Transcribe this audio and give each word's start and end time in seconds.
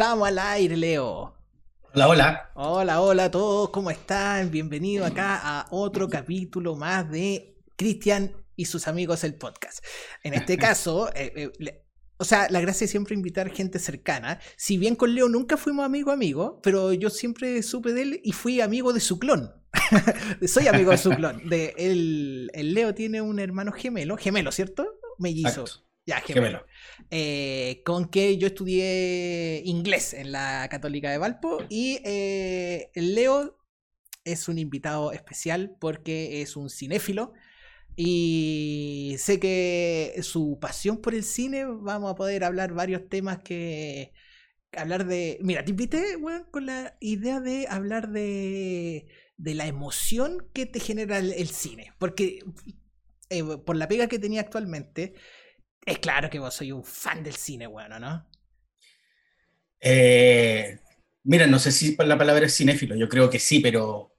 Estamos 0.00 0.28
al 0.28 0.38
aire, 0.38 0.78
Leo. 0.78 1.34
Hola, 1.92 2.08
hola. 2.08 2.50
Hola, 2.54 3.02
hola 3.02 3.24
a 3.24 3.30
todos, 3.30 3.68
¿cómo 3.68 3.90
están? 3.90 4.50
Bienvenidos 4.50 5.10
acá 5.10 5.38
a 5.42 5.66
otro 5.72 6.08
capítulo 6.08 6.74
más 6.74 7.10
de 7.10 7.58
Cristian 7.76 8.32
y 8.56 8.64
sus 8.64 8.88
amigos 8.88 9.24
el 9.24 9.34
podcast. 9.34 9.84
En 10.22 10.32
este 10.32 10.56
caso, 10.56 11.10
eh, 11.14 11.52
eh, 11.60 11.84
o 12.16 12.24
sea, 12.24 12.48
la 12.48 12.62
gracia 12.62 12.86
es 12.86 12.90
siempre 12.90 13.14
invitar 13.14 13.50
gente 13.50 13.78
cercana. 13.78 14.40
Si 14.56 14.78
bien 14.78 14.96
con 14.96 15.14
Leo 15.14 15.28
nunca 15.28 15.58
fuimos 15.58 15.84
amigo 15.84 16.10
amigo, 16.10 16.62
pero 16.62 16.94
yo 16.94 17.10
siempre 17.10 17.62
supe 17.62 17.92
de 17.92 18.00
él 18.00 18.20
y 18.24 18.32
fui 18.32 18.62
amigo 18.62 18.94
de 18.94 19.00
su 19.00 19.18
clon. 19.18 19.52
Soy 20.48 20.66
amigo 20.68 20.92
de 20.92 20.96
su 20.96 21.10
clon. 21.10 21.46
De 21.46 21.74
el, 21.76 22.50
Leo 22.72 22.94
tiene 22.94 23.20
un 23.20 23.38
hermano 23.38 23.70
gemelo, 23.70 24.16
gemelo, 24.16 24.50
¿cierto? 24.50 24.98
Mellizo. 25.18 25.66
Ya, 26.10 26.20
gemelo. 26.22 26.66
Eh, 27.12 27.82
con 27.84 28.08
que 28.10 28.36
yo 28.36 28.48
estudié 28.48 29.62
inglés 29.64 30.12
en 30.12 30.32
la 30.32 30.66
Católica 30.68 31.08
de 31.08 31.18
Valpo 31.18 31.58
y 31.68 32.00
eh, 32.04 32.90
Leo 32.96 33.56
es 34.24 34.48
un 34.48 34.58
invitado 34.58 35.12
especial 35.12 35.76
porque 35.78 36.42
es 36.42 36.56
un 36.56 36.68
cinéfilo 36.68 37.32
y 37.94 39.14
sé 39.18 39.38
que 39.38 40.18
su 40.22 40.58
pasión 40.60 41.00
por 41.00 41.14
el 41.14 41.22
cine 41.22 41.64
vamos 41.64 42.10
a 42.10 42.16
poder 42.16 42.42
hablar 42.42 42.72
varios 42.72 43.08
temas 43.08 43.38
que 43.44 44.12
hablar 44.72 45.06
de 45.06 45.38
mira 45.42 45.64
te 45.64 45.70
invité 45.70 46.16
con 46.50 46.66
la 46.66 46.96
idea 46.98 47.38
de 47.38 47.68
hablar 47.68 48.10
de 48.10 49.06
de 49.36 49.54
la 49.54 49.68
emoción 49.68 50.48
que 50.52 50.66
te 50.66 50.80
genera 50.80 51.18
el, 51.18 51.48
cine 51.48 51.92
porque 51.98 52.40
eh, 53.28 53.44
por 53.64 53.76
la 53.76 53.86
pega 53.86 54.08
que 54.08 54.18
tenía 54.18 54.40
actualmente 54.40 55.14
es 55.90 55.98
claro 55.98 56.30
que 56.30 56.38
vos 56.38 56.54
soy 56.54 56.72
un 56.72 56.84
fan 56.84 57.22
del 57.22 57.34
cine, 57.34 57.66
bueno, 57.66 57.98
¿no? 57.98 58.26
Eh, 59.80 60.78
mira, 61.24 61.46
no 61.46 61.58
sé 61.58 61.72
si 61.72 61.96
la 61.96 62.18
palabra 62.18 62.46
es 62.46 62.56
cinéfilo, 62.56 62.94
yo 62.96 63.08
creo 63.08 63.30
que 63.30 63.38
sí, 63.38 63.60
pero 63.60 64.14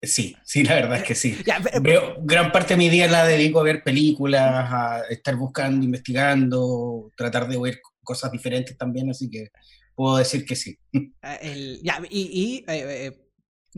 sí, 0.00 0.36
sí, 0.44 0.62
la 0.62 0.74
verdad 0.74 0.98
es 0.98 1.04
que 1.04 1.14
sí. 1.14 1.36
Veo, 1.80 2.16
gran 2.20 2.52
parte 2.52 2.74
de 2.74 2.78
mi 2.78 2.88
día 2.88 3.08
la 3.08 3.26
dedico 3.26 3.60
a 3.60 3.64
ver 3.64 3.82
películas, 3.82 4.70
a 4.70 5.02
estar 5.08 5.34
buscando, 5.36 5.84
investigando, 5.84 7.12
tratar 7.16 7.48
de 7.48 7.58
ver 7.58 7.80
cosas 8.02 8.30
diferentes 8.30 8.76
también, 8.76 9.10
así 9.10 9.30
que 9.30 9.48
puedo 9.94 10.16
decir 10.16 10.44
que 10.44 10.56
sí. 10.56 10.78
Ah, 11.22 11.38
ya, 11.42 12.00
y, 12.10 12.64
eh, 12.68 13.06
eh, 13.06 13.30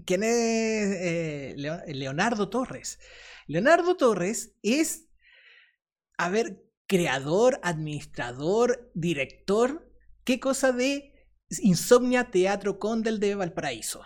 ¿quién 0.05 0.23
es 0.23 1.57
Leonardo 1.57 2.49
Torres? 2.49 2.99
Leonardo 3.47 3.97
Torres 3.97 4.55
es, 4.63 5.09
a 6.19 6.29
ver, 6.29 6.70
creador, 6.91 7.61
administrador, 7.63 8.91
director. 8.95 9.89
¿Qué 10.25 10.41
cosa 10.41 10.73
de 10.73 11.13
Insomnia 11.63 12.33
Teatro 12.33 12.81
Condel 12.81 13.21
de 13.21 13.37
Valparaíso? 13.37 14.03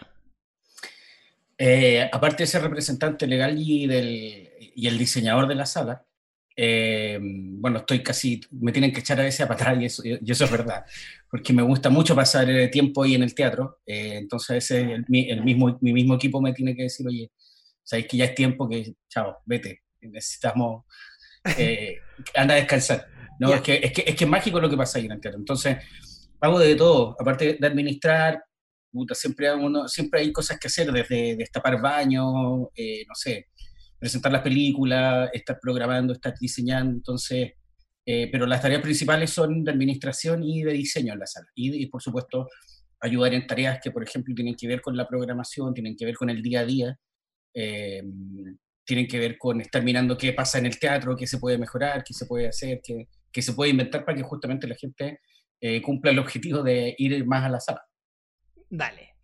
Eh, 1.56 2.06
aparte 2.12 2.42
de 2.42 2.46
ser 2.46 2.60
representante 2.60 3.26
legal 3.26 3.56
y, 3.58 3.86
del, 3.86 4.50
y 4.76 4.86
el 4.86 4.98
diseñador 4.98 5.48
de 5.48 5.54
la 5.54 5.64
sala, 5.64 6.04
eh, 6.54 7.18
bueno, 7.22 7.78
estoy 7.78 8.02
casi, 8.02 8.42
me 8.50 8.70
tienen 8.70 8.92
que 8.92 9.00
echar 9.00 9.18
a 9.18 9.24
veces 9.24 9.48
a 9.48 9.50
atrás 9.50 9.78
y 9.80 9.86
eso, 9.86 10.02
y 10.04 10.30
eso 10.30 10.44
es 10.44 10.50
verdad, 10.50 10.84
porque 11.30 11.54
me 11.54 11.62
gusta 11.62 11.88
mucho 11.88 12.14
pasar 12.14 12.50
eh, 12.50 12.68
tiempo 12.68 13.02
ahí 13.02 13.14
en 13.14 13.22
el 13.22 13.34
teatro, 13.34 13.80
entonces 13.86 14.70
el, 14.72 15.06
mismo, 15.08 15.78
mi 15.80 15.94
mismo 15.94 16.16
equipo 16.16 16.38
me 16.42 16.52
tiene 16.52 16.76
que 16.76 16.82
decir, 16.82 17.06
oye, 17.08 17.32
sabéis 17.82 18.08
que 18.08 18.18
ya 18.18 18.26
es 18.26 18.34
tiempo 18.34 18.68
que, 18.68 18.94
chao, 19.08 19.38
vete, 19.46 19.84
necesitamos 20.02 20.84
anda 22.34 22.54
a 22.54 22.58
descansar. 22.58 23.06
¿no? 23.38 23.52
Es, 23.52 23.60
que, 23.62 23.80
es, 23.82 23.92
que, 23.92 24.04
es, 24.06 24.14
que, 24.14 24.26
mágico 24.26 24.60
lo 24.60 24.70
que 24.70 24.76
pasa 24.76 24.98
ahí 24.98 25.06
en 25.06 25.12
el 25.12 25.20
teatro. 25.20 25.38
Entonces, 25.38 25.78
hago 26.40 26.58
de 26.58 26.74
todo, 26.74 27.16
aparte 27.18 27.56
de 27.58 27.66
administrar, 27.66 28.42
puta, 28.92 29.14
siempre, 29.14 29.52
uno, 29.52 29.88
siempre 29.88 30.20
hay 30.20 30.32
cosas 30.32 30.58
que 30.58 30.68
hacer, 30.68 30.92
desde 30.92 31.36
destapar 31.36 31.80
baños, 31.80 32.68
eh, 32.76 33.04
no 33.08 33.14
sé, 33.14 33.48
presentar 33.98 34.30
las 34.30 34.42
películas, 34.42 35.30
estar 35.32 35.58
programando, 35.60 36.12
estar 36.12 36.34
diseñando, 36.38 36.92
entonces, 36.92 37.52
eh, 38.06 38.28
pero 38.30 38.46
las 38.46 38.60
tareas 38.60 38.82
principales 38.82 39.30
son 39.30 39.64
de 39.64 39.70
administración 39.70 40.44
y 40.44 40.62
de 40.62 40.72
diseño 40.72 41.14
en 41.14 41.18
la 41.18 41.26
sala. 41.26 41.46
Y, 41.54 41.86
por 41.86 42.02
supuesto, 42.02 42.48
ayudar 43.00 43.34
en 43.34 43.46
tareas 43.46 43.80
que, 43.82 43.90
por 43.90 44.02
ejemplo, 44.02 44.34
tienen 44.34 44.54
que 44.54 44.68
ver 44.68 44.80
con 44.80 44.96
la 44.96 45.08
programación, 45.08 45.74
tienen 45.74 45.96
que 45.96 46.04
ver 46.04 46.16
con 46.16 46.30
el 46.30 46.42
día 46.42 46.60
a 46.60 46.64
día. 46.64 46.98
Eh, 47.54 48.02
tienen 48.84 49.08
que 49.08 49.18
ver 49.18 49.38
con 49.38 49.60
estar 49.60 49.82
mirando 49.82 50.16
qué 50.16 50.32
pasa 50.32 50.58
en 50.58 50.66
el 50.66 50.78
teatro, 50.78 51.16
qué 51.16 51.26
se 51.26 51.38
puede 51.38 51.58
mejorar, 51.58 52.04
qué 52.04 52.14
se 52.14 52.26
puede 52.26 52.48
hacer, 52.48 52.80
qué, 52.82 53.08
qué 53.32 53.42
se 53.42 53.52
puede 53.52 53.70
inventar 53.70 54.04
para 54.04 54.16
que 54.16 54.22
justamente 54.22 54.66
la 54.66 54.74
gente 54.74 55.20
eh, 55.60 55.80
cumpla 55.82 56.10
el 56.10 56.18
objetivo 56.18 56.62
de 56.62 56.94
ir 56.98 57.24
más 57.26 57.44
a 57.44 57.48
la 57.48 57.60
sala. 57.60 57.82
Dale. 58.68 59.14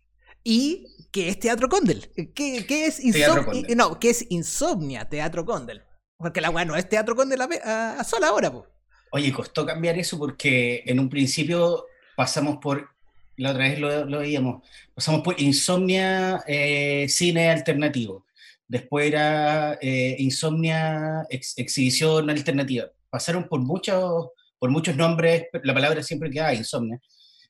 ¿Y 0.43 0.87
qué 1.11 1.29
es 1.29 1.39
Teatro 1.39 1.69
Condel? 1.69 2.09
¿Qué, 2.33 2.65
qué 2.67 2.85
es, 2.87 2.99
insomnia? 2.99 3.75
no, 3.75 3.99
¿qué 3.99 4.09
es 4.09 4.25
Insomnia 4.29 5.05
Teatro 5.07 5.45
Condel? 5.45 5.83
Porque 6.17 6.41
la 6.41 6.49
weá 6.49 6.65
no 6.65 6.75
es 6.75 6.89
Teatro 6.89 7.15
Condel 7.15 7.41
a, 7.41 7.99
a, 7.99 8.03
sola 8.03 8.33
hora, 8.33 8.51
pues. 8.51 8.65
Oye, 9.11 9.31
costó 9.31 9.65
cambiar 9.65 9.99
eso 9.99 10.17
porque 10.17 10.83
en 10.85 10.99
un 10.99 11.09
principio 11.09 11.85
pasamos 12.15 12.57
por, 12.57 12.89
la 13.35 13.51
otra 13.51 13.65
vez 13.65 13.79
lo, 13.79 14.05
lo 14.05 14.19
veíamos, 14.19 14.67
pasamos 14.95 15.21
por 15.21 15.39
Insomnia 15.39 16.43
eh, 16.47 17.07
Cine 17.07 17.49
Alternativo 17.49 18.25
después 18.71 19.05
era 19.05 19.77
eh, 19.81 20.15
Insomnia, 20.19 21.27
Exhibición 21.29 22.29
Alternativa. 22.29 22.85
Pasaron 23.09 23.49
por 23.49 23.59
muchos, 23.59 24.29
por 24.57 24.69
muchos 24.69 24.95
nombres, 24.95 25.47
la 25.63 25.73
palabra 25.73 26.01
siempre 26.01 26.29
queda 26.29 26.53
Insomnia. 26.53 26.97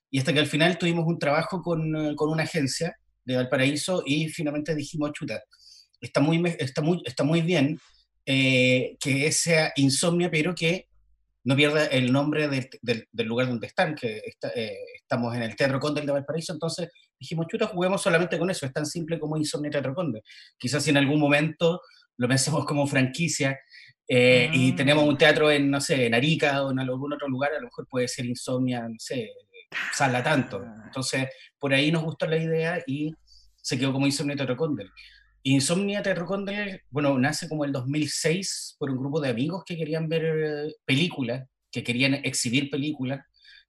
Y 0.09 0.17
hasta 0.17 0.33
que 0.33 0.39
al 0.39 0.47
final 0.47 0.79
tuvimos 0.79 1.05
un 1.05 1.19
trabajo 1.19 1.61
con, 1.61 2.15
con 2.15 2.31
una 2.31 2.41
agencia 2.41 2.97
de 3.23 3.35
Valparaíso 3.35 4.01
y 4.03 4.29
finalmente 4.29 4.73
dijimos, 4.73 5.11
chuta, 5.13 5.43
está 6.01 6.21
muy, 6.21 6.41
está 6.57 6.81
muy, 6.81 7.03
está 7.05 7.23
muy 7.23 7.41
bien 7.41 7.79
eh, 8.25 8.97
que 8.99 9.31
sea 9.31 9.73
Insomnia, 9.75 10.31
pero 10.31 10.55
que 10.55 10.87
no 11.43 11.55
pierda 11.55 11.85
el 11.85 12.11
nombre 12.11 12.47
del, 12.47 12.67
del, 13.11 13.27
lugar 13.27 13.47
donde 13.47 13.67
están, 13.67 13.93
que 13.93 14.23
eh, 14.55 14.77
estamos 14.95 15.35
en 15.35 15.43
el 15.43 15.55
Teatro 15.55 15.79
Conde 15.79 16.01
de 16.01 16.11
Valparaíso, 16.11 16.53
entonces 16.53 16.89
dijimos, 17.21 17.45
chuta, 17.47 17.67
juguemos 17.67 18.01
solamente 18.01 18.37
con 18.39 18.49
eso, 18.49 18.65
es 18.65 18.73
tan 18.73 18.85
simple 18.85 19.19
como 19.19 19.37
Insomnia 19.37 19.69
Teatro 19.69 19.93
Conde. 19.93 20.23
Quizás 20.57 20.83
si 20.83 20.89
en 20.89 20.97
algún 20.97 21.19
momento 21.19 21.81
lo 22.17 22.27
pensamos 22.27 22.65
como 22.65 22.87
franquicia 22.87 23.59
eh, 24.07 24.49
y 24.51 24.71
ah. 24.71 24.75
tenemos 24.75 25.05
un 25.07 25.17
teatro 25.17 25.51
en, 25.51 25.69
no 25.69 25.79
sé, 25.79 26.07
en 26.07 26.15
Arica 26.15 26.63
o 26.63 26.71
en 26.71 26.79
algún 26.79 27.13
otro 27.13 27.29
lugar, 27.29 27.51
a 27.53 27.59
lo 27.59 27.65
mejor 27.65 27.87
puede 27.87 28.07
ser 28.07 28.25
Insomnia, 28.25 28.81
no 28.81 28.95
sé, 28.97 29.29
sala 29.93 30.23
tanto. 30.23 30.63
Ah. 30.65 30.83
Entonces, 30.85 31.27
por 31.59 31.73
ahí 31.73 31.91
nos 31.91 32.03
gustó 32.03 32.25
la 32.25 32.37
idea 32.37 32.83
y 32.87 33.13
se 33.55 33.77
quedó 33.77 33.93
como 33.93 34.07
Insomnia 34.07 34.35
Teatro. 34.35 34.57
Insomnia 35.43 36.01
Teatro 36.01 36.25
Condel, 36.25 36.81
bueno, 36.89 37.17
nace 37.19 37.47
como 37.47 37.65
el 37.65 37.71
2006 37.71 38.77
por 38.79 38.89
un 38.89 38.97
grupo 38.97 39.21
de 39.21 39.29
amigos 39.29 39.63
que 39.63 39.77
querían 39.77 40.09
ver 40.09 40.25
eh, 40.25 40.73
películas, 40.85 41.47
que 41.71 41.83
querían 41.83 42.15
exhibir 42.15 42.69
películas 42.71 43.21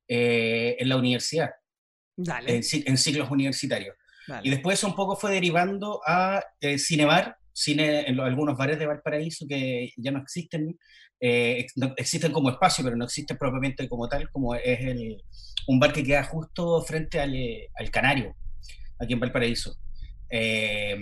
eh, 0.09 0.77
en 0.79 0.89
la 0.89 0.97
universidad, 0.97 1.51
En, 2.17 2.97
ciclos 2.97 3.31
universitarios. 3.31 3.97
Y 4.43 4.51
después 4.51 4.79
eso 4.79 4.87
un 4.87 4.95
poco 4.95 5.17
fue 5.17 5.33
derivando 5.33 6.01
a 6.07 6.43
eh, 6.61 6.79
Cinebar, 6.79 7.37
cine 7.53 8.09
en 8.09 8.21
algunos 8.21 8.57
bares 8.57 8.79
de 8.79 8.87
Valparaíso 8.87 9.47
que 9.49 9.93
ya 9.97 10.11
no 10.11 10.21
existen, 10.21 10.79
existen 11.21 12.33
como 12.33 12.51
espacio, 12.51 12.85
pero 12.85 12.97
no 12.97 13.05
existen 13.05 13.37
propiamente 13.37 13.89
como 13.89 14.09
tal, 14.09 14.31
como 14.31 14.55
es 14.55 14.81
el, 14.81 15.23
un 15.67 15.79
bar 15.79 15.93
que 15.93 16.05
queda 16.05 16.25
justo 16.25 16.83
frente 16.83 17.21
al, 17.21 17.35
al 17.75 17.91
Canario, 17.91 18.35
aquí 18.99 19.13
en 19.13 19.21
Valparaíso. 19.21 19.77
Eh, 20.31 20.97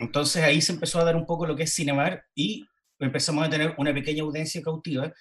entonces 0.00 0.42
ahí 0.42 0.60
se 0.60 0.72
empezó 0.72 0.98
a 1.00 1.04
dar 1.04 1.14
un 1.14 1.24
poco 1.24 1.46
lo 1.46 1.54
que 1.54 1.62
es 1.62 1.74
Cinemar 1.74 2.24
y 2.34 2.66
empezamos 2.98 3.46
a 3.46 3.50
tener 3.50 3.74
una 3.78 3.94
pequeña 3.94 4.24
audiencia 4.24 4.60
cautiva 4.60 5.12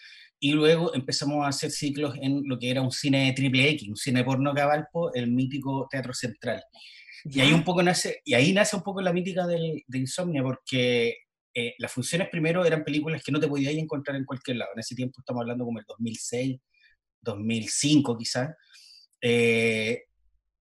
y 0.41 0.52
luego 0.52 0.94
empezamos 0.94 1.46
a 1.46 1.50
hacer 1.50 1.72
ciclos 1.72 2.16
en 2.19 2.41
lo 2.46 2.59
que 2.59 2.69
era 2.69 2.81
un 2.81 2.91
cine 2.91 3.31
triple 3.34 3.69
X, 3.69 3.88
un 3.88 3.96
cine 3.96 4.24
porno 4.24 4.53
cabalpo, 4.53 5.13
el 5.13 5.31
mítico 5.31 5.88
Teatro 5.89 6.13
Central. 6.13 6.62
Y 7.24 7.39
ahí 7.39 7.54
un 7.54 7.63
poco 7.63 7.83
nace, 7.83 8.21
y 8.25 8.33
ahí 8.33 8.51
nace 8.51 8.75
un 8.75 8.81
poco 8.81 9.01
la 9.01 9.13
mítica 9.13 9.45
de 9.45 9.83
Insomnia, 9.94 10.42
porque 10.42 11.16
eh, 11.54 11.75
las 11.77 11.92
funciones 11.92 12.27
primero 12.30 12.66
eran 12.66 12.83
películas 12.83 13.24
que 13.24 13.31
no 13.31 13.39
te 13.39 13.48
podías 13.48 13.74
encontrar 13.75 14.18
en 14.18 14.25
cualquier 14.25 14.57
lado. 14.57 14.71
En 14.74 14.80
ese 14.80 14.95
tiempo 14.95 15.21
estamos 15.21 15.42
hablando 15.42 15.63
como 15.63 15.80
el 15.80 15.86
2006, 15.88 16.60
2005 17.21 18.18
quizás. 18.18 18.50
Eh, 19.21 20.06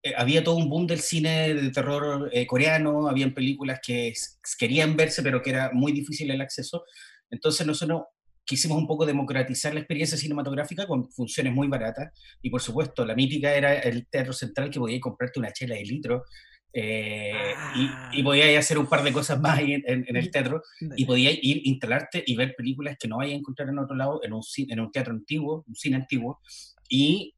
eh, 0.03 0.13
había 0.17 0.43
todo 0.43 0.55
un 0.55 0.69
boom 0.69 0.87
del 0.87 0.99
cine 0.99 1.53
de 1.53 1.71
terror 1.71 2.29
eh, 2.31 2.47
coreano, 2.47 3.07
habían 3.07 3.33
películas 3.33 3.79
que 3.85 4.13
querían 4.57 4.95
verse, 4.95 5.21
pero 5.21 5.41
que 5.41 5.51
era 5.51 5.71
muy 5.73 5.91
difícil 5.91 6.31
el 6.31 6.41
acceso. 6.41 6.83
Entonces 7.29 7.67
nosotros 7.67 8.03
quisimos 8.51 8.77
un 8.77 8.87
poco 8.87 9.05
democratizar 9.05 9.73
la 9.73 9.79
experiencia 9.79 10.17
cinematográfica 10.17 10.85
con 10.85 11.09
funciones 11.09 11.53
muy 11.53 11.67
baratas. 11.67 12.11
Y 12.41 12.49
por 12.49 12.61
supuesto, 12.61 13.05
la 13.05 13.15
mítica 13.15 13.55
era 13.55 13.73
el 13.79 14.07
teatro 14.07 14.33
central 14.33 14.69
que 14.69 14.79
podías 14.79 15.01
comprarte 15.01 15.39
una 15.39 15.53
chela 15.53 15.75
de 15.75 15.83
litro. 15.83 16.25
Eh, 16.73 17.53
y, 17.75 17.81
y, 17.81 18.21
ah. 18.21 18.23
podías 18.23 18.57
hacer 18.57 18.77
un 18.77 18.87
par 18.87 19.03
de 19.03 19.11
cosas 19.11 19.39
más 19.39 19.59
en, 19.59 19.83
en, 19.85 20.15
el 20.15 20.31
teatro 20.31 20.61
y 20.95 21.05
podías 21.05 21.33
ir, 21.41 21.61
instalarte 21.65 22.23
y 22.25 22.35
ver 22.35 22.55
películas 22.55 22.95
que 22.97 23.09
no 23.09 23.17
vayas 23.17 23.33
a 23.33 23.39
encontrar 23.39 23.69
en 23.69 23.79
otro 23.79 23.95
lado, 23.95 24.21
en 24.23 24.31
un, 24.31 24.41
en 24.57 24.79
un 24.79 24.91
teatro 24.91 25.13
antiguo, 25.13 25.65
un 25.67 25.75
cine 25.75 25.97
antiguo, 25.97 26.39
y 26.87 27.33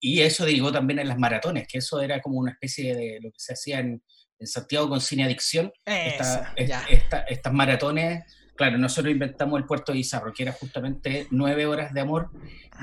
y 0.00 0.20
eso 0.20 0.44
derivó 0.44 0.70
también 0.70 1.00
en 1.00 1.08
las 1.08 1.18
maratones, 1.18 1.66
que 1.66 1.78
eso 1.78 2.00
era 2.00 2.20
como 2.20 2.38
una 2.38 2.52
especie 2.52 2.94
de 2.94 3.18
lo 3.20 3.30
que 3.30 3.38
se 3.38 3.52
hacía 3.52 3.80
en, 3.80 4.02
Santiago 4.40 4.88
con 4.88 5.00
Cine 5.00 5.24
Adicción. 5.24 5.72
estas 5.84 7.52
maratones, 7.52 8.22
claro, 8.58 8.76
nosotros 8.76 9.12
inventamos 9.12 9.58
el 9.58 9.66
Puerto 9.66 9.92
de 9.92 9.98
Izarro, 9.98 10.32
que 10.32 10.42
era 10.42 10.52
justamente 10.52 11.28
nueve 11.30 11.64
horas 11.64 11.94
de 11.94 12.00
amor, 12.00 12.30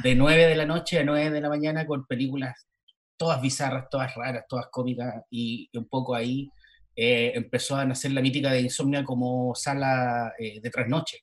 de 0.02 0.16
nueve 0.16 0.48
de 0.48 0.56
la 0.56 0.66
noche 0.66 1.00
a 1.00 1.04
nueve 1.04 1.30
de 1.30 1.42
la 1.42 1.50
mañana, 1.50 1.86
con 1.86 2.06
películas 2.08 2.68
todas 3.18 3.42
bizarras, 3.42 3.90
todas 3.90 4.16
raras, 4.16 4.46
todas 4.48 4.68
cómicas, 4.72 5.24
y 5.30 5.70
un 5.74 5.88
poco 5.88 6.16
ahí 6.16 6.50
eh, 6.96 7.34
empezó 7.36 7.76
a 7.76 7.86
nacer 7.86 8.12
la 8.14 8.22
mítica 8.22 8.52
de 8.52 8.62
Insomnia 8.62 9.04
como 9.04 9.54
sala 9.54 10.34
eh, 10.40 10.62
de 10.62 10.70
trasnoche. 10.70 11.20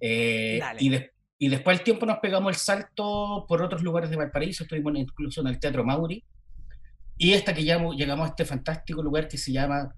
Eh, 0.00 0.60
y, 0.80 0.94
y, 1.38 1.48
después 1.48 1.78
del 1.78 1.84
tiempo 1.84 2.04
nos 2.04 2.18
pegamos 2.18 2.52
el 2.52 2.58
salto 2.58 3.44
por 3.48 3.62
otros 3.62 3.82
lugares 3.82 4.10
de 4.10 4.16
Valparaíso, 4.16 4.64
estuvimos 4.64 4.96
incluso 4.96 5.40
en 5.40 5.48
el 5.48 5.60
Teatro 5.60 5.84
Mauri, 5.84 6.24
y 7.16 7.34
hasta 7.34 7.54
que 7.54 7.64
ya 7.64 7.80
llegamos 7.96 8.26
a 8.26 8.30
este 8.30 8.44
fantástico 8.44 9.02
lugar 9.02 9.28
que 9.28 9.38
se 9.38 9.52
llama 9.52 9.92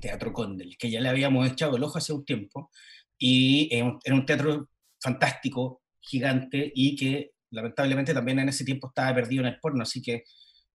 Teatro 0.00 0.32
Condel, 0.32 0.76
que 0.78 0.90
ya 0.90 1.00
le 1.00 1.08
habíamos 1.08 1.48
echado 1.48 1.76
el 1.76 1.82
ojo 1.82 1.98
hace 1.98 2.12
un 2.12 2.24
tiempo, 2.24 2.70
y 3.20 3.68
era 3.72 4.14
un 4.16 4.26
teatro 4.26 4.68
fantástico, 4.98 5.82
gigante, 6.00 6.72
y 6.74 6.96
que 6.96 7.32
lamentablemente 7.50 8.14
también 8.14 8.38
en 8.38 8.48
ese 8.48 8.64
tiempo 8.64 8.88
estaba 8.88 9.14
perdido 9.14 9.42
en 9.42 9.48
el 9.48 9.60
porno, 9.60 9.82
así 9.82 10.00
que 10.00 10.24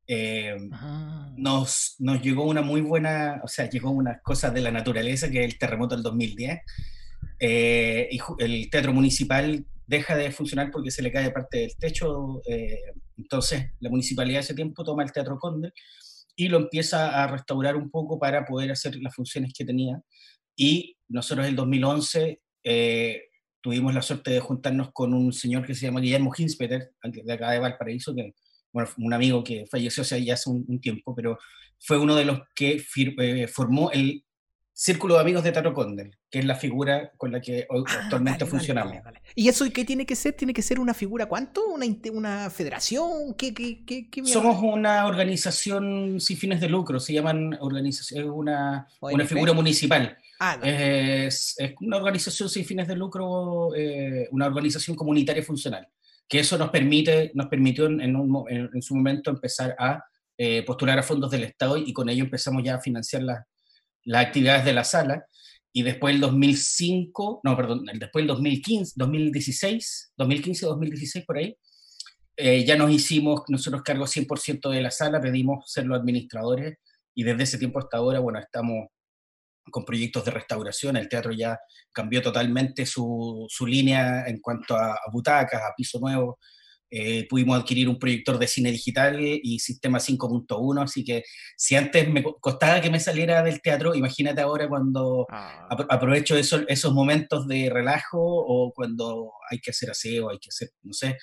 eh, 0.07 0.55
ah. 0.71 1.33
nos, 1.35 1.95
nos 1.97 2.21
llegó 2.21 2.45
una 2.45 2.61
muy 2.61 2.81
buena, 2.81 3.41
o 3.43 3.47
sea, 3.47 3.67
llegó 3.67 3.89
unas 3.89 4.21
cosas 4.21 4.53
de 4.53 4.61
la 4.61 4.71
naturaleza, 4.71 5.29
que 5.29 5.43
es 5.43 5.53
el 5.53 5.57
terremoto 5.57 5.95
del 5.95 6.03
2010, 6.03 6.59
eh, 7.39 8.09
y 8.11 8.19
el 8.39 8.69
teatro 8.69 8.93
municipal 8.93 9.65
deja 9.87 10.15
de 10.15 10.31
funcionar 10.31 10.69
porque 10.71 10.91
se 10.91 11.01
le 11.01 11.11
cae 11.11 11.31
parte 11.31 11.59
del 11.59 11.75
techo, 11.77 12.41
eh, 12.47 12.79
entonces 13.17 13.71
la 13.79 13.89
municipalidad 13.89 14.41
ese 14.41 14.53
tiempo 14.53 14.83
toma 14.83 15.03
el 15.03 15.11
Teatro 15.11 15.39
Conde 15.39 15.71
y 16.35 16.49
lo 16.49 16.57
empieza 16.57 17.23
a 17.23 17.27
restaurar 17.27 17.75
un 17.75 17.89
poco 17.89 18.19
para 18.19 18.45
poder 18.45 18.71
hacer 18.71 18.95
las 18.97 19.15
funciones 19.15 19.53
que 19.57 19.65
tenía. 19.65 20.01
Y 20.55 20.97
nosotros 21.07 21.45
en 21.45 21.51
el 21.51 21.55
2011 21.55 22.41
tuvimos 23.61 23.93
la 23.93 24.01
suerte 24.01 24.31
de 24.31 24.39
juntarnos 24.39 24.91
con 24.93 25.13
un 25.13 25.33
señor 25.33 25.65
que 25.65 25.75
se 25.75 25.87
llama 25.87 25.99
Guillermo 25.99 26.31
Hinspeter, 26.35 26.91
de 27.03 27.33
acá 27.33 27.51
de 27.51 27.59
Valparaíso, 27.59 28.13
que 28.15 28.33
bueno, 28.71 28.89
un 28.97 29.13
amigo 29.13 29.43
que 29.43 29.65
falleció 29.71 30.01
hace 30.01 30.23
ya 30.23 30.33
hace 30.33 30.49
un, 30.49 30.79
tiempo, 30.81 31.15
pero 31.15 31.39
fue 31.79 31.97
uno 31.97 32.15
de 32.15 32.25
los 32.25 32.41
que 32.53 32.83
formó 33.47 33.89
el 33.91 34.25
Círculo 34.77 35.13
de 35.13 35.21
Amigos 35.21 35.41
de 35.45 35.53
Taro 35.53 35.73
Condel, 35.73 36.11
que 36.29 36.39
es 36.39 36.45
la 36.45 36.55
figura 36.55 37.09
con 37.15 37.31
la 37.31 37.39
que 37.39 37.65
ah, 37.69 38.01
actualmente 38.03 38.45
funcionamos. 38.45 38.97
¿Y 39.33 39.47
eso 39.47 39.65
qué 39.73 39.85
tiene 39.85 40.05
que 40.05 40.17
ser? 40.17 40.33
¿Tiene 40.33 40.53
que 40.53 40.61
ser 40.61 40.81
una 40.81 40.93
figura 40.93 41.27
cuánto? 41.27 41.65
¿Una, 41.69 41.85
una 42.11 42.49
federación? 42.49 43.33
¿Qué, 43.37 43.53
qué, 43.53 43.85
qué, 43.85 44.25
Somos 44.25 44.61
una 44.61 45.07
organización 45.07 46.19
sin 46.19 46.35
fines 46.35 46.59
de 46.59 46.67
lucro, 46.67 46.99
se 46.99 47.13
llaman 47.13 47.57
organización, 47.61 48.29
una, 48.29 48.85
una 48.99 49.25
figura 49.25 49.53
municipal. 49.53 50.17
Ah, 50.39 50.59
es, 50.63 51.55
es, 51.57 51.73
una 51.81 51.97
organización 51.97 52.49
sin 52.49 52.65
fines 52.65 52.87
de 52.87 52.95
lucro, 52.95 53.73
eh, 53.75 54.27
una 54.31 54.47
organización 54.47 54.95
comunitaria 54.97 55.43
funcional, 55.43 55.87
que 56.27 56.39
eso 56.39 56.57
nos, 56.57 56.69
permite, 56.69 57.31
nos 57.33 57.47
permitió 57.47 57.85
en, 57.85 58.01
en, 58.01 58.81
su 58.81 58.95
momento 58.95 59.29
empezar 59.29 59.75
a 59.79 60.03
eh, 60.37 60.63
postular 60.63 60.99
a 60.99 61.03
fondos 61.03 61.31
del 61.31 61.43
Estado 61.43 61.77
y 61.77 61.93
con 61.93 62.09
ello 62.09 62.23
empezamos 62.25 62.63
ya 62.63 62.75
a 62.75 62.81
financiar 62.81 63.23
las 63.23 63.45
las 64.05 64.25
actividades 64.25 64.63
de 64.63 64.73
la 64.73 64.83
sala, 64.83 65.25
y 65.73 65.83
después 65.83 66.15
el 66.15 66.21
2005, 66.21 67.41
no, 67.43 67.57
perdón, 67.57 67.85
después 67.95 68.23
el 68.23 68.27
2015, 68.27 68.93
2016, 68.95 70.13
2015, 70.15 70.65
2016 70.67 71.25
por 71.25 71.37
ahí, 71.37 71.57
eh, 72.37 72.63
ya 72.63 72.77
nos 72.77 72.91
hicimos 72.91 73.41
nosotros 73.49 73.81
cargo 73.83 74.05
100% 74.05 74.69
de 74.69 74.81
la 74.81 74.91
sala, 74.91 75.19
pedimos 75.19 75.69
ser 75.69 75.85
los 75.85 75.99
administradores 75.99 76.77
y 77.13 77.23
desde 77.23 77.43
ese 77.43 77.57
tiempo 77.57 77.79
hasta 77.79 77.97
ahora, 77.97 78.19
bueno, 78.19 78.39
estamos 78.39 78.87
con 79.71 79.85
proyectos 79.85 80.25
de 80.25 80.31
restauración, 80.31 80.97
el 80.97 81.09
teatro 81.09 81.31
ya 81.31 81.57
cambió 81.91 82.21
totalmente 82.21 82.85
su, 82.85 83.45
su 83.49 83.65
línea 83.65 84.25
en 84.27 84.39
cuanto 84.39 84.75
a, 84.75 84.93
a, 84.93 85.11
butacas, 85.11 85.61
a 85.61 85.73
piso 85.75 85.99
nuevo, 85.99 86.39
eh, 86.91 87.27
pudimos 87.27 87.59
adquirir 87.59 87.89
un 87.89 87.97
proyector 87.97 88.37
de 88.37 88.47
cine 88.47 88.71
digital 88.71 89.19
y 89.19 89.59
sistema 89.59 89.97
5.1, 89.97 90.83
así 90.83 91.03
que 91.03 91.23
si 91.57 91.75
antes 91.75 92.07
me 92.07 92.23
costaba 92.23 92.79
que 92.79 92.91
me 92.91 92.99
saliera 92.99 93.41
del 93.41 93.61
teatro, 93.61 93.95
imagínate 93.95 94.41
ahora 94.41 94.69
cuando 94.69 95.25
ah. 95.29 95.67
aprovecho 95.89 96.37
esos, 96.37 96.63
esos 96.67 96.93
momentos 96.93 97.47
de 97.47 97.69
relajo 97.69 98.19
o 98.21 98.71
cuando 98.71 99.31
hay 99.49 99.59
que 99.59 99.71
hacer 99.71 99.89
aseo, 99.89 100.29
hay 100.29 100.37
que 100.37 100.49
hacer, 100.49 100.69
no 100.83 100.93
sé, 100.93 101.17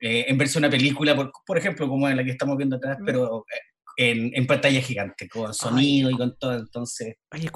eh, 0.00 0.26
en 0.28 0.36
verse 0.36 0.58
una 0.58 0.68
película, 0.68 1.14
por, 1.14 1.32
por, 1.46 1.56
ejemplo, 1.56 1.88
como 1.88 2.08
en 2.08 2.16
la 2.16 2.24
que 2.24 2.32
estamos 2.32 2.56
viendo 2.56 2.76
atrás, 2.76 2.98
mm. 3.00 3.04
pero 3.04 3.44
eh, 4.00 4.30
en, 4.32 4.46
pantalla 4.46 4.80
gigante, 4.80 5.28
con 5.28 5.52
sonido 5.52 6.08
y 6.08 6.16
con 6.16 6.38
todo. 6.38 6.56
Entonces, 6.56 7.16
Oye, 7.32 7.50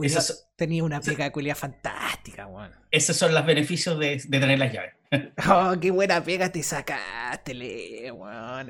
tenía 0.56 0.82
una 0.82 1.00
pega 1.00 1.26
de 1.26 1.30
cualidad 1.30 1.54
fantástica, 1.54 2.46
bueno. 2.46 2.74
Esos 2.90 3.16
son 3.16 3.32
los 3.32 3.46
beneficios 3.46 3.96
de, 3.96 4.20
de 4.26 4.40
tener 4.40 4.58
las 4.58 4.72
llaves. 4.72 4.92
Oh, 5.48 5.74
qué 5.80 5.90
buena 5.90 6.24
pega 6.24 6.50
te 6.50 6.62
sacaste, 6.62 8.10
weón. 8.10 8.68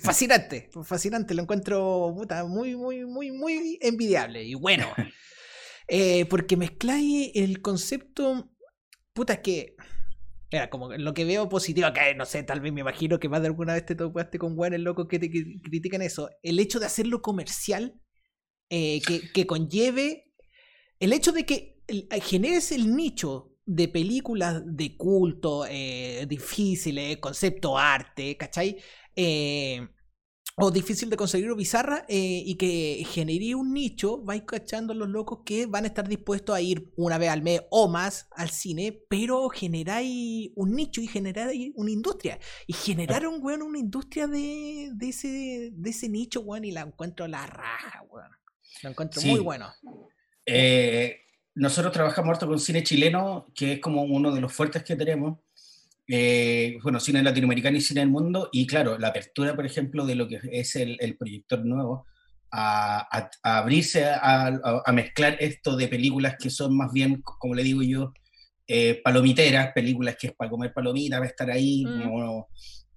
fascinante, 0.00 0.70
fascinante. 0.82 1.34
Lo 1.34 1.42
encuentro 1.42 2.14
puta, 2.16 2.44
muy, 2.44 2.74
muy, 2.74 3.04
muy, 3.04 3.32
muy 3.32 3.78
envidiable. 3.82 4.42
Y 4.42 4.54
bueno, 4.54 4.86
eh, 5.88 6.24
porque 6.26 6.56
mezcláis 6.56 7.32
el 7.34 7.60
concepto. 7.60 8.50
Puta, 9.12 9.34
es 9.34 9.38
que 9.40 9.73
era 10.54 10.70
como 10.70 10.92
lo 10.92 11.14
que 11.14 11.24
veo 11.24 11.48
positivo 11.48 11.86
acá, 11.86 12.12
no 12.14 12.24
sé, 12.24 12.42
tal 12.42 12.60
vez 12.60 12.72
me 12.72 12.80
imagino 12.80 13.18
que 13.18 13.28
más 13.28 13.40
de 13.40 13.48
alguna 13.48 13.74
vez 13.74 13.86
te 13.86 13.94
topaste 13.94 14.38
con 14.38 14.56
buenos 14.56 14.80
locos 14.80 15.06
que 15.08 15.18
te 15.18 15.30
critican 15.30 16.02
eso. 16.02 16.30
El 16.42 16.58
hecho 16.58 16.80
de 16.80 16.86
hacerlo 16.86 17.22
comercial, 17.22 18.00
eh, 18.70 19.00
que, 19.32 19.46
conlleve. 19.46 20.32
El 20.98 21.12
hecho 21.12 21.32
de 21.32 21.44
que 21.44 21.82
generes 22.22 22.72
el 22.72 22.96
nicho 22.96 23.52
de 23.66 23.88
películas 23.88 24.62
de 24.64 24.96
culto, 24.96 25.66
eh, 25.68 26.26
difíciles, 26.28 27.18
concepto 27.18 27.78
arte, 27.78 28.36
¿cachai? 28.36 28.78
Eh, 29.14 29.86
o 30.56 30.70
difícil 30.70 31.10
de 31.10 31.16
conseguir 31.16 31.50
o 31.50 31.56
bizarra 31.56 32.04
eh, 32.08 32.42
y 32.46 32.54
que 32.54 33.04
genere 33.08 33.54
un 33.56 33.72
nicho, 33.72 34.22
vais 34.22 34.42
cachando 34.46 34.94
los 34.94 35.08
locos 35.08 35.40
que 35.44 35.66
van 35.66 35.84
a 35.84 35.88
estar 35.88 36.06
dispuestos 36.06 36.54
a 36.54 36.60
ir 36.60 36.92
una 36.96 37.18
vez 37.18 37.30
al 37.30 37.42
mes 37.42 37.62
o 37.70 37.88
más 37.88 38.28
al 38.36 38.50
cine, 38.50 39.04
pero 39.08 39.48
generáis 39.48 40.50
un 40.54 40.76
nicho 40.76 41.00
y 41.00 41.08
generáis 41.08 41.72
una 41.74 41.90
industria. 41.90 42.38
Y 42.68 42.72
generaron, 42.72 43.38
weón, 43.42 43.62
una 43.62 43.78
industria 43.78 44.28
de, 44.28 44.90
de, 44.94 45.08
ese, 45.08 45.70
de 45.72 45.90
ese 45.90 46.08
nicho, 46.08 46.40
weón, 46.40 46.64
y 46.64 46.70
la 46.70 46.82
encuentro 46.82 47.26
la 47.26 47.46
raja, 47.46 48.04
weón. 48.08 48.30
La 48.82 48.90
encuentro 48.90 49.22
muy 49.22 49.40
bueno. 49.40 49.72
nosotros 51.54 51.92
trabajamos 51.92 52.30
harto 52.30 52.46
con 52.46 52.60
cine 52.60 52.84
chileno, 52.84 53.46
que 53.54 53.72
es 53.72 53.80
como 53.80 54.02
uno 54.02 54.32
de 54.32 54.40
los 54.40 54.52
fuertes 54.52 54.84
que 54.84 54.94
tenemos. 54.94 55.38
Eh, 56.06 56.78
bueno, 56.82 57.00
cine 57.00 57.22
latinoamericano 57.22 57.76
y 57.78 57.80
cine 57.80 58.00
del 58.00 58.10
mundo, 58.10 58.50
y 58.52 58.66
claro, 58.66 58.98
la 58.98 59.08
apertura, 59.08 59.56
por 59.56 59.64
ejemplo, 59.64 60.04
de 60.04 60.14
lo 60.14 60.28
que 60.28 60.40
es 60.52 60.76
el, 60.76 61.16
proyector 61.18 61.64
nuevo, 61.64 62.06
a, 62.50 63.30
abrirse 63.42 64.04
a, 64.06 64.82
mezclar 64.92 65.36
esto 65.40 65.76
de 65.76 65.88
películas 65.88 66.36
que 66.38 66.50
son 66.50 66.76
más 66.76 66.92
bien, 66.92 67.22
como 67.22 67.54
le 67.54 67.62
digo 67.62 67.82
yo, 67.82 68.12
eh, 68.66 69.00
palomiteras, 69.02 69.72
películas 69.74 70.16
que 70.18 70.28
es 70.28 70.32
para 70.34 70.50
comer 70.50 70.72
palomitas, 70.72 71.18
para 71.18 71.30
estar 71.30 71.50
ahí, 71.50 71.84
mm. 71.84 72.42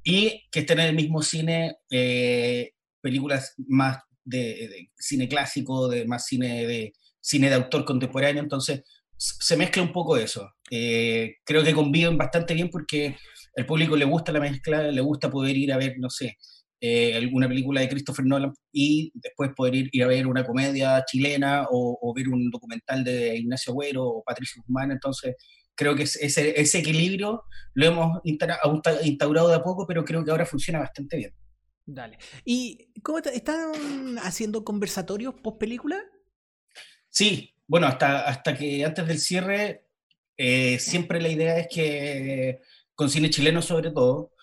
y 0.04 0.44
que 0.52 0.60
estén 0.60 0.80
en 0.80 0.88
el 0.88 0.96
mismo 0.96 1.22
cine, 1.22 1.78
eh, 1.90 2.72
películas 3.02 3.54
más 3.68 4.00
de, 4.24 4.90
cine 4.98 5.30
clásico, 5.30 5.88
de 5.88 6.06
más 6.06 6.26
cine 6.26 6.68
de, 6.68 6.94
cine 7.22 7.50
de 7.50 7.56
autor 7.56 7.86
contemporáneo, 7.86 8.44
entonces 8.44 8.84
se 9.18 9.58
mezcla 9.58 9.82
un 9.82 9.92
poco 9.92 10.18
eso. 10.18 10.54
Eh, 10.70 11.36
creo 11.44 11.64
que 11.64 11.74
conviven 11.74 12.18
bastante 12.18 12.54
bien 12.54 12.70
porque 12.70 13.18
al 13.56 13.66
público 13.66 13.96
le 13.96 14.06
gusta 14.06 14.32
la 14.32 14.40
mezcla, 14.40 14.84
le 14.84 15.02
gusta 15.02 15.30
poder 15.30 15.58
ir 15.58 15.74
a 15.74 15.78
ver, 15.78 15.96
no 15.98 16.10
sé, 16.10 16.38
eh, 16.80 17.16
alguna 17.16 17.48
película 17.48 17.82
de 17.82 17.90
Christopher 17.90 18.26
Nolan 18.26 18.54
y 18.72 19.12
después 19.16 19.52
poder 19.56 19.90
ir, 19.92 20.04
a 20.04 20.08
ver 20.08 20.28
una 20.28 20.46
comedia 20.46 21.04
chilena 21.06 21.66
o, 21.72 22.14
ver 22.16 22.30
un 22.30 22.52
documental 22.52 23.04
de 23.04 23.36
Ignacio 23.38 23.74
Agüero 23.74 24.06
o 24.06 24.24
Patricio 24.24 24.62
Guzmán. 24.62 24.92
Entonces, 24.92 25.36
creo 25.76 25.96
que 25.96 26.04
ese, 26.04 26.60
ese 26.60 26.80
equilibrio 26.80 27.44
lo 27.74 27.86
hemos 27.86 28.22
instaurado 28.24 29.50
de 29.50 29.56
a 29.56 29.64
poco, 29.64 29.88
pero 29.88 30.06
creo 30.06 30.24
que 30.24 30.32
ahora 30.32 30.46
funciona 30.46 30.80
bastante 30.80 31.18
bien. 31.18 31.34
Dale. 31.86 32.18
¿Y 32.44 32.92
cómo 33.02 33.20
están 33.20 34.20
haciendo 34.22 34.64
conversatorios 34.64 35.34
post 35.36 35.58
película? 35.58 35.98
Sí, 37.10 37.57
bueno, 37.68 37.88
hasta, 37.88 38.22
hasta 38.28 38.56
que 38.56 38.84
antes 38.86 39.08
del 39.08 39.20
cierre, 39.20 39.84
eh, 40.38 40.80
siempre 40.80 41.22
la 41.22 41.30
idea 41.30 41.60
es 41.60 41.68
que, 41.68 42.60
con 42.96 43.10
cine 43.10 43.30
chileno 43.30 43.62
sobre 43.62 43.92
todo, 43.92 44.34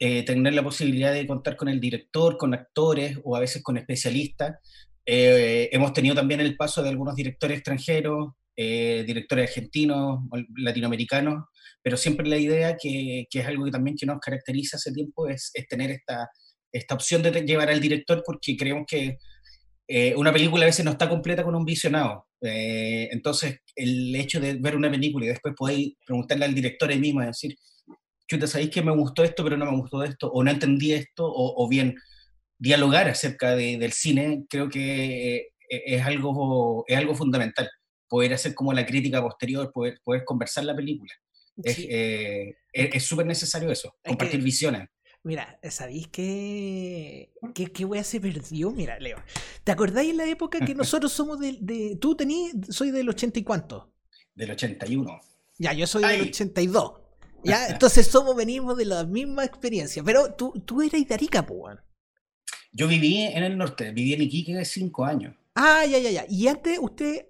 eh, 0.00 0.24
tener 0.24 0.54
la 0.54 0.62
posibilidad 0.62 1.12
de 1.12 1.26
contar 1.26 1.56
con 1.56 1.68
el 1.68 1.80
director, 1.80 2.36
con 2.36 2.54
actores 2.54 3.18
o 3.24 3.36
a 3.36 3.40
veces 3.40 3.62
con 3.62 3.76
especialistas. 3.76 4.58
Eh, 5.06 5.68
hemos 5.72 5.92
tenido 5.92 6.14
también 6.14 6.40
el 6.40 6.56
paso 6.56 6.82
de 6.82 6.90
algunos 6.90 7.14
directores 7.16 7.58
extranjeros, 7.58 8.32
directores 8.54 9.48
argentinos, 9.48 10.20
latinoamericanos, 10.56 11.44
pero 11.82 11.96
siempre 11.96 12.28
la 12.28 12.36
idea 12.36 12.76
que, 12.76 13.26
que, 13.30 13.40
es 13.40 13.46
algo 13.46 13.64
que 13.64 13.70
también 13.70 13.96
que 13.96 14.06
nos 14.06 14.20
caracteriza 14.20 14.76
hace 14.76 14.92
tiempo 14.92 15.26
es, 15.26 15.50
es 15.54 15.66
tener 15.66 15.90
esta, 15.90 16.28
esta 16.72 16.94
opción 16.94 17.22
de 17.22 17.30
llevar 17.42 17.70
al 17.70 17.80
director 17.80 18.22
porque 18.24 18.56
creemos 18.56 18.84
que 18.86 19.18
eh, 19.88 20.14
una 20.16 20.32
película 20.32 20.64
a 20.64 20.66
veces 20.66 20.84
no 20.84 20.92
está 20.92 21.08
completa 21.08 21.44
con 21.44 21.54
un 21.54 21.64
visionado. 21.64 22.26
Eh, 22.42 23.08
entonces, 23.12 23.58
el 23.76 24.14
hecho 24.16 24.40
de 24.40 24.54
ver 24.54 24.76
una 24.76 24.90
película 24.90 25.24
y 25.24 25.28
después 25.28 25.54
poder 25.56 25.78
preguntarle 26.04 26.44
al 26.44 26.54
director 26.54 26.90
ahí 26.90 26.98
mismo 26.98 27.22
y 27.22 27.26
decir, 27.26 27.56
chuta, 28.26 28.46
¿sabéis 28.46 28.70
que 28.70 28.82
me 28.82 28.92
gustó 28.92 29.22
esto, 29.22 29.44
pero 29.44 29.56
no 29.56 29.70
me 29.70 29.76
gustó 29.76 30.02
esto? 30.02 30.30
O 30.30 30.42
no 30.42 30.50
entendí 30.50 30.92
esto, 30.92 31.24
o, 31.24 31.68
bien 31.68 31.94
dialogar 32.58 33.08
acerca 33.08 33.56
del 33.56 33.92
cine, 33.92 34.44
creo 34.48 34.68
que 34.68 35.36
eh, 35.36 35.46
es, 35.68 36.02
algo, 36.02 36.84
es 36.86 36.96
algo 36.96 37.14
fundamental. 37.14 37.68
Poder 38.08 38.34
hacer 38.34 38.54
como 38.54 38.72
la 38.72 38.84
crítica 38.84 39.22
posterior, 39.22 39.70
poder, 39.72 39.98
poder 40.04 40.24
conversar 40.24 40.64
la 40.64 40.76
película. 40.76 41.12
Es 41.62 43.04
súper 43.04 43.26
necesario 43.26 43.70
eso, 43.70 43.94
compartir 44.04 44.42
visiones. 44.42 44.88
Mira, 45.24 45.60
¿sabéis 45.70 46.08
qué, 46.08 47.32
qué, 47.54 47.66
qué 47.66 47.84
wea 47.84 48.02
se 48.02 48.20
perdió? 48.20 48.72
Mira, 48.72 48.98
Leo. 48.98 49.18
¿Te 49.62 49.70
acordáis 49.70 50.10
en 50.10 50.16
la 50.16 50.26
época 50.26 50.58
que 50.64 50.74
nosotros 50.74 51.12
somos 51.12 51.38
de. 51.38 51.58
de 51.60 51.96
tú 52.00 52.16
tenías. 52.16 52.52
Soy 52.70 52.90
del 52.90 53.08
80 53.08 53.38
y 53.38 53.44
cuánto? 53.44 53.92
Del 54.34 54.50
81. 54.50 55.20
Ya, 55.58 55.72
yo 55.74 55.86
soy 55.86 56.02
del 56.02 56.22
82. 56.22 56.92
Ya, 57.44 57.66
entonces 57.68 58.06
somos, 58.08 58.34
venimos 58.34 58.76
de 58.76 58.84
la 58.84 59.04
misma 59.04 59.44
experiencia. 59.44 60.02
Pero 60.02 60.34
tú, 60.34 60.52
tú 60.64 60.82
eras 60.82 61.06
de 61.06 61.14
Arica, 61.14 61.46
pues, 61.46 61.78
Yo 62.72 62.88
viví 62.88 63.22
en 63.22 63.44
el 63.44 63.56
norte, 63.56 63.92
viví 63.92 64.14
en 64.14 64.22
Iquique 64.22 64.64
5 64.64 65.04
años. 65.04 65.36
Ah, 65.54 65.84
ya, 65.86 65.98
ya, 65.98 66.10
ya. 66.10 66.24
Y 66.28 66.48
antes 66.48 66.78
usted, 66.80 67.26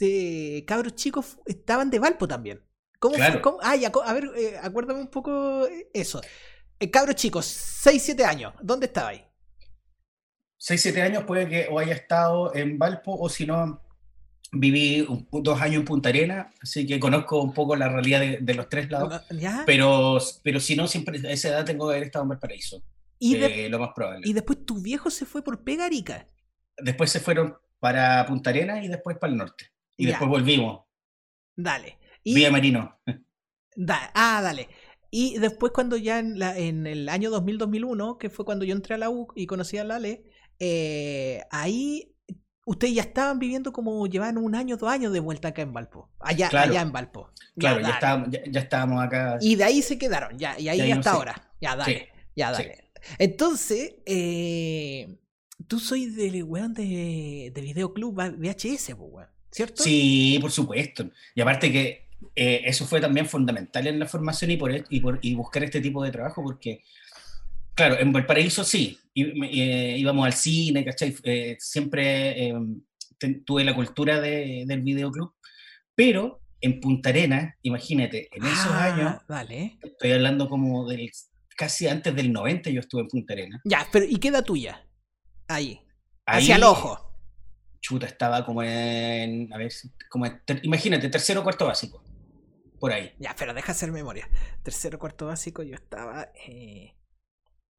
de 0.00 0.64
cabros 0.66 0.94
chicos, 0.94 1.38
estaban 1.44 1.90
de 1.90 1.98
Valpo 1.98 2.26
también. 2.26 2.62
¿Cómo 3.00 3.16
fue? 3.16 3.42
Ah, 3.60 3.76
ya, 3.76 3.92
a 4.02 4.12
ver, 4.14 4.30
eh, 4.36 4.56
acuérdame 4.62 5.00
un 5.00 5.08
poco 5.08 5.66
eso. 5.92 6.22
Eh, 6.78 6.90
cabros 6.90 7.16
chicos, 7.16 7.46
6, 7.46 8.02
7 8.02 8.24
años, 8.24 8.54
¿dónde 8.60 8.86
estabais? 8.86 9.22
6, 10.58 10.80
7 10.80 11.02
años 11.02 11.24
puede 11.24 11.48
que 11.48 11.68
o 11.70 11.78
haya 11.78 11.94
estado 11.94 12.54
en 12.54 12.78
Valpo 12.78 13.14
o 13.14 13.28
si 13.28 13.46
no, 13.46 13.80
viví 14.54 15.06
dos 15.30 15.60
años 15.60 15.80
en 15.80 15.84
Punta 15.84 16.08
Arena, 16.08 16.52
así 16.62 16.86
que 16.86 16.98
conozco 16.98 17.40
un 17.40 17.52
poco 17.52 17.76
la 17.76 17.88
realidad 17.88 18.38
de, 18.40 18.54
los 18.54 18.68
tres 18.68 18.90
lados. 18.90 19.22
Pero, 19.66 20.18
pero 20.42 20.60
si 20.60 20.76
no, 20.76 20.86
siempre 20.86 21.20
a 21.26 21.32
esa 21.32 21.48
edad 21.48 21.64
tengo 21.64 21.88
que 21.88 21.94
haber 21.94 22.06
estado 22.06 22.24
en 22.24 22.30
Valparaíso. 22.30 22.82
¿Y 23.18 23.36
eh, 23.36 23.68
lo 23.68 23.78
más 23.78 23.90
probable. 23.94 24.28
Y 24.28 24.32
después 24.32 24.64
tu 24.64 24.80
viejo 24.80 25.10
se 25.10 25.24
fue 25.24 25.42
por 25.42 25.62
Pegarica. 25.62 26.26
Después 26.76 27.10
se 27.10 27.20
fueron 27.20 27.56
para 27.78 28.26
Punta 28.26 28.50
Arena 28.50 28.82
y 28.82 28.88
después 28.88 29.16
para 29.18 29.32
el 29.32 29.38
norte. 29.38 29.72
Y 29.96 30.06
después 30.06 30.28
volvimos. 30.28 30.84
Dale. 31.56 31.98
Vía 32.24 32.50
Marino. 32.50 33.00
ah, 33.88 34.40
dale. 34.42 34.68
Y 35.16 35.38
después 35.38 35.70
cuando 35.70 35.96
ya 35.96 36.18
en, 36.18 36.40
la, 36.40 36.58
en 36.58 36.88
el 36.88 37.08
año 37.08 37.30
2000-2001, 37.30 38.18
que 38.18 38.30
fue 38.30 38.44
cuando 38.44 38.64
yo 38.64 38.74
entré 38.74 38.96
a 38.96 38.98
la 38.98 39.10
U 39.10 39.28
y 39.36 39.46
conocí 39.46 39.78
a 39.78 39.84
Lale, 39.84 40.24
eh, 40.58 41.40
ahí 41.52 42.16
ustedes 42.66 42.94
ya 42.94 43.02
estaban 43.02 43.38
viviendo 43.38 43.72
como 43.72 44.04
llevaban 44.08 44.38
un 44.38 44.56
año, 44.56 44.76
dos 44.76 44.90
años 44.90 45.12
de 45.12 45.20
vuelta 45.20 45.46
acá 45.46 45.62
en 45.62 45.72
Valpo. 45.72 46.10
Allá, 46.18 46.48
allá 46.48 46.80
en 46.80 46.90
Valpo. 46.90 47.30
Claro, 47.56 47.80
ya, 47.80 47.90
estábamos, 47.90 48.28
ya, 48.50 48.60
estábamos, 48.60 49.04
acá. 49.04 49.38
Y 49.40 49.54
de 49.54 49.62
ahí 49.62 49.82
se 49.82 49.98
quedaron, 49.98 50.36
ya, 50.36 50.58
y 50.58 50.68
ahí 50.68 50.90
hasta 50.90 51.12
ahora. 51.12 51.48
Ya, 51.60 51.76
dale. 51.76 52.08
Ya, 52.34 52.50
dale. 52.50 52.90
Entonces, 53.20 53.94
eh, 54.06 55.16
tú 55.68 55.78
soy 55.78 56.06
del 56.06 56.42
weón 56.42 56.74
de, 56.74 57.52
de 57.54 57.60
Videoclub 57.60 58.16
VHS, 58.36 58.96
¿cierto? 59.52 59.80
Sí, 59.80 60.38
por 60.40 60.50
supuesto. 60.50 61.08
Y 61.36 61.40
aparte 61.40 61.70
que 61.70 62.03
eh, 62.34 62.62
eso 62.64 62.86
fue 62.86 63.00
también 63.00 63.26
fundamental 63.26 63.86
en 63.86 63.98
la 63.98 64.06
formación 64.06 64.50
y, 64.50 64.56
por, 64.56 64.72
e, 64.72 64.84
y, 64.88 65.00
por, 65.00 65.18
y 65.22 65.34
buscar 65.34 65.64
este 65.64 65.80
tipo 65.80 66.02
de 66.02 66.10
trabajo, 66.10 66.42
porque, 66.42 66.82
claro, 67.74 67.98
en 67.98 68.12
Valparaíso 68.12 68.64
sí, 68.64 68.98
eh, 69.14 69.96
íbamos 69.98 70.26
al 70.26 70.32
cine, 70.32 70.84
¿cachai? 70.84 71.14
Eh, 71.24 71.56
siempre 71.58 72.52
tuve 73.44 73.64
la 73.64 73.74
cultura 73.74 74.20
de, 74.20 74.64
del 74.66 74.82
videoclub, 74.82 75.34
pero 75.94 76.40
en 76.60 76.80
Punta 76.80 77.10
Arena, 77.10 77.56
imagínate, 77.62 78.28
en 78.32 78.44
esos 78.44 78.70
ah, 78.70 78.84
años, 78.84 79.14
vale. 79.28 79.78
estoy 79.82 80.12
hablando 80.12 80.48
como 80.48 80.88
del 80.88 81.10
casi 81.56 81.86
antes 81.86 82.14
del 82.16 82.32
90 82.32 82.70
yo 82.70 82.80
estuve 82.80 83.02
en 83.02 83.08
Punta 83.08 83.32
Arena. 83.32 83.60
Ya, 83.64 83.86
pero 83.92 84.04
¿y 84.04 84.16
qué 84.16 84.28
edad 84.28 84.44
tuya? 84.44 84.84
Ahí. 85.46 85.80
Hacia 86.26 86.56
el 86.56 86.64
ojo. 86.64 87.00
Chuta, 87.80 88.06
estaba 88.06 88.44
como 88.46 88.62
en, 88.62 89.52
a 89.52 89.58
ver, 89.58 89.70
como 90.08 90.26
imagínate, 90.62 91.08
tercero 91.10 91.40
o 91.40 91.42
cuarto 91.44 91.66
básico 91.66 92.02
por 92.84 92.92
ahí. 92.92 93.12
Ya, 93.18 93.34
pero 93.38 93.54
deja 93.54 93.72
hacer 93.72 93.90
memoria. 93.90 94.28
Tercero, 94.62 94.98
cuarto 94.98 95.24
básico, 95.24 95.62
yo 95.62 95.74
estaba 95.74 96.30
eh, 96.46 96.92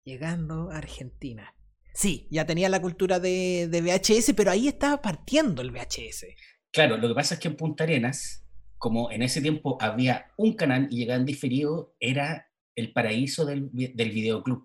llegando 0.04 0.72
a 0.72 0.78
Argentina. 0.78 1.54
Sí, 1.94 2.28
ya 2.32 2.48
tenía 2.48 2.70
la 2.70 2.82
cultura 2.82 3.20
de, 3.20 3.70
VHS, 3.72 4.34
pero 4.36 4.50
ahí 4.50 4.68
estaba 4.68 5.04
partiendo 5.04 5.62
el 5.62 5.70
VHS. 5.70 6.26
Claro, 6.74 6.98
lo 6.98 7.08
que 7.08 7.14
pasa 7.14 7.36
es 7.36 7.40
que 7.40 7.50
en 7.50 7.56
Punta 7.56 7.84
Arenas, 7.84 8.48
como 8.80 9.12
en 9.12 9.22
ese 9.22 9.44
tiempo 9.44 9.78
había 9.80 10.32
un 10.38 10.54
canal 10.54 10.88
y 10.90 10.98
llegaban 10.98 11.24
diferido, 11.28 11.94
era 12.00 12.48
el 12.76 12.92
paraíso 12.92 13.46
del, 13.46 13.70
del 13.72 14.10
videoclub. 14.10 14.64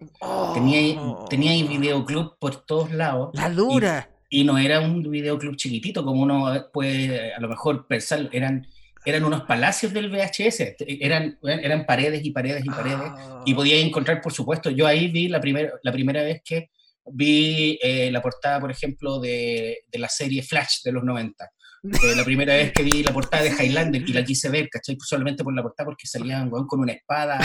tenía, 0.54 0.98
tenía 1.28 1.66
oh. 1.66 1.68
videoclub 1.68 2.38
por 2.38 2.64
todos 2.64 2.90
lados. 2.92 3.28
La 3.34 3.50
dura. 3.50 4.08
Y, 4.30 4.40
y, 4.40 4.44
no 4.44 4.56
era 4.56 4.80
un 4.80 5.02
videoclub 5.02 5.56
chiquitito, 5.56 6.02
como 6.02 6.22
uno 6.22 6.50
puede 6.72 7.34
a 7.34 7.40
lo 7.40 7.48
mejor 7.50 7.86
pensar, 7.86 8.30
eran 8.32 8.66
eran 9.04 9.24
unos 9.24 9.42
palacios 9.42 9.92
del 9.92 10.10
VHS, 10.10 10.76
eran, 10.78 11.38
eran 11.42 11.86
paredes 11.86 12.24
y 12.24 12.30
paredes 12.30 12.64
y 12.64 12.68
paredes, 12.68 13.10
y 13.46 13.54
podía 13.54 13.78
encontrar, 13.78 14.20
por 14.20 14.32
supuesto, 14.32 14.70
yo 14.70 14.86
ahí 14.86 15.08
vi 15.08 15.28
la, 15.28 15.40
primer, 15.40 15.72
la 15.82 15.92
primera 15.92 16.22
vez 16.22 16.42
que 16.44 16.70
vi 17.12 17.78
eh, 17.82 18.10
la 18.10 18.20
portada, 18.20 18.60
por 18.60 18.70
ejemplo, 18.70 19.18
de, 19.18 19.84
de, 19.88 19.98
la 19.98 20.08
serie 20.08 20.42
Flash 20.42 20.82
de 20.84 20.92
los 20.92 21.02
90. 21.02 21.50
Eh, 21.82 22.14
la 22.14 22.24
primera 22.24 22.54
vez 22.54 22.72
que 22.72 22.82
vi 22.82 23.02
la 23.02 23.12
portada 23.12 23.42
de 23.42 23.50
Highlander 23.50 24.02
y 24.06 24.12
la 24.12 24.22
quise 24.22 24.50
ver, 24.50 24.68
¿cachai? 24.68 24.98
Solamente 25.00 25.42
por 25.42 25.54
la 25.54 25.62
portada 25.62 25.86
porque 25.86 26.06
salían 26.06 26.50
con 26.50 26.80
una 26.80 26.92
espada. 26.92 27.40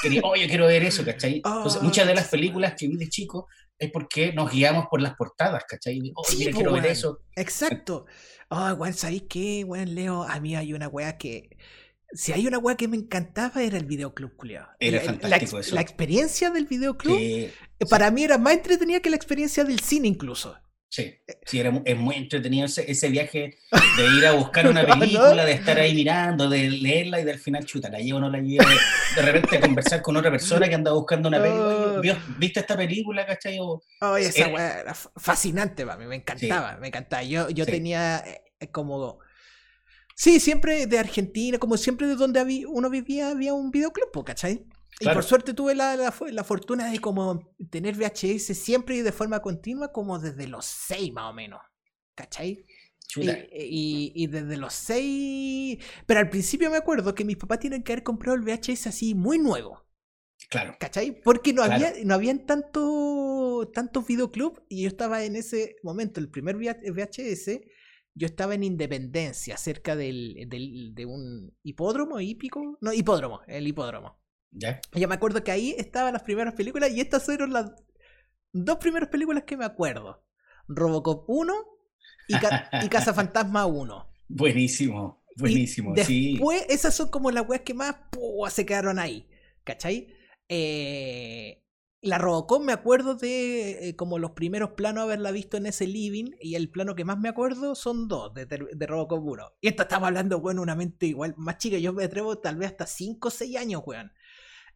Quería, 0.00 0.20
oh, 0.22 0.36
yo 0.36 0.46
quiero 0.46 0.66
ver 0.66 0.84
eso, 0.84 1.04
¿cachai? 1.04 1.36
Entonces, 1.36 1.82
muchas 1.82 2.06
de 2.06 2.14
las 2.14 2.28
películas 2.28 2.74
que 2.78 2.86
vi 2.86 2.96
de 2.96 3.08
chico 3.08 3.48
es 3.78 3.90
porque 3.90 4.32
nos 4.32 4.50
guiamos 4.50 4.86
por 4.90 5.00
las 5.00 5.14
portadas, 5.14 5.64
¿cachai? 5.68 6.12
Oh, 6.14 6.22
mira, 6.36 6.52
quiero 6.52 6.72
ver 6.72 6.86
eso. 6.86 7.20
Exacto. 7.36 8.06
Oh, 8.48 8.72
weón, 8.74 8.94
¿sabéis 8.94 9.24
qué, 9.28 9.64
weón, 9.64 9.94
Leo? 9.94 10.22
A 10.22 10.38
mí 10.40 10.54
hay 10.56 10.72
una 10.72 10.88
weá 10.88 11.16
que. 11.18 11.56
Si 12.12 12.32
hay 12.32 12.46
una 12.46 12.58
weá 12.58 12.76
que 12.76 12.88
me 12.88 12.96
encantaba 12.98 13.62
era 13.62 13.78
el 13.78 13.86
videoclub, 13.86 14.32
Julio. 14.36 14.68
Era 14.78 15.00
fantástico 15.00 15.56
la, 15.56 15.60
eso. 15.60 15.74
La 15.74 15.80
experiencia 15.80 16.50
del 16.50 16.66
videoclub 16.66 17.18
eh, 17.18 17.52
para 17.88 18.10
mí 18.10 18.22
era 18.22 18.36
más 18.36 18.52
entretenida 18.52 19.00
que 19.00 19.08
la 19.08 19.16
experiencia 19.16 19.64
del 19.64 19.80
cine 19.80 20.08
incluso. 20.08 20.54
Sí, 20.92 21.10
sí, 21.46 21.58
era, 21.58 21.72
es 21.86 21.96
muy 21.96 22.16
entretenido 22.16 22.66
ese, 22.66 23.08
viaje 23.08 23.56
de 23.96 24.06
ir 24.18 24.26
a 24.26 24.32
buscar 24.32 24.68
una 24.68 24.84
película, 24.84 25.42
de 25.46 25.52
estar 25.52 25.78
ahí 25.78 25.94
mirando, 25.94 26.50
de 26.50 26.68
leerla 26.68 27.18
y 27.18 27.24
del 27.24 27.38
final, 27.38 27.64
chuta, 27.64 27.88
la 27.88 27.98
llevo 27.98 28.18
o 28.18 28.20
no 28.20 28.28
la 28.28 28.40
llevo, 28.40 28.66
de 29.16 29.22
repente 29.22 29.58
conversar 29.58 30.02
con 30.02 30.18
otra 30.18 30.30
persona 30.30 30.68
que 30.68 30.74
anda 30.74 30.92
buscando 30.92 31.30
una 31.30 31.38
película. 31.42 31.81
¿Viste 32.38 32.60
esta 32.60 32.76
película, 32.76 33.26
cachai? 33.26 33.58
Oh, 33.60 33.80
esa 34.16 34.48
weá 34.48 34.80
era 34.80 34.94
fascinante 34.94 35.84
para 35.84 35.98
mí, 35.98 36.06
me 36.06 36.16
encantaba, 36.16 36.76
me 36.78 36.88
encantaba. 36.88 37.22
Yo, 37.22 37.50
yo 37.50 37.66
tenía 37.66 38.24
eh, 38.60 38.70
como... 38.70 39.18
Sí, 40.14 40.40
siempre 40.40 40.86
de 40.86 40.98
Argentina, 40.98 41.58
como 41.58 41.76
siempre 41.76 42.06
de 42.06 42.14
donde 42.14 42.38
había, 42.38 42.68
uno 42.68 42.90
vivía, 42.90 43.30
había 43.30 43.54
un 43.54 43.70
videoclub, 43.70 44.24
¿cachai? 44.24 44.66
Y 45.00 45.04
por 45.06 45.24
suerte 45.24 45.54
tuve 45.54 45.74
la, 45.74 45.96
la, 45.96 46.44
fortuna 46.44 46.90
de 46.90 47.00
como 47.00 47.52
tener 47.70 47.96
VHS 47.96 48.56
siempre 48.56 48.96
y 48.96 49.00
de 49.00 49.10
forma 49.10 49.40
continua, 49.40 49.90
como 49.90 50.18
desde 50.18 50.46
los 50.46 50.64
6 50.64 51.12
más 51.12 51.30
o 51.30 51.32
menos. 51.32 51.60
¿Cachai? 52.14 52.64
Y, 53.16 54.12
y, 54.14 54.26
desde 54.26 54.56
los 54.56 54.72
6. 54.74 55.78
Pero 56.06 56.20
al 56.20 56.30
principio 56.30 56.70
me 56.70 56.76
acuerdo 56.76 57.14
que 57.14 57.24
mis 57.24 57.36
papás 57.36 57.58
tienen 57.58 57.82
que 57.82 57.92
haber 57.92 58.02
comprado 58.02 58.36
el 58.36 58.42
VHS 58.42 58.86
así 58.86 59.14
muy 59.14 59.38
nuevo. 59.38 59.81
Claro. 60.48 60.76
¿Cachai? 60.78 61.20
Porque 61.22 61.52
no, 61.52 61.62
había, 61.62 61.92
no 62.04 62.14
habían 62.14 62.46
tanto, 62.46 63.70
tantos 63.72 64.06
videoclubs 64.06 64.60
y 64.68 64.82
yo 64.82 64.88
estaba 64.88 65.24
en 65.24 65.36
ese 65.36 65.76
momento, 65.82 66.20
el 66.20 66.28
primer 66.28 66.56
VHS, 66.56 67.60
yo 68.14 68.26
estaba 68.26 68.54
en 68.54 68.64
Independencia, 68.64 69.56
cerca 69.56 69.96
del, 69.96 70.46
del, 70.48 70.94
de 70.94 71.06
un 71.06 71.56
hipódromo, 71.62 72.20
hípico. 72.20 72.76
No, 72.80 72.92
hipódromo, 72.92 73.40
el 73.46 73.66
hipódromo. 73.66 74.20
¿Ya? 74.50 74.80
Ya 74.92 75.08
me 75.08 75.14
acuerdo 75.14 75.42
que 75.42 75.50
ahí 75.50 75.74
estaban 75.78 76.12
las 76.12 76.22
primeras 76.22 76.54
películas 76.54 76.90
y 76.92 77.00
estas 77.00 77.24
fueron 77.24 77.52
las 77.52 77.72
dos 78.52 78.76
primeras 78.76 79.08
películas 79.08 79.44
que 79.44 79.56
me 79.56 79.64
acuerdo. 79.64 80.22
Robocop 80.68 81.24
1 81.28 81.54
y, 82.28 82.38
Ca 82.38 82.68
y 82.84 82.88
Cazafantasma 82.90 83.64
1. 83.66 84.08
Buenísimo, 84.28 85.24
buenísimo, 85.36 85.92
y 85.92 86.30
después, 86.30 86.64
esas 86.68 86.94
son 86.94 87.10
como 87.10 87.30
las 87.30 87.48
weas 87.48 87.62
que 87.62 87.74
más 87.74 87.96
se 88.50 88.66
quedaron 88.66 88.98
ahí. 88.98 89.26
¿Cachai? 89.64 90.08
Eh, 90.54 91.62
la 92.02 92.18
Robocop 92.18 92.62
me 92.62 92.72
acuerdo 92.74 93.14
de 93.14 93.88
eh, 93.88 93.96
como 93.96 94.18
los 94.18 94.32
primeros 94.32 94.72
planos 94.72 95.04
haberla 95.04 95.30
visto 95.30 95.56
en 95.56 95.64
ese 95.64 95.86
living 95.86 96.32
y 96.40 96.56
el 96.56 96.68
plano 96.68 96.94
que 96.94 97.06
más 97.06 97.18
me 97.18 97.30
acuerdo 97.30 97.74
son 97.74 98.06
dos 98.06 98.34
de, 98.34 98.44
de 98.44 98.86
Robocop 98.86 99.24
1. 99.24 99.52
Y 99.62 99.68
esto 99.68 99.84
estamos 99.84 100.08
hablando, 100.08 100.40
bueno, 100.40 100.60
una 100.60 100.74
mente 100.74 101.06
igual 101.06 101.34
más 101.38 101.56
chica, 101.56 101.78
yo 101.78 101.94
me 101.94 102.04
atrevo 102.04 102.36
tal 102.38 102.56
vez 102.56 102.70
hasta 102.72 102.86
5 102.86 103.28
o 103.28 103.30
6 103.30 103.56
años, 103.56 103.82
weón. 103.86 104.12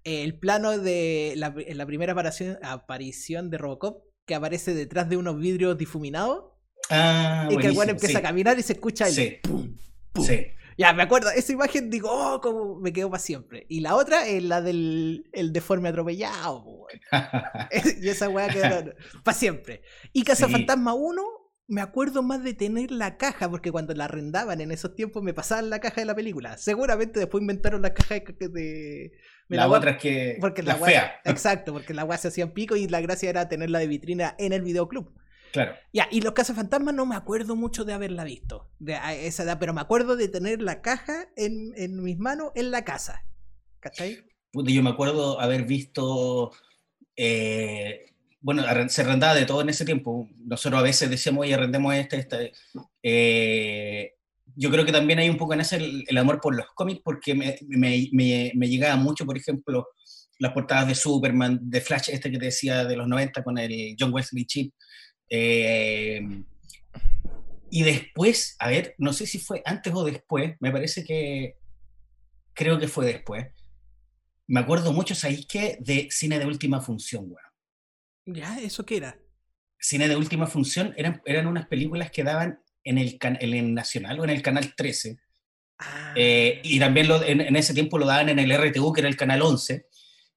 el 0.05 0.39
plano 0.39 0.79
de 0.79 1.35
la, 1.37 1.55
la 1.55 1.85
primera 1.85 2.13
aparición, 2.13 2.59
aparición 2.63 3.51
de 3.51 3.59
Robocop, 3.59 4.05
que 4.25 4.35
aparece 4.35 4.73
detrás 4.73 5.09
de 5.11 5.17
unos 5.19 5.39
vidrios 5.39 5.77
difuminados. 5.77 6.53
Ah, 6.89 7.49
y 7.51 7.57
que 7.59 7.67
el 7.67 7.77
weón 7.77 7.91
empieza 7.91 8.13
sí. 8.13 8.17
a 8.19 8.23
caminar 8.23 8.59
y 8.59 8.63
se 8.63 8.75
escucha 8.75 9.09
el 9.09 9.13
Sí. 9.15 9.39
pum, 9.43 9.77
pum. 10.13 10.25
Sí. 10.25 10.47
Ya, 10.79 10.93
me 10.93 11.03
acuerdo, 11.03 11.31
esa 11.31 11.53
imagen 11.53 11.89
digo, 11.91 12.09
oh, 12.11 12.41
como 12.41 12.79
me 12.81 12.93
quedo 12.93 13.11
para 13.11 13.23
siempre. 13.23 13.65
Y 13.69 13.81
la 13.81 13.95
otra 13.97 14.27
es 14.27 14.43
la 14.43 14.61
del 14.61 15.25
el 15.33 15.53
deforme 15.53 15.89
atropellado, 15.89 16.87
y 18.03 18.09
esa 18.09 18.29
weá 18.29 18.49
quedó 18.49 18.93
para 19.25 19.37
siempre. 19.37 19.83
Y 20.13 20.23
Cazafantasma 20.25 20.95
1, 20.95 21.23
me 21.69 21.81
acuerdo 21.81 22.23
más 22.23 22.45
de 22.45 22.55
tener 22.55 22.91
la 22.91 23.17
caja, 23.17 23.49
porque 23.51 23.73
cuando 23.73 23.95
la 23.95 24.05
arrendaban 24.05 24.61
en 24.61 24.71
esos 24.71 24.95
tiempos 24.95 25.23
me 25.23 25.35
pasaban 25.35 25.71
la 25.71 25.81
caja 25.81 26.01
de 26.01 26.05
la 26.07 26.15
película. 26.15 26.57
Seguramente 26.59 27.19
después 27.21 27.41
inventaron 27.43 27.83
la 27.83 27.95
caja 27.95 28.17
de. 28.17 29.13
La 29.49 29.67
la- 29.67 29.69
otra 29.69 29.93
es 29.93 29.99
que. 29.99 30.37
porque 30.41 30.63
la, 30.63 30.75
la, 30.75 30.81
weá- 30.81 30.87
fea. 30.87 31.21
Exacto, 31.25 31.73
porque 31.73 31.95
la 31.95 32.05
weá 32.05 32.19
se 32.19 32.29
hacían 32.29 32.53
pico 32.53 32.77
y 32.77 32.87
la 32.89 33.01
gracia 33.01 33.31
era 33.31 33.49
tenerla 33.49 33.79
de 33.79 33.87
vitrina 33.87 34.35
en 34.39 34.53
el 34.53 34.63
videoclub. 34.63 35.13
Claro. 35.57 35.75
Ya, 35.93 36.07
y 36.11 36.21
los 36.21 36.35
cazafantasmas 36.35 36.95
no 36.95 37.07
me 37.07 37.17
acuerdo 37.17 37.57
mucho 37.57 37.85
de 37.87 37.95
haberla 37.95 38.25
visto 38.25 38.69
de 38.79 38.95
a 38.97 39.15
esa 39.15 39.43
edad, 39.45 39.59
pero 39.59 39.73
me 39.73 39.81
acuerdo 39.81 40.15
de 40.17 40.29
tener 40.29 40.61
la 40.61 40.83
caja 40.83 41.29
en, 41.35 41.73
en 41.77 42.03
mis 42.03 42.19
manos 42.19 42.53
en 42.55 42.71
la 42.71 42.85
casa. 42.85 43.23
¿Cachai? 43.81 44.25
Yo 44.53 44.83
me 44.83 44.91
acuerdo 44.91 45.41
haber 45.41 45.65
visto. 45.65 46.53
eh, 47.17 48.13
bueno, 48.41 48.63
se 48.89 49.01
arrendaba 49.03 49.35
de 49.35 49.47
todo 49.47 49.63
en 49.63 49.71
ese 49.71 49.85
tiempo. 49.87 50.29
Nosotros 50.45 50.79
a 50.79 50.83
veces 50.85 51.09
decíamos, 51.11 51.43
oye, 51.43 51.55
arrendemos 51.55 51.95
este, 51.95 52.19
este. 52.19 52.53
eh, 53.03 54.13
yo 54.55 54.71
creo 54.71 54.85
que 54.85 54.93
también 54.93 55.19
hay 55.19 55.29
un 55.29 55.37
poco 55.39 55.55
en 55.55 55.61
ese 55.63 55.77
el, 55.77 56.05
el 56.07 56.19
amor 56.19 56.41
por 56.41 56.55
los 56.55 56.67
cómics, 56.75 57.01
porque 57.03 57.35
me, 57.35 57.59
me, 57.69 58.09
me, 58.13 58.53
me 58.55 58.69
llegaba 58.69 58.97
mucho, 58.97 59.25
por 59.27 59.37
ejemplo, 59.37 59.89
las 60.39 60.53
portadas 60.53 60.87
de 60.89 60.95
Superman, 60.95 61.59
de 61.63 61.81
Flash, 61.81 62.11
este 62.11 62.31
que 62.31 62.39
te 62.39 62.47
decía 62.47 62.85
de 62.85 62.97
los 62.97 63.09
90 63.09 63.43
con 63.43 63.59
el 63.59 63.97
John 63.99 64.13
Wesley 64.13 64.45
Chip. 64.45 64.75
Eh, 65.31 66.21
y 67.71 67.83
después, 67.83 68.57
a 68.59 68.69
ver, 68.69 68.95
no 68.99 69.13
sé 69.13 69.27
si 69.27 69.39
fue 69.39 69.63
antes 69.65 69.93
o 69.95 70.05
después, 70.05 70.55
me 70.61 70.71
parece 70.71 71.05
que 71.05 71.57
creo 72.55 72.79
que 72.79 72.89
fue 72.89 73.07
después. 73.07 73.47
Me 74.47 74.61
acuerdo 74.61 74.93
mucho, 74.93 75.15
¿sabéis 75.15 75.47
qué? 75.47 75.77
De 75.81 76.09
cine 76.11 76.39
de 76.39 76.47
última 76.47 76.81
función, 76.81 77.25
weón. 77.31 78.37
¿Ya? 78.39 78.59
¿Eso 78.61 78.85
qué 78.85 78.99
era? 78.99 79.19
Cine 79.79 80.09
de 80.09 80.17
última 80.17 80.47
función 80.47 80.95
eran, 80.97 81.21
eran 81.27 81.47
unas 81.47 81.67
películas 81.67 82.11
que 82.11 82.25
daban 82.25 82.61
en 82.85 82.99
el, 82.99 83.19
can- 83.19 83.39
en 83.41 83.53
el 83.55 83.75
Nacional 83.75 84.21
o 84.21 84.25
en 84.25 84.31
el 84.31 84.43
Canal 84.43 84.75
13. 84.77 85.19
Ah, 85.79 86.15
eh, 86.17 86.61
y 86.65 86.79
también 86.79 87.09
lo- 87.09 87.23
en, 87.23 87.41
en 87.41 87.57
ese 87.57 87.75
tiempo 87.75 87.99
lo 87.99 88.07
daban 88.07 88.29
en 88.29 88.39
el 88.39 88.51
RTU, 88.51 88.93
que 88.93 89.01
era 89.01 89.09
el 89.09 89.17
Canal 89.17 89.43
11, 89.43 89.87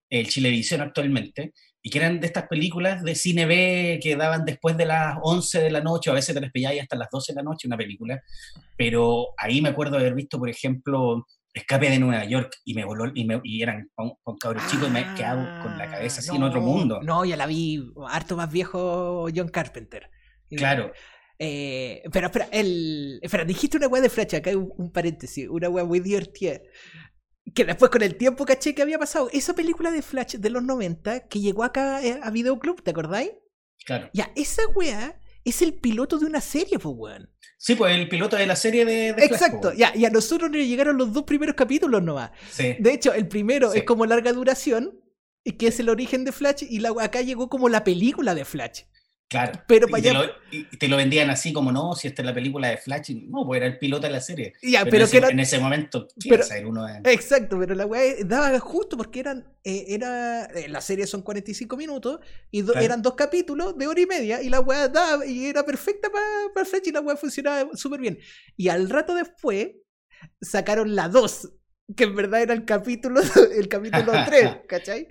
el 0.09 0.27
Chilevisión 0.27 0.81
actualmente, 0.81 1.53
y 1.81 1.89
que 1.89 1.97
eran 1.99 2.19
de 2.19 2.27
estas 2.27 2.47
películas 2.47 3.03
de 3.03 3.15
cine 3.15 3.45
B 3.45 3.99
que 4.01 4.15
daban 4.15 4.45
después 4.45 4.75
de 4.77 4.85
las 4.85 5.17
11 5.21 5.61
de 5.61 5.71
la 5.71 5.81
noche, 5.81 6.09
o 6.09 6.13
a 6.13 6.15
veces 6.15 6.35
te 6.35 6.41
las 6.41 6.51
pilláis 6.51 6.81
hasta 6.81 6.95
las 6.97 7.07
12 7.11 7.31
de 7.33 7.37
la 7.37 7.43
noche 7.43 7.67
una 7.67 7.77
película, 7.77 8.21
pero 8.77 9.27
ahí 9.37 9.61
me 9.61 9.69
acuerdo 9.69 9.95
de 9.95 10.01
haber 10.01 10.15
visto, 10.15 10.37
por 10.37 10.49
ejemplo, 10.49 11.25
Escape 11.53 11.89
de 11.89 11.99
Nueva 11.99 12.25
York, 12.25 12.51
y 12.63 12.73
me 12.73 12.85
voló, 12.85 13.11
y, 13.13 13.25
me- 13.25 13.41
y 13.43 13.61
eran 13.63 13.89
con, 13.95 14.11
con 14.21 14.37
cabros 14.37 14.63
chicos, 14.69 14.87
y 14.87 14.91
me 14.91 14.99
he 15.01 15.13
quedado 15.15 15.63
con 15.63 15.77
la 15.77 15.89
cabeza 15.89 16.19
así 16.19 16.35
en 16.35 16.43
otro 16.43 16.59
no, 16.61 16.67
mundo. 16.67 16.99
No, 17.01 17.25
ya 17.25 17.35
la 17.37 17.47
vi 17.47 17.81
harto 18.07 18.35
más 18.37 18.51
viejo 18.51 19.27
John 19.35 19.49
Carpenter. 19.49 20.09
Claro, 20.49 20.91
Eh, 21.41 22.03
pero 22.11 22.27
espera, 22.27 22.49
el, 22.51 23.17
espera, 23.21 23.45
dijiste 23.45 23.77
una 23.77 23.87
weá 23.87 24.01
de 24.01 24.09
Flash, 24.09 24.35
acá 24.35 24.49
hay 24.49 24.57
un, 24.57 24.71
un 24.77 24.91
paréntesis, 24.91 25.47
una 25.49 25.69
weá 25.69 25.85
muy 25.85 26.01
divertida. 26.01 26.59
Que 27.55 27.65
después 27.65 27.89
con 27.91 28.01
el 28.01 28.15
tiempo 28.15 28.45
caché 28.45 28.75
que 28.75 28.81
había 28.81 28.99
pasado. 28.99 29.29
Esa 29.31 29.53
película 29.53 29.91
de 29.91 30.01
Flash 30.01 30.35
de 30.35 30.49
los 30.49 30.63
90 30.63 31.27
que 31.27 31.39
llegó 31.39 31.63
acá 31.63 32.03
eh, 32.03 32.19
a 32.21 32.29
Videoclub, 32.31 32.81
¿te 32.83 32.91
acordáis? 32.91 33.31
claro. 33.85 34.09
Ya, 34.13 34.31
esa 34.35 34.61
weá 34.75 35.19
es 35.45 35.61
el 35.61 35.73
piloto 35.73 36.19
de 36.19 36.25
una 36.25 36.41
serie, 36.41 36.77
pues 36.79 36.93
weón. 36.97 37.29
Sí, 37.57 37.75
pues 37.75 37.95
el 37.95 38.07
piloto 38.07 38.35
de 38.37 38.45
la 38.45 38.55
serie 38.55 38.85
de... 38.85 39.09
Exacto, 39.09 39.69
po. 39.71 39.75
ya, 39.75 39.91
y 39.95 40.05
a 40.05 40.09
nosotros 40.09 40.49
nos 40.51 40.59
llegaron 40.59 40.97
los 40.97 41.11
dos 41.11 41.23
primeros 41.23 41.55
capítulos 41.55 42.03
nomás. 42.03 42.31
Sí. 42.51 42.75
De 42.79 42.93
hecho, 42.93 43.13
el 43.13 43.27
primero 43.27 43.71
Sí. 43.71 43.79
es 43.79 43.83
como 43.85 44.05
larga 44.05 44.31
duración, 44.31 44.99
y 45.43 45.53
que 45.53 45.67
es 45.67 45.79
el 45.79 45.89
origen 45.89 46.23
de 46.25 46.31
Flash, 46.31 46.63
y 46.69 46.79
la, 46.79 46.93
acá 47.01 47.21
llegó 47.21 47.49
como 47.49 47.67
la 47.69 47.83
película 47.83 48.35
de 48.35 48.45
Flash. 48.45 48.83
Claro. 49.29 49.61
Pero 49.67 49.87
y, 49.87 49.91
para 49.91 50.01
te 50.03 50.11
lo, 50.13 50.23
y 50.49 50.63
te 50.77 50.87
lo 50.87 50.97
vendían 50.97 51.29
así 51.29 51.53
como 51.53 51.71
no, 51.71 51.93
si 51.93 52.07
esta 52.07 52.23
es 52.23 52.25
la 52.25 52.33
película 52.33 52.67
de 52.69 52.77
Flash, 52.77 53.11
no, 53.27 53.45
pues 53.45 53.57
era 53.57 53.67
el 53.67 53.77
piloto 53.77 54.07
de 54.07 54.13
la 54.13 54.21
serie. 54.21 54.53
Ya, 54.63 54.83
Pero, 54.85 54.91
pero, 54.91 55.03
en, 55.05 55.09
que 55.11 55.17
ese, 55.17 55.17
era, 55.17 55.29
en 55.29 55.39
ese 55.39 55.59
momento, 55.59 56.07
¿qué 56.19 56.29
pero- 56.29 56.35
iba 56.37 56.43
a 56.45 56.47
saber 56.47 56.65
uno 56.65 56.85
de- 56.85 57.13
Exacto, 57.13 57.59
pero 57.59 57.75
la 57.75 57.85
weá 57.85 58.15
daba 58.25 58.57
justo 58.59 58.97
porque 58.97 59.19
eran, 59.19 59.45
eh, 59.63 59.85
era, 59.89 60.45
eh, 60.45 60.67
la 60.67 60.81
serie 60.81 61.05
son 61.05 61.21
45 61.21 61.77
minutos 61.77 62.19
y 62.49 62.63
do- 62.63 62.71
Claro. 62.71 62.85
eran 62.85 63.01
dos 63.03 63.13
capítulos 63.13 63.77
de 63.77 63.85
hora 63.85 64.01
y 64.01 64.05
media 64.07 64.41
y 64.41 64.49
la 64.49 64.61
weá 64.61 64.87
daba 64.87 65.23
y 65.25 65.45
era 65.45 65.63
perfecta 65.63 66.09
para 66.11 66.65
Flash 66.65 66.87
y 66.87 66.91
la 66.91 67.01
weá 67.01 67.15
funcionaba 67.15 67.69
súper 67.75 67.99
bien. 68.01 68.17
Y 68.57 68.69
al 68.69 68.89
rato 68.89 69.13
después 69.13 69.69
sacaron 70.41 70.95
la 70.95 71.07
2, 71.07 71.49
que 71.95 72.03
en 72.05 72.15
verdad 72.15 72.41
era 72.41 72.53
el 72.53 72.65
capítulo, 72.65 73.19
el 73.55 73.67
capítulo 73.67 74.11
3, 74.25 74.57
¿cachai? 74.67 75.07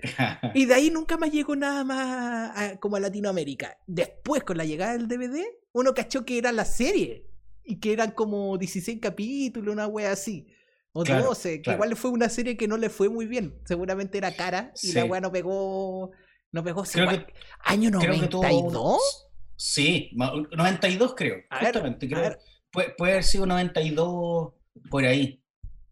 Y 0.53 0.65
de 0.65 0.73
ahí 0.73 0.89
nunca 0.89 1.17
más 1.17 1.31
llegó 1.31 1.55
nada 1.55 1.83
más 1.83 2.51
a- 2.57 2.79
como 2.79 2.95
a 2.95 2.99
Latinoamérica. 2.99 3.77
Después, 3.87 4.43
con 4.43 4.57
la 4.57 4.65
llegada 4.65 4.93
del 4.97 5.07
DVD, 5.07 5.43
uno 5.73 5.93
cachó 5.93 6.25
que 6.25 6.37
era 6.37 6.51
la 6.51 6.65
serie. 6.65 7.25
Y 7.63 7.79
que 7.79 7.93
eran 7.93 8.11
como 8.11 8.57
16 8.57 8.99
capítulos, 8.99 9.71
una 9.73 9.85
wea 9.87 10.11
así. 10.11 10.47
O 10.91 11.03
Claro, 11.03 11.25
12, 11.25 11.57
que 11.57 11.61
claro. 11.61 11.77
igual 11.77 11.95
fue 11.95 12.09
una 12.09 12.27
serie 12.29 12.57
que 12.57 12.67
no 12.67 12.77
le 12.77 12.89
fue 12.89 13.09
muy 13.09 13.27
bien. 13.27 13.59
Seguramente 13.65 14.17
era 14.17 14.35
cara 14.35 14.73
y 14.81 14.93
la 14.93 15.03
Sí. 15.03 15.07
wea 15.07 15.21
no 15.21 15.31
pegó. 15.31 16.11
No 16.51 16.63
pegó. 16.63 16.83
sí, 16.85 16.97
que- 16.99 17.27
¿Año 17.63 17.91
creo 17.99 18.19
que 18.19 18.27
tuvo 18.27 18.41
92? 18.41 19.27
Sí, 19.55 20.09
ma- 20.15 20.31
92 20.57 21.13
creo, 21.15 21.35
A 21.51 21.59
justamente. 21.59 22.07
creo. 22.07 22.37
Puede, 22.71 22.89
puede 22.97 23.11
haber 23.11 23.23
sido 23.23 23.45
92 23.45 24.53
por 24.89 25.05
ahí. 25.05 25.43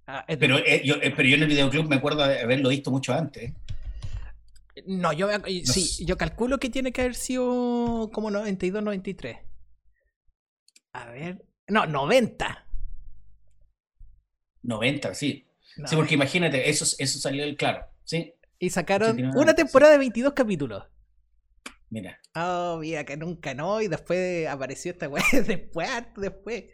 Ah, 0.08 0.24
es- 0.28 0.38
Pero, 0.38 0.58
eh, 0.58 0.82
yo, 0.86 0.96
eh, 0.96 1.14
pero 1.16 1.28
yo 1.28 1.36
en 1.36 1.44
el 1.44 1.50
videoclub 1.50 1.88
me 1.90 1.98
acuerdo 1.98 2.26
de 2.26 2.40
haberlo 2.40 2.70
visto 2.70 2.92
mucho 2.92 3.14
antes. 3.14 3.54
No, 4.86 5.12
yo 5.12 5.28
No 5.38 5.44
sí, 5.46 5.64
sé. 5.86 6.06
yo 6.06 6.18
calculo 6.18 6.60
que 6.60 6.70
tiene 6.70 6.92
que 6.92 7.02
haber 7.02 7.16
sido 7.16 8.10
como 8.14 8.32
92, 8.32 8.82
93. 8.84 9.38
A 10.94 11.06
ver. 11.08 11.44
No, 11.68 11.86
90. 11.86 12.66
90, 14.64 15.14
sí. 15.14 15.46
Sí, 15.86 15.96
porque 15.96 16.16
imagínate, 16.16 16.70
eso, 16.70 16.86
eso 16.98 17.20
salió 17.20 17.44
el 17.44 17.56
claro. 17.56 17.86
Sí, 18.04 18.34
Y 18.60 18.70
sacaron 18.72 19.20
una- 19.36 19.54
temporada 19.54 19.92
de 19.92 20.00
22 20.00 20.34
capítulos. 20.34 20.84
mira. 21.90 22.20
Oh, 22.36 22.78
mira, 22.82 23.04
que 23.06 23.16
nunca 23.18 23.54
no. 23.54 23.82
Y 23.82 23.88
después 23.88 24.48
apareció 24.48 24.92
esta 24.92 25.08
weá. 25.10 25.24
Después, 25.46 25.90
después. 26.18 26.66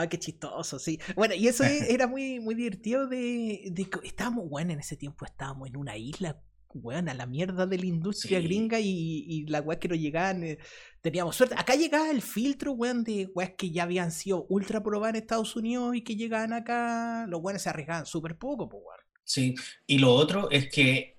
Ah, 0.00 0.08
qué 0.08 0.18
chistoso, 0.18 0.78
sí. 0.78 0.98
Bueno, 1.14 1.34
y 1.34 1.48
eso 1.48 1.64
era 1.88 2.06
muy, 2.06 2.40
muy 2.40 2.54
divertido 2.54 3.06
de, 3.06 3.72
estábamos, 4.04 4.48
bueno, 4.48 4.72
en 4.72 4.80
ese 4.80 4.96
tiempo 4.96 5.24
estábamos 5.24 5.68
en 5.68 5.76
una 5.76 5.96
isla, 5.96 6.40
weón, 6.74 7.08
a 7.08 7.14
la 7.14 7.26
mierda 7.26 7.66
de 7.66 7.78
la 7.78 7.86
industria 7.86 8.40
Sí. 8.40 8.44
gringa 8.46 8.78
y, 8.80 9.24
y 9.26 9.46
la 9.46 9.60
weá 9.62 9.78
que 9.78 9.88
nos 9.88 9.98
llegaban, 9.98 10.42
eh, 10.44 10.58
teníamos 11.00 11.34
suerte. 11.36 11.54
Acá 11.58 11.74
llegaba 11.74 12.10
el 12.10 12.20
filtro, 12.22 12.72
weón, 12.72 13.04
de 13.04 13.26
weas 13.34 13.52
que 13.56 13.70
ya 13.70 13.84
habían 13.84 14.10
sido 14.12 14.44
ultra 14.50 14.82
probadas 14.82 15.14
en 15.16 15.22
Estados 15.22 15.56
Unidos 15.56 15.96
y 15.96 16.02
que 16.02 16.16
llegaban 16.16 16.52
acá, 16.52 17.26
los 17.28 17.40
weones 17.40 17.62
se 17.62 17.70
arriesgaban 17.70 18.04
súper 18.06 18.36
poco, 18.36 18.68
pues, 18.68 18.82
weón. 18.84 19.00
Sí, 19.24 19.54
y 19.86 19.98
lo 19.98 20.12
otro 20.14 20.50
es 20.50 20.68
que 20.70 21.18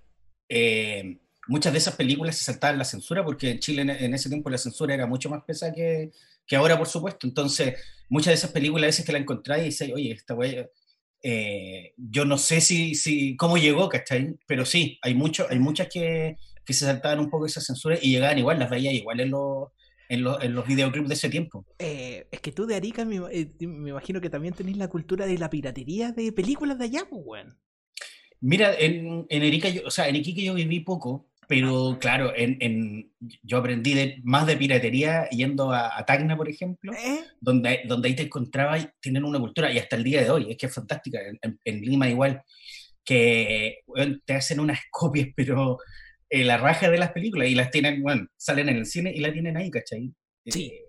eh, 0.50 1.20
muchas 1.48 1.74
de 1.74 1.80
esas 1.80 1.96
películas 1.96 2.38
se 2.38 2.44
saltaban 2.46 2.78
la 2.78 2.86
censura 2.86 3.24
porque 3.26 3.52
en 3.52 3.60
Chile 3.60 3.82
en, 3.82 3.90
en 3.90 4.14
ese 4.14 4.30
tiempo 4.30 4.50
la 4.50 4.58
censura 4.58 4.94
era 4.94 5.08
mucho 5.08 5.30
más 5.30 5.44
pesada 5.44 5.74
que, 5.74 6.12
que 6.48 6.56
ahora, 6.56 6.78
por 6.78 6.88
supuesto. 6.88 7.28
Entonces, 7.28 7.76
muchas 8.10 8.32
de 8.32 8.36
esas 8.36 8.52
películas 8.52 8.84
a 8.84 8.88
veces 8.88 9.06
que 9.06 9.12
la 9.12 9.18
encontráis 9.20 9.62
y 9.64 9.66
dices, 9.68 9.92
oye, 9.94 10.12
esta 10.12 10.34
wea, 10.34 10.68
eh, 11.24 11.94
yo 11.98 12.26
no 12.26 12.38
sé 12.38 12.62
si, 12.62 12.96
si, 12.96 13.36
cómo 13.36 13.58
llegó, 13.58 13.90
¿cachai? 13.90 14.36
Pero 14.48 14.66
sí, 14.66 14.98
hay, 15.02 15.14
mucho, 15.16 15.46
hay 15.50 15.60
muchas 15.60 15.90
que, 15.90 16.38
que 16.66 16.74
se 16.74 16.86
saltaban 16.86 17.20
un 17.20 17.30
poco 17.30 17.46
esa 17.46 17.62
censura 17.62 17.98
y 18.02 18.12
llegaban 18.12 18.38
igual, 18.40 18.60
las 18.60 18.70
veía 18.70 18.92
igual 18.94 19.20
en 19.20 19.32
los, 19.32 19.70
en 20.10 20.24
los, 20.24 20.42
en 20.44 20.54
los 20.54 20.66
videoclips 20.68 21.08
de 21.10 21.14
ese 21.16 21.30
tiempo. 21.30 21.66
Eh, 21.80 22.28
es 22.32 22.40
que 22.40 22.52
tú 22.52 22.66
de 22.66 22.76
Arica 22.76 23.04
me, 23.04 23.18
eh, 23.32 23.52
me 23.60 23.90
imagino 23.90 24.22
que 24.22 24.30
también 24.30 24.54
tenés 24.54 24.78
la 24.78 24.88
cultura 24.88 25.26
de 25.26 25.38
la 25.38 25.50
piratería 25.50 26.12
de 26.12 26.32
películas 26.32 26.78
de 26.78 26.86
allá, 26.86 27.08
pues, 27.10 27.22
weón. 27.26 27.58
Mira, 28.40 28.74
en, 28.78 29.26
en 29.30 29.44
Erika, 29.44 29.68
yo- 29.70 29.82
o 29.86 29.92
sea, 29.92 30.08
en 30.08 30.16
Iquique 30.16 30.44
yo 30.44 30.54
viví 30.54 30.80
poco, 30.82 31.28
pero 31.48 31.98
claro, 32.00 32.34
en, 32.36 32.58
en- 32.60 33.12
yo 33.42 33.58
aprendí 33.58 33.94
de, 33.94 34.20
más 34.24 34.46
de 34.46 34.58
piratería 34.58 35.30
yendo 35.30 35.72
a, 35.72 35.98
a 35.98 36.06
Tacna, 36.06 36.36
por 36.36 36.50
ejemplo, 36.50 36.92
¿Eh? 36.94 37.22
donde, 37.40 37.82
donde 37.88 38.10
ahí 38.10 38.16
te 38.16 38.24
encontrabas 38.24 38.84
y 38.84 38.88
tienen 39.00 39.24
una 39.24 39.40
cultura, 39.40 39.72
y 39.72 39.80
hasta 39.80 39.96
el 39.96 40.04
día 40.04 40.22
de 40.22 40.30
hoy, 40.30 40.48
es 40.52 40.58
que 40.58 40.66
es 40.66 40.74
fantástica, 40.74 41.20
en, 41.64 41.82
Lima 41.82 42.10
igual, 42.10 42.42
que 43.04 43.80
te 44.26 44.34
hacen 44.34 44.60
unas 44.60 44.80
copias, 44.92 45.30
pero 45.36 45.78
eh, 46.30 46.44
la 46.44 46.58
raja 46.58 46.90
de 46.90 46.98
las 46.98 47.12
películas, 47.12 47.48
y 47.48 47.56
las 47.56 47.72
tienen, 47.72 48.02
bueno, 48.02 48.28
salen 48.36 48.70
en 48.70 48.78
el 48.78 48.86
cine 48.86 49.12
y 49.16 49.20
la 49.20 49.32
tienen 49.32 49.56
ahí, 49.56 49.72
¿cachai? 49.72 50.12
Sí. 50.46 50.66
Eh, 50.66 50.82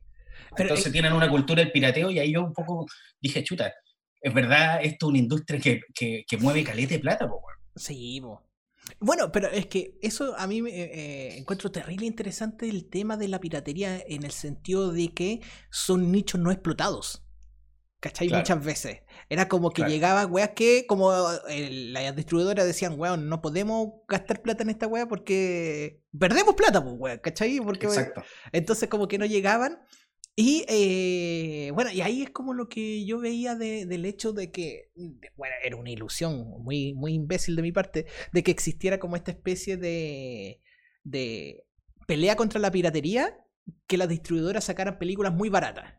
Pero, 0.56 0.70
entonces 0.70 0.92
tienen 0.92 1.12
una 1.12 1.28
cultura 1.30 1.62
del 1.62 1.70
pirateo 1.72 2.10
y 2.10 2.18
ahí 2.18 2.32
yo 2.32 2.42
un 2.44 2.52
poco 2.52 2.86
dije, 3.20 3.44
chuta, 3.44 3.72
es 4.20 4.34
verdad, 4.34 4.80
esto 4.82 5.06
es 5.06 5.10
una 5.10 5.18
industria 5.18 5.60
que, 5.60 5.80
que, 5.94 6.24
que 6.28 6.36
mueve 6.38 6.64
caleta 6.64 6.94
de 6.94 6.98
plata, 6.98 7.28
po. 7.28 7.40
Sí, 7.76 8.20
po. 8.20 8.42
Bueno, 9.00 9.32
pero 9.32 9.48
es 9.48 9.66
que 9.66 9.98
eso 10.02 10.34
a 10.36 10.46
mí 10.46 10.62
me 10.62 10.70
eh, 10.70 10.90
eh, 10.92 11.38
encuentro 11.38 11.70
terrible 11.70 12.06
interesante 12.06 12.68
el 12.68 12.88
tema 12.88 13.16
de 13.16 13.28
la 13.28 13.40
piratería 13.40 14.02
en 14.06 14.24
el 14.24 14.32
sentido 14.32 14.92
de 14.92 15.12
que 15.12 15.40
son 15.70 16.10
nichos 16.12 16.40
no 16.40 16.50
explotados. 16.50 17.24
¿Cachai? 18.00 18.28
Muchas 18.28 18.64
veces. 18.64 19.00
Era 19.28 19.48
como 19.48 19.70
que 19.70 19.82
llegaba 19.82 20.24
weas 20.24 20.50
que, 20.50 20.86
como 20.86 21.12
las 21.48 22.14
distribuidoras 22.14 22.64
decían, 22.64 22.94
weón, 22.96 23.28
no 23.28 23.42
podemos 23.42 23.88
gastar 24.06 24.40
plata 24.40 24.62
en 24.62 24.70
esta 24.70 24.86
wea 24.86 25.08
porque 25.08 26.04
perdemos 26.16 26.54
plata, 26.54 26.82
pues, 26.82 26.94
weón, 26.96 27.18
¿cachai? 27.18 27.58
Porque, 27.58 27.86
Exacto. 27.86 28.22
entonces, 28.52 28.88
como 28.88 29.08
que 29.08 29.18
no 29.18 29.26
llegaban. 29.26 29.80
Y 30.40 30.64
eh, 30.68 31.72
bueno, 31.74 31.90
y 31.90 32.00
ahí 32.00 32.22
es 32.22 32.30
como 32.30 32.54
lo 32.54 32.68
que 32.68 33.04
yo 33.04 33.18
veía 33.18 33.56
del 33.56 34.04
hecho 34.04 34.32
de 34.32 34.52
que, 34.52 34.92
bueno, 35.34 35.56
era 35.64 35.74
una 35.74 35.90
ilusión 35.90 36.62
muy, 36.62 36.94
muy 36.94 37.14
imbécil 37.14 37.56
de 37.56 37.62
mi 37.62 37.72
parte, 37.72 38.06
de 38.32 38.44
que 38.44 38.52
existiera 38.52 39.00
como 39.00 39.16
esta 39.16 39.32
especie 39.32 39.76
de, 39.76 40.62
de 41.02 41.66
pelea 42.06 42.36
contra 42.36 42.60
la 42.60 42.70
piratería, 42.70 43.36
que 43.88 43.96
las 43.96 44.08
distribuidoras 44.08 44.62
sacaran 44.62 45.00
películas 45.00 45.32
muy 45.32 45.48
baratas. 45.48 45.94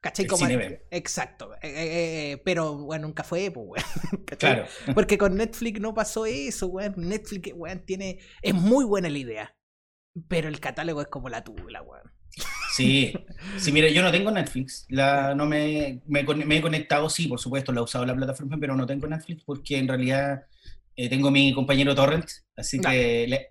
¿Cachai? 0.00 0.24
Como 0.24 0.46
exacto. 0.90 1.52
Eh, 1.56 1.68
eh, 1.68 2.32
eh, 2.32 2.42
pero 2.42 2.78
bueno, 2.78 3.08
nunca 3.08 3.24
fue, 3.24 3.50
pues, 3.50 3.84
Claro. 4.38 4.64
Porque 4.94 5.18
con 5.18 5.36
Netflix 5.36 5.78
no 5.82 5.92
pasó 5.92 6.24
eso, 6.24 6.68
weón. 6.68 6.94
Netflix, 6.96 7.52
weón, 7.54 7.84
tiene. 7.84 8.20
Es 8.40 8.54
muy 8.54 8.86
buena 8.86 9.10
la 9.10 9.18
idea. 9.18 9.54
Pero 10.28 10.48
el 10.48 10.60
catálogo 10.60 11.02
es 11.02 11.08
como 11.08 11.28
la 11.28 11.44
tula, 11.44 11.82
weón. 11.82 12.10
Sí, 12.74 13.12
sí, 13.58 13.72
mira, 13.72 13.88
yo 13.88 14.02
no 14.02 14.12
tengo 14.12 14.30
Netflix. 14.30 14.86
La, 14.88 15.34
no 15.34 15.46
me, 15.46 16.00
me, 16.06 16.20
he 16.56 16.60
conectado, 16.60 17.10
sí, 17.10 17.26
por 17.26 17.40
supuesto, 17.40 17.72
la 17.72 17.80
he 17.80 17.84
usado 17.84 18.06
la 18.06 18.14
plataforma, 18.14 18.56
pero 18.60 18.76
no 18.76 18.86
tengo 18.86 19.06
Netflix 19.06 19.42
porque 19.44 19.78
en 19.78 19.88
realidad 19.88 20.44
tengo 20.94 21.30
mi 21.30 21.54
compañero 21.54 21.94
Torrent, 21.94 22.28
así 22.56 22.78
que 22.78 23.50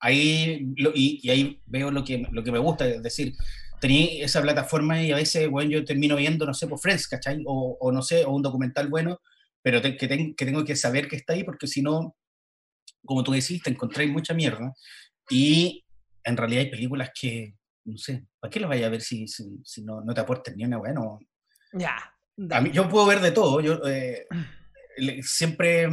ahí 0.00 0.74
y, 0.76 1.20
y, 1.22 1.30
ahí 1.30 1.62
veo 1.66 1.90
lo 1.90 2.04
que, 2.04 2.26
lo 2.30 2.42
que 2.42 2.52
me 2.52 2.58
gusta, 2.58 2.86
es 2.86 3.02
decir, 3.02 3.34
tenía 3.80 4.24
esa 4.24 4.40
plataforma 4.42 5.02
y 5.02 5.12
a 5.12 5.16
veces, 5.16 5.48
bueno, 5.48 5.70
yo 5.70 5.84
termino 5.84 6.16
viendo, 6.16 6.46
no 6.46 6.54
sé, 6.54 6.66
por 6.66 6.78
Friends, 6.78 7.08
¿cachai? 7.08 7.42
O, 7.46 7.76
o 7.80 7.92
no 7.92 8.02
sé, 8.02 8.24
o 8.24 8.30
un 8.30 8.42
documental 8.42 8.88
bueno, 8.88 9.20
pero 9.62 9.82
que, 9.82 9.96
que, 9.96 10.06
tengo 10.36 10.64
que 10.64 10.76
saber 10.76 11.08
que 11.08 11.16
está 11.16 11.32
ahí 11.32 11.44
porque 11.44 11.66
si 11.66 11.82
no, 11.82 12.16
como 13.04 13.24
tú 13.24 13.32
decís, 13.32 13.62
te 13.62 13.70
encontráis 13.70 14.10
mucha 14.10 14.34
mierda. 14.34 14.72
Y 15.30 15.81
en 16.24 16.36
realidad 16.36 16.64
hay 16.64 16.70
películas 16.70 17.10
que, 17.18 17.54
no 17.84 17.96
sé, 17.96 18.26
¿para 18.38 18.50
qué 18.50 18.60
las 18.60 18.68
vaya 18.68 18.86
a 18.86 18.90
ver 18.90 19.00
si, 19.00 19.26
si, 19.26 19.82
no, 19.82 20.00
no, 20.02 20.14
te 20.14 20.20
aportan 20.20 20.56
ni 20.56 20.64
una 20.64 20.78
buena? 20.78 21.00
Ya. 21.72 21.96
A 22.50 22.60
mí, 22.60 22.70
yo 22.70 22.88
puedo 22.88 23.06
ver 23.06 23.20
de 23.20 23.32
todo. 23.32 23.60
Yo 23.60 23.80
eh, 23.86 24.26
siempre 25.22 25.88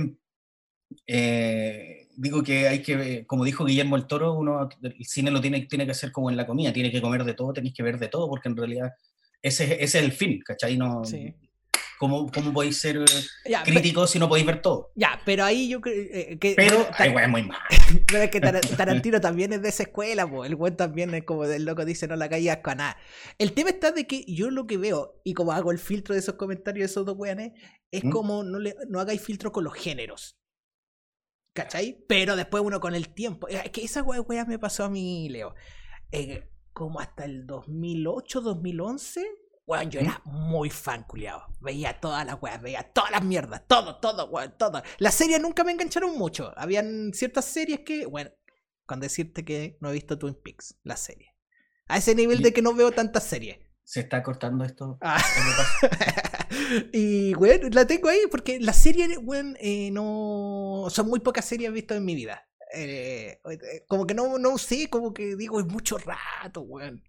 eh, 1.06 2.08
digo 2.16 2.44
que 2.44 2.68
hay 2.68 2.82
que, 2.82 3.26
como 3.26 3.46
dijo 3.46 3.66
Guillermo 3.66 3.96
el 3.96 4.08
Toro, 4.08 4.34
uno, 4.34 4.68
el 4.82 5.06
cine 5.06 5.32
lo 5.32 5.42
tiene, 5.42 5.66
tiene 5.68 5.86
que 5.86 5.92
hacer 5.92 6.12
como 6.12 6.30
en 6.30 6.38
la 6.38 6.46
comida, 6.46 6.74
tiene 6.74 6.92
que 6.92 7.02
comer 7.02 7.24
de 7.24 7.34
todo, 7.34 7.54
tenéis 7.54 7.74
que 7.74 7.84
ver 7.84 7.98
de 7.98 8.08
todo, 8.08 8.28
porque 8.28 8.50
en 8.50 8.58
realidad 8.58 8.92
ese, 9.42 9.84
ese 9.84 9.84
es 9.84 9.96
el 9.96 10.12
fin, 10.12 10.42
¿cachai? 10.46 10.78
No, 10.78 11.02
¿Cómo, 12.00 12.32
¿Cómo, 12.32 12.54
podéis 12.54 12.80
ser 12.80 12.98
eh, 12.98 13.54
críticos 13.66 14.12
si 14.12 14.20
no 14.20 14.30
podéis 14.30 14.48
ver 14.48 14.62
todo? 14.62 14.94
Ya, 14.96 15.22
pero 15.26 15.44
ahí 15.44 15.68
yo 15.68 15.82
creo 15.82 15.96
eh, 15.96 16.38
que... 16.40 16.54
Pero, 16.56 16.88
ay, 16.98 17.14
es 17.14 17.30
muy 17.30 17.44
mal. 17.44 17.60
Pero 18.08 18.24
es 18.24 18.30
que 18.30 18.40
Tarantino 18.40 19.20
también 19.20 19.52
es 19.52 19.62
de 19.62 19.68
esa 19.68 19.84
escuela, 19.84 20.26
po. 20.26 20.46
el 20.46 20.56
güey 20.56 20.76
también 20.76 21.14
es 21.14 21.24
como 21.26 21.46
del 21.46 21.66
loco 21.66 21.84
dice, 21.84 22.08
no 22.08 22.16
la 22.16 22.30
callas 22.30 22.60
con 22.64 22.78
nada. 22.78 22.98
El 23.38 23.52
tema 23.52 23.72
está 23.72 23.92
de 23.92 24.08
que 24.08 24.24
yo 24.28 24.50
lo 24.50 24.66
que 24.66 24.78
veo, 24.78 25.20
y 25.26 25.34
como 25.34 25.52
hago 25.52 25.72
el 25.72 25.78
filtro 25.78 26.14
de 26.14 26.20
esos 26.20 26.36
comentarios 26.36 26.88
de 26.88 26.92
esos 26.92 27.06
dos 27.06 27.18
weones, 27.18 27.52
es 27.92 28.06
¿Mm? 28.06 28.10
como 28.12 28.44
no, 28.44 28.60
le, 28.60 28.76
no 28.88 29.02
hagáis 29.02 29.22
filtro 29.22 29.52
con 29.52 29.66
los 29.66 29.74
géneros. 29.74 30.40
¿Cachai? 31.54 32.06
Pero 32.08 32.38
después 32.38 32.64
uno 32.64 32.80
con 32.80 32.96
el 32.96 33.10
tiempo. 33.10 33.50
Es 33.50 33.70
que 33.72 33.84
esa 33.84 34.04
weá, 34.04 34.46
me 34.46 34.60
pasó 34.60 34.86
a 34.86 34.90
mí, 34.90 35.28
Leo. 35.28 35.54
Eh, 36.12 36.48
como 36.72 37.02
hasta 37.02 37.26
el 37.26 37.46
2008, 37.46 38.40
2011. 38.40 39.26
Weón, 39.70 39.92
yo 39.92 40.00
era 40.00 40.20
muy 40.26 40.72
fan, 40.72 41.04
culiado. 41.04 41.46
Veía 41.62 42.00
todas 42.00 42.26
las 42.26 42.42
weas, 42.42 42.60
veía 42.60 42.82
todas 42.82 43.12
las 43.12 43.24
mierdas, 43.24 43.62
todo, 43.68 43.98
todo, 43.98 44.28
weón, 44.30 44.56
todo. 44.58 44.82
Las 44.98 45.14
series 45.14 45.40
nunca 45.40 45.64
me 45.64 45.72
engancharon 45.72 46.18
mucho. 46.18 46.52
Habían 46.58 47.14
ciertas 47.14 47.46
series 47.46 47.82
que, 47.82 48.08
bueno, 48.08 48.32
con 48.88 49.00
decirte 49.00 49.46
que 49.46 49.78
no 49.80 49.92
he 49.92 49.94
visto 49.94 50.18
Twin 50.18 50.34
Peaks, 50.34 50.80
la 50.82 50.98
serie. 50.98 51.36
A 51.88 51.98
ese 52.00 52.16
nivel 52.16 52.42
de 52.42 52.52
que 52.52 52.64
no 52.64 52.74
veo 52.74 52.92
tantas 52.92 53.26
series 53.26 53.60
se 53.84 54.00
está 54.00 54.24
cortando 54.24 54.66
esto. 54.66 54.98
Ah. 55.02 55.20
y, 56.92 57.36
bueno, 57.36 57.70
la 57.72 57.86
tengo 57.86 58.10
ahí 58.10 58.22
porque 58.30 58.60
las 58.60 58.78
series, 58.78 59.20
bueno, 59.20 59.54
eh, 59.60 59.90
no. 59.92 60.88
Son 60.90 61.08
muy 61.08 61.20
pocas 61.20 61.46
series 61.46 61.72
vistas 61.72 61.98
en 61.98 62.06
mi 62.06 62.16
vida. 62.16 62.48
Eh, 62.74 63.40
como 63.88 64.08
que 64.08 64.16
no, 64.16 64.40
no 64.40 64.58
sé, 64.58 64.90
como 64.90 65.14
que 65.14 65.36
digo, 65.36 65.60
es 65.60 65.66
mucho 65.66 66.00
rato, 66.00 66.62
weón. 66.62 67.04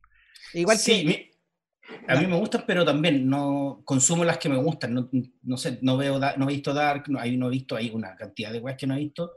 Igual 0.55 0.79
sí, 0.79 1.31
a 2.09 2.21
mí 2.21 2.27
me 2.27 2.37
gustan, 2.37 2.65
pero 2.67 2.85
también 2.85 3.29
no 3.29 3.83
consumo 3.85 4.25
las 4.25 4.39
que 4.39 4.49
me 4.49 4.57
gustan. 4.57 5.09
No, 5.43 5.57
sé, 5.57 5.79
no 5.83 5.97
veo, 5.97 6.19
no 6.19 6.49
he 6.49 6.53
visto 6.53 6.75
Dark, 6.75 7.05
no, 7.09 7.21
no 7.25 7.47
he 7.47 7.51
visto, 7.51 7.77
hay 7.77 7.91
una 7.91 8.17
cantidad 8.17 8.53
de 8.53 8.61
weas 8.61 8.77
que 8.77 8.87
no 8.87 8.95
he 8.95 9.01
visto, 9.01 9.33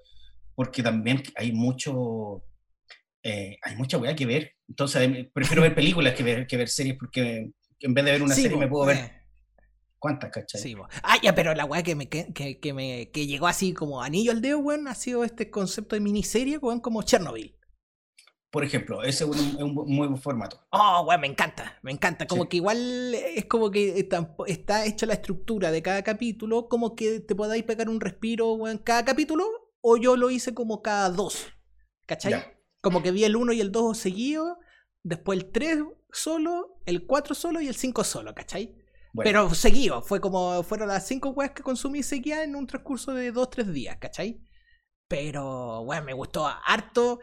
porque 0.56 0.82
también 0.82 1.22
hay 1.36 1.52
mucho 1.52 2.44
eh, 3.24 3.58
hay 3.62 3.76
mucha 3.78 3.98
weá 3.98 4.16
que 4.16 4.26
ver. 4.26 4.56
Entonces, 4.68 5.02
em, 5.02 5.30
prefiero 5.32 5.62
ver 5.62 5.74
películas 5.74 6.14
que 6.14 6.24
ver, 6.24 6.46
que 6.46 6.58
ver 6.58 6.68
series 6.68 6.98
porque 6.98 7.52
en 7.80 7.94
vez 7.94 8.06
de 8.06 8.12
ver 8.12 8.22
una 8.22 8.36
serie 8.36 8.58
me 8.58 8.68
puedo 8.68 8.86
ver. 8.86 8.98
Eh. 8.98 9.12
¿Cuántas, 9.98 10.32
cachai? 10.32 10.60
Sí, 10.60 10.76
ah, 11.02 11.16
ya, 11.24 11.34
pero 11.34 11.54
la 11.54 11.64
weá 11.64 11.82
que 11.82 11.96
me, 11.96 12.10
que, 12.10 12.60
que, 12.60 12.74
me 12.74 13.10
que 13.12 13.26
llegó 13.26 13.48
así 13.48 13.74
como 13.74 14.04
anillo 14.04 14.34
al 14.34 14.42
dedo, 14.42 14.60
weón, 14.60 14.90
ha 14.90 14.96
sido 14.96 15.24
este 15.24 15.50
concepto 15.50 15.96
de 15.96 16.02
miniserie, 16.02 16.58
weón, 16.58 16.82
como 16.82 17.04
Chernobyl. 17.04 17.56
Por 18.54 18.64
ejemplo, 18.64 19.02
ese 19.02 19.24
es 19.24 19.30
un, 19.32 19.74
muy 19.74 20.08
buen 20.08 20.22
formato. 20.22 20.64
Oh, 20.70 21.06
weón, 21.08 21.22
me 21.22 21.26
encanta, 21.26 21.80
me 21.82 21.92
encanta. 21.92 22.28
Como 22.28 22.48
que 22.48 22.58
igual 22.58 23.16
es 23.16 23.46
como 23.46 23.72
que 23.72 23.98
está, 23.98 24.36
está, 24.46 24.86
hecha 24.86 25.08
la 25.08 25.16
estructura 25.16 25.72
de 25.72 25.82
cada 25.82 26.04
capítulo, 26.04 26.70
como 26.70 26.96
que 26.96 27.20
te 27.20 27.34
podáis 27.34 27.64
pegar 27.64 27.90
un 27.90 28.00
respiro, 28.00 28.54
weón, 28.54 28.78
cada 28.78 29.04
capítulo, 29.06 29.48
o 29.82 29.98
yo 29.98 30.18
lo 30.18 30.30
hice 30.30 30.54
como 30.54 30.84
cada 30.84 31.10
dos. 31.10 31.48
¿Cachai? 32.06 32.46
Como 32.80 33.02
que 33.02 33.10
vi 33.10 33.24
el 33.24 33.36
1 33.36 33.54
y 33.54 33.62
el 33.62 33.72
2 33.72 33.98
seguidos, 33.98 34.56
después 35.02 35.40
el 35.40 35.52
3 35.52 35.80
solo, 36.12 36.80
el 36.86 37.08
4 37.08 37.34
solo 37.34 37.60
y 37.60 37.68
el 37.68 37.76
5 37.76 38.04
solo, 38.04 38.36
¿cachai? 38.36 38.76
Pero 39.16 39.52
seguido, 39.56 40.04
fue 40.04 40.22
como 40.22 40.62
fueron 40.62 40.90
las 40.90 41.08
5 41.08 41.30
weas 41.30 41.54
que 41.54 41.64
consumí 41.64 42.04
seguía 42.04 42.44
en 42.44 42.56
un 42.56 42.68
transcurso 42.68 43.16
de 43.16 43.34
2-3 43.34 43.64
días, 43.72 43.98
¿cachai? 44.00 44.44
Pero, 45.08 45.84
bueno, 45.86 46.04
me 46.06 46.14
gustó 46.14 46.46
harto, 46.46 47.20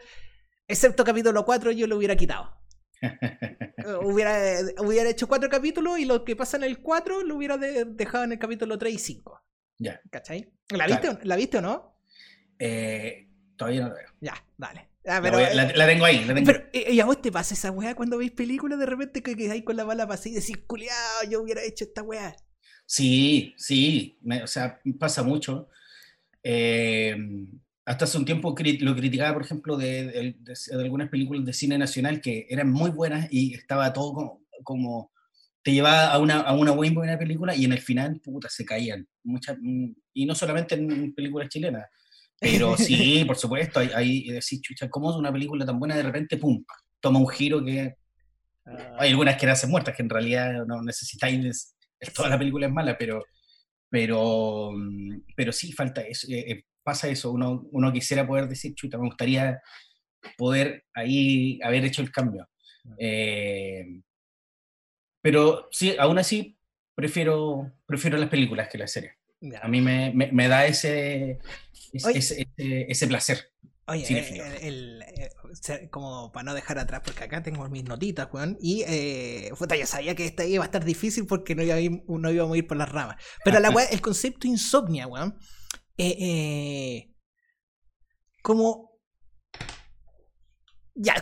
excepto 0.71 1.03
capítulo 1.03 1.45
4 1.45 1.71
yo 1.71 1.87
lo 1.87 1.97
hubiera 1.97 2.15
quitado. 2.15 2.57
hubiera, 4.03 4.59
hubiera 4.79 5.09
hecho 5.09 5.27
4 5.27 5.49
capítulos 5.49 5.99
y 5.99 6.05
lo 6.05 6.23
que 6.23 6.35
pasa 6.35 6.57
en 6.57 6.63
el 6.63 6.79
4 6.79 7.23
lo 7.23 7.35
hubiera 7.35 7.57
dejado 7.57 8.23
en 8.23 8.33
el 8.33 8.39
capítulo 8.39 8.77
3 8.77 8.93
y 8.93 8.99
5. 8.99 9.41
Ya. 9.79 9.99
¿Cachai? 10.09 10.51
¿La 10.69 10.85
viste, 10.85 11.17
¿la 11.23 11.35
viste 11.35 11.57
o 11.57 11.61
no? 11.61 11.97
Eh, 12.59 13.27
todavía 13.55 13.81
no 13.81 13.89
lo 13.89 13.95
veo. 13.95 14.09
Ya, 14.21 14.45
dale. 14.57 14.89
Ah, 15.07 15.19
eh, 15.23 15.73
la, 15.75 15.87
tengo 15.87 16.05
ahí. 16.05 16.23
Pero, 16.45 16.63
¿y 16.71 16.99
a 16.99 17.05
vos 17.05 17.19
te 17.21 17.31
pasa 17.31 17.55
esa 17.55 17.71
weá 17.71 17.95
cuando 17.95 18.19
veis 18.19 18.31
películas 18.31 18.77
de 18.77 18.85
repente 18.85 19.23
que 19.23 19.35
quedáis 19.35 19.63
con 19.63 19.75
la 19.75 19.83
bala 19.83 20.07
para 20.07 20.21
y 20.23 20.31
decís, 20.31 20.57
culiao, 20.67 21.23
yo 21.27 21.41
hubiera 21.41 21.63
hecho 21.63 21.85
esta 21.85 22.03
weá? 22.03 22.35
Sí, 22.85 23.55
sí, 23.57 24.19
o 24.43 24.47
sea, 24.47 24.79
pasa 24.99 25.23
mucho. 25.23 25.69
Eh, 26.43 27.15
hasta 27.85 28.05
hace 28.05 28.17
un 28.17 28.25
tiempo 28.25 28.55
lo 28.79 28.95
criticaba, 28.95 29.33
por 29.33 29.43
ejemplo, 29.43 29.77
de, 29.77 30.35
algunas 30.73 31.09
películas 31.09 31.45
de 31.45 31.53
cine 31.53 31.77
nacional 31.77 32.21
que 32.21 32.45
eran 32.49 32.71
muy 32.71 32.91
buenas 32.91 33.27
y 33.31 33.53
estaba 33.53 33.91
todo 33.91 34.41
como, 34.63 35.11
te 35.63 35.73
llevaba 35.73 36.11
a 36.11 36.19
una, 36.19 36.41
a 36.41 36.53
una 36.53 36.71
buena 36.71 37.17
película 37.17 37.55
y 37.55 37.65
en 37.65 37.73
el 37.73 37.79
final, 37.79 38.19
puta, 38.21 38.49
se 38.49 38.65
caían. 38.65 39.07
Muchas, 39.23 39.57
mm, 39.59 39.91
y 40.13 40.25
no 40.25 40.35
solamente 40.35 40.75
en 40.75 41.13
películas 41.13 41.49
chilenas 41.49 41.85
pero 42.41 42.75
sí, 42.77 43.23
por 43.25 43.37
supuesto, 43.37 43.79
hay, 43.79 43.91
hay 43.93 44.23
decir, 44.29 44.59
chucha, 44.61 44.89
¿cómo 44.89 45.11
es 45.11 45.15
una 45.15 45.31
película 45.31 45.63
tan 45.63 45.79
buena 45.79 45.95
de 45.95 46.03
repente, 46.03 46.37
pum, 46.37 46.65
toma 46.99 47.19
un 47.19 47.29
giro 47.29 47.63
que... 47.63 47.95
Ah. 48.65 48.95
Hay 48.97 49.11
algunas 49.11 49.37
que 49.37 49.45
nacen 49.45 49.69
muertas, 49.69 49.95
que 49.95 50.01
en 50.01 50.09
realidad 50.09 50.65
no 50.65 50.81
necesitáis, 50.81 51.75
toda 52.15 52.29
la 52.29 52.39
película 52.39 52.65
es 52.65 52.73
mala, 52.73 52.97
pero, 52.97 53.23
pero, 53.89 54.71
pero 55.35 55.51
sí 55.51 55.71
falta 55.71 56.01
eso, 56.01 56.27
eh, 56.31 56.51
eh, 56.51 56.63
pasa 56.83 57.07
eso, 57.07 57.31
uno, 57.31 57.67
uno 57.71 57.93
quisiera 57.93 58.25
poder 58.25 58.47
decir, 58.47 58.73
chuta, 58.75 58.97
me 58.97 59.07
gustaría 59.07 59.61
poder 60.37 60.85
ahí 60.93 61.59
haber 61.63 61.85
hecho 61.85 62.01
el 62.01 62.11
cambio. 62.11 62.47
Eh, 62.97 64.01
pero 65.21 65.67
sí, 65.71 65.95
aún 65.99 66.17
así, 66.17 66.57
prefiero, 66.95 67.71
prefiero 67.85 68.17
las 68.17 68.29
películas 68.29 68.69
que 68.69 68.77
las 68.77 68.91
series. 68.91 69.13
A 69.61 69.67
mí 69.67 69.81
me, 69.81 70.13
me, 70.13 70.47
da 70.47 70.67
ese, 70.67 71.39
ese, 71.93 72.47
ese, 72.57 73.07
placer. 73.07 73.51
Oye, 73.87 74.05
eh, 74.07 74.57
el, 74.61 75.01
eh, 75.01 75.89
como 75.89 76.31
para 76.31 76.43
no 76.43 76.53
dejar 76.53 76.77
atrás, 76.77 77.01
porque 77.03 77.23
acá 77.23 77.41
tengo 77.41 77.67
mis 77.67 77.83
notitas, 77.83 78.27
weón, 78.31 78.55
y 78.61 78.83
eh, 78.87 79.51
ya 79.77 79.87
sabía 79.87 80.13
que 80.15 80.25
esta 80.25 80.45
iba 80.45 80.63
a 80.63 80.67
estar 80.67 80.85
difícil 80.85 81.25
porque 81.25 81.55
no, 81.55 81.63
iba 81.63 81.73
a 81.73 81.79
ir, 81.79 82.03
no 82.07 82.31
íbamos 82.31 82.53
a 82.53 82.57
ir 82.59 82.67
por 82.67 82.77
las 82.77 82.89
ramas. 82.89 83.17
Pero 83.43 83.59
la 83.59 83.69
el 83.91 84.01
concepto 84.01 84.45
insomnia, 84.45 85.07
weón, 85.07 85.35
eh, 85.97 87.15
como. 88.41 88.99
Ya. 90.95 91.15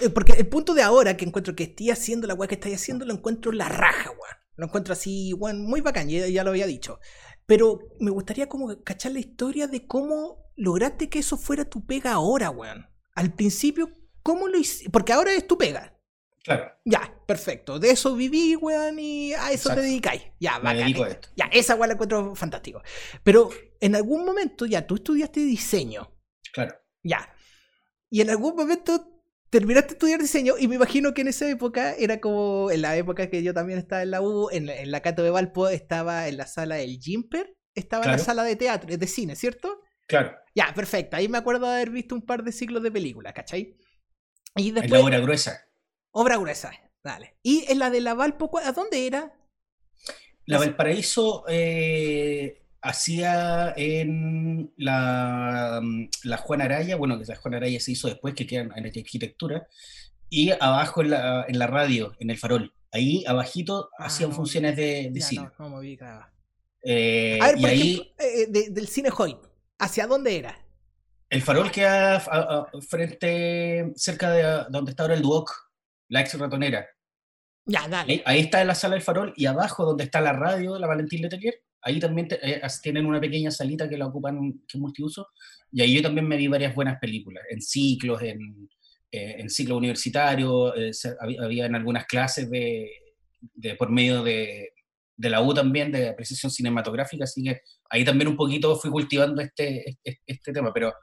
Eh, 0.00 0.10
porque 0.10 0.32
el 0.32 0.48
punto 0.48 0.74
de 0.74 0.82
ahora 0.82 1.16
que 1.16 1.24
encuentro 1.24 1.54
que 1.54 1.64
estoy 1.64 1.90
haciendo 1.90 2.26
la 2.26 2.34
weá 2.34 2.48
que 2.48 2.54
estáis 2.54 2.76
haciendo, 2.76 3.04
lo 3.04 3.12
encuentro 3.12 3.52
la 3.52 3.68
raja, 3.68 4.10
weón. 4.10 4.36
Lo 4.56 4.66
encuentro 4.66 4.92
así, 4.92 5.32
weón, 5.34 5.62
muy 5.62 5.80
bacán, 5.80 6.08
ya, 6.08 6.26
ya 6.28 6.44
lo 6.44 6.50
había 6.50 6.66
dicho. 6.66 6.98
Pero 7.46 7.78
me 8.00 8.10
gustaría 8.10 8.48
como 8.48 8.82
cachar 8.82 9.12
la 9.12 9.20
historia 9.20 9.66
de 9.66 9.86
cómo 9.86 10.50
lograste 10.56 11.08
que 11.08 11.18
eso 11.18 11.36
fuera 11.36 11.64
tu 11.64 11.86
pega 11.86 12.12
ahora, 12.12 12.50
weón. 12.50 12.86
Al 13.14 13.34
principio, 13.34 13.90
¿cómo 14.22 14.48
lo 14.48 14.58
hiciste? 14.58 14.90
Porque 14.90 15.12
ahora 15.12 15.32
es 15.32 15.46
tu 15.46 15.56
pega. 15.58 15.95
Claro. 16.46 16.72
Ya, 16.84 17.12
perfecto. 17.26 17.80
De 17.80 17.90
eso 17.90 18.14
viví, 18.14 18.54
weón, 18.54 19.00
y 19.00 19.32
a 19.32 19.50
eso 19.50 19.74
te 19.74 19.80
dedicáis. 19.80 20.22
Ya, 20.38 20.60
Me 20.60 20.76
dedico 20.76 21.02
a 21.02 21.08
esto. 21.08 21.28
Ya, 21.34 21.46
esa 21.46 21.74
weón 21.74 21.88
la 21.88 21.94
encuentro 21.94 22.36
fantástico. 22.36 22.82
Pero 23.24 23.50
en 23.80 23.96
algún 23.96 24.24
momento, 24.24 24.64
ya, 24.64 24.86
tú 24.86 24.94
estudiaste 24.94 25.40
diseño. 25.40 26.16
Claro. 26.52 26.76
Ya. 27.02 27.34
Y 28.10 28.20
en 28.20 28.30
algún 28.30 28.54
momento 28.54 29.24
terminaste 29.50 29.88
de 29.88 29.94
estudiar 29.94 30.20
diseño 30.20 30.54
y 30.56 30.68
me 30.68 30.76
imagino 30.76 31.14
que 31.14 31.22
en 31.22 31.28
esa 31.28 31.50
época 31.50 31.94
era 31.94 32.20
como 32.20 32.70
en 32.70 32.82
la 32.82 32.96
época 32.96 33.28
que 33.28 33.42
yo 33.42 33.52
también 33.52 33.80
estaba 33.80 34.02
en 34.02 34.12
la 34.12 34.22
U, 34.22 34.48
en, 34.52 34.68
en 34.68 34.92
la 34.92 35.00
Cato 35.00 35.24
de 35.24 35.30
Valpo 35.30 35.68
estaba 35.68 36.28
en 36.28 36.36
la 36.36 36.46
sala 36.46 36.76
del 36.76 37.00
Jimper, 37.00 37.56
estaba 37.74 38.04
en 38.04 38.12
la 38.12 38.18
sala 38.18 38.44
de 38.44 38.54
teatro, 38.54 38.96
de 38.96 39.06
cine, 39.08 39.34
¿cierto? 39.34 39.80
Claro. 40.06 40.36
Ya, 40.54 40.72
perfecto. 40.74 41.16
Ahí 41.16 41.28
me 41.28 41.38
acuerdo 41.38 41.66
de 41.66 41.74
haber 41.74 41.90
visto 41.90 42.14
un 42.14 42.22
par 42.22 42.44
de 42.44 42.52
ciclos 42.52 42.84
de 42.84 42.92
películas, 42.92 43.32
¿cachai? 43.32 43.76
Y 44.54 44.70
después... 44.70 44.92
En 44.92 44.98
la 44.98 45.04
obra 45.04 45.18
gruesa. 45.18 45.65
Obra 46.18 46.38
gruesa, 46.38 46.72
dale. 47.04 47.36
¿Y 47.42 47.70
en 47.70 47.78
la 47.78 47.90
de 47.90 48.00
la 48.00 48.14
Valpo, 48.14 48.50
a 48.64 48.72
dónde 48.72 49.06
era? 49.06 49.34
La 50.46 50.58
Valparaíso 50.58 51.44
eh, 51.46 52.62
hacía 52.80 53.74
en 53.76 54.72
la, 54.78 55.82
la 56.24 56.36
Juan 56.38 56.62
Araya, 56.62 56.96
bueno, 56.96 57.18
que 57.18 57.26
la 57.26 57.36
Juan 57.36 57.52
Araya 57.52 57.78
se 57.80 57.92
hizo 57.92 58.08
después, 58.08 58.34
que 58.34 58.46
queda 58.46 58.62
en 58.62 58.86
arquitectura, 58.86 59.68
y 60.30 60.52
abajo 60.52 61.02
en 61.02 61.10
la, 61.10 61.44
en 61.46 61.58
la 61.58 61.66
radio, 61.66 62.14
en 62.18 62.30
el 62.30 62.38
farol. 62.38 62.72
Ahí 62.92 63.22
abajito 63.26 63.90
ah, 63.98 64.06
hacían 64.06 64.32
funciones 64.32 64.74
de, 64.74 65.10
de 65.12 65.20
cine. 65.20 65.50
No, 65.58 65.68
no 65.68 65.82
me 65.82 65.98
eh, 66.82 67.38
a 67.42 67.48
ver, 67.48 67.60
por 67.60 67.68
ejemplo, 67.68 68.04
eh, 68.20 68.70
del 68.70 68.88
cine 68.88 69.10
Hoy, 69.14 69.36
¿hacia 69.78 70.06
dónde 70.06 70.38
era? 70.38 70.64
El 71.28 71.42
farol 71.42 71.70
queda 71.70 72.24
frente, 72.88 73.92
cerca 73.96 74.30
de 74.30 74.64
donde 74.70 74.92
está 74.92 75.02
ahora 75.02 75.14
el 75.14 75.20
Duoc, 75.20 75.65
la 76.08 76.20
ex 76.20 76.38
ratonera. 76.38 76.86
Ya, 77.64 77.88
dale. 77.88 78.22
Ahí, 78.24 78.40
está 78.40 78.60
en 78.60 78.68
la 78.68 78.74
sala 78.74 78.94
del 78.94 79.02
farol 79.02 79.32
y 79.36 79.46
abajo 79.46 79.84
donde 79.84 80.04
está 80.04 80.20
la 80.20 80.32
radio 80.32 80.74
de 80.74 80.80
la 80.80 80.86
Valentín 80.86 81.22
Letelier, 81.22 81.54
ahí 81.82 81.98
también 81.98 82.28
eh, 82.30 82.62
tienen 82.82 83.06
una 83.06 83.20
pequeña 83.20 83.50
salita 83.50 83.88
que 83.88 83.98
la 83.98 84.06
ocupan, 84.06 84.52
que 84.68 84.76
es 84.76 84.80
multiuso, 84.80 85.28
y 85.72 85.82
ahí 85.82 85.94
yo 85.94 86.02
también 86.02 86.28
me 86.28 86.36
vi 86.36 86.46
varias 86.46 86.74
buenas 86.74 86.98
películas, 87.00 87.44
en 87.50 87.60
ciclos, 87.60 88.22
en, 88.22 88.68
eh, 89.10 89.36
en 89.38 89.50
ciclo 89.50 89.76
universitario, 89.76 90.76
eh, 90.76 90.92
había, 91.40 91.66
en 91.66 91.74
algunas 91.74 92.06
clases 92.06 92.48
de, 92.48 92.88
por 93.76 93.90
medio 93.90 94.22
de, 94.22 94.72
de, 95.16 95.30
la 95.30 95.42
U 95.42 95.52
también, 95.52 95.90
de 95.90 96.08
apreciación 96.08 96.52
cinematográfica, 96.52 97.24
así 97.24 97.42
que 97.42 97.60
ahí 97.90 98.04
también 98.04 98.28
un 98.28 98.36
poquito 98.36 98.76
fui 98.76 98.90
cultivando 98.90 99.42
este, 99.42 99.98
este, 100.04 100.20
este 100.24 100.52
tema, 100.52 100.72
pero 100.72 100.94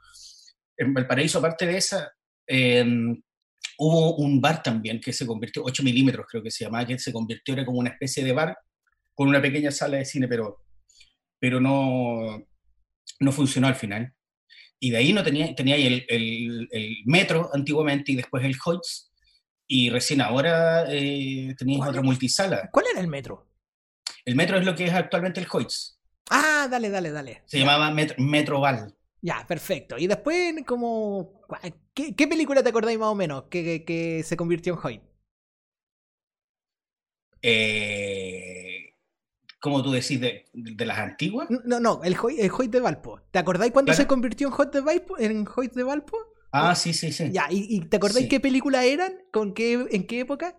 en 0.76 0.94
Valparaíso, 0.94 1.38
aparte 1.38 1.66
de 1.66 1.76
esa, 1.76 2.10
em, 2.46 3.20
hubo 3.78 4.16
un 4.16 4.40
bar 4.40 4.62
también 4.62 5.00
que 5.00 5.12
se 5.12 5.26
convirtió, 5.26 5.62
8 5.64 5.82
milímetros 5.82 6.26
creo 6.28 6.42
que 6.42 6.50
se 6.50 6.64
llamaba, 6.64 6.86
que 6.86 6.98
se 6.98 7.12
convirtió 7.12 7.54
era 7.54 7.64
como 7.64 7.78
una 7.78 7.90
especie 7.90 8.24
de 8.24 8.32
bar 8.32 8.56
con 9.14 9.28
una 9.28 9.40
pequeña 9.40 9.70
sala 9.70 9.98
de 9.98 10.04
cine, 10.04 10.28
pero 10.28 10.64
pero 11.38 11.60
no, 11.60 12.42
no 13.20 13.32
funcionó 13.32 13.66
al 13.66 13.74
final. 13.74 14.14
Y 14.80 14.90
de 14.90 14.96
ahí 14.96 15.12
no 15.12 15.22
tenía, 15.22 15.54
tenía 15.54 15.76
el, 15.76 16.04
el, 16.08 16.68
el 16.70 16.96
metro 17.04 17.50
antiguamente 17.52 18.12
y 18.12 18.16
después 18.16 18.42
el 18.44 18.56
Hoyts, 18.64 19.12
y 19.66 19.90
recién 19.90 20.20
ahora 20.20 20.84
eh, 20.88 21.54
tenías 21.58 21.86
otra 21.86 22.00
multisala. 22.00 22.70
¿Cuál 22.72 22.86
era 22.92 23.00
el 23.00 23.08
metro? 23.08 23.46
El 24.24 24.36
metro 24.36 24.58
es 24.58 24.64
lo 24.64 24.74
que 24.74 24.84
es 24.84 24.94
actualmente 24.94 25.40
el 25.40 25.46
Hoyts. 25.50 26.00
Ah, 26.30 26.66
dale, 26.70 26.88
dale, 26.88 27.10
dale. 27.10 27.42
Se 27.46 27.58
llamaba 27.58 27.90
Metro, 27.90 28.16
Metroval. 28.18 28.94
Ya, 29.24 29.42
perfecto. 29.48 29.96
Y 29.96 30.06
después, 30.06 30.54
como. 30.66 31.40
¿Qué, 31.94 32.14
qué 32.14 32.28
película 32.28 32.62
te 32.62 32.68
acordáis 32.68 32.98
más 32.98 33.08
o 33.08 33.14
menos 33.14 33.44
que, 33.44 33.82
que, 33.82 34.22
se 34.22 34.36
convirtió 34.36 34.74
en 34.74 34.78
Hoyt? 34.82 35.02
Eh, 37.40 38.96
¿Cómo 39.60 39.82
tú 39.82 39.92
decís 39.92 40.20
de, 40.20 40.44
de, 40.52 40.84
las 40.84 40.98
antiguas? 40.98 41.48
No, 41.64 41.80
no, 41.80 42.02
el, 42.04 42.18
Hoyt 42.18 42.70
de 42.70 42.80
Valpo. 42.80 43.22
¿Te 43.30 43.38
acordáis 43.38 43.72
cuándo 43.72 43.94
se 43.94 44.06
convirtió 44.06 44.48
en 44.48 44.54
Hoyt 44.58 44.72
de 44.74 44.80
Valpo? 44.82 45.18
En 45.18 45.48
Hoyt 45.56 45.72
de 45.72 45.84
Valpo? 45.84 46.18
Ah, 46.52 46.74
sí, 46.74 46.92
sí, 46.92 47.10
sí. 47.10 47.30
Ya, 47.32 47.46
¿y, 47.50 47.80
te 47.80 47.96
acordáis 47.96 48.28
qué 48.28 48.40
película 48.40 48.84
eran? 48.84 49.14
¿Con 49.32 49.54
qué, 49.54 49.86
¿En 49.90 50.06
qué 50.06 50.20
época? 50.20 50.54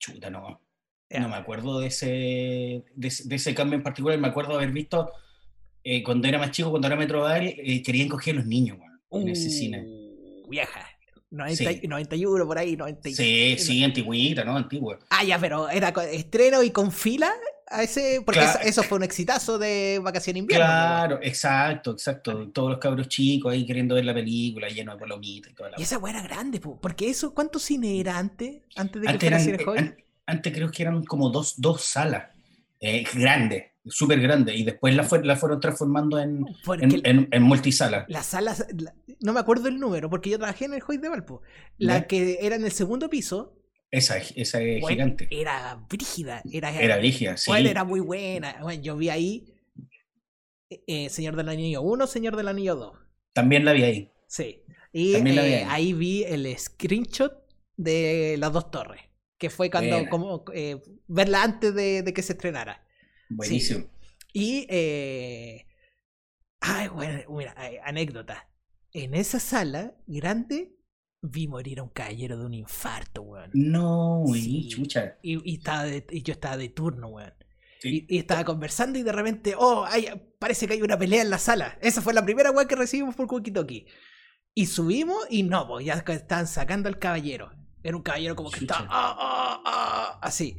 Chuta, 0.00 0.28
no. 0.28 0.60
No 1.08 1.28
me 1.28 1.36
acuerdo 1.36 1.78
de 1.78 1.86
ese, 1.86 2.84
de, 2.96 3.08
ese 3.36 3.54
cambio 3.54 3.76
en 3.76 3.84
particular. 3.84 4.18
Me 4.18 4.26
acuerdo 4.26 4.54
haber 4.54 4.72
visto 4.72 5.12
eh, 5.82 6.02
cuando 6.02 6.28
era 6.28 6.38
más 6.38 6.50
chico, 6.50 6.70
cuando 6.70 6.86
era 6.86 6.96
Metroval, 6.96 7.46
eh, 7.46 7.82
querían 7.82 8.08
coger 8.08 8.34
a 8.34 8.38
los 8.38 8.46
niños, 8.46 8.78
en 9.10 9.28
ese 9.28 9.50
cine. 9.50 9.84
Uh, 9.84 10.48
vieja. 10.48 10.86
91 11.30 12.46
por 12.46 12.58
ahí, 12.58 12.76
90. 12.76 13.10
Sí, 13.10 13.56
sí, 13.56 13.84
antigüita, 13.84 14.44
¿no? 14.44 14.56
Antigua. 14.56 14.98
Ah, 15.10 15.22
ya, 15.22 15.38
pero 15.38 15.68
era 15.68 15.92
estreno 16.10 16.62
y 16.62 16.70
con 16.70 16.90
fila 16.90 17.32
a 17.68 17.84
ese, 17.84 18.20
porque 18.26 18.44
eso, 18.64 18.82
fue 18.82 18.98
un 18.98 19.04
exitazo 19.04 19.56
de 19.56 20.00
vacaciones 20.02 20.40
invierno. 20.40 20.66
Claro, 20.66 21.20
exacto, 21.22 21.92
exacto. 21.92 22.48
Todos 22.48 22.70
los 22.70 22.78
cabros 22.80 23.06
chicos 23.08 23.52
ahí 23.52 23.64
queriendo 23.64 23.94
ver 23.94 24.04
la 24.04 24.14
película, 24.14 24.68
lleno 24.68 24.92
de 24.92 24.98
palomitas 24.98 25.52
y 25.52 25.54
toda 25.54 25.70
la 25.70 25.78
Y 25.78 25.84
esa 25.84 25.98
weá 25.98 26.14
era 26.14 26.22
grande, 26.22 26.60
porque 26.60 27.08
eso, 27.08 27.32
¿cuántos 27.32 27.62
cine 27.62 28.00
era 28.00 28.18
antes? 28.18 28.62
Antes 28.74 29.00
de 29.00 29.06
que 29.06 29.12
antes 29.12 29.28
fuera 29.28 29.38
Cine 29.38 29.58
eh, 29.78 30.04
antes 30.26 30.52
creo 30.52 30.70
que 30.70 30.82
eran 30.82 31.04
como 31.04 31.30
dos, 31.30 31.60
dos 31.60 31.82
salas 31.82 32.24
eh, 32.80 33.04
grandes, 33.14 33.66
súper 33.86 34.20
grandes, 34.20 34.56
y 34.56 34.64
después 34.64 34.94
la, 34.94 35.04
fue, 35.04 35.24
la 35.24 35.36
fueron 35.36 35.60
transformando 35.60 36.18
en, 36.18 36.44
en, 36.80 37.28
en, 37.30 37.42
multisalas. 37.42 38.04
Las 38.08 38.26
salas, 38.26 38.66
no 39.20 39.32
me 39.32 39.40
acuerdo 39.40 39.68
el 39.68 39.78
número, 39.78 40.10
porque 40.10 40.30
yo 40.30 40.38
trabajé 40.38 40.66
en 40.66 40.74
el 40.74 40.82
Hoy 40.86 40.98
de 40.98 41.08
Valpo. 41.08 41.42
La 41.78 42.06
que 42.06 42.38
era 42.40 42.56
en 42.56 42.64
el 42.64 42.72
segundo 42.72 43.08
piso, 43.08 43.56
esa, 43.90 44.18
esa 44.18 44.60
es 44.60 44.86
gigante. 44.86 45.26
Era 45.30 45.84
brígida. 45.88 46.42
Era, 46.52 46.70
era 46.70 46.98
brígida, 46.98 47.36
sí. 47.36 47.50
era 47.52 47.84
muy 47.84 48.00
buena. 48.00 48.56
Bueno, 48.62 48.80
yo 48.80 48.96
vi 48.96 49.08
ahí 49.08 49.54
eh, 50.70 50.82
eh, 50.86 51.08
Señor 51.10 51.36
del 51.36 51.48
Anillo 51.48 51.82
1, 51.82 52.06
Señor 52.06 52.36
del 52.36 52.48
Anillo 52.48 52.76
2. 52.76 52.98
También 53.32 53.64
la 53.64 53.72
vi 53.72 53.82
ahí. 53.82 54.12
Sí. 54.28 54.62
Y 54.92 55.14
eh, 55.14 55.66
ahí. 55.68 55.92
vi 55.92 56.24
el 56.24 56.56
screenshot 56.56 57.32
de 57.76 58.36
las 58.38 58.52
dos 58.52 58.70
torres. 58.70 59.02
Que 59.38 59.50
fue 59.50 59.70
cuando, 59.70 60.08
como, 60.10 60.44
verla 61.06 61.42
antes 61.42 61.74
de, 61.74 62.12
que 62.14 62.22
se 62.22 62.34
estrenara. 62.34 62.86
Buenísimo. 63.30 63.86
Y, 64.32 64.66
ay, 66.60 66.88
bueno, 66.88 67.22
mira, 67.30 67.54
anécdota. 67.84 68.48
En 68.92 69.14
esa 69.14 69.38
sala 69.38 69.94
grande 70.06 70.76
vi 71.22 71.46
morir 71.48 71.80
a 71.80 71.82
un 71.82 71.90
caballero 71.90 72.38
de 72.38 72.46
un 72.46 72.54
infarto, 72.54 73.22
weón. 73.22 73.50
No, 73.52 74.24
sí. 74.32 74.68
chucha. 74.68 75.18
Y, 75.22 75.54
estaba 75.54 75.86
y 75.88 76.22
yo 76.22 76.32
estaba 76.32 76.56
de 76.56 76.68
turno, 76.68 77.08
weón. 77.08 77.34
Y, 77.82 78.18
estaba 78.18 78.44
conversando 78.44 78.98
y 78.98 79.02
de 79.02 79.12
repente, 79.12 79.54
oh, 79.56 79.86
parece 80.38 80.66
que 80.66 80.74
hay 80.74 80.82
una 80.82 80.98
pelea 80.98 81.22
en 81.22 81.30
la 81.30 81.38
sala. 81.38 81.78
Esa 81.80 82.02
fue 82.02 82.14
la 82.14 82.24
primera 82.24 82.50
weón 82.50 82.68
que 82.68 82.76
recibimos 82.76 83.14
por 83.14 83.26
Walkie 83.26 83.86
Y 84.54 84.66
subimos 84.66 85.26
y 85.30 85.42
no, 85.42 85.66
pues 85.66 85.86
ya 85.86 85.94
estaban 85.94 86.46
sacando 86.46 86.88
al 86.88 86.98
caballero. 86.98 87.52
Era 87.82 87.96
un 87.96 88.02
caballero 88.02 88.36
como 88.36 88.50
que 88.50 88.60
estaba 88.60 88.86
ah, 88.90 89.16
ah, 89.18 89.62
ah", 89.64 90.18
así. 90.22 90.56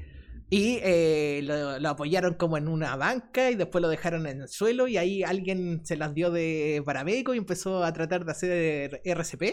Y 0.54 0.80
eh, 0.84 1.40
lo, 1.44 1.88
apoyaron 1.88 2.34
como 2.34 2.58
en 2.58 2.68
una 2.68 2.98
banca 2.98 3.50
y 3.50 3.56
después 3.56 3.82
lo 3.82 3.88
dejaron 3.88 4.28
en 4.28 4.42
el 4.42 4.50
suelo 4.50 4.90
y 4.90 4.98
ahí 4.98 5.24
alguien 5.24 5.86
se 5.86 5.96
las 5.96 6.14
dio 6.14 6.30
de 6.30 6.84
paramédico 6.86 7.34
y 7.34 7.38
empezó 7.38 7.86
a 7.86 7.94
tratar 7.94 8.26
de 8.26 8.32
hacer 8.34 9.02
RCP. 9.06 9.44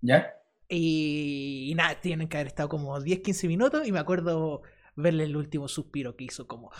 ¿Ya? 0.00 0.32
Y, 0.68 1.72
nada, 1.76 2.00
tienen 2.00 2.28
que 2.28 2.36
haber 2.36 2.46
estado 2.46 2.68
como 2.68 3.00
10, 3.00 3.18
15 3.18 3.48
minutos 3.48 3.88
y 3.88 3.90
me 3.90 3.98
acuerdo 3.98 4.62
verle 4.94 5.24
el 5.24 5.36
último 5.36 5.66
suspiro 5.66 6.14
que 6.14 6.24
hizo 6.24 6.46
como... 6.46 6.70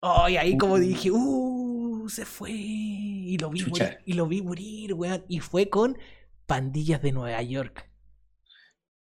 Oh, 0.00 0.28
y 0.28 0.36
ahí 0.36 0.56
como 0.56 0.78
dije, 0.78 1.10
uh, 1.10 2.08
se 2.08 2.24
fue. 2.24 2.52
Y 2.52 3.36
lo 3.38 3.50
vi 3.50 3.64
morir, 3.64 3.98
y 4.04 4.12
lo 4.12 4.28
vi 4.28 4.42
morir, 4.42 4.94
weón. 4.94 5.24
Y 5.28 5.40
fue 5.40 5.68
con 5.68 5.98
Pandillas 6.46 7.02
de 7.02 7.10
Nueva 7.10 7.42
York. 7.42 7.90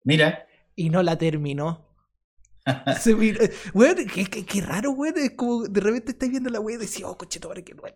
Mira. 0.04 0.46
Y 0.76 0.90
no 0.90 1.02
la 1.02 1.18
terminó. 1.18 1.89
se 3.00 3.14
weón, 3.14 4.08
qué, 4.14 4.26
qué, 4.26 4.62
raro, 4.62 4.92
weón. 4.92 5.18
Es 5.18 5.32
como 5.32 5.64
de 5.64 5.82
repente 5.82 6.12
estás 6.12 6.30
viendo 6.30 6.50
la 6.50 6.60
weón 6.60 6.82
y 6.82 6.86
decís, 6.86 7.04
oh, 7.06 7.18
coche, 7.18 7.40
que 7.66 7.74
bueno. 7.74 7.96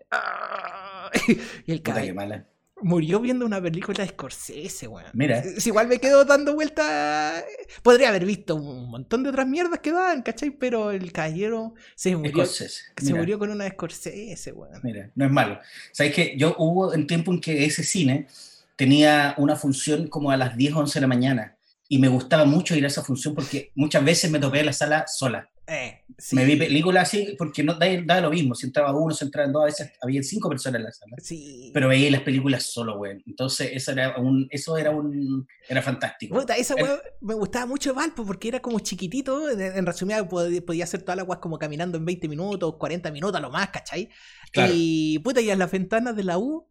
y 1.66 1.72
el 1.72 1.82
caballero. 1.82 2.46
Murió 2.82 3.22
viendo 3.22 3.46
una 3.46 3.62
película 3.62 4.04
de 4.04 4.10
Scorsese, 4.10 4.88
weón. 4.88 5.10
Mira. 5.14 5.40
Es 5.40 5.66
igual 5.66 5.88
me 5.88 6.00
quedo 6.00 6.26
dando 6.26 6.54
vueltas. 6.54 7.44
Podría 7.82 8.10
haber 8.10 8.26
visto 8.26 8.56
un 8.56 8.90
montón 8.90 9.24
de 9.24 9.30
otras 9.30 9.48
mierdas 9.48 9.80
que 9.80 9.92
daban, 9.92 10.22
¿cachai? 10.22 10.52
Pero 10.52 10.92
el 10.92 11.12
caballero 11.14 11.76
se 11.96 12.16
murió. 12.16 12.32
Scorsese. 12.32 12.84
Se 12.98 13.06
Mira, 13.06 13.18
murió 13.18 13.40
con 13.40 13.52
una 13.52 13.64
de 13.64 13.72
Scorsese, 13.72 14.52
weón. 14.52 14.82
mira, 14.84 15.10
no 15.16 15.26
es 15.26 15.32
malo. 15.32 15.60
¿Sabes 15.94 16.14
que 16.14 16.36
Yo 16.38 16.56
hubo 16.58 16.90
un 16.92 17.08
tiempo 17.08 17.32
en 17.32 17.40
que 17.40 17.64
ese 17.66 17.84
cine 17.84 18.28
tenía 18.76 19.36
una 19.38 19.56
función 19.56 20.08
como 20.08 20.32
a 20.32 20.38
las 20.38 20.58
10 20.58 20.74
o 20.74 20.80
11 20.80 20.96
de 20.96 21.02
la 21.02 21.08
mañana 21.08 21.53
y 21.94 22.00
me 22.00 22.08
gustaba 22.08 22.46
mucho 22.46 22.76
ir 22.76 22.84
a 22.84 22.88
esa 22.88 23.04
función 23.04 23.36
porque 23.36 23.72
muchas 23.76 24.04
veces 24.04 24.32
me 24.32 24.40
topé 24.40 24.60
en 24.62 24.66
la 24.68 24.74
sala 24.74 25.06
sola. 25.08 25.50
Eh, 25.66 26.02
sí. 26.18 26.36
Me 26.36 26.44
vi 26.44 26.58
películas 26.58 27.04
así 27.08 27.36
porque 27.38 27.64
no 27.64 27.76
da, 27.76 27.86
da 28.06 28.20
lo 28.20 28.32
mismo. 28.32 28.54
Si 28.54 28.66
entraba 28.66 28.92
uno, 28.94 29.14
si 29.14 29.24
entraban 29.24 29.54
dos, 29.54 29.62
a 29.62 29.66
veces 29.68 29.92
había 30.02 30.22
cinco 30.22 30.50
personas 30.50 30.80
en 30.80 30.84
la 30.86 30.92
sala. 30.92 31.16
Sí. 31.20 31.72
Pero 31.74 31.88
veía 31.88 32.12
las 32.12 32.22
películas 32.22 32.64
solo, 32.64 32.98
güey. 32.98 33.24
Entonces, 33.26 33.70
eso 33.74 33.92
era 33.94 34.18
un, 34.18 34.48
eso 34.50 34.76
era 34.78 34.90
un, 34.92 35.48
era 35.70 35.82
fantástico. 35.82 36.38
Puta, 36.38 36.56
esa 36.58 36.74
El- 36.74 37.00
me 37.22 37.34
gustaba 37.36 37.66
mucho 37.66 37.94
Valpo 37.94 38.26
porque 38.26 38.50
era 38.50 38.60
como 38.62 38.80
chiquitito. 38.80 39.50
En, 39.50 39.62
en 39.62 39.86
resumida, 39.86 40.28
pod- 40.28 40.66
podía 40.66 40.84
hacer 40.84 41.02
todas 41.04 41.18
las 41.18 41.28
weas 41.28 41.40
como 41.40 41.58
caminando 41.58 41.98
en 41.98 42.06
20 42.06 42.28
minutos, 42.28 42.76
40 42.78 43.12
minutos 43.12 43.38
a 43.38 43.40
lo 43.42 43.50
más, 43.50 43.70
¿cachai? 43.70 44.10
Claro. 44.52 44.74
Y 44.76 45.20
puta, 45.20 45.40
y 45.40 45.50
en 45.50 45.60
las 45.60 45.72
ventanas 45.72 46.16
de 46.16 46.24
la 46.26 46.40
U, 46.40 46.68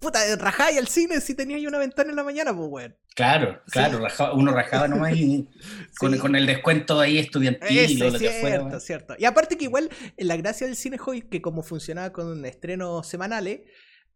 puta, 0.00 0.20
rajáis 0.36 0.78
al 0.78 0.88
cine 0.88 1.20
si 1.20 1.34
tenías 1.34 1.58
ahí 1.58 1.66
una 1.66 1.78
ventana 1.78 2.10
en 2.10 2.16
la 2.16 2.24
mañana, 2.24 2.54
pues 2.56 2.68
weón. 2.70 2.96
Claro, 3.14 3.60
claro, 3.70 3.98
Sí. 3.98 4.02
rajaba- 4.02 4.32
uno 4.34 4.52
rajaba 4.52 4.88
nomás 4.88 5.14
y 5.16 5.48
con, 5.98 6.12
Sí. 6.12 6.18
con 6.18 6.34
el 6.36 6.46
descuento 6.46 6.98
ahí 7.00 7.18
estudiantil 7.18 7.78
Eso, 7.78 8.04
o 8.06 8.10
lo 8.10 8.12
que 8.14 8.18
cierto, 8.18 8.40
fuera. 8.40 8.58
güey. 8.62 8.80
cierto. 8.80 9.14
Y 9.18 9.24
aparte 9.24 9.56
que 9.56 9.64
igual, 9.64 9.88
eh, 10.16 10.24
la 10.24 10.36
gracia 10.36 10.66
del 10.66 10.76
cine 10.76 10.98
hoy, 11.06 11.22
que 11.22 11.40
como 11.40 11.62
funcionaba 11.62 12.12
con 12.12 12.44
estrenos 12.44 13.06
semanales, 13.06 13.60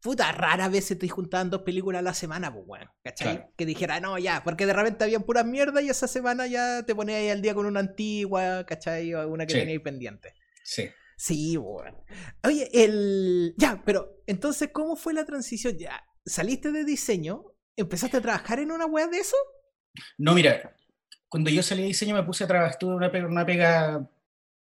puta, 0.01 0.31
rara 0.33 0.69
vez 0.69 0.85
se 0.87 0.95
te 0.97 1.09
juntaban 1.09 1.51
dos 1.51 1.63
películas 1.63 2.01
a 2.01 2.03
la 2.03 2.15
semana, 2.15 2.53
pues, 2.53 2.65
weón. 2.67 2.89
¿Cachai? 3.05 3.37
Claro. 3.37 3.53
Que 3.57 3.67
dijera, 3.67 4.01
no, 4.01 4.19
ya, 4.19 4.43
porque 4.45 4.67
de 4.67 4.73
repente 4.73 5.05
habían 5.05 5.23
puras 5.23 5.45
mierdas 5.45 5.83
y 5.85 5.89
esa 5.91 6.07
semana 6.09 6.47
ya 6.47 6.83
te 6.85 6.95
ponías 6.95 7.19
ahí 7.21 7.31
al 7.31 7.43
día 7.43 7.55
con 7.55 7.67
una 7.67 7.81
antigua, 7.81 8.65
¿cachai? 8.67 9.15
O 9.15 9.29
una 9.29 9.47
que 9.47 9.55
Sí. 9.55 9.59
tenías 9.61 9.83
pendiente. 9.83 10.35
Sí. 10.65 10.89
Sí, 11.21 11.57
weón. 11.57 11.97
Oye, 12.45 12.69
el. 12.73 13.53
Ya, 13.59 13.83
pero 13.85 14.23
entonces, 14.27 14.71
¿cómo 14.73 14.95
fue 14.95 15.13
la 15.13 15.25
transición? 15.27 15.77
Ya, 15.77 16.01
saliste 16.25 16.71
de 16.71 16.85
diseño, 16.85 17.45
empezaste 17.77 18.19
a 18.19 18.21
trabajar 18.21 18.61
en 18.61 18.71
una 18.71 18.87
weá 18.87 19.09
de 19.09 19.19
eso. 19.19 19.37
No, 20.17 20.33
mira, 20.35 20.77
cuando 21.29 21.51
yo 21.51 21.61
salí 21.63 21.83
de 21.83 21.89
diseño 21.89 22.15
me 22.15 22.23
puse 22.23 22.45
a 22.45 22.47
trabajar, 22.47 22.79
tuve 22.79 22.95
una 22.95 23.11
pega, 23.11 23.27
una 23.27 23.45
pega 23.45 24.09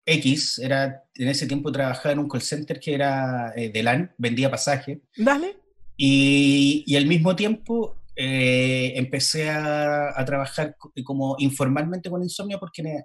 X, 0.03 0.57
era, 0.57 1.03
en 1.13 1.27
ese 1.27 1.45
tiempo 1.45 1.71
trabajaba 1.71 2.13
en 2.13 2.19
un 2.19 2.27
call 2.27 2.41
center 2.41 2.79
que 2.79 2.95
era 2.95 3.53
eh, 3.55 3.69
de 3.69 3.83
LAN, 3.83 4.15
vendía 4.17 4.49
pasaje, 4.49 5.01
Dale. 5.15 5.57
y, 5.95 6.83
y 6.87 6.95
al 6.95 7.05
mismo 7.05 7.35
tiempo 7.35 8.01
eh, 8.15 8.93
empecé 8.95 9.49
a, 9.51 10.19
a 10.19 10.25
trabajar 10.25 10.75
co- 10.75 10.91
como 11.03 11.35
informalmente 11.37 12.09
con 12.09 12.23
Insomnia 12.23 12.57
porque 12.57 12.81
en- 12.81 13.03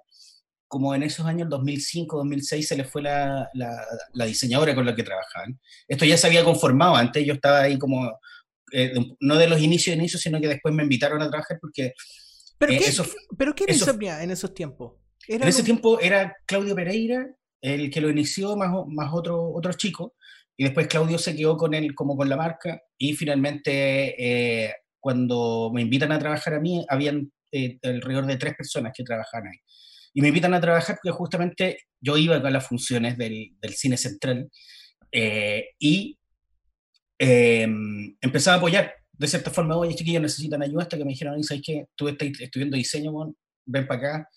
como 0.73 0.95
en 0.95 1.03
esos 1.03 1.23
años 1.27 1.49
2005, 1.49 2.17
2006 2.17 2.67
se 2.67 2.75
le 2.75 2.83
fue 2.83 3.03
la, 3.03 3.47
la- 3.53 3.85
la 4.13 4.25
diseñadora 4.25 4.73
con 4.73 4.87
la 4.87 4.95
que 4.95 5.03
trabajaban. 5.03 5.59
Esto 5.87 6.03
ya 6.03 6.17
se 6.17 6.25
había 6.25 6.43
conformado, 6.43 6.95
antes 6.95 7.23
yo 7.23 7.33
estaba 7.35 7.61
ahí 7.61 7.77
como, 7.77 8.11
eh, 8.71 8.91
no 9.19 9.35
de 9.37 9.47
los 9.47 9.61
inicios 9.61 9.95
inicios, 9.95 10.19
sino 10.19 10.41
que 10.41 10.47
después 10.47 10.73
me 10.73 10.81
invitaron 10.81 11.21
a 11.21 11.29
trabajar 11.29 11.59
porque 11.61 11.93
¿Pero 12.57 12.73
Eh, 12.73 12.77
qué, 12.79 12.85
eso- 12.87 13.05
¿pero 13.37 13.53
qué 13.53 13.65
era 13.65 13.73
eso- 13.73 13.85
Insomnia 13.85 14.23
en 14.23 14.31
esos 14.31 14.51
tiempos? 14.55 14.93
En 15.27 15.43
ese 15.43 15.59
un- 15.59 15.65
tiempo 15.65 15.99
era 15.99 16.35
Claudio 16.47 16.73
Pereira 16.75 17.27
el 17.61 17.91
que 17.91 18.01
lo 18.01 18.09
inició, 18.09 18.55
más, 18.57 18.71
más 18.87 19.13
otro, 19.13 19.51
otro 19.53 19.73
chico, 19.73 20.15
y 20.57 20.63
después 20.63 20.87
Claudio 20.87 21.19
se 21.19 21.35
quedó 21.35 21.55
con 21.55 21.73
él 21.75 21.93
como 21.93 22.17
con 22.17 22.27
la 22.29 22.35
marca, 22.35 22.81
y 22.97 23.13
finalmente 23.15 24.15
eh, 24.17 24.73
cuando 24.99 25.69
me 25.73 25.81
invitan 25.83 26.11
a 26.11 26.19
trabajar 26.19 26.55
a 26.55 26.59
mí, 26.59 26.83
habían 26.89 27.31
eh, 27.51 27.77
alrededor 27.83 28.25
de 28.25 28.37
tres 28.37 28.55
personas 28.55 28.91
que 28.95 29.03
trabajaban 29.03 29.47
ahí. 29.49 29.57
Y 30.13 30.21
me 30.21 30.27
invitan 30.29 30.53
a 30.53 30.61
trabajar 30.61 30.97
porque 31.01 31.15
justamente 31.17 31.77
yo 31.99 32.17
iba 32.17 32.35
a 32.35 32.49
las 32.51 32.67
funciones 32.67 33.17
del, 33.17 33.55
del 33.59 33.73
cine 33.73 33.97
central 33.97 34.49
eh, 35.11 35.69
y 35.79 36.17
eh, 37.19 37.67
empezaba 38.21 38.55
a 38.55 38.57
apoyar 38.57 38.93
de 39.13 39.27
cierta 39.27 39.51
forma, 39.51 39.77
oye, 39.77 39.95
chiquillos, 39.95 40.21
necesitan 40.21 40.61
ayuda, 40.63 40.83
hasta 40.83 40.97
que 40.97 41.05
me 41.05 41.11
dijeron, 41.11 41.41
¿sabes 41.43 41.63
qué? 41.65 41.85
Tú 41.95 42.07
estás 42.07 42.27
estudiando 42.39 42.75
diseño, 42.75 43.11
weón, 43.11 43.37
ven 43.65 43.87
para 43.87 43.99
acá. 43.99 44.29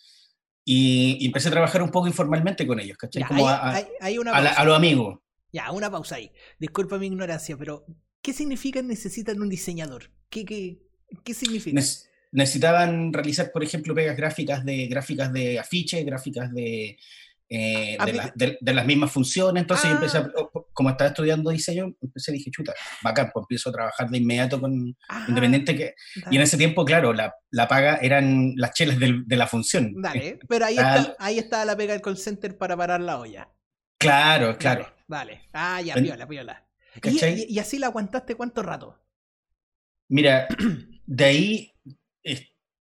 Y, 0.65 1.17
y 1.21 1.27
empecé 1.27 1.49
a 1.49 1.53
trabajar 1.53 1.83
un 1.83 1.91
poco 1.91 2.07
informalmente 2.07 2.67
con 2.67 2.79
ellos, 2.79 2.97
¿cachai? 2.99 3.23
Ya, 3.23 3.29
Como 3.29 3.49
hay, 3.49 3.55
a, 3.55 3.75
hay- 3.75 3.87
hay 4.01 4.19
una 4.19 4.33
a 4.33 4.41
la- 4.41 4.53
a 4.53 4.65
los 4.65 4.77
amigos. 4.77 5.19
Ya, 5.53 5.71
una 5.73 5.91
pausa 5.91 6.17
ahí. 6.17 6.31
Disculpa 6.59 6.99
mi 6.99 7.07
ignorancia, 7.07 7.57
pero 7.57 7.87
¿qué 8.21 8.33
significa 8.33 8.83
necesitan 8.83 9.41
un 9.41 9.49
diseñador? 9.49 10.11
¿Qué, 10.29 10.45
qué, 10.45 10.79
qué 11.25 11.35
significa? 11.35 11.81
Nec- 11.81 12.07
necesitaban 12.33 13.13
realizar, 13.13 13.51
por 13.53 13.63
ejemplo, 13.65 13.95
pegas 13.95 14.17
gráficas 14.17 14.65
de, 14.65 14.87
gráficas 14.89 15.33
de 15.33 15.59
afiche, 15.59 16.03
gráficas 16.05 16.53
de, 16.53 16.99
eh, 17.49 17.97
de, 18.05 18.13
las- 18.13 18.35
de- 18.35 18.59
de 18.61 18.75
las 18.75 18.85
mismas 18.85 19.13
funciones. 19.13 19.61
Entonces 19.63 19.89
yo 19.89 19.95
empecé, 19.97 20.19
Ah. 20.19 20.31
a- 20.37 20.61
como 20.73 20.91
estaba 20.91 21.09
estudiando 21.09 21.51
diseño, 21.51 21.95
empecé, 22.03 22.33
dije, 22.33 22.51
chuta, 22.51 22.75
bacán, 23.03 23.31
pues 23.33 23.45
empiezo 23.45 23.71
a 23.71 23.73
trabajar 23.73 24.11
de 24.11 24.19
inmediato 24.19 24.61
con 24.61 24.97
Ah, 25.09 25.25
Independiente 25.29 25.77
que... 25.77 25.95
Y 26.17 26.19
en 26.19 26.25
dale, 26.25 26.43
ese 26.43 26.57
tiempo, 26.57 26.85
claro, 26.85 27.13
la, 27.13 27.33
la 27.51 27.69
paga 27.69 27.97
eran 28.03 28.53
las 28.57 28.73
chelas 28.75 28.99
del- 28.99 29.25
de 29.27 29.37
la 29.37 29.47
función. 29.47 29.95
dale, 30.03 30.39
pero 30.49 30.65
ahí 30.67 30.77
Ah, 30.79 30.97
está, 30.99 31.17
ahí 31.21 31.39
está 31.39 31.65
la 31.65 31.77
pega 31.77 31.93
del 31.93 32.03
call 32.03 32.19
center 32.19 32.59
para 32.59 32.77
parar 32.77 33.01
la 33.01 33.19
olla. 33.19 33.49
Claro, 33.99 34.59
claro. 34.59 34.83
Dale, 35.07 35.35
dale. 35.35 35.49
Ah, 35.53 35.81
ya, 35.81 35.95
piola, 35.95 36.27
piola. 36.27 36.67
Y, 37.05 37.25
y- 37.25 37.47
y 37.51 37.59
así 37.61 37.79
la 37.79 37.87
aguantaste 37.87 38.35
cuánto 38.35 38.63
rato? 38.63 38.99
Mira, 40.09 40.49
de 41.07 41.25
ahí 41.25 41.73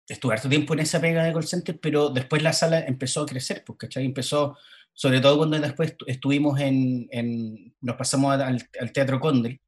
estuve 0.08 0.34
harto 0.34 0.48
tiempo 0.48 0.74
en 0.74 0.80
esa 0.80 1.00
pega 1.00 1.24
de 1.24 1.32
call 1.32 1.44
center, 1.46 1.78
pero 1.80 2.10
después 2.10 2.42
la 2.42 2.52
sala 2.52 2.80
empezó 2.80 3.22
a 3.22 3.26
crecer, 3.26 3.64
¿cachai? 3.78 4.04
Empezó, 4.04 4.56
sobre 4.92 5.20
todo 5.20 5.38
cuando 5.38 5.58
después 5.58 5.96
estu- 5.96 6.04
estuvimos 6.06 6.60
en, 6.60 7.08
en- 7.10 7.74
nos 7.80 7.96
pasamos 7.96 8.38
al, 8.38 8.58
al 8.80 8.92
Teatro 8.92 9.20
Conde, 9.20 9.60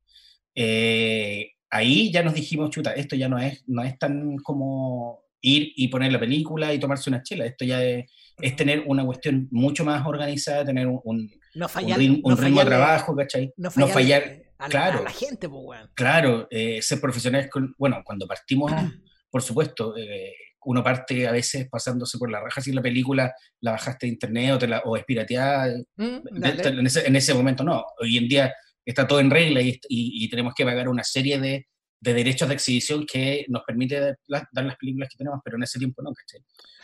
eh, 0.54 1.52
ahí 1.70 2.12
ya 2.12 2.22
nos 2.22 2.34
dijimos, 2.34 2.70
chuta, 2.70 2.92
esto 2.92 3.16
ya 3.16 3.28
no 3.28 3.38
es, 3.38 3.64
no 3.66 3.82
es 3.82 3.98
tan 3.98 4.36
como 4.38 5.20
ir 5.40 5.72
y 5.76 5.88
poner 5.88 6.12
la 6.12 6.20
película 6.20 6.72
y 6.72 6.78
tomarse 6.78 7.10
una 7.10 7.22
chela, 7.22 7.44
esto 7.46 7.64
ya 7.64 7.82
es, 7.82 8.10
es 8.38 8.56
tener 8.56 8.82
una 8.86 9.04
cuestión 9.04 9.48
mucho 9.50 9.84
más 9.84 10.06
organizada, 10.06 10.64
tener 10.64 10.86
un, 10.86 11.00
un- 11.04 11.30
No 11.54 11.66
un 11.66 11.70
fallar, 11.70 11.98
ritmo, 11.98 12.28
no 12.28 12.34
un 12.36 12.42
ritmo 12.42 12.60
de 12.60 12.66
trabajo, 12.66 13.14
¿cachai? 13.16 13.52
No 13.56 13.70
fallar, 13.70 14.42
a, 14.58 14.64
la, 14.64 14.68
claro. 14.68 14.98
a 15.00 15.02
la 15.02 15.10
gente, 15.10 15.48
pues. 15.48 15.80
Claro, 15.94 16.46
eh, 16.50 16.80
ser 16.82 17.00
profesionales, 17.00 17.48
con, 17.50 17.74
bueno, 17.78 18.02
cuando 18.04 18.26
partimos, 18.26 18.72
por 19.34 19.42
supuesto, 19.42 19.96
eh, 19.96 20.32
uno 20.64 20.80
parte 20.84 21.26
a 21.26 21.32
veces 21.32 21.68
pasándose 21.68 22.18
por 22.18 22.30
la 22.30 22.40
raja 22.40 22.60
si 22.60 22.70
la 22.70 22.80
película 22.80 23.34
la 23.62 23.72
bajaste 23.72 24.06
de 24.06 24.12
internet 24.12 24.52
o, 24.52 24.58
te 24.60 24.68
la, 24.68 24.78
o 24.84 24.96
es 24.96 25.04
pirateada, 25.04 25.74
Mm, 25.96 26.18
de- 26.22 26.52
dale. 26.62 26.68
en, 26.80 26.86
ese, 26.86 27.04
en 27.08 27.16
ese 27.16 27.34
momento 27.34 27.64
no. 27.64 27.84
Hoy 28.00 28.16
en 28.16 28.28
día 28.28 28.54
está 28.86 29.08
todo 29.08 29.18
en 29.18 29.28
regla 29.30 29.60
y, 29.60 29.70
y- 29.88 30.24
y 30.24 30.28
tenemos 30.30 30.54
que 30.54 30.64
pagar 30.64 30.88
una 30.88 31.02
serie 31.02 31.40
de, 31.40 31.66
de 32.00 32.14
derechos 32.14 32.46
de 32.48 32.54
exhibición 32.54 33.04
que 33.06 33.44
nos 33.48 33.62
permite 33.66 33.98
dar 34.28 34.46
las 34.52 34.76
películas 34.76 35.08
que 35.10 35.18
tenemos, 35.18 35.40
pero 35.44 35.56
en 35.56 35.64
ese 35.64 35.80
tiempo 35.80 36.00
no, 36.00 36.12
¿cachai? 36.12 36.40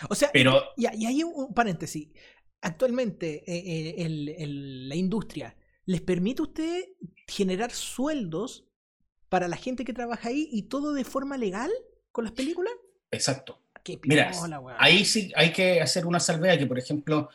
O 0.08 0.14
sea, 0.16 0.30
Pero 0.32 0.60
y, 0.76 0.86
y 1.02 1.06
hay 1.06 1.22
un, 1.22 1.32
un 1.36 1.54
paréntesis. 1.54 2.08
Actualmente, 2.62 3.44
eh, 3.46 3.62
eh, 3.64 3.94
el- 3.98 4.28
el- 4.28 4.88
la 4.88 4.96
industria, 4.96 5.56
¿les 5.86 6.00
permite 6.00 6.42
a 6.42 6.46
usted 6.46 6.84
generar 7.28 7.70
sueldos 7.70 8.66
para 9.28 9.46
la 9.46 9.56
gente 9.56 9.84
que 9.84 9.92
trabaja 9.92 10.30
ahí 10.30 10.48
y 10.50 10.64
todo 10.64 10.92
de 10.92 11.04
forma 11.04 11.38
legal 11.38 11.70
con 12.12 12.24
las 12.24 12.32
películas? 12.32 12.72
Exacto. 13.10 13.60
Qué 13.82 13.98
Mira, 14.04 14.30
weón. 14.60 14.76
Ahí 14.78 15.04
sí 15.04 15.32
hay 15.34 15.52
que 15.52 15.80
hacer 15.80 16.04
una 16.06 16.20
salvedad 16.20 16.58
que, 16.58 16.66
por 16.66 16.78
ejemplo, 16.78 17.30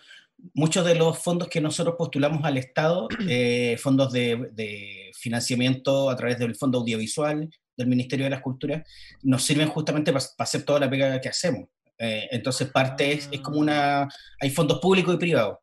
muchos 0.53 0.85
de 0.85 0.95
los 0.95 1.17
fondos 1.17 1.47
que 1.47 1.59
nosotros 1.59 1.95
postulamos 1.97 2.43
al 2.43 2.57
Estado, 2.57 3.07
eh, 3.27 3.77
fondos 3.79 4.11
de, 4.13 4.49
de 4.53 5.11
financiamiento 5.17 6.09
a 6.09 6.15
través 6.15 6.37
del 6.39 6.55
Fondo 6.55 6.79
Audiovisual 6.79 7.49
del 7.77 7.87
Ministerio 7.87 8.25
de 8.25 8.29
las 8.29 8.41
Culturas, 8.41 8.87
nos 9.23 9.43
sirven 9.43 9.67
justamente 9.69 10.13
para 10.13 10.23
hacer 10.37 10.63
toda 10.63 10.79
la 10.79 10.89
pega 10.89 11.19
que 11.19 11.29
hacemos. 11.29 11.67
Eh, 11.97 12.27
entonces, 12.31 12.69
parte 12.69 13.11
es, 13.11 13.27
es 13.31 13.41
como 13.41 13.59
una... 13.59 14.07
Hay 14.39 14.49
fondos 14.51 14.79
públicos 14.79 15.15
y 15.15 15.17
privados. 15.17 15.57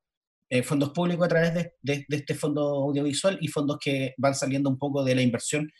Eh, 0.51 0.63
fondos 0.63 0.91
públicos 0.91 1.25
a 1.25 1.29
través 1.29 1.55
de, 1.55 1.75
de- 1.81 2.05
de 2.07 2.17
este 2.17 2.35
fondo 2.35 2.63
audiovisual 2.83 3.39
y 3.41 3.49
fondos 3.49 3.79
que 3.81 4.15
van 4.19 4.35
saliendo 4.35 4.69
un 4.69 4.79
poco 4.79 5.03
de 5.05 5.15
la 5.15 5.23
inversión 5.23 5.71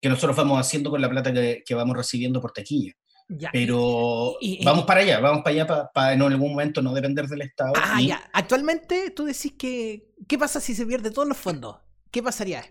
que 0.00 0.08
nosotros 0.08 0.36
vamos 0.36 0.58
haciendo 0.60 0.90
con 0.90 1.00
la 1.00 1.08
plata 1.10 1.32
que, 1.32 1.62
que 1.66 1.74
vamos 1.74 1.96
recibiendo 1.96 2.40
por 2.40 2.52
taquilla. 2.52 2.92
Ya, 3.30 3.50
Pero 3.52 4.36
y- 4.40 4.62
y- 4.62 4.64
vamos 4.64 4.84
para 4.86 5.00
allá, 5.00 5.20
vamos 5.20 5.42
para 5.42 5.54
allá 5.54 5.90
para, 5.92 6.12
en 6.14 6.22
algún 6.22 6.50
momento 6.50 6.80
no 6.80 6.94
depender 6.94 7.26
del 7.26 7.42
Estado. 7.42 7.74
Ah, 7.76 7.96
ni- 7.98 8.06
ya. 8.08 8.30
Actualmente 8.32 9.10
tú 9.10 9.24
decís 9.24 9.52
que. 9.58 10.08
¿Qué 10.26 10.38
pasa 10.38 10.60
si 10.60 10.74
se 10.74 10.86
pierde 10.86 11.10
todos 11.10 11.28
los 11.28 11.36
fondos? 11.36 11.76
¿Qué 12.10 12.22
pasaría? 12.22 12.64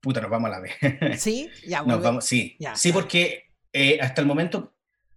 Puta, 0.00 0.20
nos 0.20 0.30
vamos 0.30 0.48
a 0.48 0.50
la 0.50 0.60
vez. 0.60 0.72
¿Sí? 1.20 1.48
Ya, 1.66 1.82
Nos 1.82 2.02
vamos, 2.02 2.24
sí. 2.24 2.56
Ya. 2.58 2.74
Sí, 2.76 2.92
porque 2.92 3.44
eh, 3.72 3.98
hasta 4.00 4.20
el 4.20 4.26
momento 4.26 4.74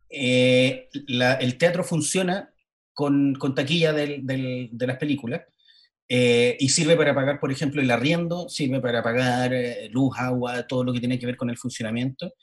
eh, 0.09 0.89
la- 1.07 1.33
el 1.33 1.57
teatro 1.57 1.83
funciona 1.83 2.53
con, 2.93 3.33
con 3.35 3.53
taquilla 3.55 3.91
del- 3.91 4.25
del- 4.25 4.69
de 4.71 4.87
las 4.87 4.97
películas 4.97 5.41
eh, 6.07 6.55
y 6.59 6.69
sirve 6.69 6.95
para 6.95 7.15
pagar, 7.15 7.39
por 7.39 7.51
ejemplo, 7.51 7.81
el 7.81 7.89
arriendo, 7.89 8.47
sirve 8.47 8.79
para 8.79 9.01
pagar 9.01 9.53
eh, 9.53 9.89
luz, 9.91 10.15
agua, 10.17 10.67
todo 10.67 10.83
lo 10.83 10.93
que 10.93 10.99
tiene 10.99 11.17
que 11.17 11.25
ver 11.25 11.35
con 11.35 11.49
el 11.49 11.57
funcionamiento, 11.57 12.33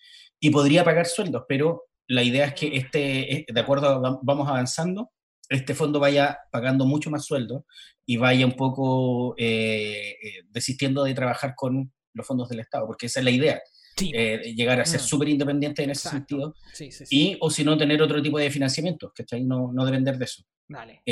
y 0.41 0.51
podría 0.51 0.85
pagar 0.85 1.07
sueldos, 1.07 1.45
pero 1.49 1.85
la 2.09 2.25
idea 2.25 2.47
es 2.47 2.55
que 2.55 2.71
mm. 2.71 2.75
este, 2.75 3.47
de 3.49 3.61
acuerdo, 3.61 3.89
a, 3.89 4.21
vamos 4.23 4.49
avanzando, 4.49 5.11
este 5.49 5.75
fondo 5.75 6.01
vaya 6.01 6.39
pagando 6.51 6.87
mucho 6.87 7.11
más 7.11 7.25
sueldo 7.25 7.67
y 8.07 8.17
vaya 8.17 8.47
un 8.47 8.57
poco 8.57 9.35
eh, 9.37 10.17
desistiendo 10.51 11.05
de 11.05 11.15
trabajar 11.15 11.55
con 11.55 11.93
los 12.15 12.27
fondos 12.27 12.49
del 12.49 12.61
Estado, 12.61 12.87
porque 12.87 13.07
esa 13.07 13.21
es 13.21 13.25
la 13.25 13.31
idea. 13.31 13.63
llegar 13.97 14.81
a 14.81 14.87
ser 14.87 15.01
mm. 15.01 15.05
súper 15.05 15.29
independiente 15.29 15.85
en 15.85 15.91
ese 15.91 16.09
sentido 16.09 16.55
y 17.11 17.37
o 17.41 17.51
si 17.51 17.63
no 17.63 17.77
tener 17.77 18.03
otro 18.03 18.21
tipo 18.21 18.39
de 18.39 18.51
financiamiento, 18.51 19.13
¿cachai? 19.15 19.45
No, 19.45 19.71
no 19.73 19.85
depender 19.85 20.17
de 20.19 20.25
eso. 20.25 20.43
Vale 20.69 21.03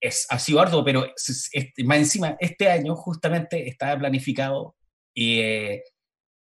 es, 0.00 0.26
ha 0.30 0.38
sido 0.38 0.60
arduo, 0.60 0.84
pero 0.84 1.06
más 1.84 1.98
encima, 1.98 2.36
este 2.40 2.68
año 2.68 2.94
justamente 2.96 3.68
estaba 3.68 3.98
planificado 3.98 4.76
eh, 5.14 5.82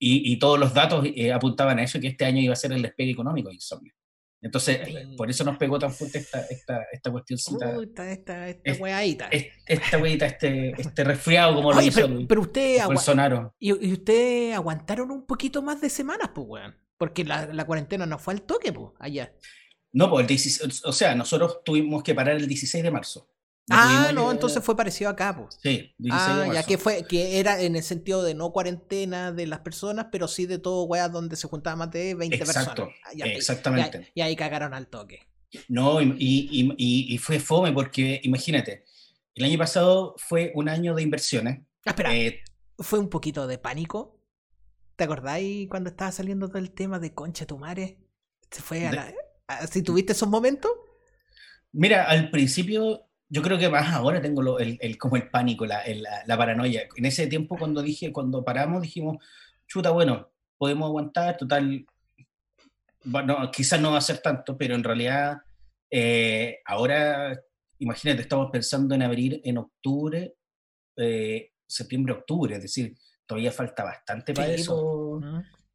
y, 0.01 0.33
y, 0.33 0.39
todos 0.39 0.59
los 0.59 0.75
datos 0.75 1.07
eh, 1.15 1.33
apuntaban 1.33 1.79
a 1.79 1.83
eso, 1.83 2.01
que 2.01 2.09
este 2.09 2.25
año 2.25 2.41
iba 2.41 2.53
a 2.53 2.57
ser 2.57 2.73
el 2.73 2.83
despegue 2.83 3.13
económico 3.13 3.49
de 3.49 3.57
Insomnio. 3.57 3.93
Entonces, 4.41 4.81
por 5.17 5.29
eso 5.29 5.43
nos 5.43 5.59
pegó 5.59 5.79
tan 5.81 5.93
fuerte 5.93 6.19
esta, 6.19 6.41
esta, 6.43 6.87
esta 6.93 7.11
cuestioncita. 7.11 7.77
esta, 7.83 8.13
esta, 8.13 8.49
esta 8.49 8.73
weadita. 8.75 9.29
esta 9.67 9.99
weadita, 9.99 10.27
este, 10.27 10.81
este 10.81 11.05
resfriado, 11.05 11.57
como 11.57 11.73
lo 11.73 11.83
hizo 11.83 12.07
pero, 12.07 12.27
pero 12.29 12.41
usted 12.43 12.85
Bolsonaro. 12.87 13.55
Y, 13.59 13.71
y 13.71 13.93
usted 13.93 14.53
aguantaron 14.53 15.11
un 15.11 15.27
poquito 15.27 15.61
más 15.61 15.81
de 15.81 15.91
semanas, 15.91 16.31
pues, 16.35 16.47
weón. 16.49 16.77
Porque 16.97 17.25
la, 17.25 17.47
la, 17.47 17.65
cuarentena 17.65 18.07
no 18.07 18.19
fue 18.19 18.35
al 18.35 18.43
toque, 18.43 18.73
pues, 18.73 18.93
allá. 19.01 19.33
No, 19.93 20.11
pues 20.11 20.61
el 20.61 20.73
o 20.85 20.93
sea, 20.93 21.15
nosotros 21.15 21.61
tuvimos 21.65 22.03
que 22.03 22.15
parar 22.15 22.37
el 22.37 22.47
16 22.47 22.85
de 22.85 22.91
marzo. 22.91 23.29
ah, 23.71 24.11
no, 24.15 24.31
entonces 24.31 24.63
fue 24.63 24.77
parecido 24.77 25.11
acá, 25.11 25.37
pues. 25.37 25.59
Sí, 25.63 25.95
16 25.99 26.13
ah, 26.13 26.29
de 26.29 26.47
marzo. 26.47 26.53
ya 26.53 26.63
que 26.63 26.79
fue, 26.79 27.05
que 27.07 27.39
era 27.39 27.61
en 27.61 27.77
el 27.77 27.83
sentido 27.83 28.23
de 28.23 28.35
no 28.35 28.53
cuarentena 28.53 29.33
de 29.33 29.47
las 29.47 29.61
personas, 29.61 30.07
pero 30.13 30.29
sí 30.29 30.47
de 30.47 30.59
todo, 30.59 30.85
weá, 30.85 31.09
donde 31.09 31.37
se 31.37 31.49
juntaban 31.49 31.79
más 31.79 31.91
de 31.91 32.15
20 32.15 32.37
Exacto, 32.37 32.87
personas. 32.87 32.95
Ah, 33.05 33.27
exactamente. 33.27 34.13
Y, 34.15 34.21
ahí 34.21 34.37
cagaron 34.37 34.75
al 34.75 34.89
toque. 34.89 35.27
No, 35.69 36.03
y, 36.03 36.15
y, 36.19 37.15
y, 37.15 37.19
fue 37.19 37.41
fome 37.41 37.73
porque, 37.73 38.21
imagínate, 38.23 38.85
el 39.35 39.45
año 39.45 39.57
pasado 39.57 40.15
fue 40.19 40.53
un 40.55 40.69
año 40.69 40.95
de 40.95 41.03
inversiones. 41.03 41.61
Ah, 41.87 41.91
espera, 41.91 42.15
eh, 42.15 42.43
fue 42.79 42.99
un 42.99 43.09
poquito 43.09 43.47
de 43.47 43.57
pánico. 43.57 44.21
¿Te 44.97 45.05
acordáis 45.05 45.69
cuando 45.69 45.91
estaba 45.91 46.13
saliendo 46.13 46.49
todo 46.49 46.59
el 46.59 46.73
tema 46.73 46.99
de 46.99 47.15
Concha 47.15 47.47
Tumare? 47.47 47.99
Se 48.51 48.61
fue 48.61 48.87
a 48.87 48.93
la 48.93 49.03
Ah, 49.03 49.13
¿Si 49.71 49.83
tuviste 49.83 50.13
esos 50.13 50.29
momentos? 50.29 50.71
Mira, 51.73 52.05
al 52.05 52.31
principio 52.31 53.09
yo 53.29 53.43
creo 53.43 53.59
que 53.59 53.69
más 53.69 53.93
ahora 53.93 54.21
tengo 54.21 54.59
el, 54.59 54.99
como 54.99 55.17
el 55.17 55.29
pánico, 55.29 55.67
la, 55.67 55.83
la, 56.27 56.37
paranoia. 56.37 56.89
En 56.97 57.05
ese 57.05 57.27
tiempo 57.27 57.57
cuando 57.59 57.83
dije, 57.83 58.13
cuando 58.13 58.45
paramos, 58.45 58.83
dijimos, 58.83 59.19
chuta, 59.67 59.91
bueno, 59.91 60.31
podemos 60.57 60.87
aguantar, 60.87 61.37
total, 61.37 61.87
bueno, 63.05 63.51
quizás 63.51 63.81
no 63.81 63.93
va 63.93 63.99
a 63.99 64.03
ser 64.03 64.19
tanto, 64.19 64.57
pero 64.57 64.75
en 64.75 64.83
realidad 64.83 65.39
eh, 65.91 66.61
ahora, 66.65 67.39
imagínate, 67.79 68.23
estamos 68.23 68.51
pensando 68.51 68.95
en 68.95 69.03
abrir 69.03 69.41
en 69.45 69.59
octubre, 69.59 70.35
eh, 70.97 71.53
septiembre, 71.67 72.15
octubre, 72.15 72.57
es 72.57 72.63
decir, 72.63 72.97
todavía 73.27 73.53
falta 73.53 73.85
bastante 73.85 74.33
para 74.33 74.53
eso. 74.53 75.21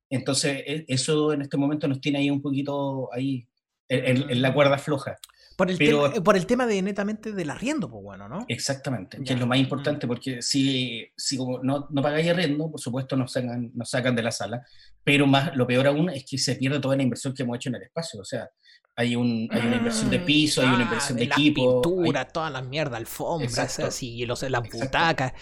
Entonces, 0.09 0.63
e, 0.65 0.85
eso 0.87 1.33
en 1.33 1.43
este 1.43 1.57
momento 1.57 1.87
nos 1.87 2.01
tiene 2.01 2.19
ahí 2.19 2.29
un 2.29 2.41
poquito 2.41 3.09
ahí 3.13 3.47
en, 3.89 4.41
la 4.41 4.53
cuerda 4.53 4.77
floja. 4.77 5.17
Por 5.55 5.69
el, 5.69 5.77
tema, 5.77 6.11
por 6.23 6.35
el 6.35 6.47
tema 6.47 6.65
de 6.65 6.81
netamente 6.81 7.31
del 7.31 7.49
arriendo, 7.51 7.87
pues 7.87 8.03
bueno, 8.03 8.27
¿no? 8.27 8.43
Exactamente, 8.47 9.23
que 9.23 9.33
es 9.33 9.39
lo 9.39 9.45
más 9.45 9.59
importante, 9.59 10.07
porque 10.07 10.41
si, 10.41 11.07
si 11.15 11.37
no, 11.37 11.87
no 11.89 12.01
pagáis 12.01 12.27
arriendo, 12.27 12.71
por 12.71 12.79
supuesto 12.79 13.15
nos 13.15 13.31
sacan, 13.31 13.71
nos 13.75 13.87
sacan 13.87 14.15
de 14.15 14.23
la 14.23 14.31
sala, 14.31 14.65
pero 15.03 15.27
más 15.27 15.55
lo 15.55 15.67
peor 15.67 15.85
aún 15.85 16.09
es 16.09 16.25
que 16.25 16.39
se 16.39 16.55
pierde 16.55 16.79
toda 16.79 16.95
la 16.95 17.03
inversión 17.03 17.35
que 17.35 17.43
hemos 17.43 17.57
hecho 17.57 17.69
en 17.69 17.75
el 17.75 17.83
espacio, 17.83 18.21
o 18.21 18.25
sea, 18.25 18.49
hay, 18.95 19.15
un, 19.15 19.47
hay 19.51 19.67
una 19.67 19.77
inversión 19.77 20.09
de 20.09 20.19
piso, 20.19 20.61
hay 20.61 20.67
una 20.67 20.79
ah, 20.79 20.83
inversión 20.83 21.17
de, 21.17 21.23
equipo. 21.25 21.81
Pintura, 21.81 22.27
todas 22.27 22.51
las 22.51 22.65
mierdas, 22.65 22.99
alfombras, 22.99 23.79
así, 23.79 24.25
los, 24.25 24.41
las 24.43 24.69
butacas 24.69 25.33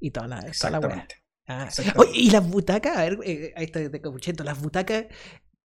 y 0.00 0.10
toda 0.10 0.28
la, 0.28 0.38
Exactamente. 0.40 1.22
Ah. 1.46 1.68
y 2.12 2.30
las 2.30 2.46
butacas, 2.46 2.96
a 2.96 3.02
ver, 3.04 3.18
eh, 3.24 3.54
ahí 3.56 3.64
está 3.64 3.80
de 3.80 4.44
las 4.44 4.60
butacas, 4.60 5.06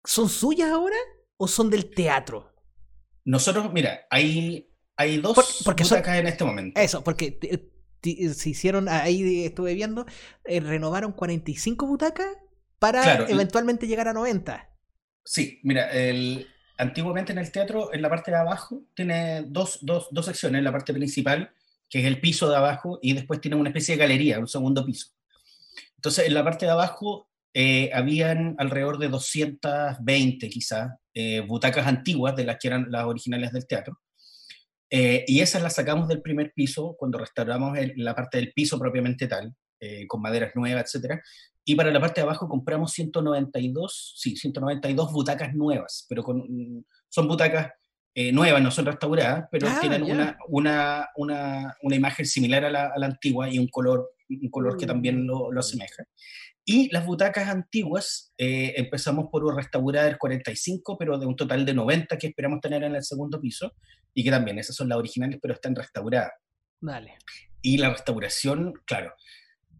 ¿son 0.03 0.29
suyas 0.29 0.69
ahora? 0.69 0.95
O 1.37 1.47
son 1.47 1.69
del 1.69 1.89
teatro? 1.89 2.53
Nosotros, 3.23 3.71
mira, 3.73 4.01
hay, 4.09 4.69
hay 4.95 5.17
dos 5.17 5.63
butacas 5.65 6.19
en 6.19 6.27
este 6.27 6.43
momento. 6.43 6.79
Eso, 6.79 7.03
porque 7.03 7.39
se 8.01 8.49
hicieron, 8.49 8.87
ahí 8.87 9.45
estuve 9.45 9.73
viendo, 9.73 10.05
eh, 10.43 10.59
renovaron 10.59 11.11
45 11.11 11.87
butacas 11.87 12.27
para 12.79 13.27
eventualmente 13.27 13.87
llegar 13.87 14.07
a 14.07 14.13
90. 14.13 14.69
Sí, 15.23 15.59
mira, 15.63 15.89
el, 15.91 16.47
antiguamente 16.77 17.31
en 17.31 17.39
el 17.39 17.51
teatro, 17.51 17.91
en 17.93 18.01
la 18.01 18.09
parte 18.09 18.31
de 18.31 18.37
abajo, 18.37 18.83
tiene 18.93 19.43
dos, 19.47 19.79
dos, 19.81 20.07
dos 20.11 20.25
secciones, 20.25 20.61
la 20.61 20.71
parte 20.71 20.93
principal, 20.93 21.51
que 21.89 21.99
es 21.99 22.05
el 22.05 22.19
piso 22.19 22.49
de 22.49 22.57
abajo, 22.57 22.99
y 23.01 23.13
después 23.13 23.41
tiene 23.41 23.57
una 23.57 23.69
especie 23.69 23.95
de 23.95 24.01
galería, 24.01 24.39
un 24.39 24.47
segundo 24.47 24.85
piso. 24.85 25.07
Entonces, 25.95 26.27
en 26.27 26.35
la 26.35 26.43
parte 26.43 26.65
de 26.67 26.71
abajo 26.71 27.27
eh, 27.53 27.89
habían 27.93 28.55
alrededor 28.59 28.99
de 28.99 29.07
220 29.07 30.49
quizás 30.49 30.91
eh, 31.17 31.39
butacas 31.39 31.87
antiguas 31.87 32.35
de 32.35 32.43
las 32.43 32.57
que 32.59 32.67
eran 32.67 32.87
las 32.91 33.05
originales 33.05 33.53
del 33.53 33.65
teatro. 33.65 34.01
Eh, 34.89 35.23
y 35.27 35.39
esas 35.39 35.63
las 35.63 35.75
sacamos 35.75 36.09
del 36.09 36.21
primer 36.21 36.51
piso 36.53 36.93
cuando 36.99 37.17
restauramos 37.17 37.77
la 37.95 38.13
parte 38.13 38.37
del 38.37 38.51
piso 38.53 38.77
propiamente 38.77 39.27
tal, 39.27 39.55
con 40.07 40.21
maderas 40.21 40.55
nuevas, 40.55 40.93
etc. 40.93 41.21
Y 41.63 41.75
para 41.75 41.91
la 41.91 41.99
parte 41.99 42.19
de 42.19 42.25
abajo 42.25 42.49
compramos 42.49 42.91
192, 42.91 44.15
sí, 44.17 44.35
192 44.35 45.13
butacas 45.13 45.53
nuevas, 45.53 46.05
pero 46.09 46.21
con, 46.21 46.85
son 47.07 47.27
butacas 47.27 47.71
nuevas, 48.33 48.61
no 48.61 48.71
son 48.71 48.85
restauradas, 48.85 49.45
pero 49.51 49.67
ah, 49.69 49.77
tienen 49.79 50.03
una, 50.03 50.37
una, 50.47 51.09
una, 51.15 51.77
una, 51.81 51.95
imagen 51.95 52.25
similar 52.25 52.65
a 52.65 52.71
la, 52.71 52.87
a 52.87 52.99
la, 52.99 53.05
antigua 53.05 53.49
y 53.49 53.59
un 53.59 53.67
color, 53.67 54.11
un 54.29 54.49
color 54.49 54.77
que 54.77 54.85
también 54.85 55.25
lo, 55.25 55.51
lo 55.51 55.59
asemeja. 55.59 56.03
Y 56.67 56.91
las 56.91 57.05
butacas 57.05 57.47
antiguas, 57.47 58.33
eh, 58.39 58.73
empezamos 58.77 59.27
por 59.31 59.55
restaurar 59.55 60.17
45, 60.17 60.97
pero 60.97 61.19
de 61.19 61.27
un 61.27 61.35
total 61.35 61.63
de 61.63 61.75
90 61.75 62.17
que 62.17 62.27
esperamos 62.27 62.59
tener 62.59 62.83
en 62.83 62.95
el 62.95 63.03
segundo 63.03 63.39
piso, 63.39 63.71
y 64.15 64.23
que 64.23 64.31
también 64.31 64.57
esas 64.57 64.75
son 64.75 64.89
las 64.89 64.97
originales, 64.97 65.37
pero 65.41 65.53
están 65.53 65.75
restauradas. 65.75 66.31
Vale. 66.81 67.17
Y 67.61 67.77
la 67.77 67.91
restauración, 67.91 68.73
claro, 68.85 69.13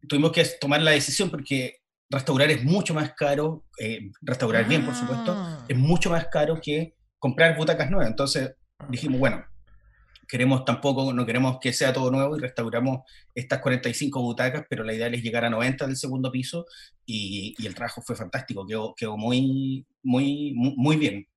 tuvimos 0.07 0.31
que 0.31 0.45
tomar 0.59 0.81
la 0.81 0.91
decisión 0.91 1.31
porque 1.31 1.79
restaurar 2.09 2.51
es 2.51 2.63
mucho 2.63 2.93
más 2.93 3.13
caro, 3.13 3.65
eh, 3.79 4.11
restaurar 4.21 4.67
bien, 4.67 4.86
por 4.86 4.93
supuesto, 4.93 5.33
ah. 5.36 5.65
es 5.67 5.77
mucho 5.77 6.11
más 6.11 6.27
caro 6.27 6.59
que 6.61 6.95
comprar 7.17 7.57
butacas 7.57 7.89
nuevas. 7.89 8.09
Entonces 8.09 8.53
dijimos, 8.89 9.19
bueno, 9.19 9.43
queremos 10.28 10.65
tampoco, 10.65 11.13
no 11.13 11.26
queremos 11.26 11.57
que 11.59 11.73
sea 11.73 11.93
todo 11.93 12.11
nuevo 12.11 12.38
y 12.38 12.39
restauramos 12.39 13.01
estas 13.34 13.59
45 13.59 14.21
butacas, 14.21 14.65
pero 14.69 14.84
la 14.84 14.93
idea 14.93 15.07
es 15.07 15.21
llegar 15.21 15.45
a 15.45 15.49
90 15.49 15.88
del 15.88 15.95
segundo 15.95 16.32
piso 16.32 16.65
y, 17.05 17.55
el 17.65 17.76
trabajo 17.76 18.01
fue 18.01 18.15
fantástico, 18.15 18.65
quedó, 18.65 18.93
quedó 18.95 19.17
muy, 19.17 19.86
muy, 20.03 20.53
muy 20.55 20.97
bien. 20.97 21.28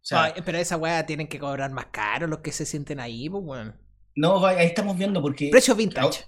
pero 0.45 0.59
esa 0.59 0.77
weá 0.77 1.05
tienen 1.07 1.29
que 1.29 1.39
cobrar 1.39 1.71
más 1.71 1.87
caro 1.87 2.27
los 2.27 2.41
que 2.41 2.53
se 2.53 2.67
sienten 2.67 3.01
ahí, 3.01 3.29
pues 3.29 3.45
bueno. 3.45 3.75
No, 4.15 4.45
ahí 4.45 4.67
estamos 4.67 4.97
viendo 4.99 5.23
porque... 5.23 5.49
Precio 5.51 5.75
vintage. 5.75 6.25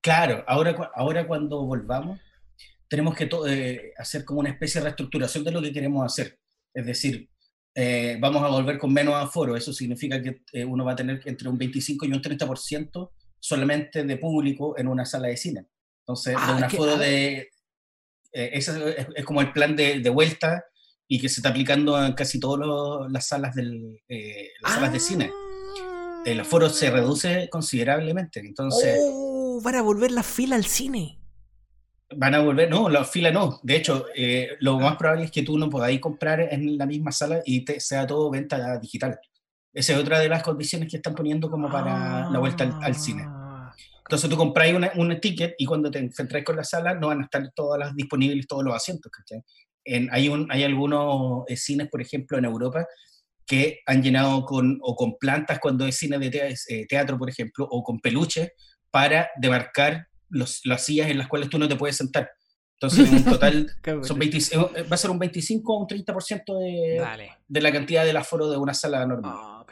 Claro, 0.00 0.44
ahora, 0.46 0.90
ahora 0.94 1.26
cuando 1.26 1.64
volvamos 1.64 2.18
tenemos 2.92 3.14
que 3.14 3.26
eh, 3.48 3.94
hacer 3.96 4.22
como 4.22 4.40
una 4.40 4.50
especie 4.50 4.78
de 4.78 4.84
reestructuración 4.84 5.44
de 5.44 5.50
lo 5.50 5.62
que 5.62 5.72
queremos 5.72 6.04
hacer. 6.04 6.38
Es 6.74 6.84
decir, 6.84 7.30
eh, 7.74 8.18
vamos 8.20 8.42
a 8.42 8.48
volver 8.48 8.78
con 8.78 8.92
menos 8.92 9.14
aforo. 9.14 9.56
Eso 9.56 9.72
significa 9.72 10.22
que 10.22 10.42
eh, 10.52 10.64
uno 10.64 10.84
va 10.84 10.92
a 10.92 10.96
tener 10.96 11.20
entre 11.24 11.48
un 11.48 11.56
25 11.56 12.06
y 12.06 12.12
un 12.12 12.22
30% 12.22 13.10
solamente 13.38 14.04
de 14.04 14.16
público 14.16 14.76
en 14.78 14.88
una 14.88 15.04
sala 15.04 15.28
de 15.28 15.36
cine. 15.36 15.66
Entonces, 16.00 16.34
de 16.34 16.42
ah, 16.42 16.54
un 16.56 16.64
aforo 16.64 16.96
de... 16.96 17.48
Eh, 18.32 18.50
ese 18.54 18.96
es, 19.14 19.24
como 19.24 19.40
el 19.40 19.52
plan 19.52 19.76
de, 19.76 20.00
de, 20.00 20.10
vuelta 20.10 20.64
y 21.06 21.20
que 21.20 21.28
se 21.28 21.40
está 21.40 21.50
aplicando 21.50 22.02
en 22.02 22.14
casi 22.14 22.40
todas 22.40 23.10
las 23.10 23.26
salas, 23.26 23.54
del, 23.54 24.00
las 24.62 24.72
salas 24.72 24.92
de 24.92 25.00
cine. 25.00 25.30
El 26.24 26.40
aforo 26.40 26.70
se 26.70 26.90
reduce 26.90 27.48
considerablemente. 27.50 28.40
Entonces... 28.40 28.98
Oh, 29.00 29.60
van 29.62 29.74
a 29.74 29.82
volver 29.82 30.12
la 30.12 30.22
fila 30.22 30.56
al 30.56 30.64
cine. 30.64 31.21
Van 32.16 32.34
a 32.34 32.40
volver, 32.40 32.68
no, 32.70 32.88
la 32.88 33.04
fila 33.04 33.30
no. 33.30 33.60
De 33.62 33.76
hecho, 33.76 34.06
eh, 34.14 34.50
lo 34.60 34.78
más 34.78 34.96
probable 34.96 35.24
es 35.24 35.30
que 35.30 35.42
tú 35.42 35.58
no 35.58 35.68
podáis 35.68 36.00
comprar 36.00 36.40
en 36.40 36.76
la 36.76 36.86
misma 36.86 37.12
sala 37.12 37.42
y 37.44 37.64
te, 37.64 37.80
sea 37.80 38.06
todo 38.06 38.30
venta 38.30 38.78
digital. 38.78 39.18
Esa 39.72 39.94
es 39.94 39.98
otra 39.98 40.18
de 40.18 40.28
las 40.28 40.42
condiciones 40.42 40.90
que 40.90 40.96
están 40.96 41.14
poniendo 41.14 41.50
como 41.50 41.70
para 41.70 42.28
la 42.28 42.38
vuelta 42.38 42.78
al, 42.82 42.94
cine. 42.94 43.24
Ah. 43.26 43.74
Entonces 44.04 44.28
tú 44.28 44.36
compráis 44.36 44.76
un 44.96 45.20
ticket 45.20 45.54
y 45.56 45.64
cuando 45.64 45.90
te 45.90 45.98
enfrentáis 45.98 46.44
con 46.44 46.56
la 46.56 46.64
sala 46.64 46.94
no 46.94 47.08
van 47.08 47.20
a 47.20 47.24
estar 47.24 47.50
todas 47.54 47.78
las 47.78 47.94
disponibles, 47.94 48.46
todos 48.46 48.64
los 48.64 48.74
asientos. 48.74 49.10
En, 49.84 50.08
hay, 50.12 50.28
un, 50.28 50.46
hay 50.50 50.64
algunos 50.64 51.44
eh, 51.48 51.56
cines, 51.56 51.88
por 51.88 52.02
ejemplo, 52.02 52.36
en 52.36 52.44
Europa 52.44 52.86
que 53.46 53.80
han 53.86 54.02
llenado 54.02 54.44
con, 54.44 54.78
o 54.82 54.94
con 54.94 55.16
plantas 55.18 55.58
cuando 55.58 55.86
es 55.86 55.96
cine 55.96 56.18
de 56.18 56.30
teatro, 56.30 56.56
eh, 56.68 56.86
teatro, 56.86 57.18
por 57.18 57.30
ejemplo, 57.30 57.66
o 57.70 57.82
con 57.82 57.98
peluches, 58.00 58.52
para 58.90 59.30
demarcar 59.36 60.08
los, 60.32 60.60
las 60.64 60.84
sillas 60.84 61.10
en 61.10 61.18
las 61.18 61.28
cuales 61.28 61.48
tú 61.48 61.58
no 61.58 61.68
te 61.68 61.76
puedes 61.76 61.96
sentar. 61.96 62.30
Entonces, 62.74 63.12
en 63.12 63.24
total, 63.24 63.70
son 64.02 64.18
20, 64.18 64.38
eh, 64.38 64.82
va 64.82 64.94
a 64.94 64.96
ser 64.96 65.10
un 65.10 65.18
25 65.18 65.72
o 65.72 65.80
un 65.80 65.86
30% 65.86 66.58
de, 66.58 67.30
de 67.46 67.60
la 67.60 67.72
cantidad 67.72 68.04
del 68.04 68.16
aforo 68.16 68.50
de 68.50 68.56
una 68.56 68.74
sala 68.74 69.06
normal. 69.06 69.32
Oh, 69.34 69.66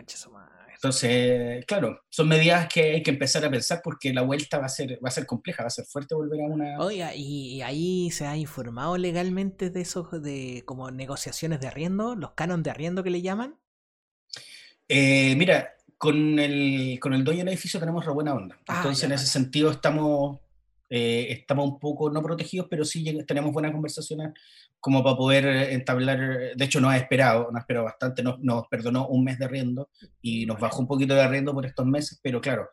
entonces, 0.82 1.62
claro, 1.66 2.00
son 2.08 2.26
medidas 2.26 2.66
que 2.72 2.92
hay 2.92 3.02
que 3.02 3.10
empezar 3.10 3.44
a 3.44 3.50
pensar 3.50 3.82
porque 3.84 4.14
la 4.14 4.22
vuelta 4.22 4.58
va 4.58 4.64
a 4.64 4.70
ser, 4.70 4.98
va 5.04 5.08
a 5.08 5.10
ser 5.10 5.26
compleja, 5.26 5.62
va 5.62 5.66
a 5.66 5.70
ser 5.70 5.84
fuerte 5.84 6.14
volver 6.14 6.40
a 6.40 6.44
una. 6.44 6.78
Oiga, 6.78 7.14
¿y 7.14 7.60
ahí 7.60 8.10
se 8.10 8.26
ha 8.26 8.34
informado 8.34 8.96
legalmente 8.96 9.68
de 9.68 9.82
esos, 9.82 10.10
de 10.22 10.62
como 10.64 10.90
negociaciones 10.90 11.60
de 11.60 11.66
arriendo, 11.66 12.14
los 12.14 12.32
canon 12.32 12.62
de 12.62 12.70
arriendo 12.70 13.02
que 13.02 13.10
le 13.10 13.20
llaman? 13.20 13.58
Eh, 14.88 15.34
mira, 15.36 15.74
con 15.98 16.38
el, 16.38 16.98
con 16.98 17.12
el 17.12 17.24
dueño 17.24 17.40
del 17.40 17.48
edificio 17.48 17.78
tenemos 17.78 18.06
re 18.06 18.12
buena 18.12 18.32
onda. 18.32 18.58
Ah, 18.66 18.78
Entonces, 18.78 19.04
en 19.04 19.12
ese 19.12 19.26
sentido, 19.26 19.70
estamos, 19.70 20.40
eh, 20.92 21.28
estamos 21.30 21.68
un 21.68 21.78
poco 21.78 22.10
no 22.10 22.20
protegidos, 22.20 22.66
pero 22.68 22.84
sí 22.84 23.04
tenemos 23.24 23.52
buenas 23.52 23.70
conversaciones 23.70 24.32
como 24.80 25.04
para 25.04 25.16
poder 25.16 25.46
entablar, 25.70 26.56
de 26.56 26.64
hecho 26.64 26.80
nos 26.80 26.92
ha 26.92 26.96
esperado, 26.96 27.44
nos 27.44 27.56
ha 27.56 27.60
esperado 27.60 27.84
bastante, 27.84 28.24
nos, 28.24 28.40
nos 28.40 28.66
perdonó 28.68 29.06
un 29.06 29.22
mes 29.22 29.38
de 29.38 29.44
arriendo 29.44 29.88
y 30.20 30.46
nos 30.46 30.58
bajó 30.58 30.80
un 30.80 30.88
poquito 30.88 31.14
de 31.14 31.22
arriendo 31.22 31.54
por 31.54 31.64
estos 31.64 31.86
meses, 31.86 32.18
pero 32.20 32.40
claro, 32.40 32.68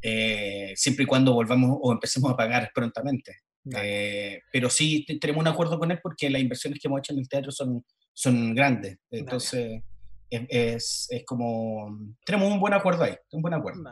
eh, 0.00 0.72
siempre 0.76 1.02
y 1.02 1.06
cuando 1.06 1.34
volvamos 1.34 1.76
o 1.82 1.92
empecemos 1.92 2.30
a 2.30 2.36
pagar 2.36 2.70
prontamente. 2.72 3.40
Eh, 3.76 4.40
pero 4.50 4.70
sí 4.70 5.04
tenemos 5.20 5.42
un 5.42 5.48
acuerdo 5.48 5.78
con 5.78 5.90
él 5.90 5.98
porque 6.02 6.30
las 6.30 6.40
inversiones 6.40 6.80
que 6.80 6.88
hemos 6.88 7.00
hecho 7.00 7.12
en 7.12 7.18
el 7.18 7.28
teatro 7.28 7.50
son, 7.50 7.84
son 8.12 8.54
grandes, 8.54 8.98
entonces 9.10 9.82
es, 10.30 11.08
es, 11.10 11.24
como, 11.26 12.14
tenemos 12.24 12.50
un 12.50 12.60
buen 12.60 12.74
acuerdo 12.74 13.04
ahí, 13.04 13.16
un 13.32 13.42
buen 13.42 13.54
acuerdo. 13.54 13.82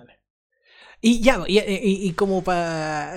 Y 1.00 1.20
ya, 1.20 1.44
y, 1.46 1.58
y 1.58 2.12
como 2.12 2.42
para 2.42 3.14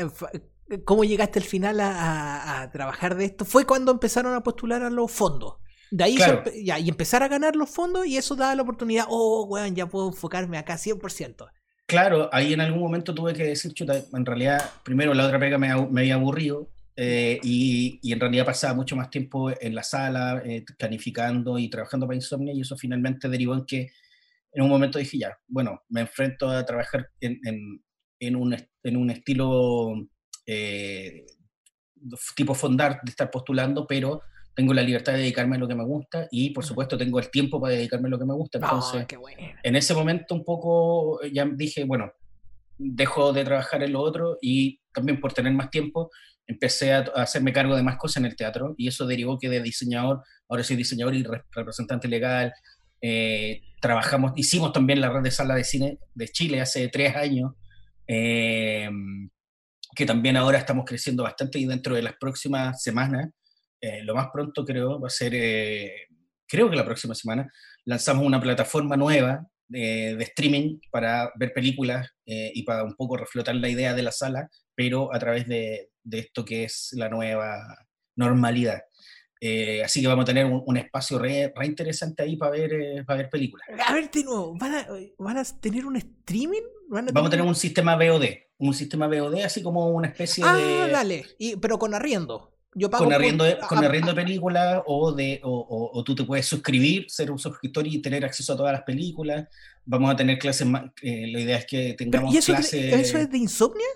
cómo 0.86 1.04
llegaste 1.04 1.40
al 1.40 1.46
final 1.46 1.80
a, 1.82 2.70
trabajar 2.72 3.16
de 3.16 3.26
esto, 3.26 3.46
fue 3.46 3.66
cuando 3.66 3.92
empezaron 3.92 4.34
a 4.34 4.44
postular 4.44 4.84
a 4.84 4.90
los 4.90 5.12
fondos. 5.12 5.56
De 5.90 6.06
ahí 6.06 6.18
ya, 6.64 6.80
y 6.80 6.88
empezar 6.88 7.22
a 7.22 7.28
ganar 7.28 7.56
los 7.56 7.70
fondos 7.70 8.08
y 8.08 8.16
eso 8.16 8.36
daba 8.36 8.56
la 8.56 8.62
oportunidad, 8.62 9.06
oh, 9.10 9.46
weón, 9.46 9.76
ya 9.76 9.88
puedo 9.88 10.08
enfocarme 10.08 10.58
acá 10.58 10.76
100%. 10.76 11.50
Claro, 11.86 12.30
ahí 12.32 12.54
en 12.54 12.62
algún 12.62 12.80
momento 12.80 13.14
tuve 13.14 13.34
que 13.34 13.44
decir, 13.44 13.74
chuta, 13.74 14.02
en 14.14 14.26
realidad, 14.26 14.64
primero 14.84 15.14
la 15.14 15.26
otra 15.26 15.38
pega 15.38 15.58
me, 15.58 15.70
había 15.70 16.14
aburrido 16.14 16.70
eh, 16.96 17.40
y, 17.44 18.00
y, 18.02 18.14
en 18.14 18.22
realidad 18.22 18.46
pasaba 18.46 18.74
mucho 18.74 18.96
más 18.96 19.10
tiempo 19.10 19.52
en 19.60 19.76
la 19.76 19.84
sala, 19.84 20.42
eh, 20.46 20.64
planificando 20.78 21.60
y 21.60 21.70
trabajando 21.70 22.08
para 22.08 22.16
Insomnia 22.16 22.54
y 22.54 22.62
eso 22.62 22.78
finalmente 22.78 23.28
derivó 23.28 23.56
en 23.56 23.66
que 23.66 23.92
en 24.54 24.64
un 24.64 24.70
momento 24.70 25.00
dije, 25.00 25.18
ya, 25.18 25.38
bueno, 25.48 25.82
me 25.90 26.02
enfrento 26.02 26.50
a 26.50 26.66
trabajar 26.66 27.08
en, 27.20 27.40
en, 27.46 27.84
en, 28.20 28.36
un, 28.36 28.56
en 28.84 28.98
un 28.98 29.10
estilo 29.10 29.94
eh, 30.46 31.26
tipo 32.36 32.54
fondar, 32.54 33.00
de 33.04 33.12
estar 33.12 33.30
postulando, 33.30 33.86
pero 33.88 34.22
tengo 34.54 34.74
la 34.74 34.82
libertad 34.82 35.14
de 35.14 35.20
dedicarme 35.20 35.56
a 35.56 35.60
lo 35.60 35.68
que 35.68 35.76
me 35.76 35.86
gusta 35.86 36.28
y 36.30 36.50
por 36.50 36.66
supuesto 36.66 36.98
tengo 36.98 37.20
el 37.20 37.32
tiempo 37.32 37.62
para 37.62 37.74
dedicarme 37.74 38.08
a 38.08 38.12
lo 38.12 38.20
que 38.20 38.26
me 38.26 38.34
gusta. 38.34 38.58
Entonces, 38.58 39.06
en 39.64 39.76
ese 39.76 39.94
momento 39.94 40.36
un 40.36 40.44
poco 40.44 41.22
ya 41.32 41.46
dije, 41.46 41.86
bueno, 41.86 42.12
dejo 42.78 43.32
de 43.32 43.46
trabajar 43.46 43.84
en 43.84 43.94
lo 43.94 44.02
otro 44.02 44.38
y 44.42 44.80
también 44.94 45.20
por 45.20 45.34
tener 45.34 45.54
más 45.54 45.70
tiempo 45.70 46.10
empecé 46.48 46.94
a, 46.94 47.00
hacerme 47.16 47.54
cargo 47.54 47.76
de 47.76 47.84
más 47.84 47.98
cosas 47.98 48.18
en 48.18 48.26
el 48.26 48.36
teatro 48.36 48.76
y 48.78 48.88
eso 48.88 49.06
derivó 49.06 49.38
que 49.40 49.50
de 49.50 49.62
diseñador, 49.62 50.22
ahora 50.50 50.64
soy 50.64 50.76
diseñador 50.76 51.16
y 51.16 51.24
representante 51.52 52.08
legal. 52.08 52.52
Eh, 53.02 53.62
trabajamos, 53.82 54.34
hicimos 54.36 54.72
también 54.72 55.02
la 55.02 55.10
red 55.10 55.24
de 55.24 55.32
sala 55.32 55.56
de 55.56 55.64
cine 55.64 56.00
de 56.14 56.28
Chile 56.28 56.62
hace 56.62 56.88
tres 56.88 57.16
años. 57.16 57.54
Eh, 58.08 58.90
que 59.96 60.06
también 60.06 60.38
ahora 60.38 60.58
estamos 60.58 60.86
creciendo 60.86 61.24
bastante 61.24 61.60
y 61.60 61.66
dentro 61.66 61.96
de 61.96 62.02
las 62.02 62.14
próximas 62.20 62.82
semanas, 62.82 63.30
eh, 63.82 64.04
lo 64.04 64.16
más 64.16 64.28
pronto 64.34 64.66
creo, 64.66 65.00
va 65.00 65.08
a 65.08 65.10
ser, 65.10 65.34
eh, 65.36 66.08
creo 66.48 66.70
que 66.70 66.76
la 66.76 66.86
próxima 66.86 67.16
semana, 67.16 67.52
lanzamos 67.86 68.26
una 68.26 68.42
plataforma 68.42 68.96
nueva 68.96 69.46
de, 69.68 70.22
streaming 70.24 70.80
para 70.92 71.32
ver 71.36 71.54
películas 71.54 72.10
y 72.26 72.64
para 72.64 72.84
un 72.84 72.96
poco 72.96 73.18
reflotar 73.18 73.56
la 73.56 73.70
idea 73.70 73.94
de 73.94 74.04
la 74.04 74.12
sala, 74.12 74.50
pero 74.76 75.14
a 75.14 75.20
través 75.20 75.48
de 75.48 75.90
esto 76.12 76.46
que 76.46 76.66
es 76.66 76.90
la 76.94 77.10
nueva 77.10 77.62
normalidad. 78.16 78.82
Así 79.84 80.02
que 80.02 80.08
vamos 80.08 80.24
a 80.24 80.26
tener 80.26 80.46
un, 80.46 80.78
espacio 80.78 81.18
re, 81.18 81.54
interesante 81.64 82.24
ahí 82.24 82.36
para 82.36 82.52
ver, 82.52 83.06
para 83.06 83.18
ver 83.18 83.30
películas. 83.30 83.68
A 83.88 83.94
ver, 83.94 84.12
de 84.12 84.24
nuevo, 84.24 84.56
¿van 84.58 84.76
a, 84.76 84.88
van 85.18 85.38
a 85.38 85.44
tener 85.44 85.86
un 85.86 85.96
streaming? 85.96 86.62
vamos 86.90 87.28
a 87.28 87.30
tener 87.30 87.46
un 87.46 87.56
sistema 87.56 87.96
VOD 87.96 88.26
un 88.62 88.74
sistema 88.74 89.08
VOD, 89.08 89.44
así 89.44 89.62
como 89.62 89.90
una 89.90 90.08
especie 90.08 90.44
ah, 90.46 90.56
de. 90.56 90.82
Ah, 90.84 90.88
dale, 90.88 91.26
y, 91.38 91.56
pero 91.56 91.80
con 91.80 91.94
arriendo. 91.94 92.50
Yo 92.74 92.90
pago 92.90 93.04
con 93.04 93.14
arriendo, 93.14 93.44
con 93.68 93.84
arriendo 93.84 94.14
de 94.14 94.22
películas 94.22 94.82
o, 94.86 95.12
de, 95.12 95.42
o, 95.44 95.92
o, 95.94 96.04
tú 96.06 96.16
te 96.16 96.24
puedes 96.24 96.46
suscribir, 96.46 97.06
ser 97.10 97.30
un 97.30 97.38
suscriptor 97.38 97.86
y 97.86 98.02
tener 98.02 98.24
acceso 98.24 98.54
a 98.54 98.58
todas 98.58 98.72
las 98.72 98.84
películas. 98.84 99.48
Vamos 99.84 100.10
a 100.12 100.16
tener 100.16 100.40
clases 100.40 100.66
más. 100.68 100.84
Eh, 101.02 101.28
la 101.34 101.40
idea 101.42 101.58
es 101.58 101.66
que 101.66 101.96
tengamos 101.98 102.34
¿y 102.34 102.38
eso, 102.38 102.54
clases. 102.54 102.94
¿Eso 102.94 103.18
es 103.18 103.30
de 103.30 103.38
insomnia? 103.38 103.88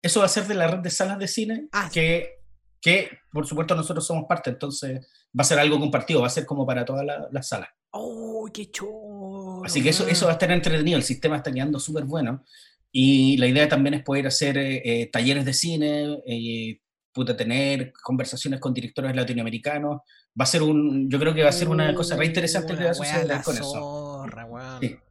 Eso 0.00 0.20
va 0.20 0.26
a 0.26 0.30
ser 0.30 0.46
de 0.46 0.54
la 0.54 0.68
red 0.68 0.78
de 0.78 0.90
salas 0.90 1.18
de 1.18 1.28
cine, 1.28 1.68
ah, 1.72 1.90
que, 1.92 2.35
que 2.86 3.18
por 3.32 3.44
supuesto 3.44 3.74
nosotros 3.74 4.06
somos 4.06 4.26
parte, 4.28 4.50
entonces 4.50 5.04
va 5.36 5.42
a 5.42 5.44
ser 5.44 5.58
algo 5.58 5.80
compartido, 5.80 6.20
va 6.20 6.28
a 6.28 6.30
ser 6.30 6.46
como 6.46 6.64
para 6.64 6.84
todas 6.84 7.04
las 7.32 7.48
salas. 7.48 7.68
¡Oh, 7.90 8.48
qué 8.54 8.70
chulo! 8.70 9.62
Así 9.64 9.82
que 9.82 9.88
eso, 9.88 10.06
eso 10.06 10.26
va 10.26 10.30
a 10.30 10.34
estar 10.34 10.52
entretenido, 10.52 10.96
el 10.96 11.02
sistema 11.02 11.36
está 11.36 11.50
quedando 11.50 11.80
súper 11.80 12.04
bueno. 12.04 12.44
Y 12.92 13.38
la 13.38 13.48
idea 13.48 13.68
también 13.68 13.94
es 13.94 14.04
poder 14.04 14.28
hacer 14.28 14.56
eh, 14.56 14.82
eh, 14.84 15.06
talleres 15.06 15.44
de 15.44 15.52
cine, 15.52 16.22
eh, 16.28 16.80
tener 17.36 17.92
conversaciones 18.04 18.60
con 18.60 18.72
directores 18.72 19.16
latinoamericanos. 19.16 20.02
Va 20.40 20.44
a 20.44 20.46
ser 20.46 20.62
un, 20.62 21.10
yo 21.10 21.18
creo 21.18 21.34
que 21.34 21.42
va 21.42 21.48
a 21.48 21.52
ser 21.52 21.68
una 21.68 21.92
cosa 21.92 22.14
re 22.14 22.26
interesante 22.26 22.76
que 22.76 22.84
va 22.84 22.90
a 22.90 22.94
suceder 22.94 23.42
con 23.42 23.56
eso. 23.56 24.26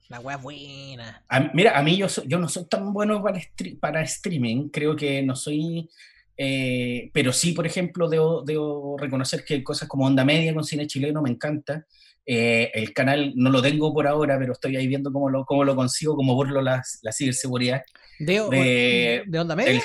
La 0.07 0.19
wea 0.21 0.37
buena. 0.37 1.25
mira, 1.53 1.77
a 1.77 1.83
mí 1.83 1.97
yo, 1.97 2.07
yo 2.25 2.39
no 2.39 2.47
soy 2.47 2.65
tan 2.67 2.93
bueno 2.93 3.21
para, 3.21 3.41
para 3.81 4.01
streaming, 4.03 4.69
creo 4.69 4.95
que 4.95 5.21
no 5.23 5.35
soy, 5.35 5.89
pero 6.37 7.31
sí, 7.31 7.53
por 7.53 7.65
ejemplo, 7.65 8.09
debo, 8.09 8.43
debo, 8.43 8.97
reconocer 8.97 9.45
que 9.45 9.63
cosas 9.63 9.87
como 9.87 10.05
Onda 10.05 10.25
Media 10.25 10.53
con 10.53 10.63
cine 10.63 10.87
chileno 10.87 11.21
me 11.21 11.29
encanta. 11.29 11.85
Eh, 12.25 12.71
el 12.73 12.91
canal 12.91 13.33
no 13.35 13.51
lo 13.51 13.61
tengo 13.61 13.93
por 13.93 14.07
ahora, 14.07 14.37
pero 14.39 14.53
estoy 14.53 14.75
ahí 14.75 14.87
viendo 14.87 15.11
cómo 15.11 15.29
lo, 15.29 15.45
cómo 15.45 15.63
lo 15.63 15.75
consigo, 15.75 16.15
cómo 16.15 16.33
burlo 16.33 16.61
la, 16.61 16.81
la 17.03 17.11
ciberseguridad. 17.11 17.83
¿De, 18.19 19.23
de, 19.27 19.39
onda 19.39 19.55
media? 19.55 19.81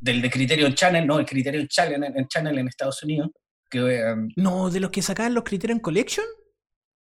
del 0.00 0.22
de 0.22 0.30
Criterion 0.30 0.74
Channel, 0.74 1.06
no, 1.06 1.18
el 1.18 1.26
Criterion 1.26 1.68
Channel 1.68 2.02
en, 2.16 2.26
Channel 2.26 2.58
en 2.58 2.68
Estados 2.68 3.02
Unidos. 3.02 3.30
Que, 3.68 3.80
um, 3.80 4.28
no, 4.36 4.70
de 4.70 4.80
los 4.80 4.90
que 4.90 5.02
sacaban 5.02 5.34
los 5.34 5.44
Criterion 5.44 5.78
Collection. 5.78 6.26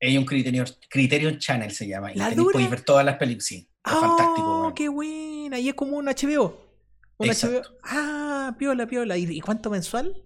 Hay 0.01 0.17
un 0.17 0.25
Criterion, 0.25 0.67
Criterion 0.89 1.39
Channel 1.39 1.71
se 1.71 1.87
llama. 1.87 2.11
¿La 2.13 2.31
y 2.31 2.35
dura? 2.35 2.67
ver 2.67 2.81
todas 2.81 3.05
las 3.05 3.17
películas. 3.17 3.45
Sí, 3.45 3.67
oh, 3.85 3.89
fantástico. 3.89 4.73
qué 4.75 4.89
buena! 4.89 5.59
Y 5.59 5.69
es 5.69 5.73
como 5.73 5.97
un 5.97 6.05
HBO. 6.05 6.68
HBO. 7.19 7.61
Ah, 7.83 8.55
piola, 8.57 8.87
piola. 8.87 9.17
¿Y 9.17 9.41
cuánto 9.41 9.69
mensual? 9.69 10.23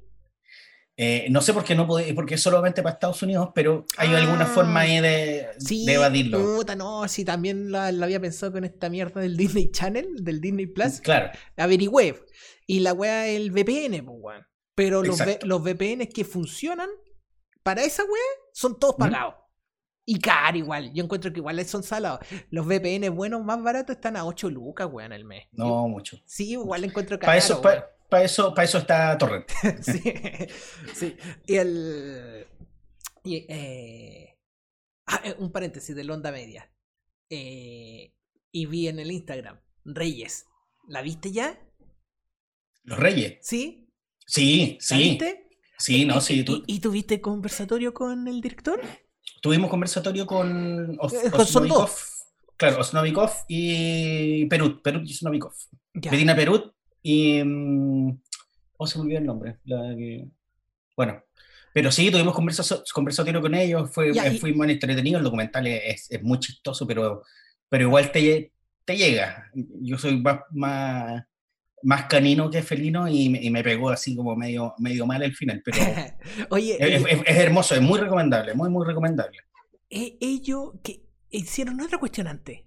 Eh, 0.95 1.25
no 1.31 1.41
sé 1.41 1.53
por 1.53 1.63
qué 1.63 1.73
no 1.73 1.87
puede, 1.87 2.13
porque 2.13 2.35
es 2.35 2.41
solamente 2.41 2.83
para 2.83 2.93
Estados 2.93 3.23
Unidos, 3.23 3.49
pero 3.55 3.83
hay 3.97 4.13
alguna 4.13 4.45
forma 4.45 4.81
ahí 4.81 5.01
de, 5.01 5.47
evadirlo. 5.87 6.57
Puta, 6.57 6.75
no, 6.75 7.07
sí, 7.07 7.25
también 7.25 7.71
lo, 7.71 7.79
había 7.79 8.19
pensado 8.19 8.51
con 8.51 8.63
esta 8.63 8.89
mierda 8.89 9.19
del 9.19 9.35
Disney 9.35 9.71
Channel, 9.71 10.23
del 10.23 10.39
Disney 10.39 10.67
Plus. 10.67 11.01
Claro. 11.01 11.31
Averigüé. 11.57 12.23
Y 12.67 12.81
la 12.81 12.93
wea 12.93 13.27
es 13.27 13.37
el 13.37 13.51
VPN, 13.51 14.05
pues, 14.05 14.41
Pero 14.75 15.01
los, 15.03 15.19
los 15.43 15.63
VPN 15.63 16.07
que 16.07 16.23
funcionan 16.23 16.89
para 17.63 17.83
esa 17.83 18.03
wea 18.03 18.21
son 18.53 18.77
todos 18.77 18.95
pagados. 18.95 19.42
Y 20.05 20.19
caro 20.19 20.57
igual. 20.57 20.93
Yo 20.93 21.03
encuentro 21.03 21.31
que 21.31 21.39
igual 21.39 21.63
son 21.65 21.83
salados. 21.83 22.19
Los 22.49 22.65
VPN 22.65 23.09
buenos 23.15 23.43
más 23.43 23.61
baratos 23.61 23.95
están 23.95 24.17
a 24.17 24.25
8 24.25 24.49
lucas, 24.49 24.87
weón, 24.91 25.13
el 25.13 25.23
mes. 25.23 25.47
No, 25.51 25.87
mucho. 25.87 26.17
Sí, 26.25 26.51
igual 26.51 26.83
encuentro 26.83 27.17
caro. 27.17 27.27
Para 27.27 27.37
eso, 27.37 27.61
para 27.61 28.23
eso, 28.23 28.53
para 28.53 28.65
eso 28.65 28.77
está 28.79 29.17
Torrent. 29.17 29.49
sí, 29.81 30.01
sí. 30.93 31.15
Y 31.47 31.55
el. 31.55 32.47
Y, 33.23 33.45
eh, 33.47 34.37
ah, 35.05 35.21
eh, 35.23 35.35
un 35.39 35.51
paréntesis 35.51 35.95
de 35.95 36.11
Onda 36.11 36.31
Media. 36.31 36.69
Eh, 37.29 38.13
y 38.51 38.65
vi 38.65 38.87
en 38.89 38.99
el 38.99 39.09
Instagram, 39.09 39.59
Reyes. 39.85 40.45
¿La 40.87 41.01
viste 41.01 41.31
ya? 41.31 41.59
¿Los 42.83 42.99
Reyes? 42.99 43.37
Sí. 43.41 43.89
Sí, 44.27 44.77
sí. 44.81 44.93
¿La 44.93 44.99
viste? 44.99 45.49
Sí, 45.79 46.05
no, 46.05 46.21
sí. 46.21 46.43
Tú... 46.43 46.63
¿Y, 46.67 46.79
tuviste 46.79 47.19
conversatorio 47.19 47.93
con 47.93 48.27
el 48.27 48.41
director? 48.41 48.79
Tuvimos 49.43 49.69
conversatorio 49.69 50.25
con 50.25 50.97
Osnovikov. 51.01 51.89
Claro, 52.55 52.79
Osnovikov 52.79 53.29
y 53.49 54.45
Perut. 54.45 54.81
Perut 54.81 55.05
y 55.05 55.11
Osnovikov. 55.11 55.51
Medina 56.09 56.33
Perut 56.33 56.73
y. 57.01 57.43
Mm, 57.43 58.21
oh, 58.77 58.87
se 58.87 58.97
me 58.97 59.03
olvidó 59.03 59.19
el 59.19 59.25
nombre. 59.25 59.57
bueno, 60.95 61.21
pero 61.73 61.91
sí, 61.91 62.09
tuvimos 62.09 62.33
conversación 62.33 63.41
con 63.41 63.53
ellos, 63.53 63.91
fue, 63.93 64.13
fue 64.39 64.53
muy 64.53 64.71
entretenido. 64.71 65.17
El 65.17 65.25
documental 65.25 65.67
es, 65.67 66.09
es, 66.09 66.23
muy 66.23 66.39
chistoso, 66.39 66.87
pero, 66.87 67.23
pero 67.67 67.87
igual 67.87 68.13
te, 68.13 68.53
te 68.85 68.95
llega. 68.95 69.51
Yo 69.53 69.97
soy 69.97 70.21
más, 70.21 70.39
más, 70.51 71.21
más 71.83 72.05
canino 72.05 72.49
que 72.49 72.61
felino 72.63 73.07
y 73.07 73.29
me, 73.29 73.41
y 73.43 73.49
me, 73.49 73.63
pegó 73.63 73.89
así 73.89 74.15
como 74.15 74.35
medio, 74.35 74.73
medio 74.79 75.05
mal 75.05 75.21
el 75.23 75.35
final, 75.35 75.61
pero 75.63 75.77
Oye, 76.49 76.77
es, 76.79 77.05
es, 77.05 77.19
es, 77.25 77.37
hermoso, 77.37 77.75
es 77.75 77.81
muy 77.81 77.99
recomendable, 77.99 78.53
muy, 78.53 78.69
muy 78.69 78.85
recomendable. 78.85 79.37
Eh, 79.89 80.17
ellos 80.21 80.71
que 80.83 81.03
hicieron 81.29 81.79
otra 81.81 81.97
cuestión 81.99 82.27
antes. 82.27 82.61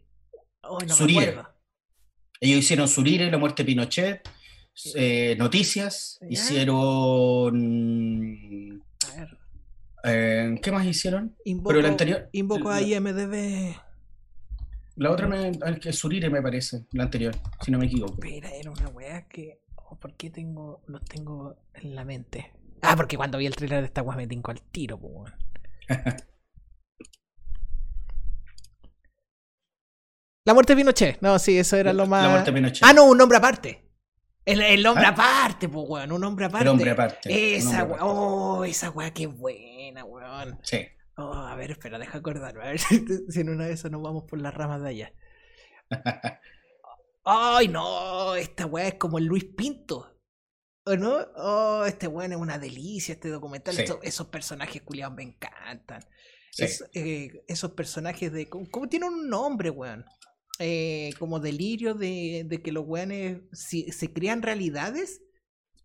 Oh, 0.62 0.78
no 0.80 0.94
Surire. 0.94 1.36
Ellos 2.40 2.58
hicieron 2.58 2.86
Surire, 2.88 3.30
la 3.30 3.38
muerte 3.38 3.62
de 3.62 3.66
Pinochet, 3.66 4.28
eh, 4.94 5.34
Noticias, 5.38 6.18
¿Ya? 6.22 6.28
hicieron... 6.28 7.54
A 9.12 9.16
ver, 9.16 9.38
Eh, 10.04 10.60
¿Qué 10.62 10.70
más 10.70 10.86
hicieron? 10.86 11.36
invoco, 11.44 11.68
Pero 11.70 11.80
el 11.80 11.86
anterior- 11.86 12.28
invoco 12.32 12.70
a 12.70 12.80
IMDB. 12.80 13.74
La 14.96 15.10
otra 15.10 15.28
me, 15.28 15.48
el 15.48 15.78
que 15.78 15.90
es 15.90 15.98
Surire 15.98 16.30
me 16.30 16.40
parece, 16.40 16.86
la 16.92 17.04
anterior, 17.04 17.34
si 17.60 17.70
no 17.70 17.78
me 17.78 17.84
equivoco. 17.86 18.14
Espera, 18.14 18.50
era 18.54 18.70
una 18.70 18.88
weá 18.88 19.28
que. 19.28 19.60
oh, 19.76 19.96
¿Por 19.98 20.14
qué 20.14 20.30
tengo, 20.30 20.82
los 20.86 21.04
tengo 21.04 21.56
en 21.74 21.94
la 21.94 22.04
mente? 22.04 22.52
Ah, 22.80 22.96
porque 22.96 23.16
cuando 23.18 23.36
vi 23.38 23.46
el 23.46 23.54
trailer 23.54 23.80
de 23.80 23.86
esta 23.86 24.02
weá 24.02 24.16
me 24.16 24.26
tinco 24.26 24.50
al 24.50 24.62
tiro, 24.62 24.96
weón. 24.96 25.34
La 30.46 30.54
muerte 30.54 30.74
de 30.74 30.76
Pinochet. 30.76 31.20
No, 31.20 31.38
sí, 31.40 31.58
eso 31.58 31.76
era 31.76 31.92
lo 31.92 32.06
más. 32.06 32.22
La 32.22 32.28
muerte 32.30 32.52
de 32.52 32.54
Pinochet. 32.54 32.84
Ah, 32.84 32.92
no, 32.92 33.04
un 33.06 33.18
nombre 33.18 33.36
aparte. 33.36 33.82
El, 34.44 34.62
el 34.62 34.86
hombre 34.86 35.04
¿Ah? 35.04 35.10
aparte, 35.10 35.68
pues, 35.68 35.84
weón. 35.88 36.12
Un 36.12 36.22
hombre 36.22 36.44
aparte. 36.44 36.62
El 36.62 36.68
hombre 36.68 36.90
aparte. 36.92 37.56
Esa 37.56 37.80
aparte. 37.80 38.04
Oh, 38.04 38.64
esa 38.64 38.90
weá 38.90 39.12
qué 39.12 39.26
buena, 39.26 40.04
weón. 40.04 40.60
Sí. 40.62 40.86
Oh, 41.16 41.32
a 41.32 41.54
ver, 41.56 41.70
espera, 41.72 41.98
deja 41.98 42.18
acordarme. 42.18 42.62
A 42.62 42.68
ver 42.70 42.78
si, 42.80 43.04
si 43.28 43.40
en 43.40 43.48
una 43.48 43.66
de 43.66 43.72
esas 43.72 43.90
nos 43.90 44.02
vamos 44.02 44.24
por 44.24 44.40
las 44.40 44.54
ramas 44.54 44.82
de 44.82 44.88
allá. 44.88 45.12
Ay, 47.24 47.68
no, 47.68 48.34
esta 48.36 48.66
weá 48.66 48.88
es 48.88 48.94
como 48.94 49.18
el 49.18 49.24
Luis 49.24 49.44
Pinto. 49.44 50.12
¿O 50.84 50.94
no? 50.96 51.16
Oh, 51.36 51.84
este 51.84 52.06
weón 52.06 52.30
es 52.32 52.38
una 52.38 52.58
delicia, 52.60 53.14
este 53.14 53.28
documental. 53.28 53.74
Sí. 53.74 53.82
Esos, 53.82 53.98
esos 54.02 54.28
personajes 54.28 54.82
culiados 54.82 55.16
me 55.16 55.24
encantan. 55.24 56.04
Sí. 56.52 56.64
Es- 56.64 56.84
eh, 56.94 57.42
esos 57.48 57.72
personajes 57.72 58.32
de. 58.32 58.48
¿Cómo, 58.48 58.88
tienen 58.88 59.12
un 59.12 59.28
nombre, 59.28 59.70
weón? 59.70 60.04
Eh, 60.60 61.10
como 61.18 61.40
delirio 61.40 61.94
de, 61.94 62.44
de 62.46 62.62
que 62.62 62.70
los 62.72 62.84
weones 62.86 63.40
si, 63.52 63.90
se 63.90 64.12
crean 64.12 64.42
realidades. 64.42 65.22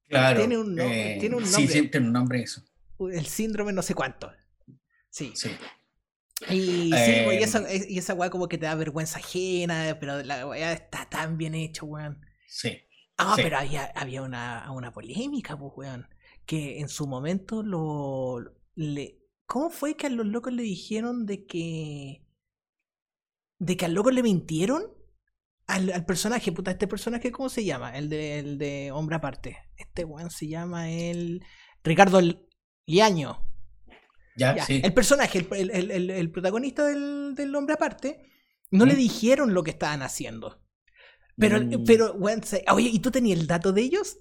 Claro. 0.07 0.39
tiene 0.39 0.57
un 0.59 0.75
no- 0.75 0.83
eh, 0.83 1.17
tiene 1.19 1.37
un 1.37 1.45
Sí, 1.47 1.51
nombre. 1.53 1.73
sí, 1.81 1.87
tiene 1.89 2.05
un 2.07 2.13
nombre 2.13 2.41
eso. 2.43 2.61
El 3.11 3.25
síndrome 3.25 3.73
no 3.73 3.81
sé 3.81 3.95
cuánto. 3.95 4.31
Sí. 5.11 5.31
Sí. 5.35 5.49
Y 6.49 6.89
sí, 6.89 6.91
Eh, 6.95 7.21
pues, 7.25 7.39
y 7.39 7.43
esa, 7.43 7.73
y 7.89 7.97
esa 7.99 8.13
weá 8.15 8.29
como 8.31 8.47
que 8.47 8.57
te 8.57 8.65
da 8.65 8.73
vergüenza 8.75 9.19
ajena, 9.19 9.97
pero 9.99 10.23
la 10.23 10.47
weá 10.47 10.73
está 10.73 11.07
tan 11.09 11.37
bien 11.37 11.53
hecho, 11.53 11.85
weón. 11.85 12.25
Sí. 12.47 12.79
Ah, 13.17 13.35
Sí. 13.35 13.43
pero 13.43 13.57
había, 13.59 13.85
había 13.95 14.23
una, 14.23 14.71
una 14.71 14.91
polémica, 14.91 15.57
pues, 15.57 15.71
weón. 15.75 16.07
Que 16.47 16.79
en 16.79 16.89
su 16.89 17.05
momento 17.07 17.61
lo. 17.61 18.39
Le, 18.75 19.19
¿Cómo 19.45 19.69
fue 19.69 19.95
que 19.95 20.07
a 20.07 20.09
los 20.09 20.25
locos 20.25 20.53
le 20.53 20.63
dijeron 20.63 21.25
de 21.27 21.45
que. 21.45 22.25
de 23.59 23.77
que 23.77 23.85
al 23.85 23.93
loco 23.93 24.09
le 24.11 24.23
mintieron? 24.23 24.83
Al, 25.67 25.91
al 25.91 26.05
personaje, 26.05 26.51
puta, 26.51 26.71
este 26.71 26.87
personaje, 26.87 27.31
¿cómo 27.31 27.47
se 27.49 27.63
llama? 27.63 27.95
El 27.97 28.09
de, 28.09 28.39
el 28.39 28.57
de 28.57 28.91
Hombre 28.91 29.17
Aparte. 29.17 29.57
Este 29.77 30.03
weón 30.05 30.31
se 30.31 30.47
llama 30.47 30.89
el. 30.89 31.43
Ricardo 31.83 32.19
Liaño. 32.87 33.47
Ya, 34.35 34.55
Ya, 34.55 34.65
sí. 34.65 34.81
El 34.83 34.93
personaje, 34.93 35.47
el, 35.51 35.71
el- 35.71 36.09
el- 36.09 36.31
protagonista 36.31 36.85
del, 36.85 37.35
del 37.35 37.55
hombre 37.55 37.73
aparte, 37.75 38.21
no 38.71 38.85
le 38.85 38.95
dijeron 38.95 39.53
lo 39.53 39.63
que 39.63 39.71
estaban 39.71 40.01
haciendo. 40.01 40.61
Pero, 41.37 41.59
Mm, 41.59 41.83
pero, 41.85 42.13
oye, 42.13 42.89
¿y 42.89 42.99
tú 42.99 43.11
tenías 43.11 43.39
el 43.39 43.47
dato 43.47 43.71
de 43.73 43.81
ellos? 43.81 44.17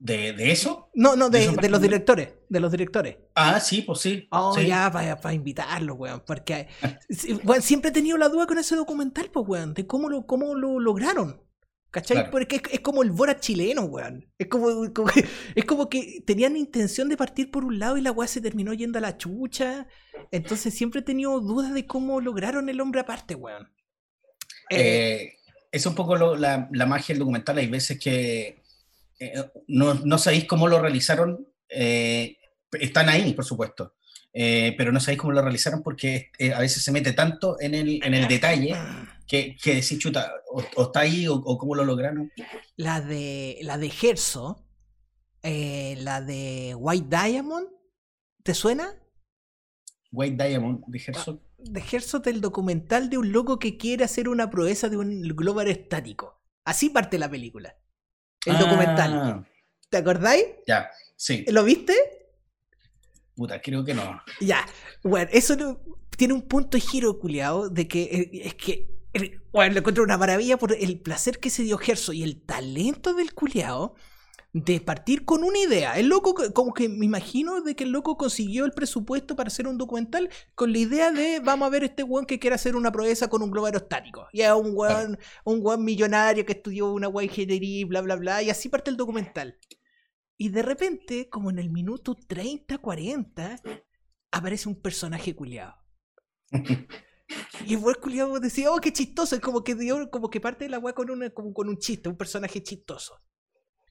¿De, 0.00 0.32
de 0.32 0.52
eso? 0.52 0.90
No, 0.94 1.16
no, 1.16 1.28
¿De 1.28 1.40
de, 1.56 1.68
los 1.68 1.82
directores, 1.82 2.32
de 2.48 2.60
los 2.60 2.70
directores. 2.70 3.16
Ah, 3.34 3.58
sí, 3.58 3.82
pues 3.82 3.98
sí. 4.00 4.28
Oh, 4.30 4.54
sí. 4.54 4.66
ya, 4.66 4.90
para 4.92 5.34
invitarlos, 5.34 5.96
weón, 5.98 6.22
porque 6.24 6.68
weón, 7.44 7.62
siempre 7.62 7.90
he 7.90 7.92
tenido 7.92 8.16
la 8.16 8.28
duda 8.28 8.46
con 8.46 8.58
ese 8.58 8.76
documental, 8.76 9.28
pues, 9.32 9.44
weón, 9.48 9.74
de 9.74 9.86
cómo 9.88 10.08
lo, 10.08 10.24
cómo 10.24 10.54
lo 10.54 10.78
lograron. 10.78 11.42
¿Cachai? 11.90 12.16
Claro. 12.18 12.30
Porque 12.30 12.56
es, 12.56 12.62
es 12.70 12.80
como 12.80 13.02
el 13.02 13.10
Bora 13.12 13.40
chileno, 13.40 13.82
weón. 13.84 14.30
Es 14.38 14.48
como, 14.48 14.68
es 15.54 15.64
como 15.64 15.88
que 15.88 16.22
tenían 16.26 16.56
intención 16.56 17.08
de 17.08 17.16
partir 17.16 17.50
por 17.50 17.64
un 17.64 17.78
lado 17.78 17.96
y 17.96 18.02
la 18.02 18.12
weá 18.12 18.28
se 18.28 18.40
terminó 18.42 18.74
yendo 18.74 18.98
a 18.98 19.00
la 19.02 19.16
chucha. 19.16 19.86
Entonces 20.30 20.74
siempre 20.74 21.00
he 21.00 21.04
tenido 21.04 21.40
dudas 21.40 21.72
de 21.72 21.86
cómo 21.86 22.20
lograron 22.20 22.68
el 22.68 22.80
hombre 22.80 23.00
aparte, 23.00 23.34
weón. 23.34 23.72
Eh, 24.70 24.76
Eh, 25.22 25.32
es 25.72 25.86
un 25.86 25.94
poco 25.94 26.16
lo- 26.16 26.36
la, 26.36 26.68
la 26.72 26.86
magia 26.86 27.14
del 27.14 27.20
documental. 27.20 27.56
Hay 27.58 27.68
veces 27.68 27.98
que 27.98 28.62
eh, 29.20 29.44
no, 29.66 29.94
no 29.94 30.18
sabéis 30.18 30.44
cómo 30.44 30.68
lo 30.68 30.80
realizaron. 30.80 31.46
eh, 31.70 32.36
están 32.72 33.08
ahí, 33.08 33.32
por 33.32 33.44
supuesto. 33.46 33.94
pero 34.32 34.92
no 34.92 35.00
sabéis 35.00 35.20
cómo 35.20 35.32
lo 35.32 35.40
realizaron 35.42 35.82
porque 35.82 36.30
a 36.54 36.60
veces 36.60 36.82
se 36.84 36.92
mete 36.92 37.12
tanto 37.14 37.56
en 37.60 37.74
el, 37.74 38.00
en 38.04 38.12
el 38.14 38.28
detalle 38.28 38.76
que, 39.28 39.56
que 39.62 39.74
decís, 39.76 39.98
chuta, 39.98 40.32
o, 40.50 40.62
o 40.76 40.82
está 40.84 41.00
ahí 41.00 41.28
o, 41.28 41.34
o 41.34 41.58
cómo 41.58 41.74
lo 41.74 41.84
lograron. 41.84 42.32
la 42.76 43.00
de 43.00 43.58
la 43.62 43.76
de 43.78 43.90
Gerso, 43.90 44.66
eh, 45.42 45.96
la 45.98 46.20
de 46.22 46.74
White 46.76 47.06
Diamond, 47.08 47.68
¿te 48.42 48.54
suena? 48.54 48.94
White 50.10 50.42
Diamond 50.42 50.82
de 50.86 50.98
Herzog. 51.06 51.40
De 51.58 51.80
Gerso 51.82 52.20
del 52.20 52.40
documental 52.40 53.10
de 53.10 53.18
un 53.18 53.30
loco 53.32 53.58
que 53.58 53.76
quiere 53.76 54.04
hacer 54.04 54.28
una 54.28 54.48
proeza 54.48 54.88
de 54.88 54.96
un 54.96 55.22
globo 55.36 55.60
aerostático. 55.60 56.40
Así 56.64 56.88
parte 56.88 57.18
la 57.18 57.28
película. 57.30 57.76
El 58.46 58.58
documental. 58.58 59.12
Ah, 59.14 59.48
¿Te 59.90 59.96
acordáis? 59.98 60.44
Ya, 60.66 60.88
sí. 61.16 61.44
¿Lo 61.48 61.64
viste? 61.64 61.94
Puta, 63.34 63.60
creo 63.60 63.84
que 63.84 63.94
no. 63.94 64.20
Ya, 64.40 64.66
bueno, 65.02 65.28
eso 65.32 65.56
no- 65.56 65.80
tiene 66.16 66.34
un 66.34 66.42
punto 66.42 66.76
de 66.76 66.80
giro, 66.80 67.18
culiado, 67.18 67.68
de 67.68 67.86
que 67.86 68.02
eh, 68.04 68.30
es 68.44 68.54
que, 68.54 68.97
bueno, 69.52 69.74
lo 69.74 69.78
encuentro 69.80 70.04
una 70.04 70.18
maravilla 70.18 70.56
por 70.58 70.72
el 70.72 71.00
placer 71.00 71.38
que 71.38 71.50
se 71.50 71.62
dio 71.62 71.78
Gerso 71.78 72.12
y 72.12 72.22
el 72.22 72.42
talento 72.44 73.14
del 73.14 73.34
culiado 73.34 73.94
de 74.52 74.80
partir 74.80 75.24
con 75.24 75.44
una 75.44 75.58
idea. 75.58 75.98
El 75.98 76.08
loco, 76.08 76.34
co- 76.34 76.52
como 76.52 76.72
que 76.72 76.88
me 76.88 77.04
imagino 77.04 77.60
de 77.60 77.76
que 77.76 77.84
el 77.84 77.90
loco 77.90 78.16
consiguió 78.16 78.64
el 78.64 78.72
presupuesto 78.72 79.36
para 79.36 79.48
hacer 79.48 79.66
un 79.66 79.76
documental 79.78 80.30
con 80.54 80.72
la 80.72 80.78
idea 80.78 81.12
de 81.12 81.40
vamos 81.40 81.66
a 81.66 81.70
ver 81.70 81.84
este 81.84 82.02
weón 82.02 82.24
que 82.26 82.38
quiere 82.38 82.54
hacer 82.56 82.74
una 82.76 82.90
proeza 82.92 83.28
con 83.28 83.42
un 83.42 83.50
globo 83.50 83.66
aerostático. 83.66 84.26
Y 84.32 84.40
es 84.42 84.52
un 84.52 84.72
weón, 84.74 85.18
un 85.44 85.60
weón 85.62 85.84
millonario 85.84 86.44
que 86.46 86.52
estudió 86.54 86.90
una 86.92 87.08
weá 87.08 87.24
ingeniería 87.26 87.86
bla 87.86 88.00
bla 88.00 88.16
bla. 88.16 88.42
Y 88.42 88.50
así 88.50 88.68
parte 88.68 88.90
el 88.90 88.96
documental. 88.96 89.58
Y 90.36 90.48
de 90.50 90.62
repente, 90.62 91.28
como 91.28 91.50
en 91.50 91.58
el 91.58 91.68
minuto 91.70 92.14
30, 92.14 92.78
40, 92.78 93.60
aparece 94.30 94.68
un 94.68 94.80
personaje 94.80 95.34
culiado. 95.34 95.74
Y 97.66 97.74
el 97.74 97.96
culiado 98.00 98.40
decía, 98.40 98.70
oh, 98.72 98.78
qué 98.80 98.92
chistoso. 98.92 99.34
Es 99.34 99.40
como 99.40 99.62
que 99.64 99.74
dio, 99.74 100.10
como 100.10 100.30
que 100.30 100.40
parte 100.40 100.64
de 100.64 100.70
la 100.70 100.78
weá 100.78 100.94
con, 100.94 101.10
una- 101.10 101.30
como 101.30 101.52
con 101.52 101.68
un 101.68 101.78
chiste, 101.78 102.08
un 102.08 102.16
personaje 102.16 102.62
chistoso. 102.62 103.20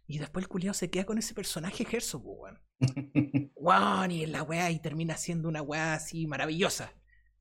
Y 0.07 0.19
después 0.19 0.43
el 0.43 0.49
culiado 0.49 0.73
se 0.73 0.89
queda 0.89 1.05
con 1.05 1.17
ese 1.17 1.33
personaje 1.33 1.85
Gerso, 1.85 2.23
po, 2.23 2.31
weón. 2.33 2.59
Weón, 3.55 4.11
y 4.11 4.25
la 4.25 4.43
weá 4.43 4.71
y 4.71 4.79
termina 4.79 5.17
siendo 5.17 5.49
una 5.49 5.61
weá 5.61 5.93
así 5.95 6.27
maravillosa. 6.27 6.93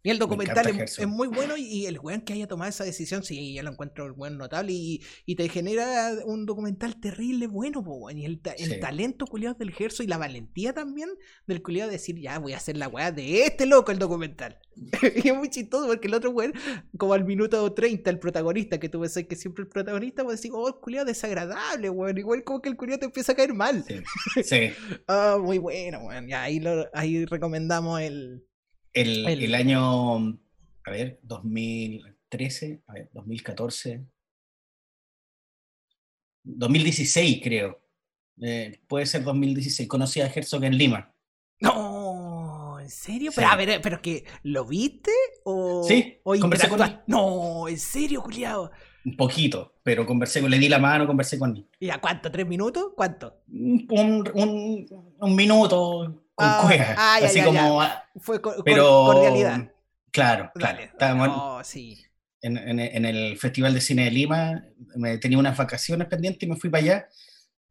Y 0.07 0.11
el 0.11 0.19
documental 0.19 0.69
es, 0.81 1.07
muy 1.07 1.29
bueno 1.29 1.57
y, 1.57 1.87
el 1.87 1.99
weón 1.99 2.21
que 2.21 2.33
haya 2.33 2.47
tomado 2.47 2.69
esa 2.69 2.85
decisión, 2.85 3.23
sí, 3.25 3.55
yo 3.55 3.63
lo 3.63 3.71
encuentro 3.73 4.07
el 4.07 4.13
weón 4.13 4.39
notable 4.39 4.73
y, 4.73 5.03
y 5.25 5.35
te 5.37 5.49
genera 5.49 6.13
un 6.25 6.47
documental 6.47 7.01
terrible 7.01 7.47
bueno, 7.49 7.83
po, 7.83 7.95
weón. 7.97 8.19
Y 8.19 8.25
el, 8.25 8.41
ta- 8.41 8.53
el 8.53 8.71
Sí. 8.75 8.81
talento 8.81 9.27
culiado 9.27 9.57
del 9.59 9.73
Gerso 9.73 10.03
y 10.03 10.07
la 10.07 10.17
valentía 10.19 10.73
también 10.73 11.09
del 11.47 11.63
culiado 11.63 11.91
de 11.91 11.97
decir, 11.97 12.21
ya 12.21 12.39
voy 12.39 12.53
a 12.53 12.59
hacer 12.59 12.77
la 12.77 12.89
weá 12.89 13.11
de 13.13 13.43
este 13.45 13.67
loco 13.67 13.91
el 13.91 13.99
documental. 13.99 14.59
y 15.25 15.29
es 15.29 15.35
muy 15.37 15.49
chistoso 15.51 15.87
porque 15.87 16.07
el 16.07 16.15
otro 16.15 16.31
weón, 16.31 16.53
como 16.99 17.13
al 17.15 17.25
minuto 17.25 17.73
30, 17.73 18.09
el 18.11 18.19
protagonista, 18.19 18.79
que 18.79 18.89
tú 18.89 19.01
ves 19.01 19.15
que 19.29 19.35
siempre 19.37 19.63
el 19.63 19.69
protagonista, 19.69 20.23
pues 20.23 20.39
decir, 20.39 20.51
oh, 20.55 20.69
el 20.69 20.75
culiado 20.75 21.07
desagradable, 21.07 21.91
weón. 21.91 22.17
Igual 22.19 22.45
como 22.45 22.63
que 22.63 22.69
el 22.69 22.77
culiado 22.77 23.01
te 23.01 23.07
empieza 23.07 23.33
a 23.33 23.35
caer 23.35 23.55
mal. 23.55 23.85
Sí, 23.89 24.43
sí. 24.45 24.71
Ah, 25.09 25.39
muy 25.41 25.59
bueno, 25.59 25.99
weón. 26.01 26.29
Ya 26.29 26.43
ahí, 26.43 26.61
lo- 26.61 26.87
ahí 26.95 27.25
recomendamos 27.25 28.01
el. 28.01 28.45
El, 28.97 29.29
El- 29.29 29.43
el 29.45 29.55
año, 29.55 30.17
a 30.85 30.91
ver, 30.91 31.21
2013, 31.23 32.83
a 32.87 32.93
ver, 32.95 33.11
2014, 33.13 34.07
2016 36.45 37.41
creo. 37.43 37.81
Eh, 38.41 38.81
puede 38.87 39.07
ser 39.07 39.23
2016. 39.25 39.89
Conocí 39.89 40.21
a 40.21 40.27
Herzog 40.27 40.65
en 40.65 40.77
Lima. 40.79 41.13
No, 41.61 42.79
¿en 42.81 42.91
serio? 42.91 43.31
Sí. 43.33 43.37
Pero 43.37 43.49
a 43.49 43.57
ver, 43.57 43.81
pero 43.83 44.01
que, 44.01 44.25
¿lo 44.43 44.65
viste? 44.65 45.11
¿O, 45.45 45.83
Sí, 45.87 46.19
o 46.23 46.35
conversé 46.39 46.69
con 46.69 46.79
interactuaste? 46.79 47.05
No, 47.11 47.69
¿en 47.69 47.79
serio, 47.79 48.23
culiado? 48.23 48.71
Un 49.05 49.17
poquito, 49.17 49.75
pero 49.83 50.05
conversé 50.05 50.41
con, 50.41 50.51
le 50.51 50.59
di 50.59 50.69
la 50.69 50.79
mano, 50.79 51.07
conversé 51.07 51.39
con 51.39 51.57
él. 51.57 51.67
¿Y 51.81 51.91
a 51.91 51.99
cuánto? 52.01 52.31
¿Tres 52.31 52.47
minutos? 52.47 52.93
¿Cuánto? 52.95 53.43
Un, 53.49 53.87
un, 54.35 55.15
un 55.21 55.37
minuto 55.37 56.26
con 56.37 56.47
Ah, 56.49 56.61
cueva. 56.65 56.95
ah, 56.97 57.19
ya, 57.21 57.27
así 57.27 57.39
ya, 57.39 57.45
como, 57.47 57.81
ah, 57.83 58.05
Fue 58.21 58.41
cor- 58.41 58.63
pero. 58.65 58.85
cordialidad. 59.07 59.73
Claro, 60.13 60.51
claro. 60.55 60.83
Estábamos- 60.83 61.29
No, 61.29 61.65
sí. 61.65 62.03
en, 62.43 62.57
en, 62.79 63.05
el 63.05 63.37
Festival 63.39 63.75
de 63.75 63.81
Cine 63.81 64.05
de 64.05 64.11
Lima, 64.13 64.63
me 64.95 65.19
tenía 65.19 65.39
unas 65.39 65.57
vacaciones 65.57 66.07
pendientes 66.09 66.43
y 66.43 66.51
me 66.51 66.57
fui 66.57 66.71
para 66.71 66.83
allá. 66.85 67.09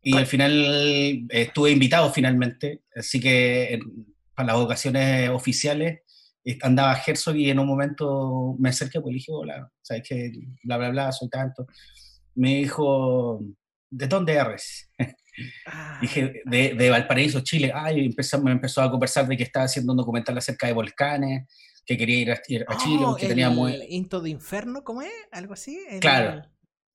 Y 0.02 0.16
al 0.18 0.28
final 0.28 0.52
eh, 0.54 1.26
estuve 1.30 1.72
invitado 1.72 2.12
finalmente, 2.12 2.84
así 2.96 3.20
que 3.20 3.80
para 4.36 4.48
las 4.54 4.58
ocasiones 4.58 5.30
oficiales 5.30 6.02
andaba 6.62 7.00
Herzog 7.08 7.36
y 7.38 7.50
en 7.50 7.58
un 7.58 7.66
momento 7.68 8.56
me 8.60 8.70
acerqué, 8.70 9.00
pues 9.02 9.14
le 9.14 9.18
dije, 9.18 9.32
hola, 9.32 9.72
¿sabes 9.82 10.04
qué? 10.08 10.32
Bla, 10.64 10.78
bla, 10.78 10.90
bla, 10.90 11.12
soy 11.12 11.30
tanto. 11.30 11.66
Me 12.36 12.56
dijo, 12.58 13.40
¿de 13.90 14.08
dónde 14.08 14.34
eres? 14.34 14.92
Ah. 15.66 16.00
Dije, 16.02 16.42
de, 16.46 16.74
de, 16.74 16.90
Valparaíso, 16.90 17.42
Chile. 17.42 17.72
Ay, 17.74 18.06
empezó, 18.06 18.42
me 18.42 18.52
empezó 18.52 18.82
a 18.82 18.92
conversar 18.92 19.28
de 19.28 19.38
que 19.38 19.44
estaba 19.44 19.66
haciendo 19.66 19.94
un 19.94 19.98
documental 19.98 20.38
acerca 20.38 20.68
de 20.68 20.74
volcanes, 20.74 21.48
que 21.86 21.98
quería 21.98 22.20
ir 22.20 22.32
a, 22.32 22.42
Chile, 22.42 23.04
oh, 23.06 23.16
que 23.16 23.28
tenía 23.28 23.50
muy... 23.50 23.74
Into 23.90 24.22
de 24.22 24.30
Inferno, 24.30 24.84
¿cómo 24.84 25.02
es? 25.02 25.12
¿Algo 25.32 25.54
así? 25.54 25.80
Claro. 26.02 26.44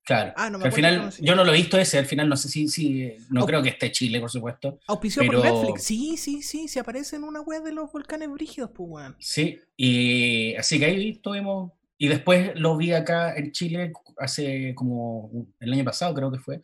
Claro. 0.03 0.33
Ah, 0.35 0.47
al 0.47 0.71
final, 0.71 1.11
yo 1.19 1.35
no 1.35 1.43
lo 1.43 1.53
he 1.53 1.57
visto 1.57 1.77
ese, 1.77 1.99
al 1.99 2.05
final 2.05 2.27
no 2.27 2.35
sé 2.35 2.49
si, 2.49 2.67
si 2.67 3.13
no 3.29 3.45
creo 3.45 3.61
que 3.61 3.69
esté 3.69 3.91
Chile, 3.91 4.19
por 4.19 4.31
supuesto. 4.31 4.79
Auspicio 4.87 5.23
por 5.25 5.43
Netflix, 5.43 5.83
sí, 5.83 6.17
sí, 6.17 6.41
sí, 6.41 6.67
se 6.67 6.79
aparece 6.79 7.17
en 7.17 7.23
una 7.23 7.41
web 7.41 7.63
de 7.63 7.71
los 7.71 7.91
volcanes 7.91 8.29
brígidos, 8.29 8.71
pues. 8.73 9.13
Sí, 9.19 9.59
y 9.77 10.55
así 10.55 10.79
que 10.79 10.85
ahí 10.85 11.09
estuvimos, 11.11 11.73
y 11.99 12.07
después 12.07 12.51
lo 12.55 12.77
vi 12.77 12.93
acá 12.93 13.35
en 13.35 13.51
Chile 13.51 13.93
hace 14.17 14.73
como 14.73 15.47
el 15.59 15.71
año 15.71 15.83
pasado, 15.83 16.15
creo 16.15 16.31
que 16.31 16.39
fue, 16.39 16.61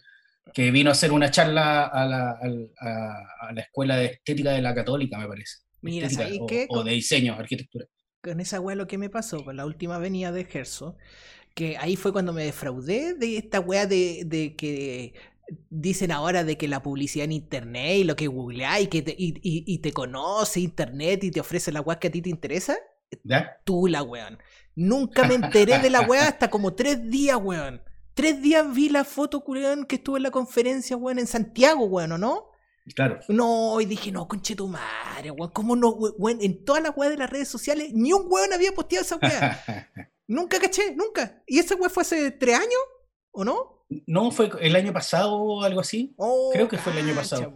que 0.53 0.71
vino 0.71 0.89
a 0.89 0.93
hacer 0.93 1.11
una 1.11 1.31
charla 1.31 1.85
a 1.85 2.05
la, 2.05 2.39
a, 2.79 3.53
la 3.53 3.61
Escuela 3.61 3.97
de 3.97 4.05
Estética 4.05 4.51
de 4.51 4.61
la 4.61 4.73
Católica, 4.73 5.17
me 5.17 5.27
parece. 5.27 5.57
Mira, 5.81 6.09
¿sabes 6.09 6.39
o, 6.41 6.45
qué? 6.47 6.67
O 6.69 6.83
de 6.83 6.91
diseño, 6.91 7.33
arquitectura. 7.33 7.85
Con 8.21 8.39
esa 8.39 8.59
weá 8.59 8.75
lo 8.75 8.87
que 8.87 8.97
me 8.97 9.09
pasó, 9.09 9.43
con 9.43 9.55
la 9.57 9.65
última 9.65 9.97
venida 9.99 10.31
de 10.31 10.45
Gerso, 10.45 10.97
que 11.53 11.77
ahí 11.77 11.95
fue 11.95 12.11
cuando 12.11 12.33
me 12.33 12.43
defraudé 12.43 13.13
de 13.13 13.37
esta 13.37 13.59
weá 13.59 13.87
de, 13.87 14.55
que 14.57 15.13
dicen 15.69 16.11
ahora 16.11 16.43
de 16.43 16.57
que 16.57 16.67
la 16.67 16.83
publicidad 16.83 17.25
en 17.25 17.31
internet 17.31 17.97
y 17.97 18.03
lo 18.03 18.15
que 18.15 18.27
googleás 18.27 18.81
y 18.81 18.87
que 18.87 19.01
te, 19.01 19.15
y, 19.17 19.77
te 19.79 19.93
conoce 19.93 20.59
internet 20.59 21.23
y 21.23 21.31
te 21.31 21.39
ofrece 21.39 21.71
la 21.71 21.81
weá 21.81 21.99
que 21.99 22.07
a 22.09 22.11
ti 22.11 22.21
te 22.21 22.29
interesa. 22.29 22.77
¿Ya? 23.23 23.57
Tú 23.63 23.87
la 23.87 24.03
weón. 24.03 24.37
Nunca 24.75 25.27
me 25.27 25.35
enteré 25.35 25.79
de 25.79 25.89
la 25.89 26.01
weá 26.01 26.27
hasta 26.27 26.49
como 26.49 26.73
tres 26.73 27.09
días, 27.09 27.37
weón. 27.41 27.81
Tres 28.17 28.41
días 28.41 28.73
vi 28.73 28.89
la 28.89 29.03
foto, 29.03 29.43
weón, 29.45 29.85
que 29.85 29.97
estuve 29.97 30.17
en 30.17 30.23
la 30.23 30.31
conferencia, 30.31 30.97
weón, 30.97 31.19
en 31.19 31.27
Santiago, 31.27 31.85
weón, 31.85 32.13
¿o 32.13 32.17
no? 32.17 32.49
Claro. 32.95 33.19
No, 33.27 33.79
y 33.79 33.85
dije, 33.85 34.11
no, 34.11 34.27
conche 34.27 34.55
tu 34.55 34.67
madre, 34.67 35.29
weón. 35.29 35.51
¿Cómo 35.51 35.75
no, 35.75 35.89
weón? 35.89 36.39
En 36.41 36.65
todas 36.65 36.81
las 36.81 36.97
weas 36.97 37.11
de 37.11 37.19
las 37.19 37.29
redes 37.29 37.47
sociales, 37.47 37.91
ni 37.93 38.13
un 38.13 38.25
weón 38.27 38.51
había 38.51 38.71
posteado 38.71 39.05
esa 39.05 39.17
weá. 39.17 39.63
Nunca 40.27 40.59
caché, 40.59 40.95
nunca. 40.95 41.43
¿Y 41.45 41.59
esa 41.59 41.75
weá 41.75 41.91
fue 41.91 42.01
hace 42.01 42.31
tres 42.31 42.55
años? 42.55 42.81
¿O 43.31 43.45
no? 43.45 43.85
No, 44.07 44.31
fue 44.31 44.49
el 44.61 44.75
año 44.75 44.91
pasado 44.91 45.35
o 45.35 45.63
algo 45.63 45.79
así. 45.79 46.15
Oh, 46.17 46.49
Creo 46.51 46.67
que 46.67 46.79
fue 46.79 46.93
el 46.93 47.05
año 47.05 47.15
pasado. 47.15 47.53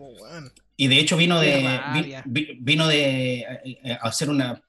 Y 0.77 0.87
de 0.87 0.99
hecho 0.99 1.17
vino 1.17 1.39
de 1.39 2.23
vino 2.61 2.87
de 2.87 3.39
eh, 3.39 3.47
eh, 3.65 3.97
hacer 3.99 4.29
una 4.29 4.63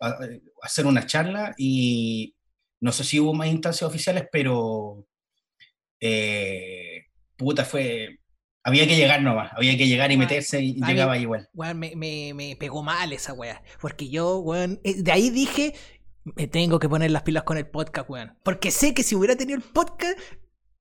hacer 0.62 0.86
una 0.86 1.06
charla 1.06 1.54
y 1.56 2.34
no 2.80 2.90
sé 2.90 3.04
si 3.04 3.20
hubo 3.20 3.34
más 3.34 3.48
instancias 3.48 3.88
oficiales, 3.88 4.26
pero 4.32 5.06
eh, 6.02 7.06
puta 7.36 7.64
fue 7.64 8.18
había 8.64 8.86
que 8.86 8.96
llegar 8.96 9.22
nomás, 9.22 9.52
había 9.56 9.76
que 9.76 9.88
llegar 9.88 10.12
y 10.12 10.16
meterse 10.16 10.62
y 10.62 10.74
llegaba 10.74 11.18
igual. 11.18 11.48
me, 11.54 11.96
me, 11.96 12.32
me, 12.34 12.56
pegó 12.56 12.82
mal 12.82 13.12
esa 13.12 13.32
weá. 13.32 13.62
Porque 13.80 14.08
yo, 14.08 14.38
weón, 14.38 14.80
de 14.84 15.10
ahí 15.10 15.30
dije, 15.30 15.74
me 16.24 16.46
tengo 16.46 16.78
que 16.78 16.88
poner 16.88 17.10
las 17.10 17.22
pilas 17.22 17.42
con 17.42 17.58
el 17.58 17.66
podcast, 17.66 18.08
weón. 18.08 18.38
Porque 18.44 18.70
sé 18.70 18.94
que 18.94 19.02
si 19.02 19.16
hubiera 19.16 19.34
tenido 19.34 19.56
el 19.56 19.64
podcast, 19.64 20.16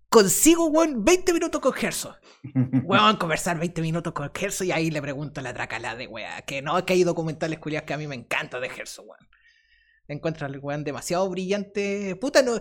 consigo, 0.09 0.67
weón, 0.67 1.03
20 1.03 1.33
minutos 1.33 1.59
con 1.59 1.73
Gerso. 1.73 2.15
Weón, 2.83 3.17
conversar 3.17 3.59
20 3.59 3.81
minutos 3.81 4.13
con 4.13 4.31
Gerso 4.33 4.63
y 4.63 4.71
ahí 4.71 4.91
le 4.91 5.01
pregunto 5.01 5.39
a 5.39 5.43
la 5.43 5.53
tracala 5.53 5.95
de 5.95 6.07
weón. 6.07 6.29
Que 6.45 6.61
no, 6.61 6.85
que 6.85 6.93
hay 6.93 7.03
documentales 7.03 7.59
culiados 7.59 7.87
que 7.87 7.93
a 7.93 7.97
mí 7.97 8.07
me 8.07 8.15
encanta 8.15 8.59
de 8.59 8.69
Gerso, 8.69 9.03
weón. 9.03 9.27
Encuentras 10.07 10.51
el 10.51 10.59
weón 10.59 10.83
demasiado 10.83 11.27
brillante. 11.29 12.15
Puta, 12.17 12.43
no. 12.43 12.59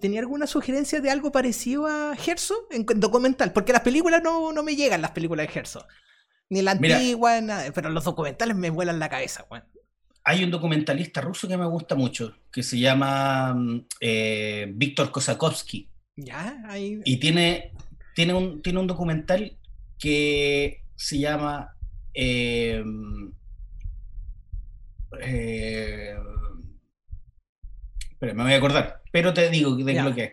¿Tenía 0.00 0.20
alguna 0.20 0.46
sugerencia 0.46 1.00
de 1.00 1.10
algo 1.10 1.32
parecido 1.32 1.86
a 1.86 2.14
Gerso 2.16 2.66
en 2.70 2.84
documental? 3.00 3.52
Porque 3.52 3.72
las 3.72 3.82
películas 3.82 4.22
no, 4.22 4.52
no 4.52 4.62
me 4.62 4.76
llegan, 4.76 5.02
las 5.02 5.12
películas 5.12 5.46
de 5.46 5.52
Gerso. 5.52 5.86
Ni 6.48 6.62
la 6.62 6.72
antigua, 6.72 7.40
nada, 7.40 7.70
pero 7.74 7.90
los 7.90 8.04
documentales 8.04 8.56
me 8.56 8.70
vuelan 8.70 8.98
la 8.98 9.08
cabeza, 9.08 9.44
weón 9.50 9.64
hay 10.28 10.42
un 10.42 10.50
documentalista 10.50 11.20
ruso 11.20 11.46
que 11.46 11.56
me 11.56 11.66
gusta 11.66 11.94
mucho, 11.94 12.36
que 12.50 12.64
se 12.64 12.80
llama 12.80 13.54
mm, 13.54 13.86
eh, 14.00 14.66
Víctor 14.74 15.12
Kosakovsky. 15.12 15.88
Ya, 16.16 16.66
Y 16.76 17.18
tiene, 17.18 17.70
tiene, 18.12 18.34
un, 18.34 18.60
tiene 18.60 18.80
un 18.80 18.88
documental 18.88 19.56
que 19.98 20.82
se 20.96 21.20
llama... 21.20 21.76
Eh, 22.12 22.82
eh, 25.22 26.16
me 28.34 28.42
voy 28.44 28.52
a 28.52 28.56
acordar, 28.56 29.02
pero 29.12 29.32
te 29.32 29.48
digo 29.50 29.74
de 29.76 30.02
lo 30.02 30.14
que 30.14 30.24
es. 30.24 30.32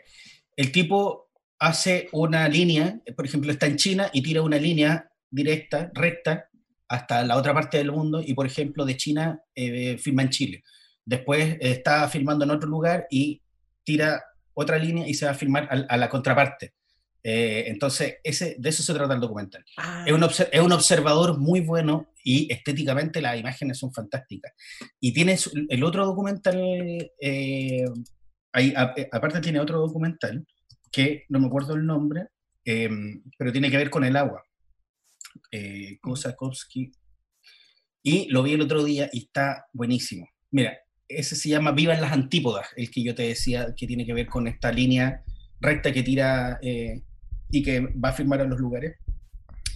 El 0.56 0.72
tipo 0.72 1.30
hace 1.60 2.10
una 2.12 2.48
línea, 2.48 3.00
por 3.16 3.26
ejemplo, 3.26 3.52
está 3.52 3.68
en 3.68 3.78
China 3.78 4.10
y 4.14 4.22
tira 4.22 4.42
una 4.42 4.58
línea 4.58 5.10
directa, 5.30 5.92
recta, 5.94 6.50
hasta 6.88 7.24
la 7.24 7.38
otra 7.38 7.54
parte 7.54 7.78
del 7.78 7.92
mundo 7.92 8.22
y, 8.22 8.34
por 8.34 8.46
ejemplo, 8.46 8.86
de 8.86 8.98
China 8.98 9.42
eh, 9.56 9.98
firma 9.98 10.22
en 10.22 10.30
Chile. 10.30 10.64
Después 11.06 11.58
está 11.60 12.08
filmando 12.08 12.46
en 12.46 12.52
otro 12.52 12.70
lugar 12.70 13.08
y 13.10 13.42
tira 13.84 14.24
otra 14.54 14.78
línea 14.78 15.08
y 15.08 15.14
se 15.14 15.26
va 15.26 15.32
a 15.32 15.36
filmar 15.36 15.68
a, 15.90 15.98
la 15.98 16.10
contraparte. 16.10 16.74
Eh, 17.24 17.66
entonces, 17.68 18.18
ese, 18.24 18.56
de 18.60 18.70
eso 18.70 18.84
se 18.84 18.94
trata 18.94 19.14
el 19.14 19.20
documental. 19.20 19.66
Ah. 19.78 20.04
Es, 20.06 20.14
un 20.14 20.24
es, 20.24 20.62
un 20.62 20.72
observador 20.72 21.40
muy 21.40 21.62
bueno 21.62 22.10
y 22.24 22.52
estéticamente 22.52 23.22
las 23.22 23.40
imágenes 23.40 23.78
son 23.78 23.94
fantásticas. 23.94 24.54
Y 25.00 25.14
tiene 25.14 25.38
el 25.70 25.84
otro 25.84 26.06
documental, 26.06 26.58
eh, 27.22 27.86
ahí, 28.54 28.74
aparte 29.12 29.42
tiene 29.42 29.60
otro 29.60 29.80
documental 29.80 30.46
que 30.92 31.26
no 31.30 31.40
me 31.40 31.48
acuerdo 31.48 31.76
el 31.76 31.86
nombre, 31.86 32.28
pero 32.64 33.52
tiene 33.52 33.70
que 33.70 33.78
ver 33.78 33.90
con 33.90 34.06
el 34.06 34.16
agua 34.16 34.44
eh, 35.52 35.98
Kosakowski, 36.02 36.92
y 38.04 38.28
lo 38.30 38.44
vi 38.44 38.54
el 38.54 38.62
otro 38.62 38.84
día 38.84 39.10
y 39.14 39.20
está 39.20 39.66
buenísimo. 39.72 40.28
Mira, 40.52 40.78
ese 41.08 41.36
se 41.36 41.50
llama 41.50 41.72
Viva 41.72 41.94
en 41.94 42.02
las 42.02 42.12
Antípodas, 42.12 42.68
el 42.76 42.92
que 42.92 43.04
yo 43.04 43.16
te 43.16 43.24
decía 43.24 43.74
que 43.76 43.88
tiene 43.88 44.06
que 44.06 44.14
ver 44.14 44.28
con 44.28 44.48
esta 44.48 44.72
línea 44.72 45.24
recta 45.62 45.94
que 45.94 46.04
tira 46.04 46.60
eh, 46.62 47.02
y 47.50 47.64
que 47.64 47.80
va 47.80 48.10
a 48.10 48.14
firmar 48.14 48.42
a 48.42 48.46
los 48.46 48.60
lugares. 48.60 48.98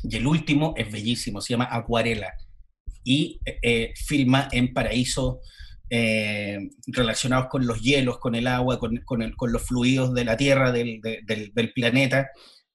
Y 0.04 0.16
el 0.16 0.28
último 0.28 0.74
es 0.78 0.92
bellísimo, 0.92 1.42
se 1.42 1.54
llama 1.54 1.70
Acuarela 1.72 2.34
y 3.04 3.40
eh, 3.46 3.60
eh 3.62 3.94
filma 3.96 4.48
en 4.52 4.74
paraísos 4.74 5.38
eh, 5.90 6.60
relacionados 6.88 7.48
con 7.48 7.66
los 7.66 7.82
hielos, 7.82 8.20
con 8.20 8.36
el 8.36 8.48
agua, 8.48 8.80
con, 8.80 8.98
con, 9.06 9.32
con 9.32 9.52
los 9.52 9.64
fluidos 9.64 10.14
de 10.14 10.26
la 10.26 10.36
Tierra, 10.36 10.72
del, 10.72 11.00
del, 11.02 11.52
del 11.54 11.74
planeta 11.74 12.30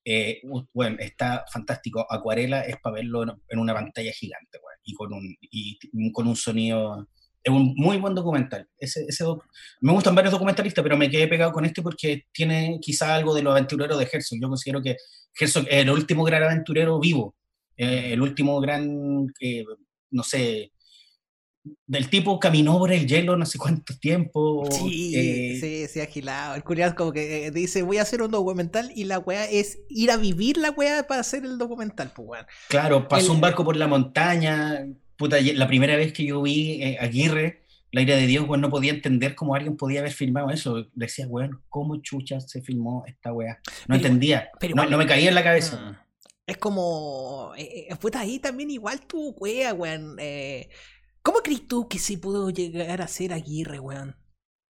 eh, 0.04 0.40
bueno, 0.72 0.96
está 0.98 1.44
fantástico. 1.50 2.06
Acuarela 2.08 2.62
es 2.62 2.76
para 2.80 2.96
verlo 2.96 3.22
en 3.48 3.58
una 3.58 3.74
pantalla 3.74 4.12
gigante, 4.12 4.58
y, 4.84 4.94
con 4.94 5.12
un, 5.12 5.36
y 5.40 5.78
con 6.12 6.26
un 6.26 6.36
sonido. 6.36 7.08
Es 7.42 7.52
un 7.52 7.74
muy 7.76 7.98
buen 7.98 8.14
documental. 8.14 8.68
Ese, 8.78 9.04
ese 9.08 9.24
me 9.80 9.92
gustan 9.92 10.14
varios 10.14 10.32
documentalistas, 10.32 10.82
pero 10.82 10.96
me 10.96 11.10
quedé 11.10 11.26
pegado 11.28 11.52
con 11.52 11.64
este 11.64 11.82
porque 11.82 12.26
tiene 12.32 12.78
quizá 12.80 13.14
algo 13.14 13.34
de 13.34 13.42
lo 13.42 13.50
aventurero 13.50 13.96
de 13.96 14.08
Herzog. 14.10 14.38
Yo 14.40 14.48
considero 14.48 14.82
que 14.82 14.96
Herzog 15.38 15.66
es 15.68 15.82
el 15.82 15.90
último 15.90 16.24
gran 16.24 16.44
aventurero 16.44 17.00
vivo, 17.00 17.34
eh, 17.76 18.12
el 18.12 18.22
último 18.22 18.60
gran, 18.60 19.26
eh, 19.40 19.64
no 20.10 20.22
sé, 20.22 20.72
del 21.86 22.08
tipo 22.08 22.40
caminó 22.40 22.78
por 22.78 22.90
el 22.90 23.06
hielo 23.06 23.36
no 23.36 23.46
sé 23.46 23.58
cuánto 23.58 23.96
tiempo. 23.96 24.64
Sí, 24.70 25.14
eh, 25.16 25.58
sí, 25.60 25.86
sí, 25.88 26.00
agilado. 26.00 26.54
El 26.54 26.64
curioso 26.64 26.94
como 26.96 27.12
que 27.12 27.46
eh, 27.46 27.50
dice, 27.50 27.82
voy 27.82 27.98
a 27.98 28.02
hacer 28.02 28.22
un 28.22 28.30
documental 28.30 28.90
y 28.94 29.04
la 29.04 29.18
weá 29.18 29.44
es 29.44 29.78
ir 29.88 30.10
a 30.10 30.16
vivir 30.16 30.56
la 30.56 30.70
weá 30.70 31.06
para 31.06 31.20
hacer 31.20 31.44
el 31.44 31.58
documental, 31.58 32.12
pues 32.14 32.28
weón. 32.28 32.46
Claro, 32.68 33.06
pasó 33.06 33.32
un 33.32 33.40
barco 33.40 33.64
por 33.64 33.76
la 33.76 33.86
montaña. 33.86 34.86
Puta, 35.22 35.36
la 35.40 35.68
primera 35.68 35.94
vez 35.94 36.12
que 36.12 36.26
yo 36.26 36.42
vi 36.42 36.82
eh, 36.82 36.98
Aguirre, 36.98 37.62
la 37.92 38.02
ira 38.02 38.16
de 38.16 38.26
Dios, 38.26 38.44
weón, 38.48 38.60
no 38.60 38.70
podía 38.70 38.90
entender 38.90 39.36
cómo 39.36 39.54
alguien 39.54 39.76
podía 39.76 40.00
haber 40.00 40.10
filmado 40.10 40.50
eso. 40.50 40.88
Decía, 40.94 41.28
weón, 41.28 41.62
¿cómo 41.68 42.02
chucha 42.02 42.40
se 42.40 42.60
filmó 42.60 43.04
esta 43.06 43.32
weá? 43.32 43.60
No 43.86 43.94
entendía. 43.94 44.50
Pero 44.58 44.74
no, 44.74 44.98
me 44.98 45.06
caía 45.06 45.28
en 45.28 45.36
la 45.36 45.44
cabeza. 45.44 45.76
Mm, 45.76 45.96
es 46.44 46.56
como, 46.56 47.52
puta, 48.00 48.18
ahí 48.18 48.40
también 48.40 48.72
igual 48.72 49.06
tu 49.06 49.30
wea, 49.38 49.72
weón. 49.72 50.16
Eh, 50.18 50.70
¿Cómo 51.22 51.38
crees 51.38 51.68
tú 51.68 51.86
que 51.86 52.00
sí 52.00 52.16
pudo 52.16 52.50
llegar 52.50 53.00
a 53.00 53.06
ser 53.06 53.32
Aguirre, 53.32 53.78
weón? 53.78 54.16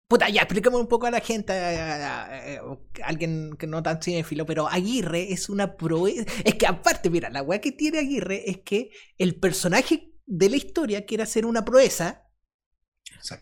Puta, 0.07 0.29
ya, 0.29 0.43
explícame 0.43 0.77
un 0.77 0.87
poco 0.87 1.07
a 1.07 1.11
la 1.11 1.21
gente, 1.21 1.55
a, 1.55 2.61
alguien 3.05 3.57
que 3.59 3.67
no 3.67 3.83
tan 3.83 4.03
cinéfilo, 4.03 4.45
pero 4.45 4.69
Aguirre 4.69 5.33
es 5.33 5.49
una 5.49 5.77
proeza. 5.79 6.27
Es 6.45 6.57
que 6.57 6.67
aparte, 6.67 7.09
mira, 7.09 7.31
la 7.31 7.41
weá 7.41 7.59
que 7.63 7.73
tiene 7.73 8.01
Aguirre 8.01 8.51
es 8.51 8.59
que 8.59 8.91
el 9.17 9.37
personaje 9.37 10.12
de 10.33 10.49
la 10.49 10.57
historia 10.57 11.05
quiere 11.05 11.25
hacer 11.25 11.45
una 11.45 11.63
proeza 11.63 12.25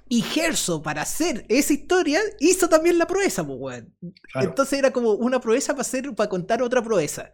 Y 0.08 0.22
Gerso, 0.22 0.82
para 0.82 1.02
hacer 1.02 1.46
esa 1.48 1.72
historia, 1.72 2.20
hizo 2.40 2.68
también 2.68 2.98
la 2.98 3.06
proeza, 3.06 3.46
pues, 3.46 3.58
weón. 3.60 3.94
Entonces 4.34 4.78
era 4.78 4.90
como 4.90 5.12
una 5.12 5.40
proeza 5.40 5.72
para 5.72 5.82
hacer, 5.82 6.12
para 6.14 6.28
contar 6.28 6.62
otra 6.62 6.82
proeza. 6.82 7.32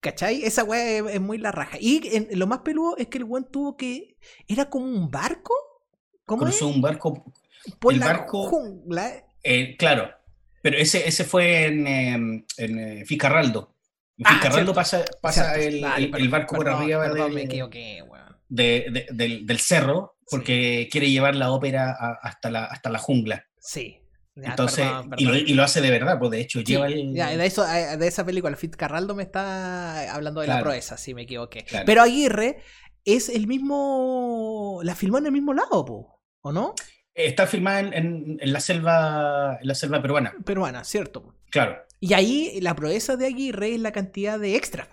¿Cachai? 0.00 0.42
Esa 0.42 0.64
weá 0.64 1.10
es, 1.10 1.20
muy 1.20 1.38
la 1.38 1.52
raja. 1.52 1.76
Y 1.78 2.00
lo 2.34 2.46
más 2.46 2.60
peludo 2.60 2.96
es 2.96 3.08
que 3.08 3.18
el 3.18 3.24
weón 3.24 3.48
tuvo 3.50 3.76
que. 3.76 4.16
Era 4.48 4.68
como 4.70 4.86
un 4.86 5.10
barco. 5.10 5.54
¿Cómo 6.24 6.48
es? 6.48 6.60
un 6.62 6.80
barco. 6.80 7.30
Por 7.78 7.92
el 7.92 8.00
la 8.00 8.06
barco. 8.06 8.48
Jungla. 8.48 9.24
Eh, 9.42 9.76
claro. 9.76 10.10
Pero 10.62 10.78
ese, 10.78 11.06
ese 11.06 11.24
fue 11.24 11.66
en, 11.66 11.86
em, 11.86 12.44
en, 12.56 12.78
eh, 12.78 13.04
Ficarraldo. 13.04 13.76
En 14.16 14.26
ah, 14.26 14.34
Ficarraldo 14.34 14.72
pasa, 14.72 15.04
pasa 15.20 15.56
el, 15.56 15.84
el, 15.84 16.28
barco 16.28 16.56
por 16.56 16.68
arriba 16.68 17.08
de, 18.52 19.06
del, 19.12 19.58
cerro 19.58 20.16
porque 20.28 20.88
quiere 20.90 21.10
llevar 21.10 21.34
la 21.34 21.50
ópera 21.50 21.96
hasta, 22.22 22.50
la, 22.50 22.64
hasta 22.64 22.90
la 22.90 22.98
jungla. 22.98 23.46
Sí. 23.58 23.98
Entonces, 24.34 24.86
Y, 25.18 25.52
lo, 25.52 25.62
hace 25.62 25.80
de 25.80 25.90
verdad, 25.90 26.18
pues 26.18 26.30
de 26.30 26.40
hecho 26.40 26.60
lleva 26.60 26.86
el... 26.86 27.12
de, 27.12 27.46
eso, 27.46 27.66
eh, 27.66 27.98
de 27.98 28.06
esa 28.06 28.24
película, 28.24 28.56
Fitzcarraldo 28.56 29.14
me 29.14 29.24
está 29.24 30.14
hablando 30.14 30.40
de 30.40 30.46
la 30.46 30.60
proeza, 30.60 30.96
si 30.96 31.14
me 31.14 31.22
equivoqué. 31.22 31.66
Pero 31.84 32.02
Aguirre 32.02 32.58
es 33.04 33.28
el 33.28 33.46
mismo. 33.46 34.80
La 34.82 34.94
filmó 34.94 35.18
en 35.18 35.26
el 35.26 35.32
mismo 35.32 35.52
lado, 35.52 36.18
¿o 36.40 36.52
no? 36.52 36.74
Está 37.14 37.46
filmada 37.46 37.80
en, 37.80 38.38
la 38.40 38.60
selva 38.60 39.58
en 39.60 39.68
la 39.68 39.74
selva 39.74 40.00
peruana. 40.00 40.32
Peruana, 40.44 40.82
cierto. 40.84 41.34
Claro. 41.50 41.82
Y 42.00 42.14
ahí 42.14 42.58
la 42.62 42.74
proeza 42.74 43.16
de 43.16 43.26
Aguirre 43.26 43.74
es 43.74 43.80
la 43.80 43.92
cantidad 43.92 44.38
de 44.38 44.56
extras, 44.56 44.88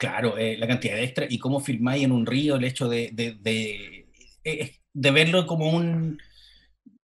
Claro, 0.00 0.38
eh, 0.38 0.56
la 0.56 0.66
cantidad 0.66 0.94
de 0.94 1.04
extras 1.04 1.30
y 1.30 1.38
cómo 1.38 1.60
filmáis 1.60 2.04
en 2.04 2.12
un 2.12 2.24
río, 2.24 2.56
el 2.56 2.64
hecho 2.64 2.88
de, 2.88 3.10
de, 3.12 3.36
de, 3.38 4.06
eh, 4.44 4.76
de 4.94 5.10
verlo 5.10 5.46
como 5.46 5.68
un 5.68 6.18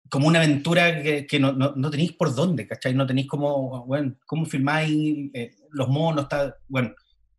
como 0.10 0.28
una 0.28 0.40
aventura 0.40 1.04
que, 1.04 1.40
no, 1.40 1.52
no, 1.54 1.92
tenéis 1.92 2.14
por 2.14 2.34
dónde, 2.34 2.68
¿cachai? 2.68 2.96
No 2.96 3.06
tenéis 3.06 3.28
como, 3.28 3.86
bueno, 3.86 4.16
cómo 4.26 4.48
filmáis 4.48 5.30
eh, 5.34 5.52
los 5.70 5.90
monos, 5.90 6.24
está, 6.24 6.58
bueno, 6.68 6.94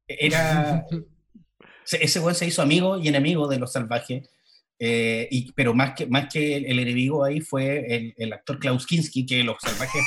era... 0.07 0.87
ese 1.91 2.21
buen 2.21 2.37
se 2.37 2.47
hizo 2.47 2.63
amigo 2.63 2.99
y 2.99 3.09
enemigo 3.09 3.49
de 3.49 3.59
los 3.59 3.73
salvajes, 3.73 4.27
eh, 4.79 5.27
y, 5.31 5.51
pero 5.53 5.75
más 5.75 5.95
que, 5.95 6.07
más 6.07 6.33
que 6.33 6.57
el, 6.57 6.79
enemigo 6.79 7.25
ahí 7.25 7.41
fue 7.41 7.95
el, 7.95 8.15
el, 8.17 8.33
actor 8.33 8.61
Klaus 8.61 8.87
Kinski, 8.87 9.27
que 9.27 9.43
los 9.43 9.57
salvajes 9.61 10.03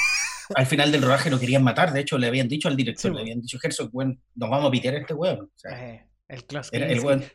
al 0.54 0.66
final 0.66 0.91
del 0.91 1.02
rodaje 1.02 1.30
lo 1.30 1.39
querían 1.39 1.64
matar, 1.64 1.93
de 1.93 2.02
hecho 2.02 2.18
le 2.18 2.28
habían 2.28 2.48
dicho 2.48 2.68
al 2.68 2.76
director, 2.76 3.14
le 3.14 3.22
habían 3.22 3.41
dicho, 3.41 3.58
Herzog, 3.62 3.91
bueno, 3.91 4.16
nos 4.36 4.50
vamos 4.50 4.68
a 4.68 4.72
pitear 4.72 4.96
a 4.96 5.00
este 5.00 5.14
weón. 5.14 5.50
Eh, 5.72 6.06
el 6.28 6.46
Kinski. 6.46 6.78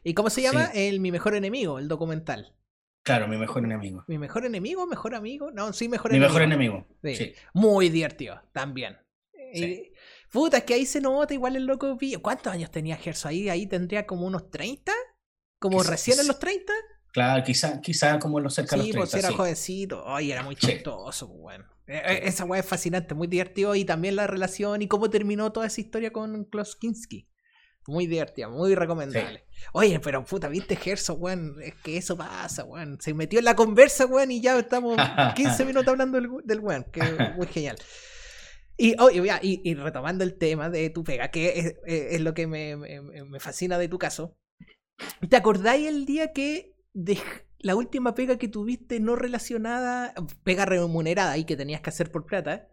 ¿Y 0.04 0.14
cómo 0.14 0.30
se 0.30 0.42
llama? 0.42 0.70
El 0.74 1.00
Mi 1.00 1.12
Mejor 1.12 1.34
Enemigo, 1.34 1.78
el 1.78 1.88
documental. 1.88 2.54
Claro, 3.02 3.28
mi 3.28 3.38
mejor 3.38 3.64
enemigo. 3.64 4.04
¿Mi 4.08 4.18
mejor 4.18 4.44
enemigo? 4.44 4.86
¿Mejor 4.86 5.14
amigo? 5.14 5.50
No, 5.50 5.72
sí, 5.72 5.88
mejor 5.88 6.10
mi 6.10 6.18
enemigo. 6.18 6.28
Mi 6.28 6.34
mejor 6.34 6.42
enemigo. 6.42 6.86
Sí. 7.02 7.34
Muy 7.54 7.88
divertido, 7.88 8.42
también. 8.52 8.98
Sí. 9.54 9.90
puta, 10.30 10.58
es 10.58 10.64
que 10.64 10.74
ahí 10.74 10.86
se 10.86 11.00
nota 11.00 11.32
igual 11.34 11.56
el 11.56 11.64
loco. 11.64 11.98
¿Cuántos 12.22 12.52
años 12.52 12.70
tenía 12.70 12.96
Gerso 12.96 13.28
ahí? 13.28 13.48
Ahí 13.48 13.66
tendría 13.66 14.06
como 14.06 14.26
unos 14.26 14.50
30. 14.50 14.92
¿Como 15.58 15.82
recién 15.82 16.20
en 16.20 16.28
los 16.28 16.38
30? 16.38 16.72
Claro, 17.12 17.42
quizá, 17.44 17.80
quizá 17.80 18.18
como 18.18 18.40
los 18.40 18.54
cerca 18.54 18.76
de 18.76 18.82
los 18.82 18.90
30. 18.90 19.06
Sí, 19.06 19.12
pues 19.12 19.24
era 19.24 19.36
jovencito. 19.36 20.04
Ay, 20.06 20.32
era 20.32 20.42
muy 20.42 20.56
chistoso, 20.56 21.28
bueno. 21.28 21.64
Pues, 21.86 21.98
e, 21.98 22.12
e, 22.12 22.28
esa 22.28 22.44
weá 22.44 22.60
es 22.60 22.66
fascinante, 22.66 23.14
muy 23.14 23.26
divertido. 23.26 23.74
Y 23.74 23.84
también 23.84 24.16
la 24.16 24.26
relación 24.26 24.82
y 24.82 24.88
cómo 24.88 25.10
terminó 25.10 25.52
toda 25.52 25.66
esa 25.66 25.80
historia 25.80 26.12
con 26.12 26.44
Kloskinski. 26.44 27.28
Muy 27.86 28.06
divertida, 28.06 28.48
muy 28.48 28.74
recomendable. 28.74 29.44
Oye, 29.72 29.98
pero 30.00 30.24
puta, 30.24 30.48
viste 30.48 30.76
Gerso, 30.76 31.14
weón. 31.14 31.56
Es 31.62 31.74
que 31.82 31.96
eso 31.96 32.16
pasa, 32.16 32.64
weón. 32.64 32.98
Se 33.00 33.14
metió 33.14 33.38
en 33.38 33.46
la 33.46 33.56
conversa, 33.56 34.06
weón, 34.06 34.30
y 34.30 34.40
ya 34.40 34.58
estamos 34.58 34.96
15 35.34 35.64
minutos 35.64 35.88
hablando 35.88 36.20
del, 36.20 36.28
del 36.44 36.60
weón, 36.60 36.84
que 36.92 37.00
es 37.00 37.36
muy 37.36 37.46
genial. 37.46 37.76
Y, 38.82 38.94
y, 39.42 39.74
retomando 39.74 40.24
el 40.24 40.38
tema 40.38 40.70
de 40.70 40.88
tu 40.88 41.04
pega, 41.04 41.30
que 41.30 41.76
es, 41.86 42.20
lo 42.22 42.32
que 42.32 42.46
me, 42.46 42.78
fascina 43.38 43.76
de 43.76 43.88
tu 43.88 43.98
caso. 43.98 44.38
¿Te 45.28 45.36
acordáis 45.36 45.86
el 45.86 46.06
día 46.06 46.32
que 46.32 46.69
de 46.92 47.18
la 47.58 47.76
última 47.76 48.14
pega 48.14 48.38
que 48.38 48.48
tuviste 48.48 49.00
no 49.00 49.16
relacionada, 49.16 50.14
pega 50.44 50.64
remunerada 50.64 51.36
y 51.38 51.44
que 51.44 51.56
tenías 51.56 51.80
que 51.80 51.90
hacer 51.90 52.10
por 52.10 52.26
plata, 52.26 52.68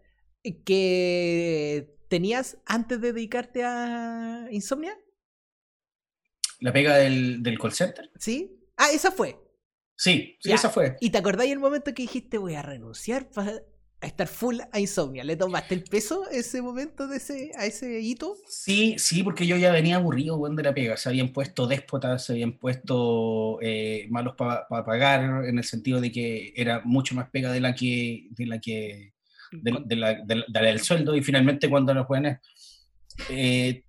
que 0.65 1.97
tenías 2.07 2.57
antes 2.65 3.01
de 3.01 3.13
dedicarte 3.13 3.63
a 3.63 4.47
Insomnia? 4.51 4.97
¿La 6.59 6.73
pega 6.73 6.95
del, 6.97 7.43
del 7.43 7.59
call 7.59 7.73
center? 7.73 8.09
Sí. 8.17 8.59
Ah, 8.77 8.89
esa 8.93 9.11
fue. 9.11 9.39
Sí, 9.95 10.37
sí, 10.39 10.51
esa 10.51 10.69
fue. 10.69 10.95
¿Y 10.99 11.09
te 11.09 11.17
acordáis 11.17 11.51
el 11.51 11.59
momento 11.59 11.93
que 11.93 12.03
dijiste 12.03 12.37
voy 12.37 12.55
a 12.55 12.61
renunciar 12.61 13.29
para 13.29 13.61
estar 14.01 14.27
full 14.27 14.59
a 14.71 14.79
insomnia? 14.79 15.23
¿Le 15.23 15.35
tomaste 15.35 15.75
el 15.75 15.83
peso 15.83 16.23
ese 16.31 16.61
momento 16.61 17.07
de 17.07 17.17
ese, 17.17 17.51
a 17.57 17.65
ese 17.65 17.99
hito? 17.99 18.35
Sí, 18.47 18.95
sí, 18.97 19.23
porque 19.23 19.47
yo 19.47 19.57
ya 19.57 19.71
venía 19.71 19.95
aburrido 19.95 20.39
de 20.49 20.63
la 20.63 20.73
pega. 20.73 20.97
Se 20.97 21.09
habían 21.09 21.33
puesto 21.33 21.67
déspotas, 21.67 22.25
se 22.25 22.33
habían 22.33 22.57
puesto 22.57 23.59
eh, 23.61 24.07
malos 24.09 24.35
para 24.35 24.67
pagar, 24.67 25.45
en 25.45 25.57
el 25.57 25.63
sentido 25.63 25.99
de 25.99 26.11
que 26.11 26.53
era 26.55 26.81
mucho 26.85 27.15
más 27.15 27.29
pega 27.29 27.51
de 27.51 27.61
la 27.61 27.73
que, 27.73 28.27
de 28.31 28.45
la 28.45 28.59
que 28.59 29.13
de, 29.51 29.95
la, 29.95 30.13
del 30.61 30.79
sueldo 30.81 31.15
y 31.15 31.23
finalmente 31.23 31.69
cuando 31.69 31.93
los 31.93 32.05
jóvenes 32.05 32.39
eh, 33.29 33.83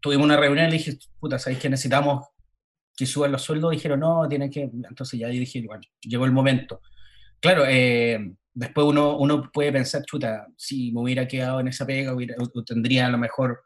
tuvimos 0.00 0.24
una 0.24 0.36
reunión 0.36 0.66
y 0.68 0.70
le 0.70 0.76
dije, 0.78 0.98
puta, 1.18 1.38
¿sabéis 1.38 1.60
que 1.60 1.70
necesitamos 1.70 2.26
que 2.96 3.06
suban 3.06 3.32
los 3.32 3.42
sueldos? 3.42 3.72
Dijeron, 3.72 4.00
no, 4.00 4.26
tienen 4.28 4.50
que, 4.50 4.62
entonces 4.62 5.18
ya 5.18 5.28
yo 5.28 5.40
dije, 5.40 5.62
bueno, 5.66 5.82
llegó 6.00 6.24
el 6.24 6.32
momento. 6.32 6.80
Claro, 7.40 7.64
eh, 7.66 8.34
después 8.56 8.86
uno, 8.86 9.18
uno 9.18 9.50
puede 9.52 9.70
pensar, 9.70 10.02
chuta, 10.04 10.46
si 10.56 10.90
me 10.90 11.02
hubiera 11.02 11.28
quedado 11.28 11.60
en 11.60 11.68
esa 11.68 11.86
pega, 11.86 12.16
tendría 12.64 13.06
a 13.06 13.10
lo 13.10 13.18
mejor 13.18 13.62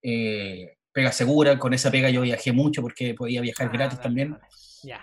eh, 0.00 0.76
pega 0.92 1.10
segura, 1.10 1.58
con 1.58 1.74
esa 1.74 1.90
pega 1.90 2.08
yo 2.08 2.22
viajé 2.22 2.52
mucho 2.52 2.80
porque 2.80 3.14
podía 3.14 3.40
viajar 3.40 3.66
ah, 3.68 3.72
gratis 3.72 4.00
también. 4.00 4.38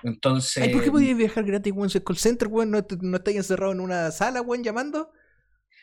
Entonces... 0.03 0.69
¿Por 0.69 0.83
qué 0.83 0.89
podías 0.89 1.17
viajar 1.17 1.43
gratis, 1.43 1.73
weón? 1.73 1.89
Si 1.89 1.99
call 1.99 2.17
center, 2.17 2.47
weón, 2.47 2.71
no, 2.71 2.85
no 3.01 3.17
estáis 3.17 3.37
encerrado 3.37 3.73
en 3.73 3.81
una 3.81 4.09
sala, 4.11 4.41
weón, 4.41 4.63
llamando. 4.63 5.11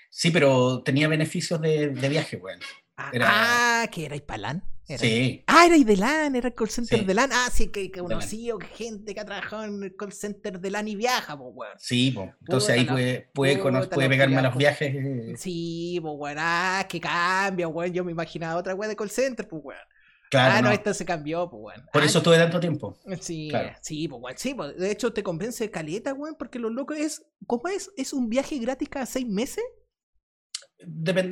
Sí, 0.09 0.31
pero 0.31 0.83
tenía 0.83 1.07
beneficios 1.09 1.61
de, 1.61 1.89
viaje, 1.89 2.39
weón. 2.39 2.59
Ah, 3.21 3.87
que 3.91 4.05
era 4.07 4.17
Palán. 4.27 4.65
Sí. 4.99 5.45
Ah, 5.47 5.67
era 5.67 5.79
de 5.79 5.97
LAN, 5.97 6.37
era 6.37 6.49
el 6.49 6.55
call 6.55 6.69
center 6.69 7.07
de 7.07 7.15
LAN. 7.15 7.31
Ah, 7.33 7.49
sí, 7.53 7.69
que, 7.69 7.91
que 7.91 8.01
conocido 8.01 8.59
gente 8.59 9.15
que 9.15 9.21
ha 9.21 9.25
trabajado 9.25 9.65
en 9.65 9.83
el 9.83 9.97
call 9.97 10.13
center 10.13 10.61
de 10.61 10.71
LAN 10.71 10.89
y 10.89 10.97
viaja, 10.97 11.39
pues, 11.39 11.51
weón. 11.55 11.73
Sí, 11.79 12.11
pues. 12.11 12.31
Entonces 12.41 12.71
ahí 12.71 12.85
puede, 12.85 13.31
puede, 13.33 13.59
puede 13.87 14.09
pegarme 14.09 14.43
los 14.43 14.57
viajes. 14.57 15.41
Sí, 15.41 15.99
pues, 16.03 16.15
weón. 16.17 16.37
Ah, 16.41 16.87
que 16.89 17.01
cambia, 17.01 17.69
weón. 17.69 17.93
Yo 17.93 18.05
me 18.05 18.13
imaginaba 18.13 18.59
otra 18.59 18.75
weón 18.75 18.91
de 18.91 18.97
call 18.97 19.11
center, 19.11 19.49
pues, 19.49 19.63
weón. 19.65 19.81
Claro, 20.31 20.55
ah, 20.57 20.63
no, 20.63 20.71
esto 20.71 20.95
se 20.95 21.05
cambió, 21.05 21.49
pues, 21.49 21.63
weón. 21.63 21.87
Por 21.93 22.03
eso 22.03 22.23
tuve 22.23 22.37
tanto 22.39 22.59
tiempo. 22.59 22.99
Sí, 23.21 23.53
sí, 23.81 24.09
pues, 24.09 24.23
weón. 24.23 24.39
Sí, 24.39 24.55
pues, 24.55 24.77
de 24.77 24.91
hecho 24.91 25.13
te 25.13 25.23
convence 25.23 25.71
caleta, 25.71 26.13
weón, 26.13 26.35
porque 26.39 26.59
lo 26.59 26.71
loco 26.71 26.93
es, 26.95 27.25
¿cómo 27.47 27.69
es? 27.69 27.91
¿Es 27.97 28.13
un 28.13 28.29
viaje 28.29 28.59
gratis 28.59 28.89
cada 28.89 29.07
seis 29.07 29.27
meses? 29.27 29.65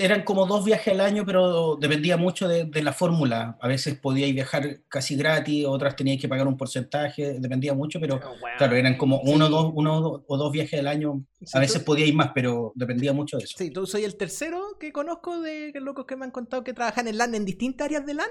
Eran 0.01 0.23
como 0.23 0.47
dos 0.47 0.65
viajes 0.65 0.95
al 0.95 1.01
año, 1.01 1.25
pero 1.27 1.77
dependía 1.77 2.17
mucho 2.17 2.49
de, 2.49 2.69
la 2.83 2.93
fórmula. 2.93 3.59
A 3.61 3.69
veces 3.69 3.97
podíais 3.97 4.35
viajar 4.35 4.81
casi 4.89 5.17
gratis, 5.17 5.67
otras 5.67 5.97
teníais 5.97 6.21
que 6.21 6.29
pagar 6.29 6.47
un 6.47 6.57
porcentaje, 6.57 7.39
dependía 7.39 7.75
mucho, 7.75 8.01
pero 8.01 8.21
claro, 8.59 8.77
eran 8.77 8.97
como 8.97 9.21
uno, 9.21 9.49
dos, 9.49 9.73
uno 9.75 10.25
o 10.27 10.37
dos 10.37 10.53
viajes 10.53 10.81
al 10.81 10.87
año. 10.87 11.25
a 11.53 11.59
veces 11.59 11.83
podíais 11.83 12.15
más, 12.15 12.31
pero 12.35 12.73
dependía 12.75 13.13
mucho 13.13 13.37
de 13.37 13.45
eso. 13.45 13.57
Sí, 13.59 13.71
tú 13.71 13.87
soy 13.87 14.05
el 14.05 14.17
tercero 14.17 14.77
que 14.79 14.93
conozco 14.93 15.41
de 15.41 15.73
locos 15.75 16.07
que 16.07 16.17
me 16.17 16.25
han 16.25 16.31
contado 16.31 16.65
que 16.65 16.73
trabajan 16.73 17.09
en 17.09 17.19
LAN 17.19 17.35
en 17.35 17.45
distintas 17.45 17.87
áreas 17.87 18.07
de 18.07 18.15
LAN 18.15 18.31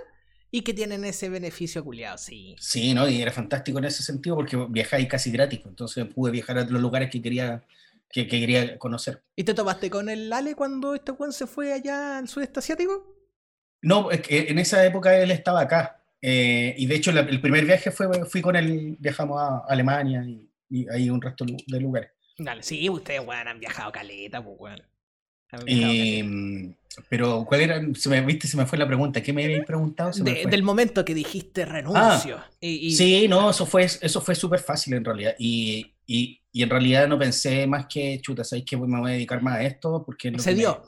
y 0.51 0.61
que 0.61 0.73
tienen 0.73 1.05
ese 1.05 1.29
beneficio 1.29 1.83
culiado, 1.83 2.17
sí. 2.17 2.55
Sí, 2.59 2.93
¿no? 2.93 3.07
Y 3.07 3.21
era 3.21 3.31
fantástico 3.31 3.77
en 3.77 3.85
ese 3.85 4.03
sentido 4.03 4.35
porque 4.35 4.57
viajáis 4.69 5.07
casi 5.07 5.31
gratis, 5.31 5.61
entonces 5.65 6.05
pude 6.07 6.31
viajar 6.31 6.57
a 6.57 6.65
los 6.65 6.81
lugares 6.81 7.09
que 7.09 7.21
quería 7.21 7.63
que, 8.09 8.27
quería 8.27 8.77
conocer. 8.77 9.23
¿Y 9.35 9.43
te 9.43 9.53
tomaste 9.53 9.89
con 9.89 10.09
el 10.09 10.31
Ale 10.33 10.55
cuando 10.55 10.95
este 10.95 11.11
Juan 11.11 11.31
se 11.31 11.47
fue 11.47 11.73
allá 11.73 12.17
al 12.17 12.27
sudeste 12.27 12.59
asiático? 12.59 13.15
No, 13.81 14.09
en 14.11 14.59
esa 14.59 14.85
época 14.85 15.17
él 15.17 15.31
estaba 15.31 15.61
acá. 15.61 16.03
Eh, 16.21 16.75
y 16.77 16.85
de 16.85 16.95
hecho, 16.95 17.11
el 17.11 17.39
primer 17.39 17.65
viaje 17.65 17.91
fue, 17.91 18.25
fui 18.25 18.41
con 18.41 18.55
él, 18.55 18.97
viajamos 18.99 19.39
a 19.39 19.63
Alemania 19.69 20.23
y, 20.25 20.49
y 20.69 20.89
ahí 20.89 21.09
un 21.09 21.21
resto 21.21 21.45
de 21.45 21.79
lugares. 21.79 22.11
Dale, 22.37 22.63
sí, 22.63 22.89
ustedes, 22.89 23.25
bueno, 23.25 23.49
han 23.49 23.59
viajado 23.59 23.91
caleta, 23.91 24.41
pues, 24.43 24.57
bueno. 24.57 24.83
pero, 27.09 27.43
¿cuál 27.45 27.61
era? 27.61 27.81
Se 27.95 28.09
me, 28.09 28.21
¿Viste? 28.21 28.47
Se 28.47 28.55
me 28.55 28.65
fue 28.65 28.77
la 28.77 28.87
pregunta. 28.87 29.21
¿Qué 29.21 29.33
me 29.33 29.43
habéis 29.43 29.65
preguntado? 29.65 30.11
del 30.11 30.63
momento 30.63 31.03
que 31.03 31.13
dijiste 31.13 31.65
renuncio. 31.65 32.37
Ah, 32.37 32.49
sí, 32.61 33.27
no, 33.27 33.49
eso 33.49 33.65
fue, 33.65 33.83
eso 33.83 34.21
fue 34.21 34.35
súper 34.35 34.59
fácil 34.59 34.93
en 34.93 35.05
realidad. 35.05 35.35
Y, 35.37 35.93
y, 36.11 36.41
y, 36.51 36.63
en 36.63 36.69
realidad 36.71 37.07
no 37.07 37.19
pensé 37.19 37.67
más 37.67 37.85
que, 37.85 38.19
chuta, 38.19 38.43
¿sabéis 38.43 38.65
que 38.65 38.77
me 38.77 38.99
voy 38.99 39.11
a 39.11 39.13
dedicar 39.13 39.43
más 39.43 39.57
a 39.57 39.63
esto? 39.63 40.03
Porque 40.03 40.33
se 40.39 40.55
dio. 40.55 40.81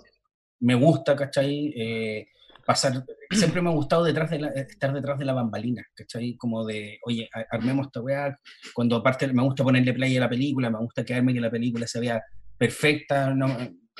Me, 0.60 0.74
gusta, 0.74 1.16
¿cachai? 1.16 1.72
Eh, 1.76 2.28
pasar, 2.66 3.06
siempre 3.30 3.62
me 3.62 3.70
ha 3.70 3.74
gustado 3.74 4.04
detrás 4.04 4.32
de 4.32 4.42
estar 4.68 4.92
detrás 4.92 5.20
de 5.20 5.26
la 5.26 5.34
bambalina, 5.34 5.86
¿cachai? 5.94 6.36
Como 6.38 6.66
de, 6.66 6.98
oye, 7.06 7.30
armemos 7.52 7.86
esta 7.86 8.02
weá, 8.02 8.36
cuando 8.74 8.96
aparte 8.96 9.32
me 9.32 9.44
gusta 9.44 9.64
ponerle 9.64 9.94
play 9.94 10.18
a 10.18 10.22
la 10.22 10.30
película, 10.30 10.72
me 10.72 10.80
gusta 10.80 11.06
quedarme 11.06 11.36
que 11.36 11.42
la 11.42 11.52
película 11.52 11.86
se 11.86 12.00
vea 12.00 12.24
perfecta, 12.58 13.32
¿no? 13.32 13.56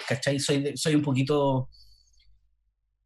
¿cachai? 0.08 0.40
Soy, 0.40 0.76
soy 0.76 0.96
un 0.96 1.04
poquito 1.04 1.70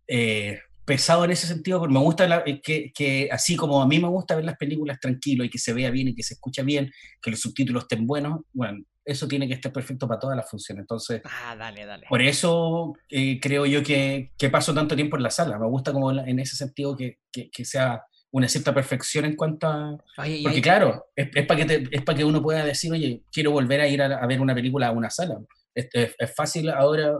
eh, 0.08 0.58
pesado 0.86 1.26
en 1.26 1.32
ese 1.32 1.48
sentido, 1.48 1.80
porque 1.80 1.94
me 1.94 2.00
gusta 2.00 2.44
eh, 2.46 2.62
que, 2.62 2.92
que, 2.94 3.28
así 3.32 3.56
como 3.56 3.82
a 3.82 3.88
mí 3.88 4.00
me 4.00 4.08
gusta 4.08 4.36
ver 4.36 4.46
las 4.46 4.58
películas 4.58 5.00
tranquilo 5.00 5.44
y 5.44 5.50
que 5.50 5.58
se 5.58 5.74
vea 5.74 5.90
bien 5.90 6.10
y 6.10 6.16
que 6.16 6.24
se 6.24 6.36
escucha 6.36 6.64
bien, 6.64 6.92
que 7.22 7.32
los 7.32 7.40
subtítulos 7.40 7.84
estén 7.84 8.06
buenos, 8.06 8.42
bueno, 8.54 8.84
eso 9.04 9.28
tiene 9.28 9.48
que 9.48 9.54
estar 9.54 9.72
perfecto 9.72 10.08
para 10.08 10.20
todas 10.20 10.36
las 10.36 10.50
funciones. 10.50 10.84
Entonces, 10.84 11.22
ah, 11.26 11.56
dale, 11.56 11.86
dale. 11.86 12.06
por 12.10 12.22
eso 12.22 12.94
eh, 13.10 13.40
creo 13.40 13.66
yo 13.66 13.84
que, 13.84 14.32
que, 14.38 14.50
paso 14.50 14.74
tanto 14.74 14.96
tiempo 14.96 15.18
en 15.18 15.24
la 15.24 15.30
sala. 15.30 15.60
Me 15.60 15.68
gusta 15.68 15.94
como 15.94 16.12
en 16.12 16.40
ese 16.40 16.56
sentido 16.56 16.96
que, 16.96 17.20
que, 17.32 17.66
sea 17.66 18.04
una 18.32 18.48
cierta 18.48 18.74
perfección 18.74 19.26
en 19.26 19.36
cuanto 19.36 19.68
a... 19.68 19.98
porque 20.16 20.62
claro, 20.62 21.06
es, 21.16 21.30
es 21.34 21.46
para 21.46 21.66
que, 21.66 21.88
es 21.90 22.02
para 22.02 22.18
que 22.18 22.26
uno 22.26 22.42
pueda 22.42 22.66
decir, 22.66 22.92
oye, 22.92 23.22
quiero 23.32 23.52
volver 23.52 23.80
a 23.80 23.88
ir 23.88 24.02
a, 24.02 24.26
ver 24.28 24.42
una 24.42 24.56
película 24.56 24.88
a 24.88 24.92
una 24.92 25.10
sala. 25.10 25.38
Es, 25.74 25.88
es, 25.94 26.36
fácil 26.36 26.70
ahora 26.70 27.14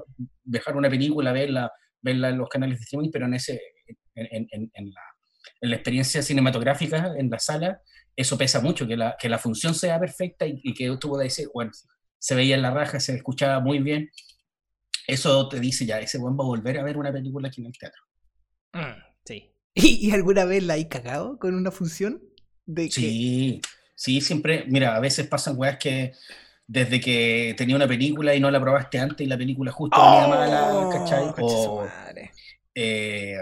dejar 0.44 0.76
una 0.76 0.90
película, 0.90 1.32
verla, 1.32 1.72
verla 2.02 2.30
en 2.30 2.38
los 2.38 2.50
canales 2.50 2.80
de 2.80 2.84
streaming, 2.84 3.10
pero 3.12 3.26
en, 3.26 3.34
ese, 3.34 3.62
en, 4.16 4.48
en, 4.52 4.72
en 4.74 4.90
la, 4.92 5.02
la, 5.62 5.76
experiencia 5.76 6.22
cinematográfica 6.22 7.14
en 7.18 7.30
la 7.30 7.40
sala 7.40 7.82
eso 8.16 8.38
pesa 8.38 8.62
mucho, 8.62 8.88
que 8.88 8.96
la, 8.96 9.16
que 9.20 9.28
la 9.28 9.40
función 9.40 9.76
sea 9.76 10.00
perfecta 10.00 10.46
y, 10.48 10.74
que 10.74 10.96
tú 11.00 11.10
puedas 11.10 11.26
decir, 11.26 11.50
bueno, 11.54 11.72
se 12.18 12.36
veía 12.36 12.56
en 12.56 12.62
la 12.62 12.72
raja, 12.72 13.00
se 13.00 13.16
escuchaba 13.16 13.60
muy 13.60 13.80
bien. 13.80 14.10
Eso 15.08 15.48
te 15.50 15.60
dice 15.60 15.86
ya, 15.86 16.00
ese 16.00 16.18
buen 16.18 16.38
va 16.38 16.44
a 16.44 16.48
volver 16.48 16.80
a 16.80 16.84
ver 16.84 16.98
una 16.98 17.12
película 17.12 17.50
aquí 17.50 17.62
en 17.62 17.68
el 17.68 17.78
teatro. 17.78 18.02
Mm, 18.74 19.02
sí. 19.26 19.52
¿Y, 19.76 20.12
alguna 20.12 20.46
vez 20.46 20.64
la 20.64 20.76
hay 20.76 20.88
cagado 20.88 21.38
con 21.38 21.54
una 21.56 21.72
función? 21.72 22.22
De 22.66 22.90
sí, 22.90 23.62
sí, 23.96 24.22
siempre. 24.22 24.66
Mira, 24.68 24.96
a 24.96 25.00
veces 25.00 25.28
pasan 25.28 25.58
weas 25.58 25.78
que 25.78 26.14
desde 26.68 27.00
que 27.00 27.54
tenía 27.58 27.76
una 27.76 27.88
película 27.88 28.34
y 28.34 28.40
no 28.40 28.50
la 28.50 28.60
probaste 28.60 29.00
antes 29.00 29.26
y 29.26 29.30
la 29.30 29.38
película 29.38 29.72
justo 29.72 30.02
venía 30.02 30.28
mala, 30.28 30.90
¿cachai? 30.92 31.34
Oh, 31.40 31.86
eh, 32.74 33.38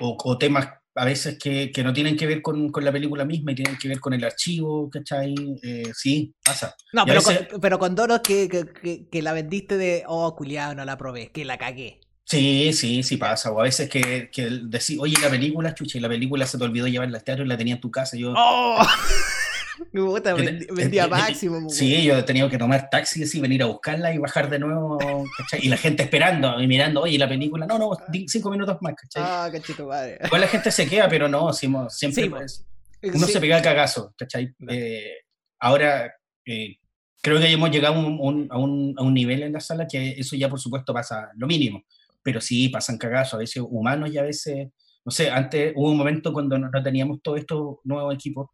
o, 0.00 0.16
o, 0.22 0.38
temas 0.38 0.68
a 0.96 1.04
veces 1.04 1.38
que, 1.38 1.70
que 1.70 1.84
no 1.84 1.92
tienen 1.92 2.16
que 2.16 2.26
ver 2.26 2.42
con, 2.42 2.70
con, 2.70 2.84
la 2.84 2.90
película 2.90 3.24
misma 3.24 3.52
y 3.52 3.54
tienen 3.54 3.76
que 3.76 3.88
ver 3.88 4.00
con 4.00 4.14
el 4.14 4.24
archivo, 4.24 4.88
¿cachai? 4.90 5.34
Eh, 5.62 5.90
sí, 5.94 6.34
pasa. 6.42 6.74
No, 6.92 7.04
pero, 7.04 7.22
con, 7.22 7.36
pero 7.60 7.78
con 7.78 7.94
Doros 7.94 8.20
que, 8.20 8.48
que, 8.48 9.06
que, 9.08 9.22
la 9.22 9.32
vendiste 9.32 9.76
de, 9.76 10.04
oh, 10.06 10.34
culiado, 10.34 10.74
no 10.74 10.84
la 10.84 10.96
probé, 10.96 11.30
que 11.32 11.44
la 11.44 11.58
cagué. 11.58 12.00
Sí, 12.24 12.72
sí, 12.72 13.02
sí 13.02 13.18
pasa. 13.18 13.52
O 13.52 13.60
a 13.60 13.64
veces 13.64 13.88
que, 13.88 14.30
que 14.32 14.48
decís, 14.64 14.98
oye, 14.98 15.16
la 15.22 15.30
película, 15.30 15.74
chucha, 15.74 15.98
y 15.98 16.00
la 16.00 16.08
película 16.08 16.46
se 16.46 16.58
te 16.58 16.64
olvidó 16.64 16.88
llevarla 16.88 17.18
al 17.18 17.24
teatro 17.24 17.44
y 17.44 17.48
la 17.48 17.58
tenía 17.58 17.74
en 17.74 17.80
tu 17.80 17.90
casa. 17.90 18.16
Y 18.16 18.20
yo, 18.20 18.32
¡Oh! 18.36 18.82
Me 19.92 20.00
gusta, 20.00 20.34
vendía 20.34 21.06
máximo. 21.06 21.68
Sí, 21.68 22.04
yo 22.04 22.16
he 22.16 22.22
tenido 22.22 22.48
que 22.48 22.58
tomar 22.58 22.88
taxi 22.90 23.24
y 23.32 23.40
venir 23.40 23.62
a 23.62 23.66
buscarla 23.66 24.14
y 24.14 24.18
bajar 24.18 24.48
de 24.48 24.58
nuevo, 24.58 24.98
¿cachai? 25.36 25.64
Y 25.64 25.68
la 25.68 25.76
gente 25.76 26.02
esperando 26.02 26.60
y 26.60 26.66
mirando, 26.66 27.02
oye, 27.02 27.18
la 27.18 27.28
película, 27.28 27.66
no, 27.66 27.78
no, 27.78 27.90
cinco 28.26 28.50
minutos 28.50 28.78
más, 28.80 28.94
¿cachai? 28.94 29.22
Ah, 29.24 29.48
cachito, 29.50 29.86
madre. 29.86 30.18
Igual 30.24 30.40
la 30.40 30.48
gente 30.48 30.70
se 30.70 30.88
queda, 30.88 31.08
pero 31.08 31.28
no, 31.28 31.52
siempre 31.52 32.30
pues, 32.30 32.64
uno 33.02 33.26
se 33.26 33.40
pega 33.40 33.58
el 33.58 33.62
cagazo, 33.62 34.14
¿cachai? 34.16 34.54
Eh, 34.68 35.12
ahora, 35.60 36.12
eh, 36.44 36.76
creo 37.22 37.38
que 37.38 37.50
hemos 37.50 37.70
llegado 37.70 37.96
a 37.96 37.98
un, 37.98 38.48
a, 38.50 38.58
un, 38.58 38.94
a 38.96 39.02
un 39.02 39.14
nivel 39.14 39.42
en 39.42 39.52
la 39.52 39.60
sala 39.60 39.86
que 39.86 40.10
eso 40.12 40.36
ya, 40.36 40.48
por 40.48 40.60
supuesto, 40.60 40.94
pasa 40.94 41.30
lo 41.36 41.46
mínimo, 41.46 41.84
pero 42.22 42.40
sí, 42.40 42.68
pasan 42.68 42.98
cagazos, 42.98 43.34
a 43.34 43.38
veces 43.38 43.62
humanos 43.66 44.10
y 44.12 44.18
a 44.18 44.22
veces, 44.22 44.68
no 45.04 45.12
sé, 45.12 45.30
antes 45.30 45.72
hubo 45.76 45.90
un 45.90 45.98
momento 45.98 46.32
cuando 46.32 46.58
no, 46.58 46.70
no 46.70 46.82
teníamos 46.82 47.20
todos 47.22 47.40
estos 47.40 47.76
nuevos 47.84 48.14
equipos 48.14 48.48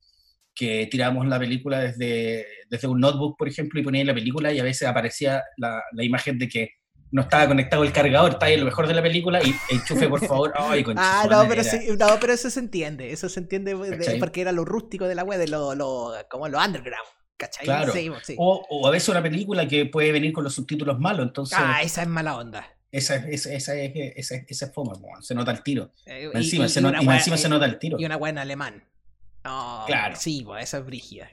que 0.54 0.86
tirábamos 0.90 1.26
la 1.26 1.38
película 1.38 1.80
desde, 1.80 2.46
desde 2.68 2.88
un 2.88 3.00
notebook, 3.00 3.36
por 3.36 3.48
ejemplo, 3.48 3.80
y 3.80 3.82
ponía 3.82 4.04
la 4.04 4.14
película 4.14 4.52
y 4.52 4.60
a 4.60 4.64
veces 4.64 4.88
aparecía 4.88 5.42
la, 5.56 5.82
la 5.92 6.04
imagen 6.04 6.38
de 6.38 6.48
que 6.48 6.70
no 7.12 7.22
estaba 7.22 7.46
conectado 7.46 7.84
el 7.84 7.92
cargador, 7.92 8.32
está 8.32 8.46
ahí 8.46 8.56
lo 8.56 8.64
mejor 8.64 8.88
de 8.88 8.94
la 8.94 9.02
película 9.02 9.40
y 9.42 9.54
enchufe, 9.70 10.08
por 10.08 10.26
favor. 10.26 10.52
Ay, 10.56 10.82
ah, 10.96 11.26
no 11.30 11.46
pero, 11.46 11.62
sí, 11.62 11.78
no, 11.98 12.18
pero 12.18 12.32
eso 12.32 12.48
se 12.48 12.58
entiende, 12.58 13.12
eso 13.12 13.28
se 13.28 13.38
entiende 13.38 13.76
porque 14.18 14.40
era 14.40 14.50
lo 14.50 14.64
rústico 14.64 15.06
de 15.06 15.14
la 15.14 15.22
web, 15.22 15.38
de 15.38 15.48
lo, 15.48 15.74
lo, 15.74 16.14
como 16.30 16.48
lo 16.48 16.58
underground. 16.58 17.06
¿Cachai? 17.36 17.64
Claro. 17.64 17.92
Sí, 17.92 18.08
O, 18.38 18.64
o, 18.68 18.86
a 18.86 18.90
veces 18.90 19.08
una 19.08 19.22
película 19.22 19.66
que 19.66 19.86
puede 19.86 20.12
venir 20.12 20.32
con 20.32 20.44
los 20.44 20.54
subtítulos 20.54 21.00
malos, 21.00 21.26
entonces... 21.26 21.58
Ah, 21.60 21.82
esa 21.82 22.02
es 22.02 22.08
mala 22.08 22.36
onda. 22.36 22.66
Esa, 22.90 23.16
esa, 23.16 23.52
esa, 23.52 23.74
es, 23.74 23.92
esa, 24.16 24.36
esa 24.46 24.66
es 24.66 24.72
foma, 24.72 24.92
se 25.20 25.34
nota 25.34 25.50
el 25.50 25.62
tiro. 25.62 25.92
Eh, 26.06 26.30
encima, 26.34 26.68
se, 26.68 26.80
encima 26.80 27.36
se 27.36 27.48
nota 27.48 27.66
el 27.66 27.78
tiro. 27.78 27.98
Y 27.98 28.04
una 28.04 28.16
buena 28.16 28.42
alemán. 28.42 28.84
Claro. 29.42 30.16
Sí, 30.16 30.42
pues 30.44 30.64
esa 30.64 30.78
es 30.78 30.86
brígida. 30.86 31.30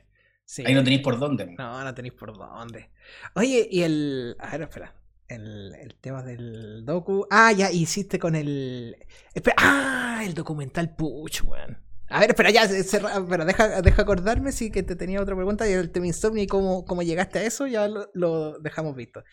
Ahí 0.66 0.74
no 0.74 0.84
tenéis 0.84 1.01
por 1.01 1.20
dónde. 1.20 1.45
No, 1.57 1.84
no 1.84 1.93
tenéis 1.93 2.14
por 2.14 2.36
dónde. 2.36 2.89
Oye, 3.36 3.68
y 3.70 3.84
el. 3.84 4.36
A 4.39 4.51
ver, 4.51 4.64
espera. 4.64 4.95
El, 5.28 5.76
el, 5.76 5.95
tema 5.95 6.24
del 6.24 6.84
docu. 6.86 7.28
Ah, 7.30 7.51
ya 7.51 7.72
hiciste 7.72 8.18
con 8.18 8.36
el. 8.36 8.97
Espera. 9.34 9.55
Ah, 9.60 10.24
el 10.26 10.34
documental 10.34 10.95
Puch, 10.95 11.43
weón. 11.43 11.78
A 12.12 12.20
ver, 12.20 12.32
espera, 12.32 12.49
ya, 12.49 12.64
espera, 12.64 13.45
deja, 13.45 13.82
deja 13.84 14.01
acordarme 14.01 14.51
si 14.51 14.72
que 14.72 14.82
te 14.82 14.95
tenía 14.95 15.22
otra 15.22 15.36
pregunta 15.36 15.70
y 15.70 15.74
el 15.74 15.91
tema 15.91 16.07
insomnio 16.07 16.41
y 16.41 16.47
cómo, 16.47 16.84
cómo 16.84 17.03
llegaste 17.03 17.38
a 17.38 17.43
eso, 17.43 17.68
ya 17.68 17.88
lo, 17.88 18.10
lo 18.16 18.57
dejamos 18.60 18.95
visto. 18.95 19.24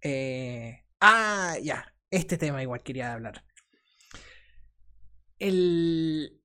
Eh, 0.00 0.84
ah, 1.00 1.54
ya, 1.62 1.94
este 2.10 2.36
tema 2.36 2.60
igual 2.60 2.82
quería 2.82 3.12
hablar. 3.12 3.44
El, 5.38 6.40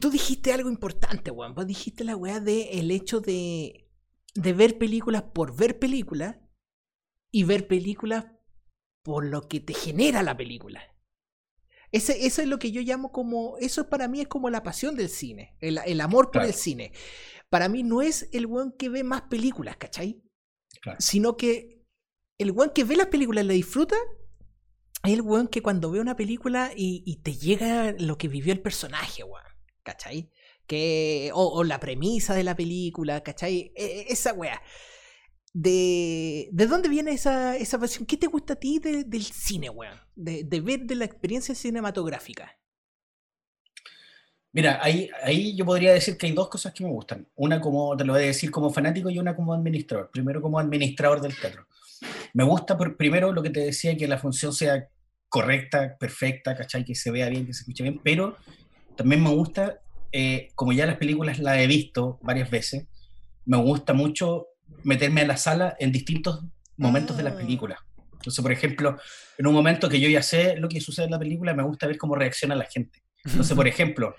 Tú 0.00 0.10
dijiste 0.10 0.52
algo 0.52 0.68
importante, 0.68 1.30
weón. 1.30 1.54
Vos 1.54 1.66
dijiste 1.66 2.04
la 2.04 2.16
weá 2.16 2.40
de 2.40 2.78
el 2.78 2.90
hecho 2.90 3.20
de, 3.20 3.90
de 4.34 4.52
ver 4.52 4.76
películas 4.78 5.22
por 5.34 5.56
ver 5.56 5.78
películas 5.78 6.36
y 7.30 7.44
ver 7.44 7.66
películas 7.66 8.26
por 9.02 9.24
lo 9.24 9.48
que 9.48 9.60
te 9.60 9.74
genera 9.74 10.22
la 10.22 10.36
película. 10.36 10.82
Ese, 11.92 12.26
eso 12.26 12.42
es 12.42 12.48
lo 12.48 12.58
que 12.58 12.72
yo 12.72 12.82
llamo 12.82 13.12
como. 13.12 13.56
Eso 13.58 13.88
para 13.88 14.08
mí 14.08 14.20
es 14.20 14.28
como 14.28 14.50
la 14.50 14.62
pasión 14.62 14.96
del 14.96 15.08
cine, 15.08 15.56
el, 15.60 15.78
el 15.86 16.00
amor 16.00 16.30
por 16.30 16.42
el 16.42 16.52
cine. 16.52 16.92
Para 17.48 17.68
mí 17.68 17.82
no 17.82 18.02
es 18.02 18.28
el 18.32 18.46
weón 18.46 18.72
que 18.72 18.88
ve 18.88 19.04
más 19.04 19.22
películas, 19.22 19.76
¿cachai? 19.76 20.22
Sino 20.98 21.36
que 21.36 21.86
el 22.38 22.50
weón 22.50 22.72
que 22.74 22.84
ve 22.84 22.96
las 22.96 23.06
películas 23.06 23.44
y 23.44 23.46
la 23.46 23.54
disfruta 23.54 23.96
es 25.04 25.12
el 25.12 25.22
weón 25.22 25.48
que 25.48 25.62
cuando 25.62 25.90
ve 25.90 26.00
una 26.00 26.16
película 26.16 26.72
y, 26.76 27.02
y 27.06 27.22
te 27.22 27.34
llega 27.34 27.92
lo 27.92 28.18
que 28.18 28.28
vivió 28.28 28.52
el 28.52 28.60
personaje, 28.60 29.22
weón. 29.22 29.53
¿Cachai? 29.84 30.30
Que, 30.66 31.30
o, 31.34 31.62
la 31.62 31.78
premisa 31.78 32.34
de 32.34 32.42
la 32.42 32.56
película, 32.56 33.22
¿cachai? 33.22 33.72
E, 33.76 33.84
e, 33.84 34.06
esa 34.08 34.32
weá. 34.32 34.60
De, 35.52 36.48
¿De 36.50 36.66
dónde 36.66 36.88
viene 36.88 37.12
esa, 37.12 37.56
esa 37.56 37.78
pasión? 37.78 38.06
¿Qué 38.06 38.16
te 38.16 38.26
gusta 38.26 38.54
a 38.54 38.56
ti 38.56 38.80
del 38.80 39.24
cine, 39.24 39.70
weón? 39.70 40.00
De, 40.16 40.42
de, 40.42 40.60
ver 40.60 40.80
de 40.80 40.96
la 40.96 41.04
experiencia 41.04 41.54
cinematográfica. 41.54 42.58
Mira, 44.52 44.78
ahí, 44.82 45.10
ahí 45.22 45.56
yo 45.56 45.64
podría 45.64 45.92
decir 45.92 46.16
que 46.16 46.26
hay 46.26 46.32
dos 46.32 46.48
cosas 46.48 46.72
que 46.72 46.84
me 46.84 46.90
gustan. 46.90 47.28
Una 47.34 47.60
como, 47.60 47.96
te 47.96 48.04
lo 48.04 48.14
voy 48.14 48.22
a 48.22 48.26
decir 48.26 48.50
como 48.50 48.72
fanático 48.72 49.10
y 49.10 49.18
una 49.18 49.36
como 49.36 49.52
administrador. 49.52 50.10
Primero 50.10 50.40
como 50.40 50.58
administrador 50.58 51.20
del 51.20 51.36
teatro. 51.36 51.66
Me 52.32 52.44
gusta 52.44 52.76
por, 52.76 52.96
primero 52.96 53.32
lo 53.32 53.42
que 53.42 53.50
te 53.50 53.60
decía, 53.60 53.96
que 53.96 54.08
la 54.08 54.18
función 54.18 54.52
sea 54.52 54.88
correcta, 55.28 55.96
perfecta, 55.98 56.54
¿cachai? 56.54 56.84
Que 56.84 56.94
se 56.94 57.10
vea 57.10 57.28
bien, 57.28 57.46
que 57.46 57.52
se 57.52 57.62
escuche 57.62 57.82
bien, 57.82 58.00
pero 58.02 58.36
también 58.96 59.22
me 59.22 59.30
gusta, 59.30 59.80
eh, 60.12 60.50
como 60.54 60.72
ya 60.72 60.86
las 60.86 60.96
películas 60.96 61.38
las 61.38 61.58
he 61.58 61.66
visto 61.66 62.18
varias 62.22 62.50
veces, 62.50 62.86
me 63.44 63.56
gusta 63.58 63.92
mucho 63.92 64.46
meterme 64.82 65.22
a 65.22 65.26
la 65.26 65.36
sala 65.36 65.76
en 65.78 65.92
distintos 65.92 66.44
momentos 66.76 67.16
de 67.16 67.22
la 67.22 67.30
ah. 67.30 67.36
película. 67.36 67.78
Entonces, 68.12 68.42
por 68.42 68.52
ejemplo, 68.52 68.98
en 69.36 69.46
un 69.46 69.54
momento 69.54 69.88
que 69.88 70.00
yo 70.00 70.08
ya 70.08 70.22
sé 70.22 70.56
lo 70.56 70.68
que 70.68 70.80
sucede 70.80 71.06
en 71.06 71.12
la 71.12 71.18
película, 71.18 71.52
me 71.54 71.62
gusta 71.62 71.86
ver 71.86 71.98
cómo 71.98 72.14
reacciona 72.14 72.54
la 72.54 72.64
gente. 72.64 73.02
Entonces, 73.24 73.54
por 73.54 73.68
ejemplo, 73.68 74.14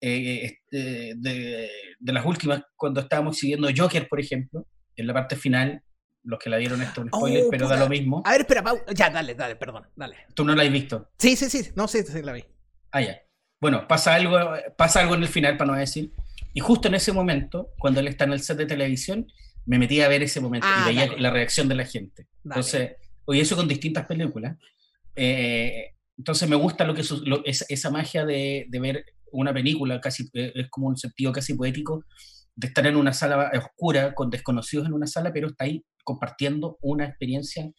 eh, 0.00 0.40
este, 0.44 1.14
de, 1.16 1.70
de, 1.98 2.12
las 2.12 2.24
últimas, 2.24 2.62
cuando 2.76 3.00
estábamos 3.00 3.36
siguiendo 3.36 3.68
Joker, 3.76 4.08
por 4.08 4.20
ejemplo, 4.20 4.66
en 4.96 5.06
la 5.06 5.14
parte 5.14 5.36
final, 5.36 5.82
los 6.24 6.38
que 6.38 6.50
la 6.50 6.56
vieron 6.56 6.82
esto 6.82 7.00
es 7.00 7.04
un 7.04 7.10
spoiler, 7.10 7.44
oh, 7.44 7.50
pero 7.50 7.68
da 7.68 7.76
lo 7.76 7.88
mismo. 7.88 8.22
A 8.24 8.32
ver, 8.32 8.40
espera, 8.42 8.64
ya, 8.94 9.10
dale, 9.10 9.34
dale, 9.34 9.56
perdón, 9.56 9.86
dale. 9.96 10.16
¿Tú 10.34 10.44
no 10.44 10.54
la 10.54 10.62
has 10.62 10.72
visto? 10.72 11.10
Sí, 11.18 11.36
sí, 11.36 11.48
sí, 11.48 11.70
no, 11.74 11.88
sí, 11.88 12.02
sí 12.02 12.22
la 12.22 12.32
vi. 12.32 12.44
Ah, 12.90 13.00
ya. 13.00 13.18
Bueno, 13.60 13.88
pasa 13.88 14.14
algo, 14.14 14.38
pasa 14.76 15.00
algo 15.00 15.14
en 15.14 15.22
el 15.22 15.28
final, 15.28 15.56
para 15.56 15.72
no 15.72 15.78
decir. 15.78 16.12
Y 16.54 16.60
justo 16.60 16.88
en 16.88 16.94
ese 16.94 17.12
momento, 17.12 17.70
cuando 17.78 18.00
él 18.00 18.08
está 18.08 18.24
en 18.24 18.32
el 18.32 18.40
set 18.40 18.56
de 18.56 18.66
televisión, 18.66 19.26
me 19.66 19.78
metí 19.78 20.00
a 20.00 20.08
ver 20.08 20.22
ese 20.22 20.40
momento 20.40 20.66
y 20.66 20.70
ah, 20.72 20.84
veía 20.86 21.16
la 21.18 21.30
reacción 21.30 21.68
de 21.68 21.74
la 21.74 21.84
gente. 21.84 22.26
Entonces, 22.44 22.92
oye, 23.26 23.40
eso 23.40 23.56
con 23.56 23.68
distintas 23.68 24.06
películas. 24.06 24.56
Eh, 25.14 25.94
entonces 26.16 26.48
me 26.48 26.56
gusta 26.56 26.84
lo 26.84 26.94
que 26.94 27.02
esa, 27.44 27.90
magia 27.90 28.24
de, 28.24 28.66
ver 28.80 29.04
una 29.30 29.52
película, 29.52 30.00
casi 30.00 30.28
eh, 30.32 30.52
es 30.54 30.68
como 30.70 30.88
un 30.88 30.96
sentido 30.96 31.32
casi 31.32 31.54
poético, 31.54 32.04
de 32.56 32.66
estar 32.66 32.86
en 32.86 32.96
una 32.96 33.12
sala 33.12 33.52
oscura 33.54 34.14
con 34.14 34.30
desconocidos 34.30 34.86
en 34.86 34.94
una 34.94 35.06
sala, 35.06 35.32
pero 35.32 35.48
está 35.48 35.64
ahí 35.64 35.84
compartiendo 36.02 36.78
una 36.80 37.04
experiencia 37.04 37.70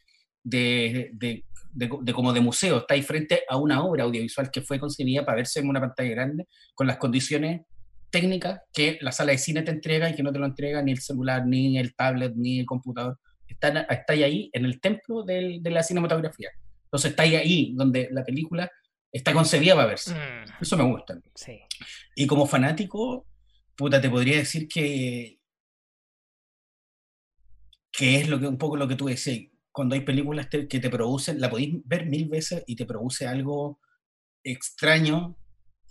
de, 0.44 1.12
de, 1.14 1.44
de, 1.72 2.14
como 2.14 2.34
de 2.34 2.42
museo, 2.42 2.80
estáis 2.80 3.06
frente 3.06 3.44
a 3.48 3.58
una 3.58 3.84
obra 3.84 4.04
audiovisual 4.04 4.50
que 4.52 4.62
fue 4.62 4.80
concebida 4.80 5.26
para 5.26 5.38
verse 5.38 5.60
en 5.60 5.70
una 5.70 5.80
pantalla 5.80 6.10
grande 6.10 6.48
con 6.74 6.88
las 6.88 6.98
condiciones 6.98 7.62
técnicas 8.10 8.62
que 8.74 8.98
la 9.02 9.12
sala 9.12 9.32
de 9.32 9.38
cine 9.38 9.62
te 9.62 9.72
entrega 9.72 10.10
y 10.10 10.16
que 10.16 10.24
no 10.24 10.32
te 10.32 10.40
lo 10.40 10.46
entrega 10.46 10.82
ni 10.82 10.92
el 10.92 11.00
celular, 11.00 11.46
ni 11.46 11.78
el 11.78 11.96
tablet, 11.96 12.34
ni 12.36 12.60
el 12.60 12.66
computador. 12.66 13.20
Están, 13.48 13.86
estáis 13.90 14.24
ahí 14.24 14.50
en 14.54 14.66
el 14.66 14.80
templo 14.80 15.24
de 15.24 15.62
la 15.64 15.84
cinematografía. 15.84 16.50
Entonces 16.86 17.12
estáis 17.12 17.36
ahí 17.36 17.74
donde 17.76 18.10
la 18.12 18.24
película 18.24 18.72
está 19.12 19.34
concebida 19.34 19.76
para 19.76 19.88
verse. 19.88 20.14
Mm. 20.14 20.62
Eso 20.62 20.78
me 20.78 20.84
gusta. 20.84 21.20
Sí. 21.36 21.60
Y 22.16 22.26
como 22.26 22.48
fanático, 22.48 23.28
puta, 23.76 24.02
te 24.02 24.10
podría 24.10 24.38
decir 24.38 24.68
que 24.68 25.40
que 27.92 28.16
es 28.18 28.30
lo 28.30 28.40
que 28.40 28.48
un 28.48 28.58
poco 28.58 28.78
lo 28.78 28.88
que 28.88 28.96
tú 28.96 29.08
decías, 29.08 29.52
cuando 29.80 29.96
hay 29.96 30.02
películas 30.02 30.48
que 30.50 30.66
te 30.66 30.90
producen, 30.90 31.40
la 31.40 31.50
podéis 31.50 31.76
ver 31.86 32.06
mil 32.06 32.28
veces 32.28 32.66
y 32.68 32.76
te 32.76 32.86
produce 32.86 33.26
algo 33.26 33.80
extraño, 34.44 35.38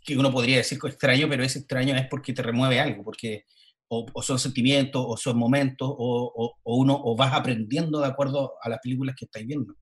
que 0.05 0.19
uno 0.19 0.31
podría 0.31 0.59
decir 0.59 0.79
que 0.79 0.89
extraño, 0.89 1.27
pero 1.27 1.43
ese 1.43 1.61
extraño 1.61 1.97
es 1.97 2.07
porque 2.07 2.35
te 2.35 2.43
remueve 2.43 2.81
algo, 2.81 3.03
porque 3.03 3.47
o, 3.89 4.05
son 4.21 4.39
sentimientos, 4.39 5.03
o 5.09 5.17
son 5.17 5.39
momentos, 5.39 5.89
o, 5.91 6.55
o, 6.63 6.77
uno 6.77 7.01
o 7.03 7.17
vas 7.17 7.33
aprendiendo 7.33 8.01
de 8.01 8.09
acuerdo 8.09 8.57
a 8.61 8.69
las 8.69 8.79
películas 8.81 9.17
que 9.19 9.25
estáis 9.25 9.47
viendo. 9.47 9.75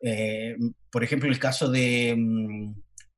Eh, 0.00 0.54
por 0.92 1.02
ejemplo, 1.02 1.28
el 1.28 1.40
caso 1.40 1.68
de 1.68 2.14
mm, 2.16 2.72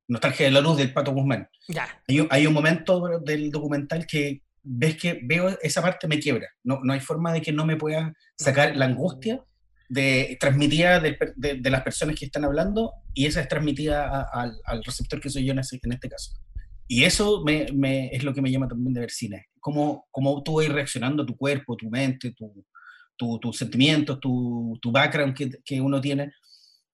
Nostalgia 0.07 0.47
de 0.47 0.51
la 0.51 0.61
Luz 0.61 0.77
del 0.77 0.93
Pato 0.93 1.11
Guzmán. 1.11 1.47
Ya. 1.67 1.87
Hay, 2.07 2.27
hay, 2.27 2.47
un 2.47 2.55
momento 2.55 3.19
del 3.19 3.51
documental 3.51 4.07
que 4.07 4.41
ves 4.63 4.97
que 4.97 5.19
veo 5.21 5.59
esa 5.61 5.83
parte 5.83 6.07
me 6.07 6.17
quiebra. 6.17 6.47
No, 6.63 6.79
no 6.83 6.91
hay 6.93 7.01
forma 7.01 7.31
de 7.31 7.41
que 7.43 7.51
no 7.51 7.67
me 7.67 7.77
pueda 7.77 8.15
sacar 8.35 8.75
la 8.75 8.85
angustia 8.85 9.45
de, 9.93 10.37
transmitida 10.39 10.99
de, 10.99 11.17
de, 11.35 11.69
las 11.69 11.83
personas 11.83 12.15
que 12.15 12.25
están 12.25 12.45
hablando 12.45 12.93
y 13.13 13.25
esa 13.27 13.41
es 13.41 13.47
transmitida 13.47 14.27
al 14.31 14.83
receptor 14.83 15.21
que 15.21 15.29
soy 15.29 15.45
yo 15.45 15.53
en, 15.53 15.59
en 15.59 15.91
este 15.91 16.09
caso. 16.09 16.31
Y 16.87 17.03
eso 17.03 17.43
me, 17.45 17.67
me, 17.73 18.07
es 18.07 18.23
lo 18.23 18.33
que 18.33 18.41
me 18.41 18.51
llama 18.51 18.67
también 18.67 18.93
de 18.93 19.01
ver 19.01 19.11
cine. 19.11 19.47
Cómo, 19.59 20.07
cómo 20.11 20.43
tú 20.43 20.55
vas 20.55 20.67
reaccionando 20.67 21.25
tu 21.25 21.37
cuerpo, 21.37 21.77
tu 21.77 21.89
mente, 21.89 22.31
tus 22.31 22.49
tu, 23.15 23.39
tu 23.39 23.53
sentimientos, 23.53 24.19
tu, 24.19 24.77
tu 24.81 24.91
background 24.91 25.35
que, 25.35 25.49
que, 25.63 25.79
uno 25.79 26.01
tiene 26.01 26.33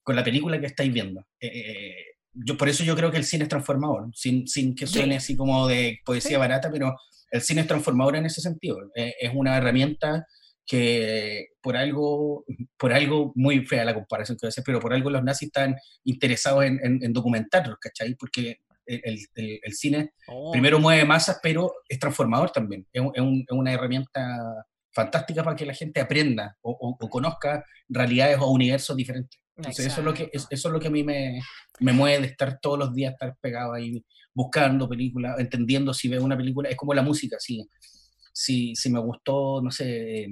con 0.04 0.16
la 0.16 0.24
película 0.24 0.60
que 0.60 0.66
estáis 0.66 0.91
viendo. 0.91 1.22
Eh, 1.39 1.47
eh, 1.47 1.95
yo, 2.34 2.58
por 2.58 2.68
eso 2.68 2.84
yo 2.84 2.95
creo 2.95 3.10
que 3.10 3.18
el 3.18 3.24
cine 3.24 3.43
es 3.43 3.50
transformador, 3.50 4.10
sin, 4.14 4.47
sin 4.47 4.76
que 4.76 4.86
suene 4.86 5.16
así 5.16 5.36
como 5.36 5.68
de 5.68 6.00
poesía 6.06 6.38
barata, 6.38 6.70
pero 6.72 6.95
el 7.32 7.41
cine 7.41 7.62
es 7.62 7.68
transformador 7.68 8.18
en 8.18 8.26
ese 8.26 8.41
sentido. 8.41 8.78
Eh, 8.95 9.14
es 9.20 9.32
una 9.34 9.58
herramienta 9.58 10.28
que 10.70 11.47
por 11.61 11.76
algo, 11.76 12.45
por 12.78 12.93
algo 12.93 13.34
muy 13.36 13.65
fea 13.65 13.84
la 13.84 13.95
comparación 13.95 14.38
que 14.38 14.45
voy 14.45 14.49
a 14.49 14.53
hacer, 14.53 14.63
pero 14.63 14.80
por 14.80 14.93
algo 14.93 15.09
los 15.09 15.24
nazis 15.24 15.47
están 15.47 15.76
interesados 16.03 16.63
en, 16.63 16.80
en, 16.84 17.11
documentarlos, 17.11 17.80
¿cachai? 17.80 18.15
Porque 18.15 18.59
el, 18.86 19.20
el, 19.36 19.74
cine 19.74 20.13
oh. 20.28 20.51
primero 20.51 20.80
mueve 20.80 21.05
masas, 21.05 21.39
pero 21.41 21.74
es 21.88 21.97
transformador 21.99 22.51
también. 22.51 22.88
Es, 22.93 23.01
un, 23.01 23.11
es, 23.15 23.45
una 23.49 23.74
herramienta 23.74 24.65
fantástica 24.91 25.43
para 25.43 25.55
que 25.55 25.65
la 25.65 25.74
gente 25.74 26.01
aprenda 26.01 26.55
o, 26.61 26.97
conozca 27.09 27.63
realidades 27.88 28.38
o 28.39 28.51
universos 28.51 28.95
diferentes. 28.95 29.39
Entonces, 29.55 29.88
eso 29.88 30.01
es, 30.01 30.05
lo 30.05 30.13
que, 30.13 30.30
eso 30.32 30.47
es 30.51 30.65
lo 30.65 30.80
que 30.80 30.88
a 30.88 30.91
mí 30.91 31.03
me, 31.03 31.41
me 31.80 31.93
mueve 31.93 32.22
de 32.22 32.28
estar 32.28 32.59
todos 32.59 32.80
los 32.80 32.93
días, 32.93 33.13
estar 33.13 33.36
pegado 33.41 33.74
ahí, 33.74 34.03
buscando 34.34 34.88
películas, 34.88 35.39
entendiendo 35.39 35.93
si 35.93 36.07
veo 36.07 36.24
una 36.24 36.38
película. 36.38 36.70
Es 36.70 36.78
como 36.78 36.93
la 36.93 37.01
música, 37.01 37.38
sí. 37.39 37.67
Si, 38.32 38.76
si 38.76 38.89
me 38.89 38.99
gustó, 38.99 39.61
no 39.61 39.70
sé, 39.70 40.28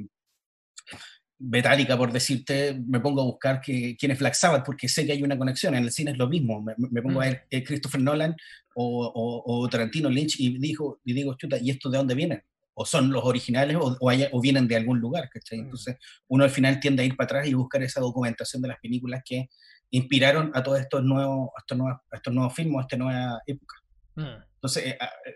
Metallica, 1.40 1.96
por 1.96 2.12
decirte, 2.12 2.82
me 2.88 3.00
pongo 3.00 3.22
a 3.22 3.26
buscar 3.26 3.62
que, 3.62 3.96
quién 3.98 4.12
es 4.12 4.20
Black 4.20 4.34
Sabbath, 4.34 4.66
porque 4.66 4.90
sé 4.90 5.06
que 5.06 5.12
hay 5.12 5.22
una 5.22 5.38
conexión. 5.38 5.76
En 5.76 5.84
el 5.84 5.92
cine 5.92 6.12
es 6.12 6.18
lo 6.18 6.28
mismo. 6.28 6.62
Me, 6.62 7.02
pongo 7.02 7.22
a 7.22 7.26
mm. 7.26 7.30
ver 7.30 7.48
eh, 7.52 7.64
Christopher 7.64 8.02
Nolan 8.02 8.36
o, 8.76 9.44
o, 9.46 9.70
Tarantino 9.70 10.10
Lynch 10.10 10.40
y, 10.40 10.58
digo, 10.58 11.00
y 11.04 11.14
digo, 11.14 11.36
chuta, 11.36 11.58
¿y 11.60 11.70
esto 11.70 11.90
de 11.90 11.98
dónde 11.98 12.16
vienen? 12.16 12.44
O 12.74 12.86
son 12.86 13.12
los 13.12 13.24
originales 13.24 13.76
o, 13.76 13.98
o, 14.00 14.42
vienen 14.42 14.68
de 14.68 14.78
algún 14.78 15.00
lugar, 15.00 15.30
¿cachai? 15.30 15.60
Mm. 15.60 15.64
Entonces, 15.66 15.98
uno 16.28 16.44
al 16.44 16.50
final 16.50 16.80
tiende 16.80 17.04
a 17.04 17.06
ir 17.06 17.16
para 17.16 17.26
atrás 17.26 17.48
y 17.48 17.54
buscar 17.54 17.84
esa 17.84 18.02
documentación 18.02 18.62
de 18.62 18.70
las 18.70 18.80
películas 18.80 19.22
que 19.24 19.50
inspiraron 19.92 20.52
a 20.56 20.64
todos 20.64 20.80
estos 20.80 21.04
nuevos, 21.04 21.50
estos 21.58 21.78
nuevos, 21.78 22.02
estos 22.12 22.34
nuevos 22.34 22.54
filmes, 22.54 22.78
a 22.80 22.82
esta 22.82 22.98
nueva 22.98 23.42
época. 23.46 23.76
Mm. 24.16 24.44
Entonces, 24.56 24.88
eh, 24.88 24.98
ah, 25.00 25.12
eh, 25.24 25.36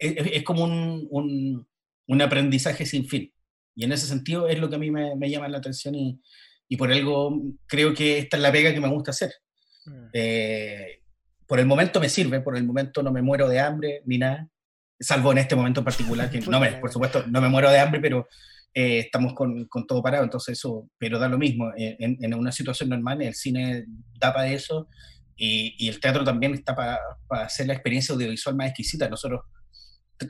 es, 0.00 0.26
es, 0.32 0.42
como 0.44 0.64
un, 0.64 1.06
un, 1.10 1.66
un 2.06 2.22
aprendizaje 2.22 2.86
sin 2.86 3.06
fin. 3.06 3.30
Y 3.74 3.84
en 3.84 3.92
ese 3.92 4.06
sentido 4.06 4.48
es 4.48 4.58
lo 4.58 4.68
que 4.68 4.76
a 4.76 4.78
mí 4.78 4.90
me, 4.90 5.16
me 5.16 5.30
llama 5.30 5.48
la 5.48 5.58
atención 5.58 5.94
y, 5.94 6.20
y, 6.68 6.76
por 6.76 6.92
algo 6.92 7.40
creo 7.66 7.94
que 7.94 8.18
esta 8.18 8.36
es 8.36 8.42
la 8.42 8.52
pega 8.52 8.72
que 8.72 8.80
me 8.80 8.88
gusta 8.88 9.10
hacer. 9.10 9.32
Mm. 9.86 10.08
Eh, 10.12 11.00
por 11.46 11.58
el 11.58 11.66
momento 11.66 12.00
me 12.00 12.08
sirve, 12.08 12.40
por 12.40 12.56
el 12.56 12.64
momento 12.64 13.02
no 13.02 13.12
me 13.12 13.22
muero 13.22 13.48
de 13.48 13.60
hambre 13.60 14.02
ni 14.06 14.18
nada, 14.18 14.48
salvo 14.98 15.32
en 15.32 15.38
este 15.38 15.56
momento 15.56 15.80
en 15.80 15.84
particular, 15.84 16.30
que 16.30 16.40
no 16.48 16.60
me, 16.60 16.72
por 16.74 16.90
supuesto 16.90 17.24
no 17.26 17.40
me 17.40 17.48
muero 17.48 17.70
de 17.70 17.78
hambre, 17.78 18.00
pero 18.00 18.28
eh, 18.74 19.00
estamos 19.00 19.34
con, 19.34 19.66
con, 19.66 19.86
todo 19.86 20.02
parado, 20.02 20.24
entonces 20.24 20.58
eso, 20.58 20.88
pero 20.96 21.18
da 21.18 21.28
lo 21.28 21.38
mismo, 21.38 21.70
eh, 21.76 21.96
en, 21.98 22.16
en, 22.20 22.34
una 22.34 22.52
situación 22.52 22.88
normal 22.88 23.20
el 23.20 23.34
cine 23.34 23.84
da 24.18 24.32
para 24.32 24.48
eso 24.48 24.88
y, 25.36 25.74
y, 25.78 25.88
el 25.88 26.00
teatro 26.00 26.24
también 26.24 26.54
está 26.54 26.74
para, 26.74 26.98
para 27.26 27.44
hacer 27.44 27.66
la 27.66 27.74
experiencia 27.74 28.14
audiovisual 28.14 28.54
más 28.54 28.68
exquisita. 28.68 29.08
Nosotros 29.08 29.40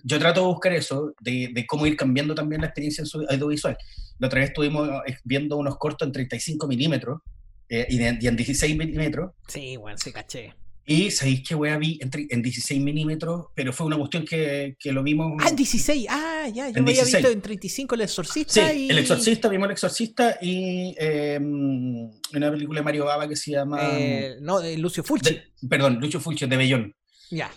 yo 0.04 0.18
trato 0.18 0.40
de 0.40 0.46
buscar 0.46 0.72
eso, 0.72 1.14
de, 1.20 1.64
cómo 1.66 1.86
ir 1.86 1.96
cambiando 1.96 2.34
también 2.34 2.60
la 2.60 2.68
experiencia 2.68 3.04
audiovisual. 3.30 3.76
La 4.18 4.26
otra 4.26 4.40
vez 4.40 4.50
estuvimos 4.50 4.88
eh, 5.06 5.16
viendo 5.24 5.56
unos 5.56 5.76
cortos 5.78 6.06
en 6.06 6.12
35 6.12 6.66
milímetros 6.66 7.20
eh, 7.68 7.86
y, 7.88 8.02
en 8.02 8.36
16 8.36 8.76
milímetros. 8.76 9.32
Sí, 9.48 9.76
bueno, 9.76 9.98
sí, 9.98 10.12
caché. 10.12 10.54
Y 10.84 11.12
sabéis 11.12 11.48
que 11.48 11.54
wea 11.54 11.78
vi 11.78 12.00
en, 12.02 12.10
en, 12.28 12.42
16 12.42 12.80
milímetros, 12.82 13.46
pero 13.54 13.72
fue 13.72 13.86
una 13.86 13.96
cuestión 13.96 14.24
que, 14.24 14.76
que, 14.80 14.90
lo 14.90 15.04
vimos. 15.04 15.40
Ah, 15.40 15.50
en 15.50 15.56
16, 15.56 16.06
ah, 16.10 16.48
ya, 16.52 16.70
yo 16.70 16.82
había 16.82 17.04
visto 17.04 17.28
en 17.28 17.40
35 17.40 17.94
El 17.94 18.00
Exorcista. 18.00 18.68
Sí, 18.68 18.88
El 18.90 18.98
Exorcista, 18.98 19.48
vimos 19.48 19.66
El 19.66 19.72
Exorcista 19.72 20.38
y 20.42 20.92
em, 20.98 22.10
una 22.34 22.50
película 22.50 22.80
de 22.80 22.84
Mario 22.84 23.04
Baba 23.04 23.28
que 23.28 23.36
se 23.36 23.52
llama. 23.52 23.78
Eh, 23.92 24.38
no, 24.40 24.58
de 24.58 24.76
Lucio 24.76 25.04
Fulci. 25.04 25.38
perdón, 25.68 26.00
Lucio 26.00 26.18
Fulci, 26.18 26.46
de 26.46 26.56
Bellón. 26.56 26.96
Ya. 27.30 27.52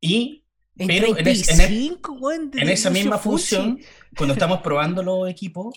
Y 0.00 0.43
pero 0.76 1.16
en, 1.16 1.26
en, 1.26 2.68
esa 2.68 2.90
misma 2.90 3.18
función, 3.18 3.78
cuando 4.16 4.34
estamos 4.34 4.60
probando 4.60 5.02
los 5.02 5.28
equipos, 5.28 5.74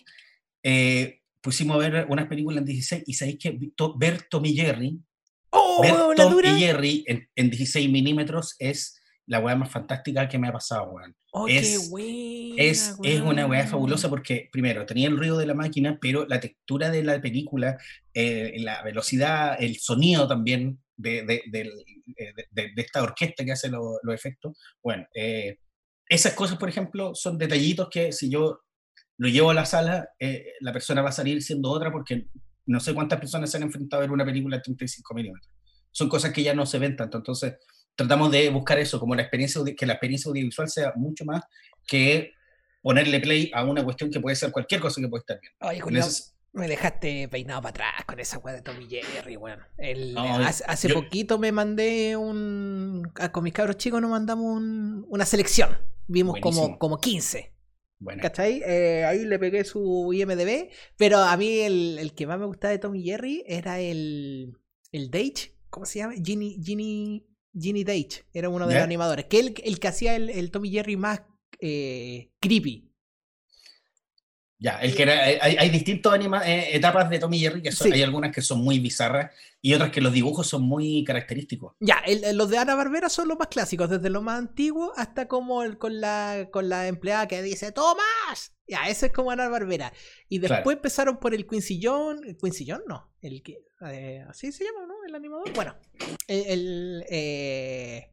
eh, 0.64 1.22
pusimos 1.42 1.76
a 1.76 1.90
ver 1.90 2.08
unas 2.10 2.28
películas 2.28 2.60
en 2.60 2.66
16 2.66 3.04
y 3.06 3.14
sabéis 3.14 3.38
que 3.40 3.58
ver 3.96 4.24
Tommy 4.24 4.54
Jerry, 4.54 5.00
oh, 5.52 5.82
ver 5.82 5.94
Tommy 6.16 6.60
Jerry 6.60 7.04
en, 7.08 7.30
en, 7.36 7.50
16 7.50 7.90
milímetros 7.90 8.56
es 8.60 9.00
la 9.28 9.40
weá 9.40 9.56
más 9.56 9.70
fantástica 9.70 10.28
que 10.28 10.40
me 10.40 10.48
ha 10.48 10.54
pasado, 10.54 10.92
weón. 10.92 11.16
Oh, 11.32 11.48
es, 11.48 11.92
es, 12.58 12.96
es, 13.04 13.22
una 13.22 13.46
weá 13.46 13.68
fabulosa 13.68 14.10
porque, 14.10 14.50
primero, 14.52 14.86
tenía 14.86 15.10
el 15.10 15.18
ruido 15.18 15.38
de 15.38 15.46
la 15.46 15.54
máquina, 15.54 16.00
pero 16.02 16.26
la 16.26 16.40
textura 16.40 16.90
de 16.90 17.04
la 17.04 17.22
película, 17.22 17.78
eh, 18.14 18.56
la 18.60 18.82
velocidad, 18.82 19.58
el 19.60 19.78
sonido 19.78 20.28
también 20.28 20.80
de, 20.98 21.24
de, 21.24 21.44
de, 21.48 22.74
de 22.76 22.82
esta 22.82 23.04
orquesta 23.04 23.46
que 23.46 23.52
hace 23.52 23.70
los 23.70 24.00
efectos. 24.14 24.58
Bueno, 24.84 25.06
eh, 25.14 25.58
esas 26.10 26.34
cosas, 26.34 26.58
por 26.58 26.70
ejemplo, 26.70 27.14
son 27.16 27.38
detallitos 27.38 27.90
que 27.90 28.12
si 28.12 28.30
yo 28.30 28.62
lo 29.18 29.30
llevo 29.30 29.52
a 29.52 29.54
la 29.54 29.66
sala, 29.66 30.10
eh, 30.20 30.54
la 30.62 30.74
persona 30.74 31.02
va 31.02 31.10
a 31.10 31.14
salir 31.14 31.42
siendo 31.42 31.70
otra 31.70 31.92
porque 31.92 32.28
no 32.66 32.80
sé 32.80 32.94
cuántas 32.94 33.20
personas 33.20 33.50
se 33.50 33.58
han 33.58 33.64
enfrentado 33.64 34.02
a 34.02 34.06
ver 34.06 34.12
una 34.12 34.26
película 34.26 34.58
de 34.58 34.64
35 34.64 35.14
milímetros. 35.14 35.52
Son 35.92 36.10
cosas 36.10 36.32
que 36.32 36.44
ya 36.44 36.54
no 36.54 36.66
se 36.66 36.80
ven 36.80 36.96
tanto. 36.96 37.18
Entonces, 37.18 37.56
tratamos 37.96 38.32
de 38.32 38.50
buscar 38.50 38.78
eso, 38.80 39.00
como 39.00 39.16
la 39.16 39.24
experiencia, 39.24 39.62
que 39.76 39.86
la 39.86 39.94
experiencia 39.94 40.30
audiovisual 40.30 40.70
sea 40.70 40.94
mucho 40.96 41.26
más 41.26 41.44
que 41.86 42.34
ponerle 42.82 43.20
play 43.20 43.52
a 43.54 43.64
una 43.64 43.84
cuestión 43.84 44.12
que 44.12 44.20
puede 44.20 44.36
ser 44.36 44.52
cualquier 44.52 44.80
cosa 44.80 45.02
que 45.02 45.08
puede 45.08 45.22
estar 45.22 45.40
bien. 45.42 45.54
Me 46.54 46.68
dejaste 46.68 47.28
peinado 47.30 47.62
para 47.62 47.70
atrás 47.70 48.06
con 48.06 48.20
esa 48.20 48.38
weá 48.40 48.56
de 48.56 48.62
Tommy 48.62 48.88
Jerry, 48.88 49.36
bueno. 49.36 49.64
hace, 50.66 50.90
poquito 50.90 51.38
me 51.38 51.52
mandé 51.52 52.16
un. 52.18 53.12
Con 53.32 53.44
mis 53.44 53.54
cabros 53.54 53.78
chicos 53.78 54.02
nos 54.02 54.12
mandamos 54.12 54.62
una 55.08 55.26
selección. 55.26 55.78
Vimos 56.08 56.40
como, 56.42 56.80
como 56.80 57.00
15. 57.00 57.54
Bueno. 58.00 58.22
¿Cachai? 58.22 58.62
Eh, 58.66 59.06
ahí 59.06 59.26
le 59.26 59.40
pegué 59.40 59.64
su 59.64 60.12
IMDB. 60.14 60.70
Pero 60.98 61.18
a 61.20 61.36
mí 61.38 61.60
el, 61.60 61.98
el, 62.00 62.14
que 62.14 62.28
más 62.28 62.40
me 62.40 62.46
gustaba 62.46 62.72
de 62.72 62.80
Tommy 62.80 63.04
Jerry 63.04 63.44
era 63.48 63.80
el. 63.80 64.58
El 64.92 65.12
Dage. 65.12 65.56
¿Cómo 65.70 65.86
se 65.86 66.00
llama? 66.00 66.14
Ginny, 66.14 66.62
Ginny, 66.64 67.28
Ginny 67.54 67.84
Dage 67.84 68.24
era 68.34 68.50
uno 68.50 68.68
de 68.68 68.76
los 68.76 68.84
animadores. 68.84 69.26
Que 69.26 69.40
el, 69.40 69.54
el 69.64 69.80
que 69.80 69.88
hacía 69.88 70.16
el, 70.16 70.30
el 70.30 70.50
Tommy 70.50 70.70
Jerry 70.72 70.96
más 70.96 71.22
eh, 71.60 72.32
creepy. 72.40 72.87
Ya, 74.60 74.80
el 74.80 74.96
que 74.96 75.04
era, 75.04 75.22
hay, 75.42 75.70
distintas 75.70 76.20
eh, 76.46 76.76
etapas 76.76 77.12
de 77.12 77.20
Tommy 77.20 77.38
Jerry, 77.38 77.62
que 77.62 77.70
hay 77.94 78.02
algunas 78.02 78.34
que 78.34 78.42
son 78.42 78.60
muy 78.64 78.80
bizarras 78.80 79.32
y 79.62 79.74
otras 79.76 79.92
que 79.92 80.02
los 80.02 80.12
dibujos 80.12 80.48
son 80.48 80.64
muy 80.64 81.04
característicos. 81.04 81.76
Ya, 81.80 82.02
los 82.34 82.50
de 82.50 82.58
Ana 82.58 82.74
Barbera 82.74 83.08
son 83.10 83.28
los 83.28 83.38
más 83.38 83.50
clásicos, 83.50 83.88
desde 83.88 84.10
lo 84.10 84.24
más 84.24 84.40
antiguo 84.40 84.94
hasta 84.98 85.28
como 85.28 85.62
el, 85.62 85.78
con, 85.78 86.02
la, 86.02 86.50
con 86.52 86.70
la 86.70 86.88
empleada 86.88 87.28
que 87.28 87.44
dice 87.44 87.72
¡Tomás! 87.72 88.56
Ya, 88.68 88.90
ese 88.90 89.08
es 89.08 89.12
como 89.14 89.30
Ana 89.30 89.48
Barbera. 89.48 89.94
Y 90.28 90.40
después 90.40 90.78
empezaron 90.78 91.20
por 91.20 91.34
el 91.34 91.48
Quincy 91.48 91.80
John. 91.82 92.22
¿Quincy 92.42 92.66
John? 92.68 92.82
No. 92.88 93.12
El 93.22 93.42
que. 93.42 93.64
Eh, 93.90 94.26
así 94.28 94.52
se 94.52 94.66
llama, 94.66 94.86
¿no? 94.88 94.96
El 95.08 95.16
animador. 95.16 95.54
Bueno. 95.54 95.76
El. 96.28 97.06
Eh, 97.10 98.12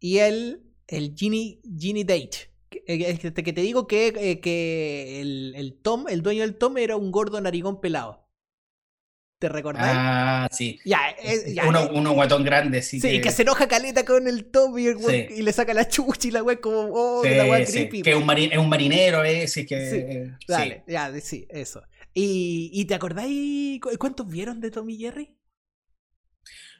y 0.00 0.18
el. 0.18 0.64
El 0.86 1.14
Ginny, 1.14 1.60
Ginny 1.78 2.04
Date. 2.04 2.53
Eh, 2.86 3.18
que, 3.18 3.52
te 3.52 3.60
digo 3.60 3.86
que, 3.86 4.08
eh, 4.16 4.40
que 4.40 5.20
el, 5.20 5.54
el, 5.56 5.74
Tom, 5.80 6.06
el 6.08 6.22
dueño 6.22 6.42
del 6.42 6.56
Tom, 6.56 6.78
era 6.78 6.96
un 6.96 7.12
gordo 7.12 7.40
narigón 7.40 7.80
pelado. 7.80 8.24
¿Te 9.38 9.48
recordáis? 9.48 9.92
Ah, 9.94 10.48
sí. 10.50 10.78
Ya, 10.84 11.10
eh, 11.22 11.56
uno, 11.66 11.90
uno, 11.92 12.12
guatón 12.12 12.44
grande, 12.44 12.82
sí. 12.82 13.00
Sí, 13.00 13.20
que... 13.20 13.30
se 13.30 13.42
enoja 13.42 13.68
caleta 13.68 14.04
con 14.04 14.26
el 14.26 14.46
Tom 14.46 14.78
y, 14.78 14.86
y 14.86 15.42
le 15.42 15.52
saca 15.52 15.74
la 15.74 15.88
chucha 15.88 16.28
y 16.28 16.30
la 16.30 16.42
wea 16.42 16.60
como, 16.60 16.88
oh, 16.92 17.24
la 17.24 17.44
wea 17.44 17.64
creepy. 17.64 18.02
Que 18.02 18.12
es 18.12 18.16
un, 18.16 18.30
es 18.30 18.58
un 18.58 18.68
marinero 18.68 19.22
ese, 19.24 19.66
que... 19.66 20.30
Dale, 20.48 20.84
ya, 20.86 21.12
sí, 21.20 21.46
eso. 21.50 21.82
¿Y, 22.14 22.70
y 22.72 22.84
te 22.84 22.94
acordáis 22.94 23.80
cuántos 23.98 24.28
vieron 24.28 24.60
de 24.60 24.70
Tom 24.70 24.88
y 24.88 24.98
Jerry? 24.98 25.36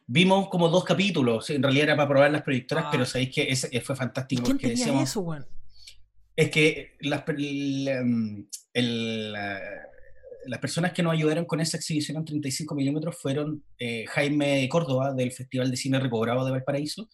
Vimos 0.06 0.48
como 0.48 0.68
dos 0.68 0.84
capítulos, 0.84 1.48
en 1.48 1.62
realidad 1.62 1.84
era 1.84 1.96
para 1.96 2.08
probar 2.08 2.30
las 2.30 2.42
proyectoras, 2.42 2.86
pero 2.90 3.04
ah. 3.04 3.06
sabéis 3.06 3.34
que 3.34 3.50
ese 3.50 3.80
fue 3.80 3.96
fantástico. 3.96 4.42
¿Quién 4.42 4.58
porque 4.58 4.68
tenía 4.68 4.84
decíamos, 4.84 5.10
eso? 5.10 5.46
Es 6.36 6.50
que 6.50 6.96
las, 7.00 7.24
em, 7.28 8.46
las 10.46 10.58
personas 10.60 10.92
que 10.92 11.02
nos 11.02 11.12
ayudaron 11.12 11.44
con 11.44 11.60
esa 11.60 11.76
exhibición 11.76 12.16
en 12.16 12.24
35 12.24 12.74
milímetros 12.74 13.16
fueron 13.20 13.64
eh, 13.78 14.04
Jaime 14.08 14.68
Córdoba 14.68 15.14
del 15.14 15.32
Festival 15.32 15.70
de 15.70 15.76
Cine 15.76 16.00
Recobrado 16.00 16.44
de 16.44 16.50
Valparaíso 16.50 17.08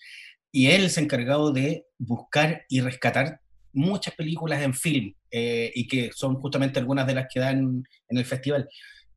y 0.53 0.69
él 0.69 0.91
se 0.91 1.01
encargado 1.01 1.53
de 1.53 1.87
buscar 1.99 2.65
y 2.69 2.81
rescatar 2.81 3.41
muchas 3.73 4.15
películas 4.15 4.63
en 4.63 4.75
film 4.75 5.15
eh, 5.31 5.71
y 5.75 5.87
que 5.87 6.11
son 6.13 6.37
justamente 6.37 6.79
algunas 6.79 7.07
de 7.07 7.15
las 7.15 7.27
que 7.33 7.41
dan 7.41 7.85
en 8.09 8.19
el 8.19 8.25
festival. 8.25 8.69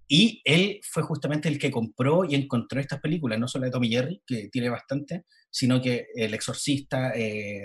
Y 0.07 0.41
él 0.43 0.79
fue 0.83 1.01
justamente 1.01 1.49
el 1.49 1.57
que 1.57 1.71
compró 1.71 2.23
y 2.25 2.35
encontró 2.35 2.79
estas 2.79 2.99
películas, 2.99 3.39
no 3.39 3.47
solo 3.47 3.65
de 3.65 3.71
Tommy 3.71 3.89
Jerry, 3.89 4.21
que 4.27 4.49
tiene 4.49 4.69
bastante, 4.69 5.23
sino 5.49 5.81
que 5.81 6.07
El 6.13 6.33
Exorcista, 6.33 7.13
eh, 7.15 7.63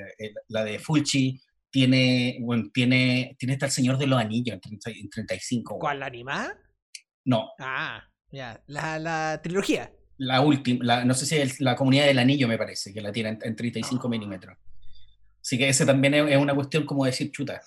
la 0.48 0.64
de 0.64 0.78
Fulci, 0.78 1.38
tiene, 1.70 2.38
bueno, 2.40 2.70
tiene, 2.72 3.36
tiene 3.38 3.54
hasta 3.54 3.66
el 3.66 3.72
Señor 3.72 3.98
de 3.98 4.06
los 4.06 4.18
Anillos 4.18 4.58
en, 4.62 5.10
35. 5.10 5.78
¿Cuál, 5.78 6.00
la 6.00 6.06
animada? 6.06 6.56
No. 7.24 7.50
Ah, 7.58 8.02
ya, 8.30 8.62
la, 8.66 8.98
la 8.98 9.40
trilogía. 9.42 9.92
La 10.18 10.40
última, 10.40 11.04
no 11.04 11.14
sé 11.14 11.26
si 11.26 11.36
es 11.36 11.60
la 11.60 11.76
comunidad 11.76 12.06
del 12.06 12.18
anillo 12.18 12.48
me 12.48 12.58
parece, 12.58 12.92
que 12.92 13.00
la 13.00 13.12
tiene 13.12 13.38
en, 13.40 13.54
35 13.56 14.04
ah. 14.04 14.10
milímetros. 14.10 14.56
Así 15.40 15.56
que 15.56 15.68
ese 15.68 15.86
también 15.86 16.14
es, 16.14 16.36
una 16.36 16.54
cuestión 16.54 16.84
como 16.84 17.04
decir, 17.04 17.30
chuta, 17.30 17.62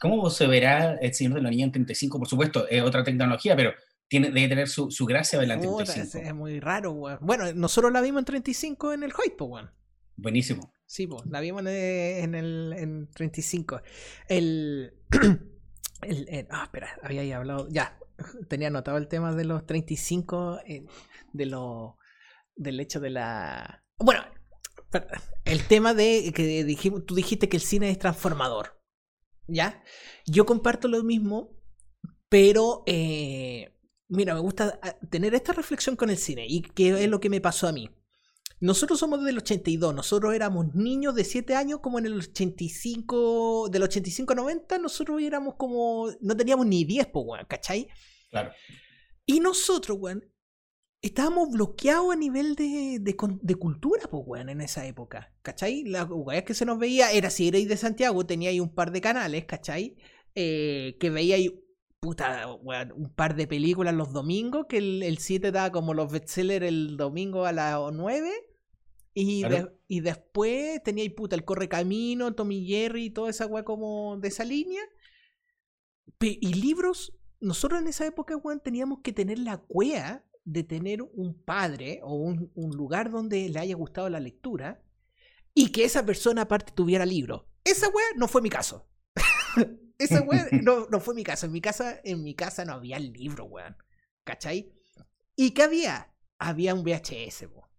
¿cómo 0.00 0.28
se 0.28 0.46
verá 0.48 0.96
el 1.00 1.14
Señor 1.14 1.34
de 1.34 1.42
los 1.42 1.48
Anillos 1.48 1.66
en 1.66 1.72
35? 1.72 2.18
Por 2.18 2.28
supuesto, 2.28 2.68
es 2.68 2.82
otra 2.82 3.04
tecnología, 3.04 3.54
pero 3.54 3.72
tiene, 4.08 4.30
debe 4.30 4.48
tener 4.48 4.68
su, 4.68 4.90
su 4.90 5.06
gracia 5.06 5.40
en 5.40 5.60
35. 5.60 6.18
Es, 6.18 6.34
muy 6.34 6.58
raro, 6.58 6.90
weón. 6.90 7.18
Bueno, 7.20 7.52
nosotros 7.54 7.92
la 7.92 8.00
vimos 8.00 8.20
en 8.20 8.24
35 8.24 8.92
en 8.92 9.02
el 9.04 9.12
Hoyt, 9.12 9.40
weón. 9.40 9.70
Buenísimo. 10.16 10.72
Sí, 10.86 11.06
pues, 11.06 11.22
la 11.26 11.40
vimos 11.40 11.62
en 11.66 12.34
el 12.34 12.72
en 12.76 13.10
35. 13.10 13.82
El, 14.28 14.92
el, 16.28 16.46
Ah, 16.50 16.64
espera, 16.64 16.90
había 17.02 17.22
ahí 17.22 17.32
hablado. 17.32 17.68
Ya, 17.70 17.98
tenía 18.48 18.68
anotado 18.68 18.98
el 18.98 19.08
tema 19.08 19.34
de 19.34 19.44
los 19.44 19.66
35, 19.66 20.60
eh, 20.66 20.84
de 21.32 21.46
lo, 21.46 21.98
del 22.54 22.80
hecho 22.80 23.00
de 23.00 23.10
la. 23.10 23.82
Bueno, 23.98 24.22
el 25.44 25.66
tema 25.66 25.94
de 25.94 26.32
que 26.34 26.64
dijimos, 26.64 27.06
tú 27.06 27.14
dijiste 27.14 27.48
que 27.48 27.56
el 27.56 27.62
cine 27.62 27.90
es 27.90 27.98
transformador. 27.98 28.78
¿Ya? 29.48 29.82
Yo 30.26 30.46
comparto 30.46 30.88
lo 30.88 31.02
mismo, 31.02 31.56
pero. 32.28 32.82
Eh, 32.86 33.74
mira, 34.08 34.34
me 34.34 34.40
gusta 34.40 34.78
ah, 34.82 34.96
tener 35.10 35.34
esta 35.34 35.52
reflexión 35.52 35.96
con 35.96 36.10
el 36.10 36.18
cine 36.18 36.46
y 36.46 36.62
qué 36.62 37.04
es 37.04 37.08
lo 37.08 37.20
que 37.20 37.30
me 37.30 37.40
pasó 37.40 37.68
a 37.68 37.72
mí. 37.72 37.90
Nosotros 38.58 38.98
somos 38.98 39.22
del 39.22 39.36
82, 39.36 39.94
nosotros 39.94 40.34
éramos 40.34 40.74
niños 40.74 41.14
de 41.14 41.24
7 41.24 41.54
años 41.54 41.80
como 41.80 41.98
en 41.98 42.06
el 42.06 42.14
85, 42.14 43.68
del 43.70 43.82
85 43.82 44.34
90, 44.34 44.78
nosotros 44.78 45.20
éramos 45.20 45.56
como, 45.56 46.08
no 46.22 46.36
teníamos 46.36 46.66
ni 46.66 46.84
10, 46.84 47.08
pues, 47.08 47.26
weón, 47.26 47.46
¿cachai? 47.46 47.88
Claro. 48.30 48.52
Y 49.26 49.40
nosotros, 49.40 49.98
weón, 50.00 50.24
estábamos 51.02 51.50
bloqueados 51.50 52.14
a 52.14 52.16
nivel 52.16 52.54
de, 52.54 52.98
de, 52.98 53.54
cultura, 53.56 54.08
pues, 54.10 54.22
weón, 54.26 54.48
en 54.48 54.62
esa 54.62 54.86
época, 54.86 55.34
¿cachai? 55.42 55.84
La 55.84 56.04
weón 56.04 56.42
que 56.42 56.54
se 56.54 56.64
nos 56.64 56.78
veía 56.78 57.12
era, 57.12 57.28
si 57.28 57.48
erais 57.48 57.68
de 57.68 57.76
Santiago, 57.76 58.24
teníais 58.24 58.60
un 58.60 58.74
par 58.74 58.90
de 58.90 59.02
canales, 59.02 59.44
¿cachai? 59.44 59.96
Eh, 60.34 60.96
que 60.98 61.10
veíais 61.10 61.52
puta, 62.00 62.54
weón, 62.62 62.92
un 62.92 63.12
par 63.14 63.36
de 63.36 63.46
películas 63.46 63.94
los 63.94 64.14
domingos, 64.14 64.64
que 64.66 64.78
el, 64.78 65.02
el 65.02 65.18
7 65.18 65.52
da 65.52 65.72
como 65.72 65.92
los 65.92 66.10
bestsellers 66.10 66.66
el 66.66 66.96
domingo 66.96 67.44
a 67.44 67.52
las 67.52 67.92
9 67.92 68.45
y, 69.18 69.44
y 69.88 70.00
después 70.00 70.82
tenía 70.82 71.02
ahí 71.02 71.08
puta 71.08 71.36
el 71.36 71.44
Correcamino, 71.46 72.34
Tommy 72.34 72.66
Jerry 72.66 73.06
y 73.06 73.10
toda 73.10 73.30
esa 73.30 73.46
weá 73.46 73.64
como 73.64 74.18
de 74.18 74.28
esa 74.28 74.44
línea. 74.44 74.82
y 76.20 76.52
libros, 76.52 77.16
nosotros 77.40 77.80
en 77.80 77.88
esa 77.88 78.04
época, 78.04 78.36
weón, 78.36 78.60
teníamos 78.60 78.98
que 79.02 79.14
tener 79.14 79.38
la 79.38 79.56
cuea 79.56 80.22
de 80.44 80.64
tener 80.64 81.00
un 81.00 81.32
padre 81.32 82.00
o 82.02 82.14
un, 82.14 82.50
lugar 82.76 83.10
donde 83.10 83.48
le 83.48 83.58
haya 83.58 83.74
gustado 83.74 84.10
la 84.10 84.20
lectura 84.20 84.82
y 85.54 85.72
que 85.72 85.84
esa 85.84 86.04
persona 86.04 86.42
aparte 86.42 86.72
tuviera 86.74 87.06
libro. 87.06 87.48
Esa 87.64 87.88
weá 87.88 88.06
no 88.16 88.28
fue 88.28 88.42
mi 88.42 88.50
caso. 88.50 88.86
esa 89.98 90.20
weá 90.20 90.46
no, 90.62 90.88
no, 90.90 91.00
fue 91.00 91.14
mi 91.14 91.24
caso. 91.24 91.46
En 91.46 91.52
mi 91.52 91.62
casa, 91.62 92.02
en 92.04 92.22
mi 92.22 92.34
casa 92.34 92.66
no 92.66 92.74
había 92.74 92.98
libro, 92.98 93.46
weón. 93.46 93.78
¿Cachai? 94.24 94.74
¿Y 95.34 95.52
qué 95.52 95.62
había? 95.62 96.14
Había 96.38 96.74
un 96.74 96.84
VHS, 96.84 97.46
weón. 97.50 97.70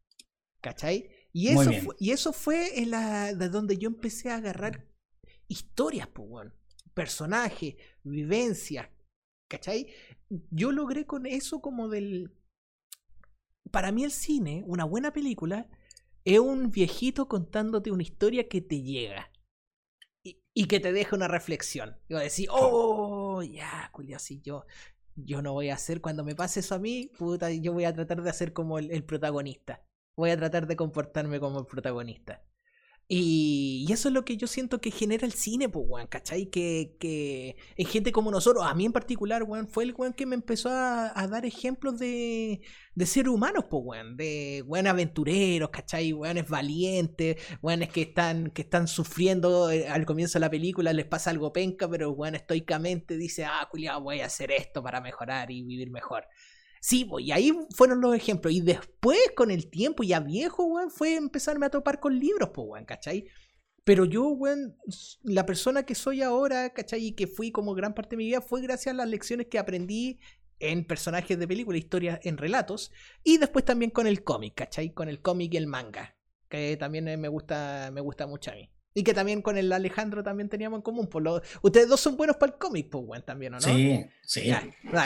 ¿Cachai? 0.61 1.11
Y 1.33 1.49
eso, 1.49 1.71
fue, 1.71 1.95
y 1.99 2.11
eso 2.11 2.33
fue 2.33 2.79
en 2.81 2.91
la, 2.91 3.33
de 3.33 3.49
donde 3.49 3.77
yo 3.77 3.89
empecé 3.89 4.29
a 4.29 4.35
agarrar 4.35 4.87
historias, 5.47 6.07
pues, 6.07 6.51
personajes, 6.93 7.75
vivencias, 8.03 8.89
¿cachai? 9.49 9.87
Yo 10.49 10.71
logré 10.71 11.05
con 11.05 11.25
eso 11.25 11.61
como 11.61 11.89
del... 11.89 12.33
Para 13.71 13.91
mí 13.91 14.03
el 14.03 14.11
cine, 14.11 14.63
una 14.65 14.85
buena 14.85 15.11
película, 15.11 15.69
es 16.25 16.39
un 16.39 16.71
viejito 16.71 17.27
contándote 17.27 17.91
una 17.91 18.03
historia 18.03 18.47
que 18.47 18.61
te 18.61 18.81
llega 18.81 19.31
y, 20.23 20.65
que 20.65 20.79
te 20.79 20.91
deja 20.91 21.15
una 21.15 21.27
reflexión. 21.27 21.97
Y 22.09 22.15
a 22.15 22.19
decir, 22.19 22.47
oh, 22.51 23.43
ya, 23.43 23.89
Julio, 23.93 24.17
si 24.19 24.41
yo, 24.41 24.65
yo 25.15 25.41
no 25.41 25.53
voy 25.53 25.69
a 25.69 25.75
hacer, 25.75 26.01
cuando 26.01 26.23
me 26.23 26.35
pase 26.35 26.61
eso 26.61 26.75
a 26.75 26.79
mí, 26.79 27.11
puta, 27.17 27.51
yo 27.51 27.73
voy 27.73 27.83
a 27.83 27.93
tratar 27.93 28.23
de 28.23 28.29
hacer 28.29 28.53
como 28.53 28.79
el 28.79 29.03
protagonista 29.03 29.86
voy 30.17 30.31
a 30.31 30.37
tratar 30.37 30.67
de 30.67 30.75
comportarme 30.75 31.39
como 31.39 31.59
el 31.59 31.65
protagonista. 31.67 32.43
Y, 33.09 33.87
eso 33.89 34.09
es 34.09 34.13
lo 34.13 34.25
que 34.25 34.35
yo 34.35 34.47
siento 34.47 34.81
que 34.81 34.91
genera 34.91 35.25
el 35.25 35.31
cine, 35.31 35.69
pues, 35.69 35.85
weón, 35.87 36.07
¿cachai? 36.07 36.47
Que, 36.49 36.97
que 36.99 37.55
en 37.77 37.87
gente 37.87 38.11
como 38.11 38.31
nosotros, 38.31 38.65
a 38.65 38.73
mí 38.75 38.85
en 38.85 38.91
particular, 38.91 39.43
weón, 39.43 39.69
fue 39.69 39.85
el 39.85 39.93
weón 39.97 40.13
que 40.13 40.25
me 40.25 40.35
empezó 40.35 40.69
a, 40.69 41.27
dar 41.29 41.45
ejemplos 41.45 41.99
de, 41.99 42.61
de 42.95 43.05
seres 43.05 43.31
humanos, 43.31 43.65
pues, 43.69 43.81
weón, 43.85 44.17
de 44.17 44.61
weón 44.67 44.87
aventureros, 44.87 45.69
¿cachai? 45.69 46.11
Weones 46.11 46.49
valientes, 46.49 47.37
weones 47.61 47.89
que 47.89 48.01
están, 48.01 48.49
que 48.51 48.63
están 48.63 48.89
sufriendo 48.89 49.71
eh, 49.71 49.87
al 49.87 50.05
comienzo 50.05 50.37
de 50.37 50.41
la 50.41 50.49
película, 50.49 50.91
les 50.91 51.05
pasa 51.05 51.29
algo 51.29 51.53
penca, 51.53 51.87
pero 51.89 52.11
weón 52.11 52.35
estoicamente 52.35 53.15
dice, 53.15 53.45
ah, 53.45 53.67
culiado, 53.71 54.01
voy 54.01 54.19
a 54.19 54.25
hacer 54.25 54.51
esto 54.51 54.83
para 54.83 54.99
mejorar 54.99 55.49
y 55.49 55.63
vivir 55.63 55.91
mejor. 55.91 56.25
Sí, 56.79 57.09
y 57.19 57.31
ahí 57.31 57.51
fueron 57.75 58.01
los 58.01 58.15
ejemplos. 58.15 58.53
Y 58.53 58.61
después, 58.61 59.19
con 59.35 59.51
el 59.51 59.69
tiempo, 59.69 60.03
ya 60.03 60.19
viejo, 60.19 60.65
weón, 60.65 60.91
fue 60.91 61.15
empezarme 61.15 61.65
a 61.65 61.69
topar 61.69 61.99
con 61.99 62.17
libros, 62.17 62.51
pues, 62.53 62.67
weón, 62.67 62.85
¿cachai? 62.85 63.25
Pero 63.83 64.05
yo, 64.05 64.27
weón, 64.27 64.77
la 65.23 65.45
persona 65.45 65.83
que 65.83 65.95
soy 65.95 66.21
ahora, 66.21 66.73
¿cachai? 66.73 67.07
Y 67.07 67.11
que 67.13 67.27
fui 67.27 67.51
como 67.51 67.73
gran 67.73 67.93
parte 67.93 68.11
de 68.11 68.17
mi 68.17 68.25
vida 68.25 68.41
fue 68.41 68.61
gracias 68.61 68.93
a 68.93 68.97
las 68.97 69.07
lecciones 69.07 69.47
que 69.47 69.59
aprendí 69.59 70.19
en 70.59 70.85
personajes 70.85 71.37
de 71.37 71.47
película, 71.47 71.77
historias 71.77 72.19
en 72.23 72.37
relatos, 72.37 72.91
y 73.23 73.37
después 73.37 73.63
también 73.63 73.91
con 73.91 74.07
el 74.07 74.23
cómic, 74.23 74.55
¿cachai? 74.55 74.93
Con 74.93 75.07
el 75.07 75.21
cómic 75.21 75.53
y 75.53 75.57
el 75.57 75.67
manga, 75.67 76.15
que 76.49 76.77
también 76.77 77.05
me 77.19 77.27
gusta, 77.27 77.91
me 77.93 78.01
gusta 78.01 78.27
mucho 78.27 78.51
a 78.51 78.55
mí. 78.55 78.69
Y 78.93 79.03
que 79.03 79.13
también 79.13 79.43
con 79.43 79.57
el 79.57 79.71
Alejandro 79.71 80.23
también 80.23 80.49
teníamos 80.49 80.77
en 80.77 80.81
común. 80.81 81.07
Por 81.07 81.21
lo... 81.21 81.39
Ustedes 81.61 81.87
dos 81.87 81.99
son 81.99 82.17
buenos 82.17 82.37
para 82.37 82.53
el 82.53 82.57
cómic, 82.57 82.89
pues, 82.89 83.03
weón, 83.05 83.23
también, 83.23 83.53
¿o 83.53 83.57
no? 83.57 83.61
Sí, 83.61 84.03
sí. 84.23 84.51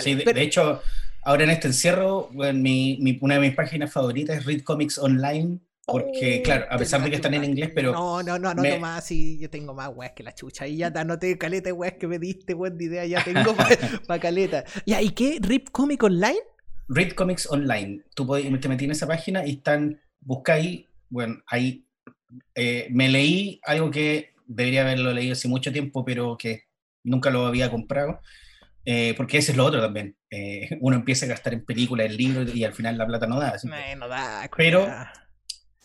sí 0.01 0.15
de, 0.15 0.41
hecho, 0.41 0.81
ahora 1.23 1.43
en 1.43 1.49
este 1.51 1.67
encierro, 1.67 2.29
mi, 2.53 3.17
una 3.21 3.35
de 3.35 3.41
mis 3.41 3.55
páginas 3.55 3.91
favoritas 3.91 4.37
es 4.37 4.45
Read 4.45 4.61
Comics 4.61 4.97
Online, 4.97 5.59
Porque, 5.85 6.39
Oh, 6.39 6.43
claro, 6.43 6.65
a 6.69 6.77
pesar 6.77 7.03
de 7.03 7.09
que 7.09 7.15
están 7.17 7.33
en 7.33 7.43
inglés, 7.43 7.71
pero 7.73 7.91
No, 7.91 8.23
no, 8.23 8.37
no, 8.39 8.53
no, 8.53 8.61
me- 8.61 8.79
más 8.79 9.05
sí, 9.05 9.37
yo 9.39 9.49
tengo 9.49 9.73
más 9.73 9.89
weas 9.93 10.13
que 10.13 10.23
la 10.23 10.33
chucha. 10.33 10.67
Y 10.67 10.77
ya 10.77 10.91
te 10.91 10.99
anoté 10.99 11.37
caleta 11.37 11.69
de 11.69 11.73
weas 11.73 11.93
que 11.93 12.07
me 12.07 12.19
diste, 12.19 12.53
weón, 12.53 12.77
de 12.77 12.85
idea, 12.85 13.05
ya 13.05 13.23
tengo 13.23 13.55
para 14.07 14.19
caleta. 14.21 14.63
Ya, 14.85 15.01
¿y 15.01 15.09
qué? 15.09 15.39
¿Rip 15.41 15.69
Comic 15.71 16.03
Online? 16.03 16.39
Read 16.87 17.11
Comics 17.13 17.47
Online. 17.49 18.03
Tú 18.15 18.27
te 18.59 18.69
metí 18.69 18.85
en 18.85 18.91
esa 18.91 19.07
página 19.07 19.45
y 19.45 19.51
están, 19.53 19.99
busca 20.19 20.53
ahí, 20.53 20.87
bueno, 21.09 21.41
ahí 21.47 21.85
eh, 22.55 22.87
me 22.91 23.09
leí 23.09 23.59
algo 23.63 23.91
que 23.91 24.33
debería 24.45 24.81
haberlo 24.81 25.13
leído 25.13 25.33
hace 25.33 25.47
mucho 25.47 25.71
tiempo, 25.71 26.03
pero 26.05 26.37
que 26.37 26.63
nunca 27.03 27.29
lo 27.29 27.45
había 27.45 27.71
comprado, 27.71 28.21
eh, 28.85 29.13
porque 29.15 29.37
ese 29.37 29.51
es 29.51 29.57
lo 29.57 29.65
otro 29.65 29.81
también. 29.81 30.17
Eh, 30.29 30.77
uno 30.81 30.95
empieza 30.95 31.25
a 31.25 31.29
gastar 31.29 31.53
en 31.53 31.65
películas, 31.65 32.07
en 32.07 32.17
libros 32.17 32.55
y 32.55 32.63
al 32.63 32.73
final 32.73 32.97
la 32.97 33.07
plata 33.07 33.27
no 33.27 33.39
da. 33.39 33.55
Eh, 33.55 33.95
no 33.95 34.07
da, 34.07 34.49
Pero-. 34.55 34.87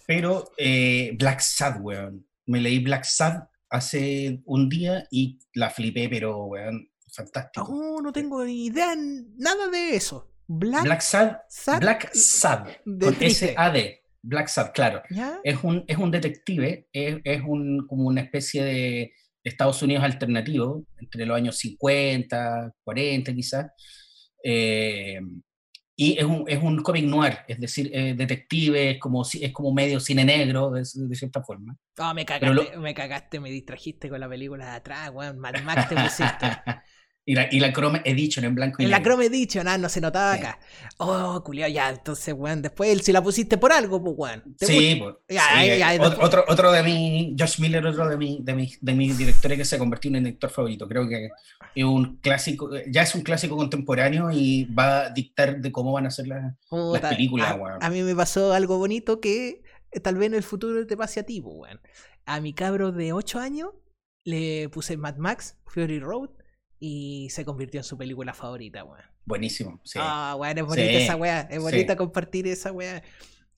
Pero 0.07 0.53
eh, 0.57 1.17
Black 1.19 1.41
Sad, 1.41 1.81
weón. 1.81 2.27
Me 2.47 2.61
leí 2.61 2.79
Black 2.79 3.05
Sad 3.05 3.49
hace 3.69 4.41
un 4.45 4.69
día 4.69 5.07
y 5.11 5.39
la 5.55 5.69
flipé, 5.69 6.09
pero, 6.09 6.45
weón, 6.45 6.89
fantástico. 7.13 7.67
Oh, 7.69 8.01
no 8.01 8.13
tengo 8.13 8.45
ni 8.45 8.67
idea, 8.67 8.95
nada 9.37 9.69
de 9.69 9.97
eso. 9.97 10.33
Black, 10.47 10.85
Black 10.85 11.01
Sad, 11.01 11.39
Sad, 11.49 11.81
Black 11.81 12.15
Sad, 12.15 12.69
con. 12.85 13.17
S-A-D, 13.21 14.05
Black 14.23 14.47
Sad, 14.47 14.71
claro. 14.73 15.03
¿Ya? 15.11 15.41
Es 15.43 15.59
un, 15.65 15.85
es 15.89 15.99
un 15.99 16.13
detective, 16.13 16.89
es, 16.93 17.17
es 17.25 17.43
un, 17.45 17.85
como 17.89 18.07
una 18.07 18.21
especie 18.21 18.63
de 18.63 19.13
Estados 19.47 19.81
Unidos 19.83 20.05
alternativo, 20.05 20.85
entre 20.99 21.25
los 21.25 21.37
años 21.37 21.57
50, 21.59 22.73
40 22.83 23.35
quizás. 23.35 23.67
Eh, 24.43 25.21
y 25.99 26.19
es 26.19 26.25
un, 26.25 26.45
es 26.47 26.63
un 26.63 26.83
cómic 26.83 27.05
noir, 27.05 27.39
es 27.49 27.59
decir, 27.59 27.91
eh, 27.93 28.15
detective, 28.15 28.91
es 28.91 28.99
como, 28.99 29.23
es 29.23 29.53
como 29.53 29.73
medio 29.73 29.99
cine 29.99 30.25
negro, 30.27 30.71
de, 30.71 30.81
de 30.81 31.17
cierta 31.17 31.43
forma. 31.43 31.75
Oh, 31.99 32.13
me 32.13 32.27
cagaste, 32.27 32.77
me 32.77 32.93
cagaste, 32.93 33.41
me 33.41 33.51
distrajiste 33.51 34.11
con 34.11 34.21
la 34.21 34.29
película 34.29 34.67
de 34.67 34.77
atrás, 34.77 35.11
weón. 35.11 35.39
Mad 35.39 35.63
Max 35.63 35.89
te 35.89 35.95
pusiste. 35.95 36.47
y, 37.29 37.35
la, 37.35 37.49
y 37.51 37.59
la 37.59 37.73
Chrome 37.73 38.03
Edition 38.05 38.45
en 38.45 38.55
blanco 38.55 38.77
y 38.81 38.85
En 38.85 38.91
la 38.93 38.99
negro. 38.99 39.11
Chrome 39.15 39.27
Edition, 39.27 39.67
ah, 39.67 39.77
no 39.77 39.89
se 39.89 40.01
notaba 40.01 40.35
Sí. 40.35 40.39
acá. 40.41 40.61
Oh, 40.99 41.43
culiao, 41.45 41.69
ya, 41.69 41.91
entonces, 41.91 42.33
weón, 42.39 42.63
después 42.63 43.03
si 43.05 43.11
la 43.13 43.21
pusiste 43.21 43.59
por 43.59 43.73
algo, 43.73 44.01
pues, 44.03 44.15
weón. 44.17 44.57
¿Te 44.57 44.65
Sí, 44.67 44.97
pues, 45.03 45.17
Ya, 45.29 45.43
sí, 45.61 45.67
ya, 45.67 45.77
ya, 45.77 45.91
después- 45.91 46.19
otro, 46.21 46.45
otro 46.47 46.71
de 46.71 46.83
mi, 46.85 47.35
Josh 47.39 47.59
Miller, 47.61 47.85
otro 47.85 48.09
de 48.09 48.17
mi, 48.17 48.39
de 48.43 48.55
mi, 48.55 48.73
de 48.81 48.95
mis 48.95 49.19
directores 49.19 49.59
que 49.59 49.65
se 49.65 49.77
convirtió 49.77 50.09
en 50.11 50.17
el 50.17 50.25
director 50.25 50.51
favorito. 50.51 50.87
Creo 50.89 51.09
que 51.09 51.29
es 51.75 51.85
un 51.85 52.17
clásico, 52.19 52.71
ya 52.89 53.03
es 53.03 53.15
un 53.17 53.23
clásico 53.23 53.57
contemporáneo 53.57 54.31
y 54.31 54.65
va 54.67 55.07
a 55.07 55.11
dictar 55.11 55.61
de 55.61 55.73
cómo 55.73 55.91
van 55.93 56.07
a 56.07 56.11
ser 56.13 56.29
las 56.29 56.55
películas, 57.11 57.51
a, 57.51 57.55
weón. 57.57 57.79
a 57.83 57.91
mí 57.91 58.03
me 58.03 58.15
pasó 58.15 58.53
algo 58.53 58.79
bonito 58.79 59.21
que 59.21 59.63
eh, 59.91 60.01
tal 60.01 60.15
vez 60.17 60.29
en 60.29 60.35
el 60.35 60.43
futuro 60.45 60.87
te 60.87 60.97
pase 60.97 61.19
a 61.21 61.23
ti, 61.25 61.41
pues, 61.41 61.57
weón. 61.59 61.81
A 62.25 62.41
mi 62.41 62.53
cabro 62.53 62.93
de 62.93 63.13
8 63.13 63.41
años 63.41 63.71
le 64.25 64.69
puse 64.69 64.97
Mad 64.97 65.17
Max, 65.17 65.57
Fury 65.67 65.99
Road, 66.01 66.31
y 66.79 67.29
se 67.31 67.45
convirtió 67.45 67.81
en 67.81 67.85
su 67.85 67.97
película 67.97 68.35
favorita, 68.35 68.85
weón. 68.85 69.05
Buenísimo, 69.25 69.81
sí. 69.85 69.99
Ah, 70.01 70.37
weón, 70.39 70.59
es 70.59 70.65
bonita 70.65 70.89
Sí, 70.89 70.97
esa 70.97 71.17
weá. 71.17 71.41
Es 71.43 71.57
sí. 71.57 71.63
bonita 71.63 71.97
compartir 71.97 72.47
esa 72.47 72.73
weá. 72.73 73.03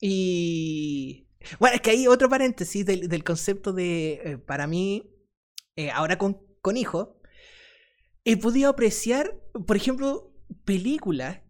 Y. 0.01 1.27
Bueno, 1.59 1.75
es 1.75 1.81
que 1.81 1.91
hay 1.91 2.07
otro 2.07 2.29
paréntesis 2.29 2.85
del, 2.85 3.07
del 3.07 3.23
concepto 3.23 3.73
de. 3.73 4.21
eh, 4.23 4.37
para 4.37 4.67
mí, 4.67 5.11
eh, 5.75 5.91
ahora 5.91 6.17
con, 6.17 6.41
con 6.61 6.77
hijos, 6.77 7.09
he 8.25 8.37
podido 8.37 8.69
apreciar, 8.69 9.39
por 9.67 9.75
ejemplo, 9.75 10.33
películas 10.65 11.41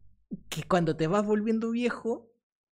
que 0.50 0.64
cuando 0.64 0.96
te 0.96 1.08
vas 1.08 1.26
volviendo 1.26 1.72
viejo, 1.72 2.32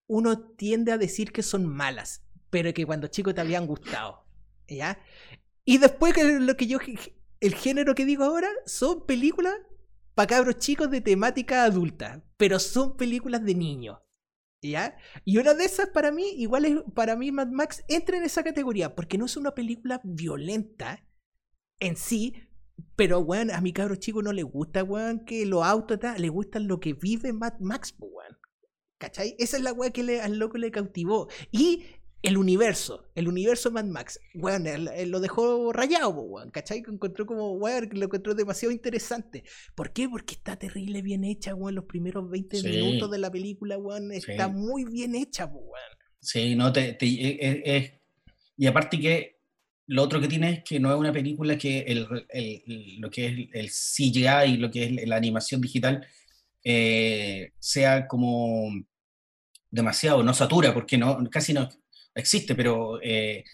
uno 0.09 0.39
tiende 0.57 0.93
a 0.93 0.99
decir 0.99 1.33
que 1.33 1.43
son 1.43 1.67
malas, 1.67 2.25
pero 2.51 2.73
que 2.75 2.87
cuando 2.87 3.09
chico 3.09 3.35
te 3.35 3.41
habían 3.41 3.67
gustado. 3.67 4.25
¿Ya? 4.69 4.99
Y 5.65 5.79
después 5.79 6.13
que 6.15 6.25
lo 6.41 6.57
que 6.57 6.67
yo. 6.67 6.79
El 7.41 7.55
género 7.55 7.95
que 7.95 8.05
digo 8.05 8.25
ahora 8.25 8.49
son 8.65 9.07
películas 9.07 9.55
para 10.15 10.27
cabros 10.29 10.59
chicos 10.59 10.91
de 10.91 11.01
temática 11.01 11.65
adulta, 11.65 12.25
pero 12.37 12.59
son 12.59 12.97
películas 12.97 13.45
de 13.45 13.55
niños. 13.55 13.99
¿Ya? 14.63 14.97
Y 15.25 15.39
una 15.39 15.55
de 15.55 15.65
esas 15.65 15.91
para 15.91 16.11
mí, 16.11 16.29
igual 16.39 16.65
es, 16.65 16.77
para 16.95 17.15
mí 17.15 17.31
Mad 17.31 17.49
Max 17.49 17.85
entra 17.89 18.17
en 18.17 18.25
esa 18.25 18.43
categoría, 18.43 18.97
porque 18.97 19.19
no 19.19 19.27
es 19.27 19.37
una 19.37 19.55
película 19.55 20.01
violenta 20.03 21.07
en 21.79 21.97
sí, 21.97 22.35
pero 22.97 23.21
weón, 23.21 23.51
a 23.53 23.61
mi 23.61 23.73
cabro 23.73 23.95
chico 23.97 24.23
no 24.23 24.33
le 24.33 24.43
gusta, 24.43 24.83
weón, 24.83 25.25
que 25.25 25.47
los 25.47 25.63
autos, 25.63 26.01
ta, 26.01 26.19
le 26.19 26.31
gusta 26.31 26.59
lo 26.59 26.81
que 26.81 26.95
vive 26.95 27.33
Mad 27.33 27.61
Max, 27.61 27.95
weón. 27.99 28.39
¿Cachai? 28.99 29.37
Esa 29.39 29.59
es 29.59 29.63
la 29.63 29.73
weá 29.75 29.91
que 29.91 30.03
le- 30.03 30.23
al 30.23 30.39
loco 30.39 30.57
le 30.57 30.71
cautivó. 30.71 31.29
Y 31.53 31.85
el 32.27 32.37
universo, 32.37 33.11
el 33.15 33.29
universo 33.29 33.71
Mad 33.71 33.85
Max, 33.85 34.19
weón, 34.35 34.67
él- 34.67 34.91
él 34.95 35.11
lo 35.11 35.21
dejó 35.21 35.73
rayado, 35.73 36.11
weón, 36.11 36.51
¿cachai? 36.51 36.83
Que 36.83 36.91
encontró 36.91 37.25
como, 37.27 37.53
weón, 37.53 37.89
lo 37.93 38.05
encontró 38.07 38.35
demasiado 38.35 38.73
interesante. 38.73 39.45
¿Por 39.75 39.93
qué? 39.93 40.09
Porque 40.09 40.35
está 40.35 40.57
terrible 40.57 41.03
bien 41.03 41.25
hecha, 41.25 41.55
weón. 41.55 41.75
Los 41.75 41.85
primeros 41.85 42.29
20 42.29 42.57
Sí. 42.59 42.69
minutos 42.69 43.11
de 43.11 43.19
la 43.19 43.31
película, 43.31 43.79
weón, 43.79 44.11
Sí. 44.13 44.31
está 44.33 44.49
muy 44.49 44.85
bien 44.85 45.15
hecha, 45.15 45.47
weón. 45.47 45.71
Sí, 46.21 46.55
no 46.57 46.73
te, 46.73 46.95
te- 46.95 47.07
eh, 47.07 47.63
eh, 47.65 48.01
y 48.57 48.67
aparte 48.67 48.99
que 48.99 49.37
lo 49.87 50.03
otro 50.03 50.21
que 50.21 50.27
tiene 50.27 50.51
es 50.51 50.65
que 50.65 50.81
no 50.81 50.93
es 50.93 50.99
una 50.99 51.13
película 51.13 51.57
que 51.57 51.81
el, 51.81 52.09
el- 52.31 52.63
el- 52.67 52.97
lo 53.01 53.09
que 53.09 53.27
es 53.27 53.49
el 53.53 53.71
CGI 53.71 54.55
y 54.55 54.57
lo 54.57 54.69
que 54.71 54.85
es 54.85 55.07
la 55.09 55.15
animación 55.17 55.61
digital 55.61 56.05
eh, 56.65 57.53
sea 57.61 58.09
como 58.09 58.69
demasiado, 59.71 60.23
no 60.25 60.35
satura, 60.35 60.75
porque 60.75 60.99
no, 60.99 61.19
casi 61.31 61.53
no 61.53 61.69
existe, 62.17 62.55
pero 62.55 63.01
eh, 63.03 63.45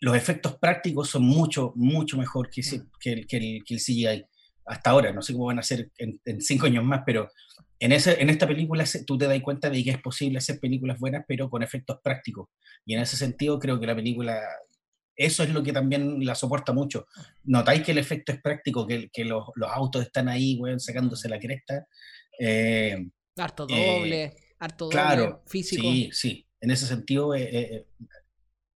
los 0.00 0.16
efectos 0.16 0.56
prácticos 0.58 1.08
son 1.10 1.24
mucho, 1.24 1.72
mucho 1.76 2.16
mejor 2.18 2.50
que, 2.50 2.60
ese- 2.60 2.84
que, 3.00 3.12
el, 3.12 3.26
que 3.26 3.36
el- 3.36 3.64
que 3.64 3.74
el 3.74 3.80
CGI 3.80 4.24
hasta 4.66 4.90
ahora. 4.90 5.12
No 5.12 5.22
sé 5.22 5.32
cómo 5.32 5.46
van 5.46 5.58
a 5.58 5.62
ser 5.62 5.90
en, 5.98 6.20
en 6.24 6.40
cinco 6.40 6.66
años 6.66 6.84
más, 6.84 7.02
pero 7.06 7.30
en, 7.78 7.92
ese, 7.92 8.20
en 8.20 8.30
esta 8.30 8.46
película 8.46 8.84
tú 9.06 9.18
te 9.18 9.26
das 9.26 9.40
cuenta 9.42 9.70
de 9.70 9.82
que 9.84 9.90
es 9.90 10.00
posible 10.00 10.38
hacer 10.38 10.58
películas 10.60 10.98
buenas, 10.98 11.24
pero 11.28 11.48
con 11.50 11.62
efectos 11.62 11.98
prácticos. 12.02 12.48
Y 12.86 12.94
en 12.94 13.00
ese 13.00 13.16
sentido 13.16 13.58
creo 13.58 13.78
que 13.80 13.86
la 13.86 13.94
película, 13.94 14.40
eso 15.16 15.42
es 15.42 15.50
lo 15.50 15.62
que 15.62 15.72
también 15.72 16.24
la 16.24 16.34
soporta 16.34 16.72
mucho. 16.72 17.06
Notáis 17.44 17.82
que 17.82 17.92
el 17.92 17.98
efecto 17.98 18.32
es 18.32 18.40
práctico, 18.42 18.86
que, 18.86 19.08
que 19.12 19.24
los, 19.24 19.44
los 19.54 19.70
autos 19.70 20.02
están 20.02 20.28
ahí, 20.28 20.58
weón, 20.60 20.80
sacándose 20.80 21.28
la 21.28 21.38
cresta. 21.38 21.86
Eh, 22.38 23.08
Harto 23.36 23.64
Eh, 23.64 23.66
doble, 23.68 24.36
harto 24.58 24.84
doble, 24.86 24.94
claro, 24.96 25.42
físico. 25.46 25.82
Sí, 25.82 26.10
sí. 26.12 26.43
En 26.64 26.70
ese 26.70 26.86
sentido, 26.86 27.34
eh, 27.34 27.42
eh, 27.42 27.68
eh, 27.72 27.86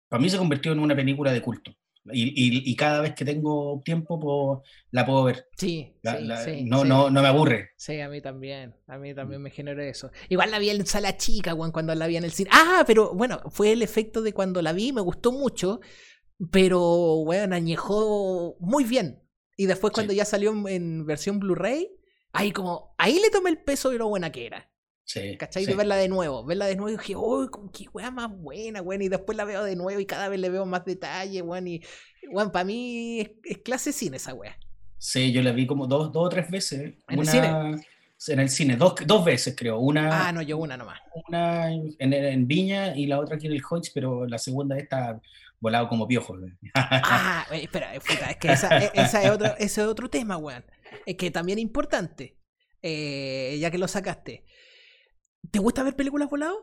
para 0.08 0.22
mí 0.22 0.30
se 0.30 0.38
convirtió 0.38 0.72
en 0.72 0.78
una 0.80 0.96
película 0.96 1.32
de 1.32 1.40
culto. 1.42 1.72
Y, 2.12 2.22
y- 2.24 2.70
y 2.70 2.76
cada 2.76 3.00
vez 3.00 3.14
que 3.14 3.24
tengo 3.24 3.80
tiempo 3.84 4.20
puedo- 4.20 4.62
la 4.90 5.06
puedo 5.06 5.24
ver. 5.24 5.46
Sí, 5.56 5.96
La- 6.02 6.18
sí, 6.18 6.24
la- 6.24 6.44
sí, 6.44 6.64
no, 6.64 6.82
sí. 6.82 6.88
no, 6.88 7.08
no 7.10 7.22
me 7.22 7.28
aburre. 7.28 7.70
Sí, 7.78 7.98
a 8.00 8.08
mí 8.10 8.20
también. 8.20 8.74
A 8.86 8.98
mí 8.98 9.12
Mm. 9.12 9.16
también 9.16 9.40
me 9.42 9.50
generó 9.50 9.82
eso. 9.82 10.10
Igual 10.28 10.50
la 10.50 10.58
vi 10.58 10.68
en 10.70 10.84
sala 10.86 11.16
chica, 11.16 11.54
cuando 11.54 11.94
la 11.94 12.06
vi 12.06 12.16
en 12.18 12.24
el 12.24 12.32
cine. 12.32 12.50
Ah, 12.52 12.84
pero 12.86 13.14
bueno, 13.14 13.40
fue 13.50 13.72
el 13.72 13.80
efecto 13.82 14.20
de 14.22 14.34
cuando 14.34 14.60
la 14.60 14.72
vi, 14.74 14.92
me 14.92 15.00
gustó 15.00 15.32
mucho, 15.32 15.80
pero, 16.50 17.16
weón, 17.20 17.52
añejó 17.52 18.56
muy 18.60 18.84
bien. 18.84 19.22
Y 19.56 19.66
después 19.66 19.92
cuando 19.92 20.12
ya 20.12 20.24
salió 20.24 20.50
en, 20.52 20.68
en 20.68 21.06
versión 21.06 21.38
Blu-ray, 21.38 21.88
ahí 22.32 22.50
como, 22.52 22.94
ahí 22.98 23.18
le 23.20 23.30
tomé 23.30 23.50
el 23.50 23.62
peso 23.62 23.90
de 23.90 23.98
lo 23.98 24.08
buena 24.08 24.30
que 24.32 24.46
era. 24.46 24.70
Sí, 25.04 25.36
¿Cachai? 25.36 25.64
sí. 25.64 25.70
De 25.70 25.76
verla 25.76 25.96
de 25.96 26.08
nuevo. 26.08 26.44
Verla 26.44 26.66
de 26.66 26.76
nuevo 26.76 26.88
y 26.90 26.96
dije, 26.96 27.14
uy, 27.16 27.48
qué 27.72 27.86
weá 27.92 28.10
más 28.10 28.30
buena, 28.30 28.80
weón. 28.82 29.02
Y 29.02 29.08
después 29.08 29.36
la 29.36 29.44
veo 29.44 29.62
de 29.64 29.76
nuevo 29.76 30.00
y 30.00 30.06
cada 30.06 30.28
vez 30.28 30.40
le 30.40 30.48
veo 30.50 30.64
más 30.66 30.84
detalle, 30.84 31.42
weón. 31.42 31.68
Y, 31.68 31.82
weón, 32.30 32.50
para 32.50 32.64
mí 32.64 33.20
es, 33.20 33.30
es 33.44 33.58
clase 33.58 33.92
cine 33.92 34.16
esa 34.16 34.32
weá. 34.34 34.56
Sí, 34.98 35.32
yo 35.32 35.42
la 35.42 35.52
vi 35.52 35.66
como 35.66 35.86
dos, 35.86 36.10
dos 36.12 36.26
o 36.26 36.28
tres 36.30 36.50
veces. 36.50 36.94
¿En 37.08 37.18
el 37.18 37.26
cine? 37.26 37.84
En 38.28 38.40
el 38.40 38.48
cine, 38.48 38.76
dos, 38.76 38.94
dos 39.06 39.22
veces 39.24 39.54
creo. 39.54 39.78
Una, 39.78 40.28
Ah, 40.28 40.32
no, 40.32 40.40
yo 40.40 40.56
una 40.56 40.78
nomás. 40.78 40.98
una 41.28 41.70
en, 41.70 41.94
en 41.98 42.46
Viña 42.46 42.96
y 42.96 43.06
la 43.06 43.20
otra 43.20 43.36
aquí 43.36 43.46
en 43.46 43.52
el 43.52 43.62
Hoyts, 43.68 43.90
pero 43.90 44.26
la 44.26 44.38
segunda 44.38 44.78
está 44.78 45.20
volado 45.60 45.88
como 45.88 46.08
piojo. 46.08 46.34
Ah, 46.74 47.46
eh, 47.52 47.64
espera, 47.64 47.94
eh, 47.94 48.00
puta, 48.00 48.30
es 48.30 48.36
que 48.38 48.52
esa, 48.52 48.78
eh, 48.78 48.90
esa 48.94 49.22
es 49.22 49.30
otro, 49.30 49.48
ese 49.58 49.82
es 49.82 49.86
otro 49.86 50.08
tema, 50.08 50.38
weón. 50.38 50.64
Es 51.04 51.16
que 51.16 51.30
también 51.30 51.58
es 51.58 51.62
importante, 51.62 52.38
eh, 52.80 53.58
ya 53.60 53.70
que 53.70 53.76
lo 53.78 53.88
sacaste. 53.88 54.44
¿Te 55.50 55.58
gusta 55.58 55.82
ver 55.82 55.96
películas 55.96 56.28
voladas? 56.30 56.56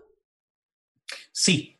Sí, 1.32 1.80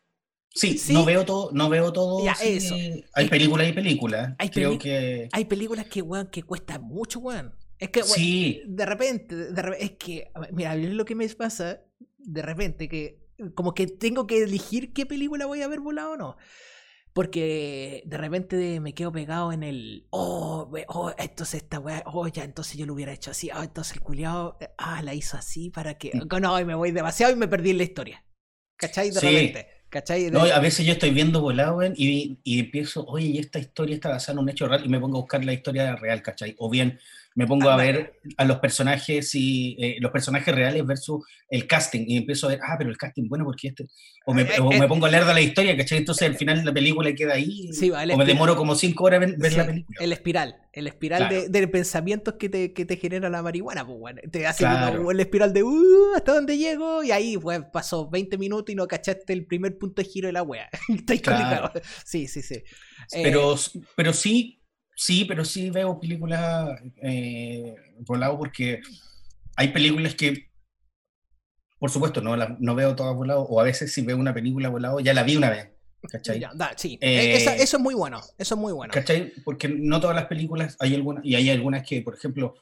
sí, 0.50 0.78
¿Sí? 0.78 0.92
no 0.92 1.04
veo 1.04 1.24
todo, 1.24 1.50
no 1.52 1.68
veo 1.68 1.92
todo. 1.92 2.24
Ya, 2.24 2.34
sí, 2.34 2.48
eso. 2.56 2.74
Hay 3.14 3.28
películas 3.28 3.68
y 3.68 3.72
películas. 3.72 4.34
hay 4.38 4.50
Creo 4.50 4.78
que 4.78 5.28
Hay 5.32 5.44
películas 5.44 5.86
que, 5.86 6.02
weón, 6.02 6.28
que 6.28 6.42
cuestan 6.42 6.82
mucho, 6.82 7.20
weón. 7.20 7.54
Es 7.78 7.90
que, 7.90 8.00
weón, 8.00 8.14
sí, 8.14 8.62
de 8.66 8.86
repente, 8.86 9.34
de 9.34 9.76
es 9.80 9.92
que, 9.92 10.30
mira, 10.52 10.74
es 10.76 10.90
lo 10.90 11.04
que 11.04 11.14
me 11.14 11.28
pasa, 11.30 11.80
de 12.18 12.42
repente, 12.42 12.88
que 12.88 13.22
como 13.54 13.74
que 13.74 13.86
tengo 13.86 14.26
que 14.26 14.42
elegir 14.42 14.92
qué 14.92 15.06
película 15.06 15.46
voy 15.46 15.62
a 15.62 15.68
ver 15.68 15.80
volado 15.80 16.12
o 16.12 16.16
no. 16.16 16.36
Porque 17.12 18.02
de 18.06 18.16
repente 18.16 18.80
me 18.80 18.94
quedo 18.94 19.12
pegado 19.12 19.52
en 19.52 19.62
el, 19.62 20.06
oh, 20.10 20.66
we- 20.70 20.86
oh, 20.88 21.12
entonces 21.18 21.62
esta 21.62 21.78
weá, 21.78 22.02
oh, 22.06 22.26
ya, 22.28 22.44
entonces 22.44 22.78
yo 22.78 22.86
lo 22.86 22.94
hubiera 22.94 23.12
hecho 23.12 23.30
así, 23.32 23.50
oh, 23.54 23.62
entonces 23.62 23.94
el 23.96 24.00
culiado, 24.02 24.56
ah, 24.78 25.02
la 25.02 25.12
hizo 25.14 25.36
así 25.36 25.70
para 25.70 25.98
que, 25.98 26.12
Mm. 26.14 26.40
no, 26.40 26.58
y 26.60 26.64
me 26.64 26.74
voy 26.74 26.90
demasiado 26.90 27.32
y 27.32 27.36
me 27.36 27.48
perdí 27.48 27.70
en 27.70 27.78
la 27.78 27.84
historia. 27.84 28.24
¿Cachai? 28.76 29.10
De 29.10 29.20
Sí. 29.20 29.26
repente. 29.26 29.66
¿Cachai? 29.90 30.30
No, 30.30 30.40
a 30.44 30.58
veces 30.58 30.86
yo 30.86 30.92
estoy 30.94 31.10
viendo 31.10 31.42
volado, 31.42 31.82
y, 31.94 32.38
y 32.42 32.60
empiezo, 32.60 33.04
oye, 33.04 33.26
y 33.26 33.38
esta 33.38 33.58
historia 33.58 33.94
está 33.94 34.08
basada 34.08 34.32
en 34.32 34.38
un 34.44 34.48
hecho 34.48 34.66
real, 34.66 34.82
y 34.84 34.88
me 34.88 34.98
pongo 34.98 35.18
a 35.18 35.20
buscar 35.20 35.44
la 35.44 35.52
historia 35.52 35.94
real, 35.96 36.22
¿cachai? 36.22 36.54
O 36.58 36.70
bien 36.70 36.98
me 37.34 37.46
pongo 37.46 37.70
a 37.70 37.76
ver 37.76 38.20
a 38.36 38.44
los 38.44 38.58
personajes 38.58 39.34
y 39.34 39.76
eh, 39.78 39.96
los 40.00 40.10
personajes 40.10 40.54
reales 40.54 40.84
versus 40.84 41.24
el 41.48 41.66
casting 41.66 42.04
y 42.06 42.18
empiezo 42.18 42.46
a 42.46 42.50
ver, 42.50 42.60
ah, 42.62 42.76
pero 42.78 42.90
el 42.90 42.96
casting, 42.96 43.28
bueno, 43.28 43.44
porque 43.44 43.68
este, 43.68 43.86
o 44.26 44.34
me, 44.34 44.42
eh, 44.42 44.60
o 44.60 44.70
me 44.70 44.84
eh, 44.84 44.88
pongo 44.88 45.06
a 45.06 45.10
leer 45.10 45.24
de 45.24 45.34
la 45.34 45.40
historia, 45.40 45.76
¿cachai? 45.76 45.98
Entonces 45.98 46.28
al 46.28 46.36
final 46.36 46.64
la 46.64 46.72
película 46.72 47.12
queda 47.14 47.34
ahí, 47.34 47.70
o 48.12 48.16
me 48.16 48.24
demoro 48.24 48.56
como 48.56 48.74
cinco 48.74 49.04
horas 49.04 49.20
ver 49.20 49.52
la 49.52 49.66
película. 49.66 49.98
El 50.00 50.12
espiral, 50.12 50.56
el 50.72 50.86
espiral 50.86 51.50
de, 51.50 51.68
pensamientos 51.68 52.34
que 52.38 52.48
te, 52.48 52.72
que 52.72 52.84
te, 52.84 52.96
genera 52.96 53.30
la 53.30 53.42
marihuana, 53.42 53.86
pues 53.86 53.98
bueno, 53.98 54.20
te 54.30 54.46
hace 54.46 54.64
como 54.96 55.10
el 55.10 55.20
espiral 55.20 55.52
de, 55.52 55.62
uh, 55.62 56.14
¿hasta 56.16 56.34
dónde 56.34 56.58
llego? 56.58 57.02
Y 57.02 57.10
ahí, 57.10 57.36
pues, 57.38 57.60
pasó 57.72 58.08
20 58.08 58.38
minutos 58.38 58.72
y 58.72 58.76
no 58.76 58.86
cachaste 58.86 59.32
el 59.32 59.46
primer 59.46 59.78
punto 59.78 60.02
de 60.02 60.08
giro 60.08 60.26
de 60.28 60.32
la 60.32 60.42
wea. 60.42 60.68
claro. 61.22 61.70
Sí, 62.04 62.28
sí, 62.28 62.42
sí. 62.42 62.62
Pero, 63.10 63.56
pero 63.96 64.12
sí 64.12 64.61
Sí, 64.94 65.24
pero 65.24 65.44
sí 65.44 65.70
veo 65.70 65.98
películas 65.98 66.80
eh, 67.02 67.74
volado 68.00 68.38
porque 68.38 68.80
hay 69.56 69.68
películas 69.68 70.14
que, 70.14 70.50
por 71.78 71.90
supuesto, 71.90 72.20
no, 72.20 72.36
no 72.36 72.74
veo 72.74 72.94
todas 72.94 73.14
volado, 73.14 73.42
o 73.42 73.60
a 73.60 73.64
veces 73.64 73.92
si 73.92 74.02
veo 74.02 74.16
una 74.16 74.34
película 74.34 74.68
volado, 74.68 75.00
ya 75.00 75.14
la 75.14 75.22
vi 75.22 75.36
una 75.36 75.50
vez. 75.50 75.68
¿Cachai? 76.10 76.44
sí, 76.76 76.98
eh, 77.00 77.36
eso, 77.36 77.50
es 77.50 77.78
muy 77.78 77.94
bueno, 77.94 78.20
eso 78.36 78.54
es 78.54 78.60
muy 78.60 78.72
bueno. 78.72 78.92
¿Cachai? 78.92 79.32
Porque 79.44 79.68
no 79.68 80.00
todas 80.00 80.16
las 80.16 80.26
películas, 80.26 80.76
hay 80.80 80.94
algunas, 80.94 81.24
y 81.24 81.36
hay 81.36 81.48
algunas 81.48 81.86
que, 81.86 82.02
por 82.02 82.14
ejemplo, 82.14 82.54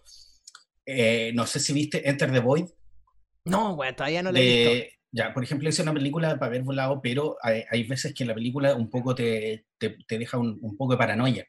eh, 0.84 1.32
no 1.34 1.46
sé 1.46 1.58
si 1.58 1.72
viste 1.72 2.08
Enter 2.08 2.30
the 2.32 2.40
Void. 2.40 2.66
No, 3.46 3.76
bueno, 3.76 3.96
todavía 3.96 4.22
no 4.22 4.30
la 4.30 4.40
he 4.40 4.42
visto. 4.42 4.96
Ya, 5.12 5.34
por 5.34 5.42
ejemplo, 5.42 5.68
es 5.68 5.78
una 5.80 5.92
película 5.92 6.38
para 6.38 6.52
ver 6.52 6.62
volado, 6.62 7.00
pero 7.02 7.36
hay, 7.42 7.82
veces 7.84 8.14
que 8.14 8.24
la 8.24 8.34
película 8.34 8.76
un 8.76 8.90
poco 8.90 9.14
te, 9.14 9.66
te, 9.78 9.96
deja 10.18 10.38
un, 10.38 10.58
un, 10.60 10.76
poco 10.76 10.92
de 10.92 10.98
paranoia. 10.98 11.48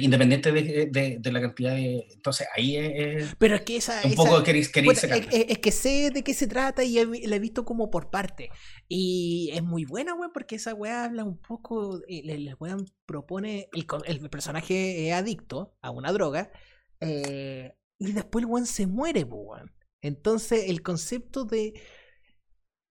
Independiente 0.00 0.52
de, 0.52 1.20
la 1.24 1.40
cantidad 1.40 1.74
de. 1.74 2.06
Entonces 2.12 2.46
ahí 2.56 2.76
es. 2.76 3.34
Pero 3.38 3.56
es 3.56 3.62
que 3.62 3.76
esa. 3.76 4.00
Un 4.04 4.14
poco 4.14 4.42
queréis, 4.42 4.70
es, 4.74 5.58
que 5.58 5.72
sé 5.72 6.10
de 6.10 6.22
qué 6.22 6.34
se 6.34 6.46
trata 6.46 6.84
y 6.84 7.04
la 7.26 7.36
he 7.36 7.40
visto 7.40 7.64
como 7.64 7.90
por 7.90 8.10
parte. 8.10 8.50
Y 8.88 9.50
es 9.52 9.62
muy 9.62 9.84
buena, 9.84 10.14
weón, 10.14 10.32
porque 10.32 10.56
esa 10.56 10.72
weá 10.74 11.04
habla 11.04 11.24
un 11.24 11.38
poco. 11.38 12.00
El, 12.08 12.56
weón 12.58 12.86
propone. 13.06 13.68
El, 13.72 14.30
personaje 14.30 15.08
es 15.08 15.14
adicto 15.14 15.76
a 15.82 15.90
una 15.90 16.12
droga. 16.12 16.52
Eh, 17.00 17.74
y 17.98 18.12
después 18.12 18.44
el 18.44 18.50
weón 18.50 18.66
se 18.66 18.86
muere, 18.86 19.24
weón. 19.24 19.74
Entonces 20.00 20.68
el 20.68 20.82
concepto 20.82 21.44
de. 21.44 21.74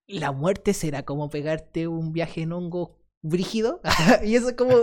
La 0.07 0.31
muerte 0.31 0.73
será 0.73 1.03
como 1.03 1.29
pegarte 1.29 1.87
un 1.87 2.11
viaje 2.11 2.41
en 2.41 2.51
hongo 2.51 2.98
brígido. 3.21 3.81
y 4.23 4.35
eso 4.35 4.49
es 4.49 4.55
como. 4.55 4.81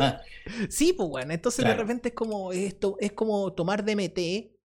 sí, 0.69 0.93
pues 0.93 1.09
bueno. 1.09 1.33
Entonces 1.33 1.65
de 1.65 1.75
repente 1.75 2.09
es 2.09 2.15
como 2.15 2.53
esto, 2.53 2.97
es 3.01 3.13
como 3.13 3.53
tomar 3.53 3.85
DMT 3.85 4.19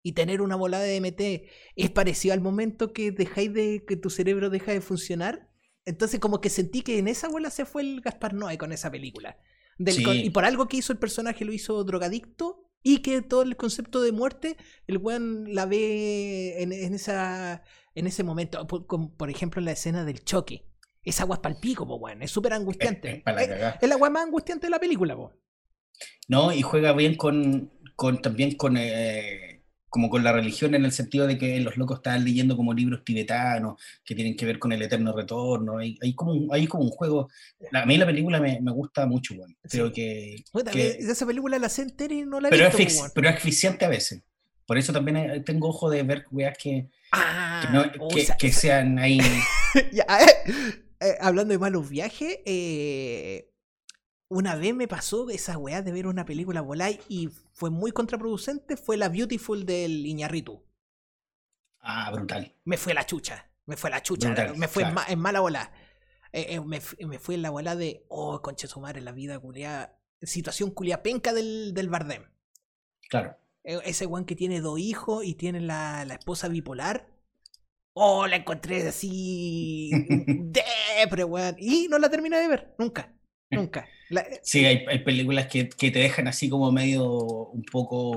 y 0.02 0.12
tener 0.12 0.42
una 0.42 0.56
volada 0.56 0.84
de 0.84 1.00
DMT. 1.00 1.50
Es 1.76 1.90
parecido 1.90 2.34
al 2.34 2.40
momento 2.40 2.92
que 2.92 3.10
dejáis 3.10 3.52
de. 3.52 3.84
que 3.86 3.96
tu 3.96 4.10
cerebro 4.10 4.50
deja 4.50 4.72
de 4.72 4.80
funcionar. 4.80 5.50
Entonces, 5.84 6.18
como 6.18 6.40
que 6.40 6.50
sentí 6.50 6.82
que 6.82 6.98
en 6.98 7.06
esa 7.06 7.28
bola 7.28 7.50
se 7.50 7.64
fue 7.64 7.82
el 7.82 8.00
Gaspar 8.00 8.34
Noé 8.34 8.58
con 8.58 8.72
esa 8.72 8.90
película. 8.90 9.38
y 9.78 10.30
por 10.30 10.44
algo 10.44 10.66
que 10.66 10.78
hizo 10.78 10.92
el 10.92 10.98
personaje 10.98 11.44
lo 11.44 11.52
hizo 11.52 11.82
drogadicto. 11.84 12.62
Y 12.82 12.98
que 12.98 13.20
todo 13.20 13.42
el 13.42 13.56
concepto 13.56 14.00
de 14.00 14.12
muerte, 14.12 14.56
el 14.86 14.98
weón 14.98 15.52
la 15.52 15.66
ve 15.66 16.62
en, 16.62 16.72
esa, 16.94 17.64
en 17.96 18.06
ese 18.06 18.22
momento. 18.22 18.64
por 18.68 19.28
ejemplo, 19.28 19.58
en 19.58 19.64
la 19.64 19.72
escena 19.72 20.04
del 20.04 20.22
choque 20.22 20.66
esa 21.06 21.22
agua 21.22 21.36
es 21.36 21.40
palpico, 21.40 21.86
po, 21.86 21.96
weón. 21.96 22.22
Es 22.22 22.30
súper 22.30 22.52
angustiante. 22.52 23.22
Es, 23.24 23.88
la 23.88 23.94
agua 23.94 24.10
más 24.10 24.24
angustiante 24.24 24.66
de 24.66 24.70
la 24.70 24.78
película, 24.78 25.16
po. 25.16 25.32
No, 26.28 26.52
y 26.52 26.62
juega 26.62 26.92
bien 26.92 27.14
con, 27.14 27.72
con 27.94 28.20
también 28.20 28.56
con 28.56 28.76
eh, 28.76 29.62
como 29.88 30.10
con 30.10 30.24
la 30.24 30.32
religión 30.32 30.74
en 30.74 30.84
el 30.84 30.92
sentido 30.92 31.26
de 31.26 31.38
que 31.38 31.60
los 31.60 31.76
locos 31.76 31.98
están 31.98 32.24
leyendo 32.24 32.56
como 32.56 32.74
libros 32.74 33.04
tibetanos 33.04 33.80
que 34.04 34.14
tienen 34.14 34.36
que 34.36 34.44
ver 34.44 34.58
con 34.58 34.72
el 34.72 34.82
eterno 34.82 35.14
retorno. 35.14 35.78
Hay, 35.78 35.96
hay 36.02 36.14
como, 36.14 36.32
un, 36.32 36.48
hay 36.52 36.66
como 36.66 36.84
un 36.84 36.90
juego. 36.90 37.30
A 37.72 37.86
mí 37.86 37.96
la 37.96 38.04
película 38.04 38.40
me, 38.40 38.60
me 38.60 38.72
gusta 38.72 39.06
mucho, 39.06 39.34
weón. 39.34 39.56
Creo 39.62 39.92
que, 39.92 40.44
Esa 40.74 41.24
película 41.24 41.58
la 41.58 41.68
sé 41.68 41.82
entera 41.82 42.12
y 42.12 42.22
no 42.22 42.40
la 42.40 42.48
he 42.48 42.50
pero 42.50 42.68
visto, 42.76 43.06
Es 43.06 43.12
pero 43.14 43.28
es 43.28 43.36
asfixiante 43.36 43.84
a 43.84 43.88
veces. 43.88 44.22
Por 44.66 44.76
eso 44.76 44.92
también 44.92 45.16
eh, 45.16 45.40
tengo 45.40 45.68
ojo 45.68 45.88
de 45.88 46.02
ver 46.02 46.26
weas 46.32 46.58
que, 46.58 46.88
ah, 47.12 47.84
que, 48.38 48.52
sean 48.52 48.98
ahí. 48.98 49.20
ya, 49.92 50.04
eh, 50.20 50.82
eh, 51.00 51.16
hablando 51.20 51.52
de 51.52 51.58
malos 51.58 51.88
viajes, 51.88 52.38
eh, 52.46 53.52
una 54.28 54.56
vez 54.56 54.74
me 54.74 54.88
pasó 54.88 55.28
esa 55.30 55.58
weá 55.58 55.82
de 55.82 55.92
ver 55.92 56.06
una 56.06 56.24
película 56.24 56.60
volar 56.60 56.92
y 57.08 57.28
fue 57.52 57.70
muy 57.70 57.92
contraproducente, 57.92 58.76
fue 58.76 58.96
la 58.96 59.08
Beautiful 59.08 59.66
del 59.66 60.06
Iñarritu. 60.06 60.64
Ah, 61.80 62.10
brutal. 62.12 62.54
Me 62.64 62.76
fue 62.76 62.94
la 62.94 63.06
chucha, 63.06 63.50
me 63.66 63.76
fue 63.76 63.90
la 63.90 64.02
chucha, 64.02 64.34
me 64.56 64.68
fue 64.68 64.84
en, 65.08 65.18
mala 65.18 65.40
bola. 65.40 65.70
Eh, 66.32 66.60
me, 66.60 66.80
me, 67.06 67.18
fue 67.18 67.36
en 67.36 67.42
la 67.42 67.50
bola 67.50 67.76
de, 67.76 68.04
oh, 68.08 68.42
conche 68.42 68.66
su 68.66 68.80
madre, 68.80 69.00
la 69.00 69.12
vida 69.12 69.38
culia, 69.38 69.96
situación 70.22 70.70
culia 70.70 71.02
penca 71.02 71.32
del, 71.32 71.72
del 71.72 71.88
Bardem. 71.88 72.24
Claro. 73.08 73.36
Ese 73.62 74.06
weón 74.06 74.24
que 74.24 74.36
tiene 74.36 74.60
dos 74.60 74.78
hijos 74.78 75.24
y 75.24 75.34
tiene 75.34 75.60
la, 75.60 76.04
la 76.04 76.14
esposa 76.14 76.48
bipolar 76.48 77.15
oh, 77.96 78.26
la 78.26 78.36
encontré 78.36 78.86
así, 78.86 79.90
depre, 81.00 81.24
weón. 81.24 81.56
Y 81.58 81.88
no 81.88 81.98
la 81.98 82.10
terminé 82.10 82.38
de 82.38 82.48
ver, 82.48 82.74
nunca, 82.78 83.12
nunca. 83.50 83.88
Eh, 84.10 84.40
sí, 84.42 84.64
hay, 84.64 84.84
hay 84.86 84.98
películas 85.00 85.46
que, 85.46 85.68
que, 85.68 85.90
te 85.90 85.98
dejan 85.98 86.28
así 86.28 86.48
como 86.48 86.70
medio 86.70 87.04
un 87.10 87.62
poco 87.64 88.16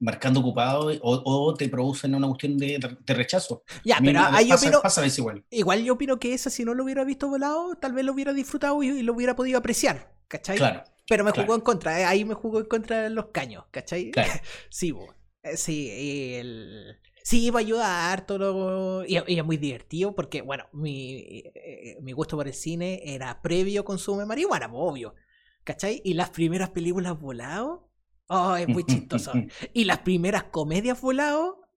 marcando 0.00 0.40
ocupado 0.40 0.90
o, 1.02 1.22
o 1.24 1.54
te 1.54 1.68
producen 1.68 2.14
una 2.14 2.26
cuestión 2.26 2.58
de, 2.58 2.78
de 3.04 3.14
rechazo. 3.14 3.62
Ya, 3.84 3.98
pero 4.02 4.20
ahí 4.20 4.48
yo 4.48 4.56
opino, 4.56 4.80
pasa 4.82 5.06
igual. 5.06 5.44
igual 5.50 5.84
yo 5.84 5.94
opino 5.94 6.18
que 6.18 6.34
esa 6.34 6.50
si 6.50 6.64
no 6.64 6.74
lo 6.74 6.84
hubiera 6.84 7.04
visto 7.04 7.28
volado, 7.28 7.76
tal 7.76 7.92
vez 7.92 8.04
lo 8.04 8.12
hubiera 8.12 8.32
disfrutado 8.32 8.82
y, 8.82 9.02
lo 9.02 9.12
hubiera 9.12 9.36
podido 9.36 9.58
apreciar, 9.58 10.12
¿cachai? 10.28 10.56
Claro. 10.56 10.84
Pero 11.08 11.24
me 11.24 11.30
jugó 11.30 11.54
en 11.54 11.62
contra, 11.62 12.00
eh, 12.00 12.04
ahí 12.04 12.24
me 12.24 12.34
jugó 12.34 12.60
en 12.60 12.66
contra 12.66 13.04
de 13.04 13.10
los 13.10 13.26
caños, 13.28 13.64
¿cachai? 13.70 14.10
Claro. 14.10 14.32
sí, 14.70 14.90
bueno. 14.90 15.14
Eh, 15.42 15.56
sí, 15.56 15.88
el... 16.34 16.98
Sí, 17.28 17.44
iba 17.44 17.58
a 17.58 17.60
ayudar 17.60 18.24
todo 18.24 19.04
y, 19.04 19.16
es 19.18 19.44
muy 19.44 19.58
divertido 19.58 20.14
porque, 20.14 20.40
bueno, 20.40 20.64
mi, 20.72 21.42
eh, 21.54 21.98
mi, 22.00 22.12
gusto 22.12 22.38
por 22.38 22.46
el 22.46 22.54
cine 22.54 23.02
era 23.04 23.42
previo 23.42 23.84
consumo 23.84 24.20
de 24.20 24.24
marihuana, 24.24 24.70
obvio. 24.72 25.14
¿Cachai? 25.62 26.00
Y 26.06 26.14
las 26.14 26.30
primeras 26.30 26.70
películas 26.70 27.20
volado, 27.20 27.92
oh, 28.28 28.56
es 28.56 28.66
muy 28.66 28.82
chistoso. 28.84 29.32
y 29.74 29.84
las 29.84 29.98
primeras 29.98 30.44
comedias 30.44 31.02
volado, 31.02 31.68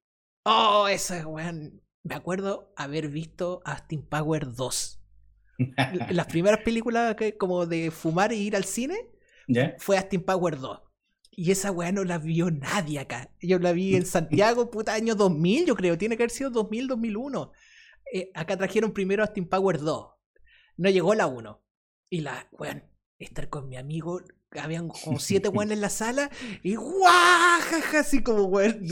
oh, 0.43 0.87
eso 0.87 1.15
es, 1.15 1.25
weón. 1.25 1.81
Me 2.01 2.15
acuerdo 2.15 2.71
haber 2.77 3.09
visto 3.09 3.61
Austin 3.65 4.07
Power 4.07 4.53
2. 4.55 5.03
las 6.11 6.27
primeras 6.27 6.61
películas 6.61 7.15
que, 7.15 7.35
como 7.35 7.65
de 7.65 7.91
fumar 7.91 8.31
e 8.31 8.37
ir 8.37 8.55
al 8.55 8.63
cine 8.63 8.95
fue 9.79 9.97
Austin 9.97 10.23
Power 10.23 10.57
2. 10.57 10.79
Y 11.31 11.51
esa 11.51 11.71
weá 11.71 11.91
no 11.91 12.03
la 12.03 12.17
vio 12.17 12.51
nadie 12.51 12.99
acá. 12.99 13.31
Yo 13.41 13.57
la 13.57 13.71
vi 13.71 13.95
en 13.95 14.05
Santiago, 14.05 14.69
puta, 14.69 14.93
año 14.93 15.15
2000, 15.15 15.65
yo 15.65 15.75
creo. 15.75 15.97
Tiene 15.97 16.17
que 16.17 16.23
haber 16.23 16.31
sido 16.31 16.49
2000, 16.49 16.87
2001. 16.87 17.51
Eh, 18.13 18.31
acá 18.33 18.57
trajeron 18.57 18.91
primero 18.91 19.23
Austin 19.23 19.47
Power 19.47 19.79
2. 19.79 20.07
No 20.77 20.89
llegó 20.89 21.15
la 21.15 21.27
1. 21.27 21.61
Y 22.09 22.21
la, 22.21 22.47
weón, 22.51 22.83
estar 23.17 23.47
con 23.49 23.69
mi 23.69 23.77
amigo, 23.77 24.21
habían 24.59 24.89
como 24.89 25.19
siete 25.19 25.47
weones 25.49 25.75
en 25.75 25.81
la 25.81 25.89
sala 25.89 26.29
y 26.63 26.75
guajaja, 26.75 27.99
así 27.99 28.21
como 28.21 28.43
weón, 28.45 28.85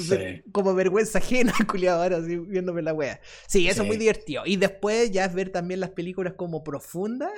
como 0.52 0.74
vergüenza 0.74 1.20
ajena, 1.20 1.54
culiado, 1.70 2.02
ahora 2.02 2.18
así 2.18 2.38
viéndome 2.38 2.82
la 2.82 2.94
wea. 2.94 3.20
Sí, 3.48 3.68
eso 3.68 3.82
es 3.82 3.88
muy 3.88 3.98
divertido. 3.98 4.44
Y 4.46 4.56
después 4.56 5.12
ya 5.12 5.26
es 5.26 5.34
ver 5.34 5.52
también 5.52 5.80
las 5.80 5.92
películas 5.92 6.34
como 6.38 6.64
profundas, 6.64 7.32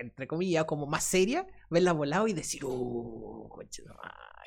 entre 0.00 0.26
comillas, 0.26 0.64
como 0.64 0.86
más 0.86 1.04
serias, 1.04 1.46
verlas 1.70 1.94
volado 1.94 2.26
y 2.26 2.32
decir, 2.32 2.64
uh, 2.64 3.48
coche, 3.48 3.84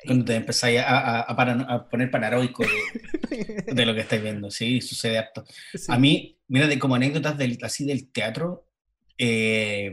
cuando 0.06 0.24
te 0.24 0.34
empezáis 0.34 0.80
a, 0.84 1.86
poner 1.90 2.10
paranoico 2.10 2.64
de, 3.66 3.86
lo 3.86 3.94
que 3.94 4.00
estáis 4.00 4.22
viendo, 4.22 4.50
sí, 4.50 4.80
sucede 4.80 5.18
harto. 5.18 5.44
A 5.88 5.98
mí, 5.98 6.38
mira, 6.48 6.66
de, 6.66 6.78
como 6.78 6.94
anécdotas 6.94 7.36
del, 7.38 7.58
así 7.62 7.84
del 7.84 8.10
teatro, 8.10 8.66
eh, 9.18 9.92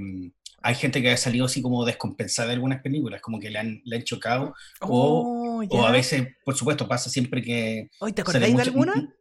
hay 0.61 0.75
gente 0.75 1.01
que 1.01 1.11
ha 1.11 1.17
salido 1.17 1.45
así 1.45 1.61
como 1.61 1.85
descompensada 1.85 2.49
de 2.49 2.55
algunas 2.55 2.81
películas, 2.81 3.21
como 3.21 3.39
que 3.39 3.49
le 3.49 3.59
han, 3.59 3.81
le 3.85 3.97
han 3.97 4.03
chocado, 4.03 4.53
o, 4.81 5.65
oh, 5.69 5.85
a 5.85 5.91
veces, 5.91 6.27
por 6.43 6.55
supuesto, 6.55 6.87
pasa 6.87 7.09
siempre 7.09 7.41
que... 7.41 7.89
¿Te 8.13 8.21
acordáis 8.21 8.55
de 8.55 8.61
alguna? 8.61 9.15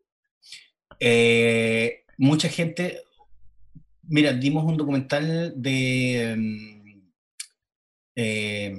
Eh, 1.01 2.05
mucha 2.16 2.48
gente, 2.48 3.02
mira, 4.02 4.32
dimos 4.32 4.65
un 4.65 4.77
documental 4.77 5.52
de... 5.56 6.35
Mm, 6.36 6.78
eh, 8.16 8.74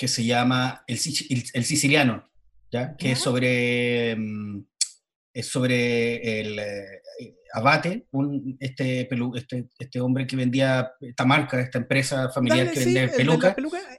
que 0.00 0.08
se 0.08 0.24
llama 0.24 0.82
El, 0.86 0.98
el, 1.52 1.64
Siciliano, 1.66 2.26
¿ya? 2.72 2.96
que 2.96 3.12
es 3.12 3.18
sobre, 3.18 4.16
mm, 4.16 4.64
es 5.34 5.46
sobre 5.46 6.40
el, 6.40 6.58
eh, 6.58 7.02
Abate, 7.52 8.06
un, 8.12 8.56
este, 8.60 9.04
pelu, 9.04 9.36
este, 9.36 9.68
este 9.78 10.00
hombre 10.00 10.26
que 10.26 10.36
vendía 10.36 10.92
esta 11.02 11.26
marca, 11.26 11.60
esta 11.60 11.76
empresa 11.76 12.30
familiar 12.30 12.68
Dale, 12.68 12.70
que 12.70 12.78
sí, 12.78 12.84
vendía 12.86 13.02
el 13.02 13.10
de 13.10 13.16
peluca. 13.16 13.56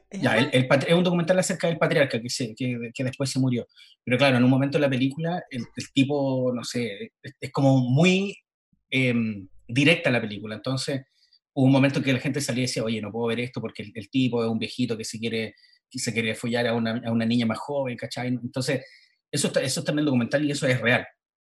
Ya, 0.10 0.40
el, 0.40 0.50
el 0.54 0.68
es 0.88 0.94
un 0.96 1.04
documental 1.04 1.38
acerca 1.38 1.68
del 1.68 1.78
patriarca 1.78 2.20
que, 2.20 2.30
se, 2.32 2.56
que, 2.56 2.90
que 2.96 3.04
después 3.04 3.30
se 3.30 3.40
murió. 3.40 3.68
Pero 4.04 4.18
claro, 4.18 4.38
en 4.38 4.44
un 4.44 4.50
momento 4.50 4.80
de 4.80 4.82
la 4.82 4.90
película, 4.90 5.44
el, 5.52 5.62
el 5.76 5.92
tipo, 5.94 6.52
no 6.52 6.64
sé, 6.64 7.12
es, 7.22 7.34
es 7.40 7.52
como 7.52 7.78
muy 7.78 8.36
em, 8.90 9.48
directa 9.68 10.10
la 10.10 10.22
película. 10.22 10.56
Entonces, 10.56 11.04
hubo 11.54 11.68
un 11.68 11.72
momento 11.72 12.02
que 12.02 12.14
la 12.14 12.20
gente 12.20 12.42
salía 12.42 12.64
y 12.64 12.66
decía, 12.66 12.84
oye, 12.84 13.02
no 13.02 13.12
puedo 13.12 13.28
ver 13.28 13.42
esto 13.42 13.62
porque 13.62 13.84
el, 13.84 13.92
el 13.94 14.10
tipo 14.10 14.44
es 14.44 14.50
un 14.50 14.58
viejito 14.58 14.98
que 14.98 15.06
se 15.06 15.20
quiere, 15.20 15.54
que 15.92 16.00
se 16.00 16.14
quiere 16.14 16.34
follar 16.36 16.66
a 16.68 16.74
una, 16.74 17.02
a 17.06 17.12
una 17.12 17.26
niña 17.26 17.46
más 17.46 17.60
joven, 17.60 17.98
¿cachai? 17.98 18.30
Entonces, 18.30 18.84
eso 19.32 19.48
está, 19.48 19.62
eso 19.62 19.82
está 19.82 19.92
en 19.92 20.00
el 20.00 20.06
documental 20.06 20.44
y 20.46 20.52
eso 20.52 20.66
es 20.68 20.80
real. 20.82 21.06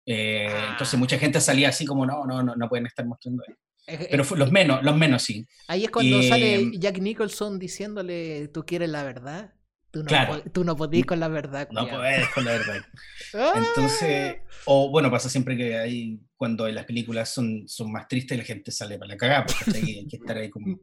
Eh, 0.07 0.49
Ah. 0.51 0.69
Entonces, 0.73 0.99
mucha 0.99 1.19
gente 1.19 1.41
salía 1.41 1.69
así 1.69 1.85
como, 1.87 2.05
no, 2.07 2.25
no, 2.27 2.43
no, 2.43 2.57
no 2.57 2.69
pueden 2.69 2.87
estar 2.87 3.07
mostrando 3.07 3.43
eso. 3.47 3.57
Eh, 3.87 4.09
Pero 4.11 4.23
eh, 4.25 4.27
los 4.37 4.51
menos, 4.53 4.83
los 4.83 4.97
menos 4.97 5.23
sí. 5.23 5.47
Ahí 5.69 5.85
es 5.85 5.91
cuando 5.91 6.21
y, 6.21 6.29
sale 6.29 6.55
em, 6.55 6.73
Jack 6.79 6.99
Nicholson 6.99 7.59
diciéndole, 7.59 8.49
¿tú 8.49 8.65
quieres 8.65 8.89
la 8.89 9.03
verdad? 9.05 9.55
Tú 9.91 10.01
no, 10.01 10.07
Claro. 10.07 10.43
tú 10.53 10.65
no 10.65 10.75
podís 10.77 11.05
con 11.05 11.21
la 11.21 11.29
verdad. 11.29 11.69
No 11.71 11.83
culiao". 11.83 11.99
puedes 12.01 12.29
con 12.29 12.45
la 12.45 12.53
verdad. 12.53 12.83
¡Ah! 13.35 13.53
Entonces, 13.57 14.37
o 14.65 14.89
bueno, 14.91 15.11
pasa 15.11 15.29
siempre 15.29 15.57
que 15.57 15.77
hay, 15.77 16.19
cuando 16.37 16.67
las 16.69 16.85
películas 16.87 17.33
son, 17.35 17.65
son 17.69 17.93
más 17.93 18.09
tristes, 18.09 18.39
la 18.39 18.45
gente 18.45 18.71
sale 18.71 18.99
para 18.99 19.09
la 19.11 19.17
cagada, 19.17 19.47
porque 19.47 19.79
hay, 19.79 19.99
hay 19.99 20.07
que 20.09 20.17
estar 20.17 20.37
ahí 20.37 20.49
como... 20.49 20.79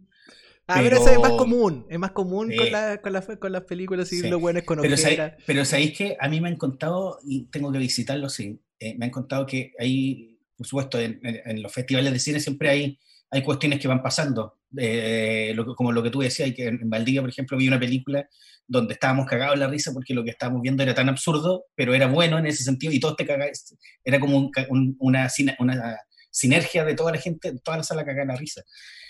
Ah, 0.72 0.82
pero, 0.84 0.98
eso 0.98 1.10
es 1.10 1.20
más 1.20 1.32
común, 1.32 1.86
es 1.90 1.98
más 1.98 2.12
común 2.12 2.54
con, 2.56 2.72
la- 2.72 3.02
con, 3.02 3.12
la- 3.14 3.22
con 3.40 3.52
las 3.52 3.64
películas 3.64 4.14
y 4.14 4.20
Sí. 4.22 4.30
los 4.30 4.40
buenos 4.40 4.64
con 4.64 4.80
Pero, 4.82 4.96
sabéis- 4.98 5.34
pero 5.48 5.66
sabéis 5.66 5.98
que 5.98 6.16
a 6.20 6.30
mí 6.30 6.40
me 6.40 6.50
han 6.50 6.58
contado, 6.58 7.18
y 7.26 7.46
tengo 7.46 7.72
que 7.72 7.80
visitarlo, 7.80 8.30
sí, 8.30 8.62
eh, 8.80 8.96
me 8.98 9.06
han 9.06 9.12
contado 9.12 9.46
que 9.48 9.74
hay, 9.80 10.38
por 10.56 10.68
supuesto, 10.68 11.00
en, 11.00 11.20
los 11.64 11.74
festivales 11.74 12.14
de 12.14 12.20
cine 12.20 12.40
siempre 12.40 12.70
hay, 12.70 13.00
hay 13.32 13.42
cuestiones 13.42 13.80
que 13.80 13.88
van 13.88 14.04
pasando, 14.04 14.60
eh, 14.78 15.54
lo 15.56 15.76
como 15.76 15.92
lo 15.92 16.04
que 16.04 16.12
tú 16.12 16.20
decías, 16.20 16.52
que 16.56 16.68
en, 16.68 16.88
Valdivia, 16.90 17.22
por 17.22 17.30
ejemplo, 17.32 17.58
vi 17.58 17.68
una 17.68 17.80
película 17.80 18.28
donde 18.68 18.94
estábamos 18.94 19.26
cagados 19.26 19.56
en 19.56 19.62
la 19.62 19.68
risa 19.68 19.92
porque 19.92 20.14
lo 20.14 20.24
que 20.24 20.30
estábamos 20.30 20.62
viendo 20.62 20.84
era 20.84 20.94
tan 20.94 21.10
absurdo, 21.10 21.66
pero 21.74 21.96
era 21.96 22.06
bueno 22.06 22.38
en 22.38 22.46
ese 22.46 22.64
sentido, 22.64 22.94
y 22.94 23.00
todos 23.00 23.16
te 23.16 23.26
cagáis, 23.26 23.76
era 24.04 24.20
como 24.20 24.38
un 24.38 24.52
ca- 24.52 24.68
un- 24.70 24.96
una, 25.00 25.28
una 25.58 25.98
sinergia 26.30 26.86
de 26.86 26.94
toda 26.94 27.12
la 27.12 27.18
gente, 27.18 27.54
toda 27.64 27.78
la 27.78 27.84
sala 27.84 28.06
cagada 28.06 28.22
en 28.22 28.28
la 28.28 28.36
risa. 28.36 28.62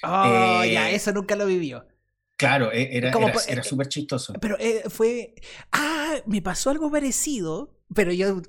Oh, 0.03 0.63
eh, 0.63 0.71
ya, 0.73 0.89
eso 0.91 1.11
nunca 1.11 1.35
lo 1.35 1.45
vivió. 1.45 1.85
Claro, 2.38 2.71
e- 2.71 2.95
era, 2.97 3.11
Como 3.11 3.27
era, 3.27 3.34
po- 3.34 3.41
era 3.47 3.61
eh, 3.61 3.63
súper 3.65 3.88
chistoso. 3.89 4.34
Pero 4.39 4.57
eh, 4.59 4.84
fue. 4.89 5.35
Ah, 5.71 6.15
me 6.26 6.41
pasó 6.41 6.69
algo 6.69 6.89
parecido, 6.89 7.77
pero 7.93 8.11
yo 8.13 8.41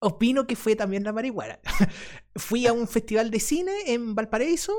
opino 0.00 0.46
que 0.46 0.56
fue 0.56 0.76
también 0.76 1.04
la 1.04 1.12
marihuana. 1.12 1.58
Fui 2.36 2.66
a 2.66 2.72
un 2.72 2.86
festival 2.86 3.30
de 3.30 3.40
cine 3.40 3.72
en 3.86 4.14
Valparaíso 4.14 4.72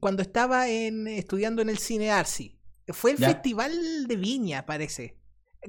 cuando 0.00 0.22
estaba 0.22 0.68
en, 0.68 1.08
estudiando 1.08 1.60
en 1.62 1.70
el 1.70 1.78
cine 1.78 2.10
Arsi. 2.10 2.60
Fue 2.88 3.10
el 3.12 3.18
Ya. 3.18 3.28
festival 3.30 4.06
de 4.06 4.16
Viña, 4.16 4.64
parece. 4.64 5.18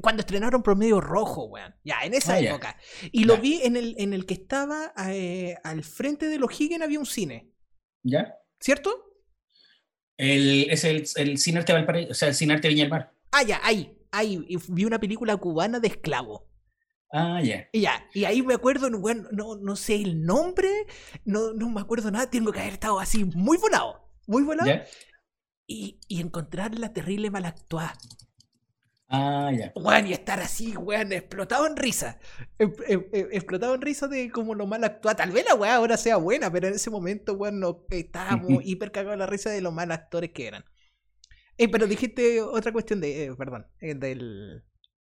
Cuando 0.01 0.21
estrenaron 0.21 0.61
Promedio 0.61 1.01
Rojo, 1.01 1.45
weón. 1.45 1.73
Ya, 1.83 2.01
en 2.03 2.13
esa 2.13 2.33
Ah, 2.35 2.39
época. 2.39 2.77
Y 3.11 3.23
lo 3.23 3.37
vi 3.37 3.61
en 3.63 3.75
el, 3.75 3.95
en 3.97 4.13
el 4.13 4.25
que 4.27 4.35
estaba 4.35 4.93
eh, 5.09 5.57
al 5.63 5.83
frente 5.83 6.27
de 6.27 6.37
los 6.37 6.51
Higgins 6.59 6.83
había 6.83 6.99
un 6.99 7.07
cine. 7.07 7.51
¿Ya? 8.03 8.35
¿Cierto? 8.59 9.08
El, 10.19 10.69
es 10.69 10.83
el, 10.83 11.07
el 11.15 11.37
Cine 11.37 11.59
Arte 11.59 11.71
Valparaíso, 11.71 12.11
o 12.11 12.13
sea, 12.13 12.27
el 12.27 12.35
Cine 12.35 12.53
Arte 12.53 12.67
Viña 12.67 12.83
del 12.83 12.91
Mar. 12.91 13.13
Ah, 13.31 13.41
ya, 13.41 13.61
ahí. 13.63 13.95
Ahí. 14.11 14.45
Vi 14.67 14.83
una 14.83 14.99
película 14.99 15.37
cubana 15.37 15.79
de 15.79 15.87
esclavo. 15.87 16.45
Ah, 17.09 17.41
ya. 17.41 17.69
Y 17.71 17.81
ya, 17.81 18.05
y 18.13 18.25
ahí 18.25 18.41
me 18.41 18.53
acuerdo, 18.53 18.89
no, 18.89 18.99
bueno, 18.99 19.29
no, 19.31 19.55
no 19.55 19.75
sé 19.77 19.95
el 19.95 20.25
nombre, 20.25 20.69
no, 21.23 21.53
no 21.53 21.69
me 21.69 21.79
acuerdo 21.79 22.11
nada, 22.11 22.29
tengo 22.29 22.51
que 22.51 22.59
haber 22.59 22.73
estado 22.73 22.99
así 22.99 23.23
muy 23.23 23.57
volado, 23.57 24.11
muy 24.27 24.43
volado, 24.43 24.69
y, 25.65 25.99
y 26.07 26.19
encontrar 26.19 26.77
la 26.77 26.93
terrible 26.93 27.31
mal 27.31 27.45
actuada. 27.45 27.97
Ah, 29.09 29.51
ya. 29.51 29.73
Weón, 29.75 30.07
y 30.07 30.13
estar 30.13 30.39
así, 30.39 30.75
weón, 30.77 31.13
explotado 31.13 31.65
en 31.67 31.77
risa. 31.77 32.19
Em- 32.57 32.73
em- 32.87 33.05
em- 33.13 33.27
Explotado 33.31 33.75
en 33.75 33.81
risa 33.81 34.07
de 34.07 34.31
como 34.31 34.55
lo 34.55 34.67
mal 34.67 34.83
actuada. 34.83 35.15
Tal 35.17 35.31
vez 35.31 35.45
la 35.47 35.55
weá 35.55 35.75
ahora 35.75 35.97
sea 35.97 36.17
buena, 36.17 36.51
pero 36.51 36.67
en 36.67 36.73
ese 36.75 36.89
momento, 36.89 37.33
weón, 37.33 37.59
no, 37.59 37.85
estábamos 37.89 38.49
hiper 38.65 38.91
cagados 38.91 39.13
en 39.13 39.19
la 39.19 39.27
risa 39.27 39.49
de 39.51 39.61
los 39.61 39.73
mal 39.73 39.91
actores 39.91 40.31
que 40.31 40.47
eran. 40.47 40.65
Eh, 41.57 41.69
pero 41.69 41.87
dijiste 41.87 42.41
otra 42.41 42.71
cuestión 42.71 43.01
de, 43.01 43.25
eh, 43.25 43.35
perdón, 43.35 43.67
eh, 43.81 43.95
del... 43.95 44.63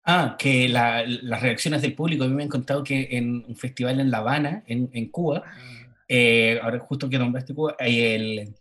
Ah, 0.03 0.35
que 0.37 0.69
la- 0.69 1.03
las 1.05 1.41
reacciones 1.41 1.81
del 1.81 1.95
público, 1.95 2.23
a 2.23 2.27
mí 2.27 2.33
me 2.35 2.43
han 2.43 2.49
contado 2.49 2.83
que 2.83 3.07
en 3.11 3.43
un 3.47 3.55
festival 3.55 3.99
en 3.99 4.11
La 4.11 4.19
Habana, 4.19 4.63
en, 4.67 4.89
en 4.93 5.09
Cuba, 5.09 5.43
eh, 6.07 6.59
ahora 6.61 6.79
justo 6.79 7.09
que 7.09 7.17
nombraste 7.17 7.55
Cuba, 7.55 7.75
hay 7.79 8.01
el, 8.01 8.55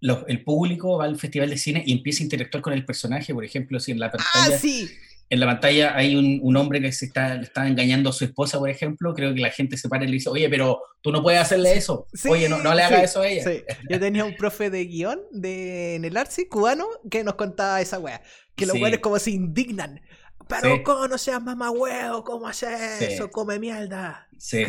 el 0.00 0.42
público 0.44 0.98
va 0.98 1.04
al 1.04 1.18
festival 1.18 1.50
de 1.50 1.58
cine 1.58 1.82
y 1.86 1.92
empieza 1.92 2.22
a 2.22 2.24
interactuar 2.24 2.62
con 2.62 2.72
el 2.72 2.84
personaje, 2.84 3.34
por 3.34 3.44
ejemplo, 3.44 3.78
si 3.80 3.92
en 3.92 3.98
la 4.00 4.06
Ah, 4.06 4.12
pantalla, 4.12 4.58
sí. 4.58 4.90
en 5.28 5.40
la 5.40 5.46
pantalla 5.46 5.94
hay 5.96 6.16
un, 6.16 6.40
un 6.42 6.56
hombre 6.56 6.80
que 6.80 6.90
se 6.92 7.06
está, 7.06 7.34
le 7.36 7.42
está 7.44 7.66
engañando 7.68 8.10
a 8.10 8.12
su 8.12 8.24
esposa, 8.24 8.58
por 8.58 8.70
ejemplo, 8.70 9.14
creo 9.14 9.34
que 9.34 9.40
la 9.40 9.50
gente 9.50 9.76
se 9.76 9.88
para 9.88 10.04
y 10.04 10.06
le 10.08 10.14
dice, 10.14 10.28
oye, 10.30 10.48
pero 10.48 10.80
tú 11.02 11.12
no 11.12 11.22
puedes 11.22 11.40
hacerle 11.40 11.74
eso, 11.74 12.06
Sí, 12.14 12.28
oye, 12.28 12.48
no, 12.48 12.58
no 12.62 12.74
le 12.74 12.82
hagas 12.82 12.98
sí, 13.00 13.04
eso 13.04 13.20
a 13.20 13.28
ella. 13.28 13.62
Yo 13.88 14.00
tenía 14.00 14.24
un 14.24 14.34
profe 14.36 14.70
de 14.70 14.84
guion 14.86 15.20
de, 15.32 15.96
en 15.96 16.04
el 16.04 16.16
Arsi 16.16 16.46
cubano 16.46 16.86
que 17.10 17.22
nos 17.22 17.34
contaba 17.34 17.80
esa 17.80 17.98
wea. 17.98 18.22
Que 18.56 18.66
los 18.66 18.76
weones 18.76 19.00
como 19.00 19.18
se 19.18 19.30
indignan. 19.30 20.00
Pero 20.48 20.74
Sí. 20.76 20.82
¿cómo 20.82 21.06
no 21.06 21.16
seas 21.16 21.40
mamá 21.40 21.70
huevo? 21.70 22.24
¿Cómo 22.24 22.48
haces 22.48 22.68
Sí. 22.98 23.04
eso? 23.04 23.30
Come 23.30 23.58
mierda. 23.60 24.26
Sí. 24.36 24.64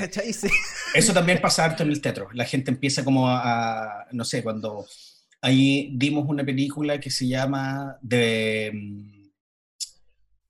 Eso 0.94 1.14
también 1.14 1.41
pasa 1.41 1.66
harto 1.66 1.84
en 1.84 1.90
el 1.90 2.02
teatro. 2.02 2.30
La 2.34 2.45
gente 2.45 2.70
empieza 2.72 3.03
como 3.03 3.28
a, 3.28 3.41
a- 4.02 4.08
no 4.12 4.24
sé, 4.24 4.44
cuando 4.44 4.86
ahí 5.41 5.91
dimos 5.95 6.26
una 6.27 6.43
película 6.45 6.99
que 6.99 7.09
se 7.09 7.27
llama 7.27 7.97
de, 8.01 8.72
mm, 8.73 9.30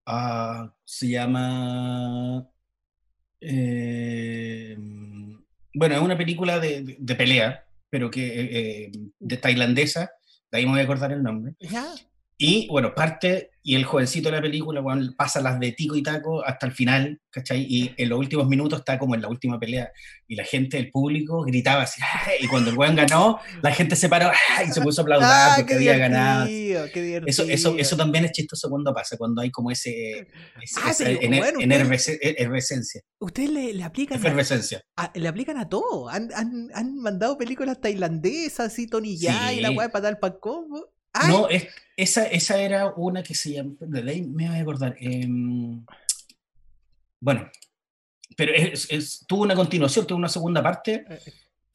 ah, 0.06 0.74
se 0.84 1.08
llama, 1.10 2.48
eh, 3.40 4.78
bueno, 5.74 5.96
es 5.96 6.02
una 6.02 6.18
película 6.18 6.60
de, 6.60 6.84
de- 6.84 6.98
de 7.00 7.16
pelea, 7.16 7.66
pero 7.90 8.10
que 8.12 8.26
eh, 8.28 8.50
eh, 8.86 8.92
de 9.20 9.38
tailandesa, 9.38 10.12
de 10.52 10.58
ahí 10.58 10.66
me 10.66 10.72
voy 10.72 10.82
a 10.82 10.84
acordar 10.84 11.12
el 11.12 11.24
nombre. 11.24 11.56
¿Ya? 11.60 11.88
Y 12.38 12.68
bueno, 12.68 12.94
parte 12.96 13.51
y 13.64 13.76
el 13.76 13.84
jovencito 13.86 14.30
de 14.30 14.36
la 14.38 14.42
película 14.42 14.82
bueno, 14.82 15.14
pasa 15.16 15.40
las 15.40 15.60
de 15.60 15.72
tico 15.74 15.96
y 15.96 16.02
taco 16.02 16.44
hasta 16.44 16.66
el 16.66 16.72
final, 16.72 17.22
¿cachai? 17.30 17.64
Y 17.70 17.94
en 17.96 18.10
los 18.10 18.18
últimos 18.18 18.48
minutos 18.48 18.80
está 18.80 18.98
como 18.98 19.14
en 19.14 19.22
la 19.22 19.28
última 19.28 19.60
pelea. 19.60 19.92
Y 20.28 20.36
la 20.36 20.44
gente, 20.46 20.78
el 20.80 20.90
público, 20.90 21.44
gritaba 21.44 21.84
así. 21.84 22.02
¡ay! 22.26 22.38
Y 22.42 22.48
cuando 22.48 22.72
el 22.72 22.78
weón 22.78 22.96
ganó, 22.96 23.40
la 23.62 23.72
gente 23.72 23.96
se 23.96 24.10
paró 24.10 24.32
¡ay! 24.58 24.68
y 24.70 24.72
se 24.72 24.82
puso 24.82 25.02
a 25.02 25.04
aplaudir 25.04 25.28
Ah, 25.30 25.54
porque 25.58 25.76
había 25.76 25.98
ganado. 25.98 26.48
qué 26.48 27.02
divertido. 27.02 27.26
Eso, 27.28 27.44
eso, 27.44 27.76
eso 27.78 27.96
también 27.98 28.26
es 28.26 28.32
chistoso 28.32 28.68
cuando 28.70 28.94
pasa, 28.94 29.16
cuando 29.18 29.42
hay 29.42 29.52
como 29.52 29.70
ese, 29.70 30.28
ese- 30.62 30.80
Ah, 30.84 30.90
esa 30.92 31.04
pero 31.06 31.20
ener- 31.22 31.38
bueno, 31.40 31.60
enervese- 31.60 32.18
efervescencia, 32.22 33.02
Ustedes 33.20 33.50
le, 33.52 33.74
le 33.74 33.84
aplican 33.84 34.18
a, 34.18 34.22
efervescencia. 34.22 34.82
a- 34.96 35.12
le 35.14 35.28
aplican 35.28 35.58
a 35.58 35.70
todo. 35.70 36.10
Han, 36.10 36.30
han, 36.34 36.70
han 36.74 36.96
mandado 36.98 37.38
películas 37.38 37.80
tailandesas, 37.80 38.74
así 38.74 38.88
Tony 38.88 39.18
Ya 39.18 39.54
y 39.54 39.60
la 39.62 39.70
Sí. 39.70 39.76
weá 39.78 39.90
para 39.90 40.04
dar 40.04 40.20
para 40.20 40.40
combo. 40.40 40.92
Ay, 41.14 41.30
No, 41.30 41.50
es, 41.50 41.68
esa, 41.98 42.26
esa 42.26 42.60
era 42.62 42.94
una 42.96 43.22
que 43.24 43.36
se 43.36 43.54
llama, 43.54 43.76
de 43.80 44.12
ahí 44.12 44.22
me 44.24 44.48
voy 44.50 44.58
a 44.58 44.62
acordar. 44.62 44.96
em, 45.00 45.86
bueno, 47.20 47.50
pero 48.36 48.54
es, 48.54 48.88
es- 48.92 49.26
tuvo 49.28 49.44
una 49.44 49.56
continuación, 49.56 50.08
tuvo 50.08 50.18
una 50.18 50.30
segunda 50.30 50.64
parte 50.64 51.06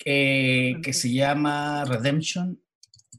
eh, 0.04 0.74
que 0.82 0.92
se 0.92 1.12
llama 1.12 1.84
Redemption. 1.84 2.58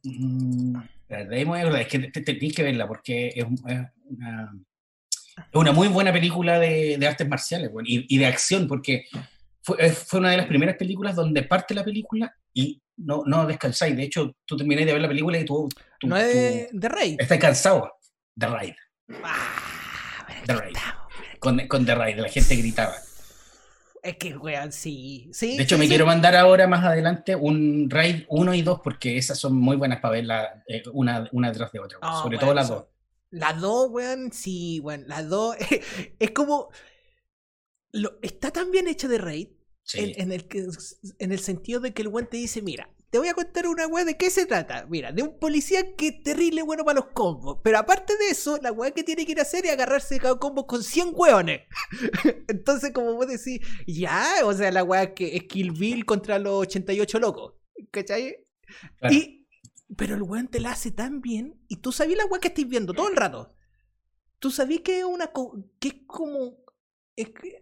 Mm, 0.04 0.78
de 1.10 1.16
ahí 1.36 1.46
me 1.46 1.46
voy 1.46 1.60
a 1.60 1.62
acordar, 1.62 1.82
es 1.82 1.88
que 1.88 2.00
te- 2.00 2.12
te- 2.12 2.22
tenéis 2.34 2.54
que 2.56 2.64
verla 2.64 2.88
porque 2.88 3.30
es, 3.36 3.44
un- 3.46 3.62
es 3.70 3.80
una, 4.10 4.54
es 5.38 5.46
una 5.54 5.72
muy 5.72 5.88
buena 5.88 6.12
película 6.12 6.60
de, 6.60 6.98
de 6.98 7.08
artes 7.08 7.28
marciales 7.28 7.72
bueno, 7.72 7.88
y, 7.90 8.06
y 8.14 8.18
de 8.18 8.26
acción, 8.26 8.68
porque 8.68 9.06
fue, 9.62 9.78
eh, 9.86 9.92
fue 9.92 10.20
una 10.20 10.32
de 10.32 10.38
las 10.38 10.48
primeras 10.48 10.76
películas 10.76 11.16
donde 11.16 11.44
parte 11.44 11.74
la 11.76 11.84
película 11.86 12.36
y 12.54 12.82
no, 12.98 13.24
no 13.26 13.46
descansáis. 13.46 13.96
De 13.96 14.04
hecho, 14.04 14.36
tú 14.46 14.58
termináis 14.58 14.88
de 14.88 14.94
ver 14.94 15.02
la 15.02 15.08
película 15.08 15.38
y 15.40 15.46
tú, 15.46 15.70
tú- 16.00 16.08
no 16.08 16.18
es 16.18 16.34
de, 16.34 16.70
tú 16.72 16.88
estás 17.20 17.38
cansado. 17.38 17.94
The 18.38 18.48
Raid. 18.48 18.74
Ah, 19.24 20.28
The 20.46 20.54
Raid. 20.54 20.76
Con, 21.40 21.68
con 21.68 21.86
The 21.86 21.96
Raid, 21.96 22.20
la 22.20 22.30
gente 22.30 22.56
gritaba. 22.56 22.96
Es 24.04 24.18
que, 24.18 24.38
weón, 24.38 24.72
sí. 24.72 25.30
sí 25.34 25.58
De 25.58 25.64
hecho, 25.64 25.76
sí, 25.76 25.80
me 25.80 25.86
sí. 25.86 25.90
quiero 25.90 26.06
mandar 26.06 26.36
ahora 26.36 26.68
más 26.68 26.84
adelante 26.86 27.36
un 27.36 27.90
Raid 27.90 28.26
1 28.30 28.54
y 28.54 28.62
2 28.62 28.80
porque 28.84 29.18
esas 29.18 29.38
son 29.38 29.56
muy 29.56 29.76
buenas 29.76 30.00
para 30.00 30.14
verla 30.14 30.64
eh, 30.68 30.84
una, 30.94 31.28
una 31.32 31.50
detrás 31.50 31.72
de 31.72 31.80
otra. 31.80 31.98
Ah, 32.02 32.22
sobre 32.24 32.38
weón, 32.38 32.46
todo 32.46 32.54
las 32.54 32.70
dos. 32.70 32.86
Las 33.32 33.60
dos, 33.60 33.90
weón, 33.92 34.32
sí, 34.32 34.80
weón. 34.82 35.04
Las 35.08 35.28
dos. 35.28 35.56
es 36.20 36.32
como. 36.32 36.70
Lo, 37.92 38.20
está 38.22 38.52
tan 38.52 38.72
bien 38.72 38.88
hecha 38.88 39.08
de 39.08 39.18
Raid 39.18 39.48
Sí. 39.88 40.00
en, 40.00 40.22
en 40.22 40.32
el 40.34 40.48
que, 40.48 40.68
en 41.20 41.32
el 41.32 41.40
sentido 41.40 41.80
de 41.80 41.94
que 41.94 42.04
el 42.04 42.10
weón 42.10 42.28
te 42.30 42.38
dice: 42.38 42.62
Mira, 42.62 42.90
te 43.10 43.20
voy 43.20 43.30
a 43.30 43.34
contar 43.34 43.68
una 43.68 43.88
weá 43.88 44.04
de 44.04 44.18
qué 44.18 44.30
se 44.30 44.46
trata. 44.46 44.86
Mira, 44.90 45.12
de 45.12 45.24
un 45.24 45.40
policía 45.40 45.96
que 45.96 46.08
es 46.08 46.24
terrible 46.24 46.62
bueno 46.62 46.84
para 46.84 47.00
los 47.00 47.10
combos. 47.14 47.60
Pero 47.64 47.78
aparte 47.80 48.18
de 48.18 48.30
eso, 48.30 48.60
la 48.62 48.72
weá 48.72 48.92
que 48.92 49.04
tiene 49.04 49.26
que 49.26 49.32
ir 49.32 49.40
a 49.40 49.44
hacer 49.44 49.66
es 49.66 49.72
agarrarse 49.72 50.20
cada 50.20 50.38
combo 50.38 50.68
con 50.68 50.84
100 50.84 51.12
weones. 51.14 51.62
Entonces, 52.48 52.92
como 52.92 53.14
vos 53.14 53.28
decís, 53.28 53.62
ya, 53.88 54.26
o 54.44 54.54
sea, 54.54 54.72
la 54.72 54.84
weá 54.84 55.14
que 55.14 55.38
es 55.38 55.44
Kill 55.44 55.72
Bill 55.72 56.06
contra 56.06 56.38
los 56.38 56.54
88 56.64 57.20
locos. 57.20 57.54
¿Cachai? 57.92 58.46
Y, 59.10 59.48
pero 59.96 60.16
el 60.16 60.24
weón 60.24 60.50
te 60.50 60.60
la 60.60 60.72
hace 60.72 60.92
tan 60.92 61.22
bien. 61.22 61.64
Y 61.70 61.78
tú 61.78 61.94
sabías 61.94 62.18
la 62.18 62.26
weá 62.26 62.42
que 62.42 62.50
estáis 62.50 62.68
viendo 62.68 62.94
todo 62.94 63.08
el 63.08 63.16
rato. 63.16 63.56
Tú 64.40 64.52
sabías 64.52 64.82
que 64.82 65.00
es 65.00 65.06
una 65.06 65.32
que 65.80 65.88
es 65.88 65.96
como 66.06 66.58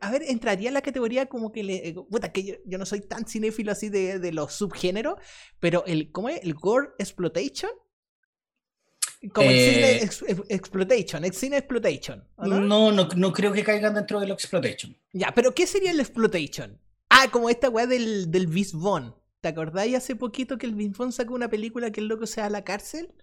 a 0.01 0.11
ver, 0.11 0.23
entraría 0.27 0.67
en 0.67 0.73
la 0.73 0.81
categoría 0.81 1.27
como 1.27 1.51
que 1.51 1.63
le. 1.63 1.87
Eh, 1.87 1.93
puta, 1.93 2.31
que 2.31 2.61
yo, 2.65 2.77
no 2.77 2.85
soy 2.85 3.01
tan 3.01 3.25
cinéfilo 3.25 3.71
así 3.71 3.89
de, 3.89 4.19
de 4.19 4.31
los 4.33 4.53
subgéneros, 4.53 5.15
pero 5.59 5.85
el. 5.85 6.11
¿Cómo 6.11 6.29
es? 6.29 6.43
El 6.43 6.53
Gore 6.53 6.89
Exploitation. 6.99 7.71
Como 9.33 9.49
el 9.49 9.57
cine 9.57 9.91
eh, 10.03 10.43
exploitation, 10.49 11.23
el 11.25 11.33
cine 11.33 11.57
exploitation. 11.57 12.27
No? 12.37 12.59
No, 12.59 12.91
no, 12.91 13.33
creo 13.33 13.51
que 13.53 13.63
caigan 13.63 13.95
dentro 13.95 14.19
del 14.19 14.31
exploitation. 14.31 14.95
Ya, 15.13 15.33
pero 15.33 15.55
¿qué 15.55 15.65
sería 15.65 15.91
el 15.91 15.99
exploitation? 15.99 16.79
Ah, 17.09 17.29
como 17.31 17.49
esta 17.49 17.69
weá 17.69 17.87
del, 17.87 18.29
del 18.29 18.47
Vince 18.47 18.75
Vaughn. 18.75 19.15
¿Te 19.41 19.47
acordáis 19.47 19.95
hace 19.95 20.15
poquito 20.15 20.57
que 20.57 20.65
el 20.67 20.75
Vince 20.75 20.97
Vaughn 20.97 21.11
sacó 21.11 21.33
una 21.33 21.49
película 21.49 21.91
que 21.91 22.01
el 22.01 22.07
loco 22.07 22.27
sea 22.27 22.45
a 22.45 22.49
la 22.49 22.63
cárcel? 22.63 23.15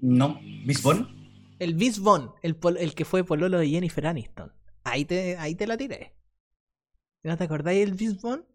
No, 0.00 0.38
¿Vince 0.66 0.82
Vaughn? 0.82 1.56
El 1.58 1.74
Vince 1.74 2.00
Vaughn, 2.00 2.32
el, 2.42 2.56
el 2.78 2.94
que 2.94 3.04
fue 3.04 3.24
pololo 3.24 3.58
de 3.58 3.68
Jennifer 3.68 4.06
Aniston. 4.06 4.52
Ahí 4.84 5.04
te, 5.04 5.36
ahí 5.36 5.54
te 5.54 5.66
la 5.66 5.76
tiré. 5.76 6.14
¿No 7.22 7.36
te 7.36 7.44
acordáis 7.44 7.80
del 7.80 7.94
Bisbon? 7.94 8.46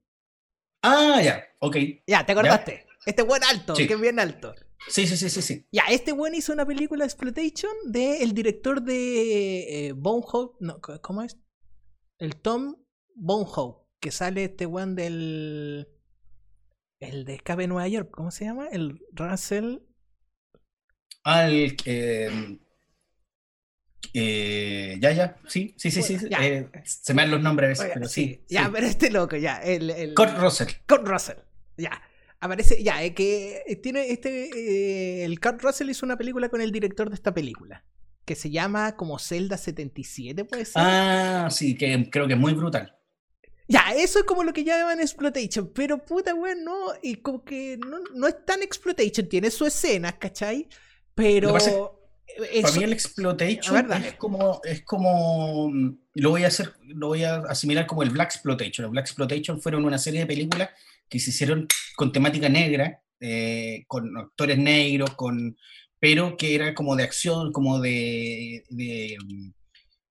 Ah, 0.82 1.22
ya, 1.24 1.44
ok. 1.60 1.78
Ya, 2.06 2.26
¿te 2.26 2.34
acordaste? 2.34 2.86
Este 3.06 3.24
buen 3.24 3.44
alto, 3.44 3.74
que 3.74 3.84
es 3.84 4.02
bien 4.02 4.20
alto. 4.20 4.54
Sí, 4.90 5.08
sí, 5.08 5.18
sí, 5.18 5.30
sí, 5.30 5.42
sí. 5.42 5.66
Ya, 5.72 5.84
este 5.90 6.12
buen 6.12 6.36
hizo 6.36 6.54
una 6.54 6.66
película 6.66 7.06
Exploitation 7.06 7.72
del 7.86 8.22
el 8.22 8.34
director 8.34 8.82
de 8.82 9.88
eh. 9.90 9.94
No, 9.94 10.82
¿Cómo 11.02 11.22
es? 11.24 11.38
El 12.20 12.36
Tom 12.36 12.76
Bonehoe. 13.16 13.86
Que 14.00 14.12
sale 14.12 14.46
este 14.46 14.66
buen 14.66 14.96
del. 14.96 15.88
El 17.00 17.26
de 17.26 17.36
Escape 17.36 17.64
de 17.64 17.68
Nueva 17.68 17.88
York. 17.88 18.10
¿Cómo 18.12 18.32
se 18.32 18.46
llama? 18.46 18.68
El 18.68 19.02
Russell. 19.12 19.80
Ah, 21.24 21.48
el. 21.48 21.76
Eh, 21.86 22.60
eh, 24.14 24.98
ya, 25.00 25.12
ya, 25.12 25.38
sí, 25.48 25.74
sí, 25.78 25.92
sí, 25.92 26.02
sí. 26.02 26.18
Eh, 26.40 26.70
se 26.84 27.14
me 27.14 27.24
dan 27.24 27.32
los 27.32 27.42
nombres, 27.42 27.80
pero 27.94 28.08
sí, 28.08 28.42
Ya, 28.48 28.70
pero 28.72 28.88
este 28.88 29.10
loco, 29.10 29.36
ya. 29.36 29.58
El, 29.58 29.90
el... 29.90 30.14
Kurt 30.14 30.38
Russell. 30.38 30.68
Kurt 30.88 31.08
Russell, 31.08 31.38
ya. 31.78 32.02
Aparece, 32.40 32.84
ya, 32.84 33.04
es 33.04 33.14
que 33.14 33.64
eh, 33.66 33.76
tiene 33.78 34.12
este. 34.12 35.24
el 35.24 35.40
Kurt 35.40 35.62
Russell 35.62 35.90
hizo 35.90 36.06
una 36.06 36.18
película 36.18 36.50
con 36.50 36.62
el 36.62 36.72
director 36.72 37.10
de 37.10 37.16
esta 37.16 37.34
película. 37.34 37.84
Que 38.26 38.36
se 38.36 38.50
llama 38.50 38.96
como 38.96 39.20
Zelda 39.20 39.58
77, 39.58 40.46
puede 40.46 40.66
ser. 40.66 40.74
Ah, 40.76 41.48
sí, 41.50 41.76
que 41.76 42.10
creo 42.10 42.28
que 42.28 42.34
es 42.34 42.40
muy 42.40 42.54
brutal. 42.54 42.94
Ya, 43.70 43.94
eso 43.96 44.20
es 44.20 44.26
como 44.26 44.44
lo 44.44 44.54
que 44.54 44.64
llaman 44.64 45.00
exploitation, 45.00 45.72
pero 45.74 45.98
puta, 45.98 46.34
weón, 46.34 46.64
no, 46.64 46.94
y 47.02 47.16
como 47.16 47.44
que 47.44 47.78
no, 47.78 48.00
no 48.16 48.28
es 48.28 48.46
tan 48.46 48.64
exploitation, 48.64 49.28
tiene 49.28 49.52
su 49.52 49.66
escena, 49.66 50.18
¿cachai? 50.18 50.70
Pero 51.14 51.97
para 52.62 52.74
mí 52.74 52.84
el 52.84 52.94
exploitation 52.94 53.92
es 54.04 54.14
como, 54.16 54.62
es 54.64 54.84
como, 54.84 55.72
lo 56.14 56.30
voy 56.30 56.44
a 56.44 56.48
hacer, 56.48 56.74
lo 56.84 57.08
voy 57.08 57.24
a 57.24 57.38
asimilar 57.38 57.88
como 57.88 58.04
el 58.04 58.10
Black 58.10 58.34
Exploitation. 58.34 58.86
El 58.86 58.92
Black 58.92 59.06
Exploitation 59.06 59.62
fueron 59.62 59.86
una 59.86 59.98
serie 59.98 60.22
de 60.22 60.26
películas 60.26 60.70
que 61.10 61.20
se 61.20 61.32
hicieron 61.32 61.68
con 61.96 62.12
temática 62.12 62.50
negra, 62.50 63.02
eh, 63.20 63.84
con 63.88 64.16
actores 64.18 64.58
negros, 64.58 65.12
con, 65.16 65.58
pero 66.00 66.38
que 66.38 66.56
era 66.56 66.74
como 66.74 66.96
de 66.96 67.04
acción, 67.04 67.52
como 67.52 67.80
de, 67.80 68.64
de, 68.70 69.18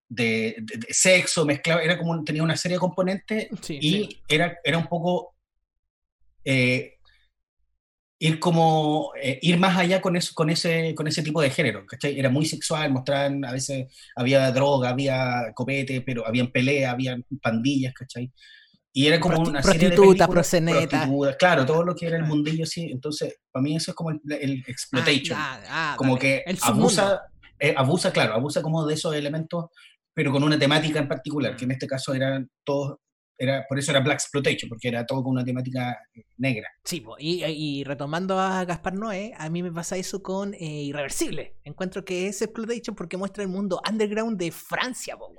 de, 0.09 0.65
sexo 0.89 1.45
mezclado, 1.45 1.81
era 1.81 1.99
como, 1.99 2.25
tenía 2.25 2.43
una 2.43 2.57
serie 2.57 2.77
de 2.77 2.81
componentes 2.81 3.49
y 3.69 4.23
Era, 4.29 4.59
era 4.65 4.79
un 4.79 4.87
poco... 4.87 5.35
Eh, 6.45 6.96
ir 8.19 8.39
como 8.41 9.13
eh, 9.21 9.39
ir 9.43 9.59
más 9.59 9.77
allá 9.77 10.01
con 10.01 10.17
eso 10.17 10.33
con 10.35 10.49
ese 10.49 10.95
con 10.95 11.07
ese 11.07 11.23
tipo 11.23 11.43
de 11.43 11.51
género 11.51 11.85
¿cachai? 11.87 12.19
era 12.19 12.31
muy 12.31 12.47
sexual 12.47 12.91
mostraban 12.91 13.45
a 13.45 13.53
veces 13.53 13.93
había 14.15 14.51
droga 14.53 14.91
había 14.91 15.53
copete 15.55 16.01
pero 16.01 16.27
habían 16.27 16.51
pelea 16.51 16.93
había 16.93 17.19
pandillas 17.43 17.93
¿cachai? 17.93 18.33
y 18.93 19.07
era 19.07 19.21
como 19.21 19.41
una 19.41 19.63
serie 19.63 19.91
de 19.91 19.97
películas, 19.97 20.29
proxeneta 20.29 21.09
claro 21.39 21.67
todo 21.67 21.85
lo 21.85 21.95
que 21.95 22.07
era 22.07 22.17
el 22.17 22.25
mundillo 22.25 22.65
sí. 22.65 22.89
Entonces 22.91 23.41
para 23.53 23.63
mí 23.63 23.77
eso 23.77 23.91
es 23.91 23.95
como 23.95 24.11
el, 24.11 24.65
exploitation. 24.67 25.39
Ah, 25.39 25.61
ah, 25.69 25.95
como 25.99 26.19
que 26.19 26.43
abusa 26.63 27.21
eh, 27.59 27.75
abusa 27.77 28.11
claro 28.11 28.33
abusa 28.33 28.63
como 28.63 28.87
de 28.87 28.95
esos 28.95 29.15
elementos 29.15 29.67
pero 30.15 30.33
con 30.33 30.43
una 30.43 30.59
temática 30.59 30.99
en 30.99 31.09
particular 31.09 31.55
que 31.55 31.67
en 31.67 31.73
este 31.73 31.87
caso 31.87 32.15
eran 32.15 32.49
todos 32.65 32.97
era, 33.39 33.67
por 33.69 33.79
eso 33.79 33.91
era 33.91 34.01
Black 34.01 34.15
Exploitation, 34.15 34.69
porque 34.69 34.89
era 34.89 35.05
todo 35.05 35.23
con 35.23 35.33
una 35.33 35.45
temática 35.45 35.99
eh, 36.15 36.25
negra. 36.39 36.69
Sí, 36.85 37.05
y, 37.19 37.85
retomando 37.85 38.39
a 38.39 38.65
Gaspar 38.65 38.95
Noé, 38.95 39.33
a 39.37 39.51
mí 39.51 39.63
me 39.63 39.73
pasa 39.73 39.97
eso 39.97 40.23
con 40.23 40.55
eh, 40.55 40.85
Irreversible. 40.85 41.57
Encuentro 41.65 42.05
que 42.05 42.29
es 42.29 42.41
Exploitation 42.43 42.97
porque 42.97 43.17
muestra 43.17 43.43
el 43.43 43.49
mundo 43.49 43.81
underground 43.89 44.39
de 44.39 44.51
Francia, 44.51 45.17
weón. 45.17 45.37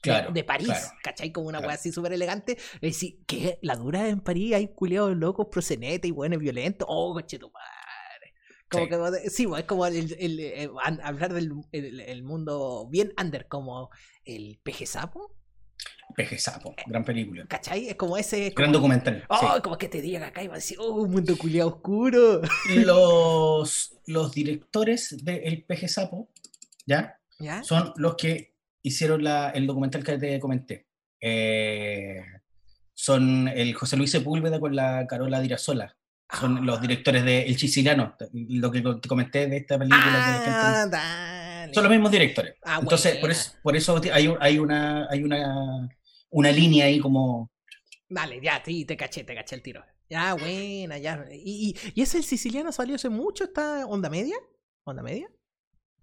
Claro, 0.00 0.30
de, 0.30 0.44
París, 0.44 0.92
¿cachai? 1.02 1.32
Como 1.32 1.48
una 1.48 1.58
weá 1.58 1.72
así 1.72 1.90
súper 1.90 2.12
elegante. 2.12 2.52
Es 2.74 2.80
decir, 2.80 3.18
que 3.26 3.58
la 3.62 3.74
dura 3.74 4.08
en 4.08 4.20
París 4.20 4.54
hay 4.54 4.68
culiados 4.68 5.16
locos, 5.16 5.48
prosenetas 5.50 6.08
y 6.08 6.12
buenos 6.12 6.38
violentos. 6.38 6.86
Oh, 6.88 7.12
coche 7.12 7.36
tu 7.36 7.50
madre. 7.50 8.34
Como 8.70 8.86
que, 8.86 9.30
sí, 9.30 9.46
es 9.56 9.64
como 9.64 9.86
el, 9.86 10.40
eh, 10.40 10.70
hablar 11.02 11.32
del 11.32 11.52
el, 11.72 12.22
mundo 12.22 12.86
bien 12.90 13.12
under, 13.20 13.48
como 13.48 13.90
el 14.24 14.60
peje 14.62 14.86
sapo. 14.86 15.34
Peje 16.14 16.38
Sapo, 16.38 16.74
gran 16.86 17.04
película. 17.04 17.44
¿Cachai? 17.46 17.88
Es 17.88 17.94
como 17.94 18.16
ese. 18.16 18.50
gran 18.50 18.72
documental. 18.72 19.24
Oh, 19.28 19.60
como 19.62 19.78
que 19.78 19.88
te 19.88 20.00
digan 20.00 20.22
acá 20.24 20.42
y 20.42 20.48
va 20.48 20.54
a 20.54 20.56
decir, 20.56 20.78
oh, 20.80 21.02
un 21.02 21.10
mundo 21.10 21.36
culiado 21.36 21.68
oscuro. 21.68 22.40
Los, 22.74 23.98
los 24.06 24.32
directores 24.32 25.24
de 25.24 25.36
El 25.36 25.64
Peje 25.64 25.88
Sapo, 25.88 26.28
¿ya? 26.86 27.18
Son 27.62 27.92
los 27.96 28.16
que 28.16 28.54
hicieron 28.82 29.22
la, 29.22 29.50
el 29.50 29.66
documental 29.66 30.02
que 30.02 30.18
te 30.18 30.40
comenté. 30.40 30.86
Eh, 31.20 32.20
son 32.94 33.48
el 33.48 33.74
José 33.74 33.96
Luis 33.96 34.10
Sepúlveda 34.10 34.58
con 34.58 34.74
la 34.74 35.06
Carola 35.06 35.40
Dirasola. 35.40 35.96
Son 36.30 36.66
los 36.66 36.78
ah. 36.78 36.80
directores 36.80 37.24
de 37.24 37.42
El 37.42 37.56
Chisilano, 37.56 38.16
lo 38.32 38.70
que 38.70 38.82
te 38.82 39.08
comenté 39.08 39.46
de 39.46 39.58
esta 39.58 39.78
película. 39.78 40.02
Ah, 40.92 41.68
son 41.72 41.84
los 41.84 41.90
mismos 41.90 42.10
directores. 42.10 42.54
Ah, 42.64 42.78
Entonces, 42.82 43.16
por 43.16 43.30
eso, 43.30 43.52
por 43.62 43.76
eso 43.76 44.00
hay, 44.12 44.34
hay, 44.40 44.58
una, 44.58 45.06
hay 45.08 45.22
una 45.22 45.88
una 46.30 46.52
línea 46.52 46.86
ahí 46.86 47.00
como... 47.00 47.50
Dale, 48.08 48.40
ya, 48.42 48.62
sí, 48.64 48.84
te 48.84 48.96
caché, 48.96 49.24
te 49.24 49.34
caché 49.34 49.56
el 49.56 49.62
tiro. 49.62 49.84
Ya, 50.08 50.34
buena, 50.34 50.96
ya. 50.98 51.26
¿Y, 51.30 51.76
y, 51.94 52.02
ese 52.02 52.18
el 52.18 52.24
siciliano 52.24 52.72
salió 52.72 52.94
hace 52.94 53.10
mucho? 53.10 53.44
¿Está 53.44 53.86
onda 53.86 54.08
media? 54.08 54.36
¿Onda 54.84 55.02
media? 55.02 55.30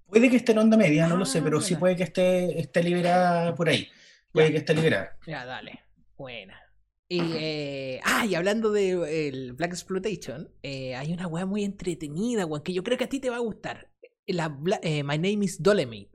Puede 0.05 0.29
que 0.29 0.35
esté 0.37 0.51
en 0.51 0.59
onda 0.59 0.77
media, 0.77 1.07
no 1.07 1.17
lo 1.17 1.25
sé, 1.25 1.41
pero 1.41 1.59
sí 1.59 1.73
ah, 1.73 1.79
puede 1.79 1.95
que 1.95 2.03
esté, 2.03 2.59
esté 2.59 2.83
liberada 2.83 3.55
por 3.55 3.69
ahí. 3.69 3.87
Puede 4.31 4.51
que 4.51 4.57
esté 4.57 4.75
liberada. 4.75 5.17
Ya, 5.25 5.45
dale. 5.45 5.81
Buena. 6.15 6.59
Y, 7.07 7.21
eh, 7.21 7.99
ah, 8.03 8.25
y 8.25 8.35
hablando 8.35 8.71
de 8.71 9.29
el 9.29 9.53
Black 9.53 9.71
Exploitation, 9.71 10.51
eh, 10.63 10.95
hay 10.95 11.13
una 11.13 11.27
weá 11.27 11.45
muy 11.45 11.63
entretenida, 11.63 12.45
weón, 12.45 12.63
que 12.63 12.73
yo 12.73 12.83
creo 12.83 12.97
que 12.97 13.03
a 13.05 13.09
ti 13.09 13.19
te 13.19 13.29
va 13.29 13.37
a 13.37 13.39
gustar. 13.39 13.89
La, 14.27 14.57
eh, 14.81 15.03
My 15.03 15.17
Name 15.17 15.45
is 15.45 15.61
Dolemite. 15.61 16.14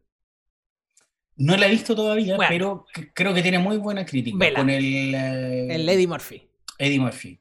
No 1.40 1.56
la 1.56 1.66
he 1.66 1.70
visto 1.70 1.96
todavía, 1.96 2.36
pero 2.48 2.84
creo 3.14 3.32
que 3.32 3.40
tiene 3.40 3.58
muy 3.58 3.78
buena 3.78 4.04
crítica 4.04 4.52
con 4.54 4.68
el... 4.68 5.14
Eh, 5.14 5.74
el 5.74 5.88
Eddie 5.88 6.06
Murphy. 6.06 6.46
Eddie 6.78 7.00
Murphy. 7.00 7.40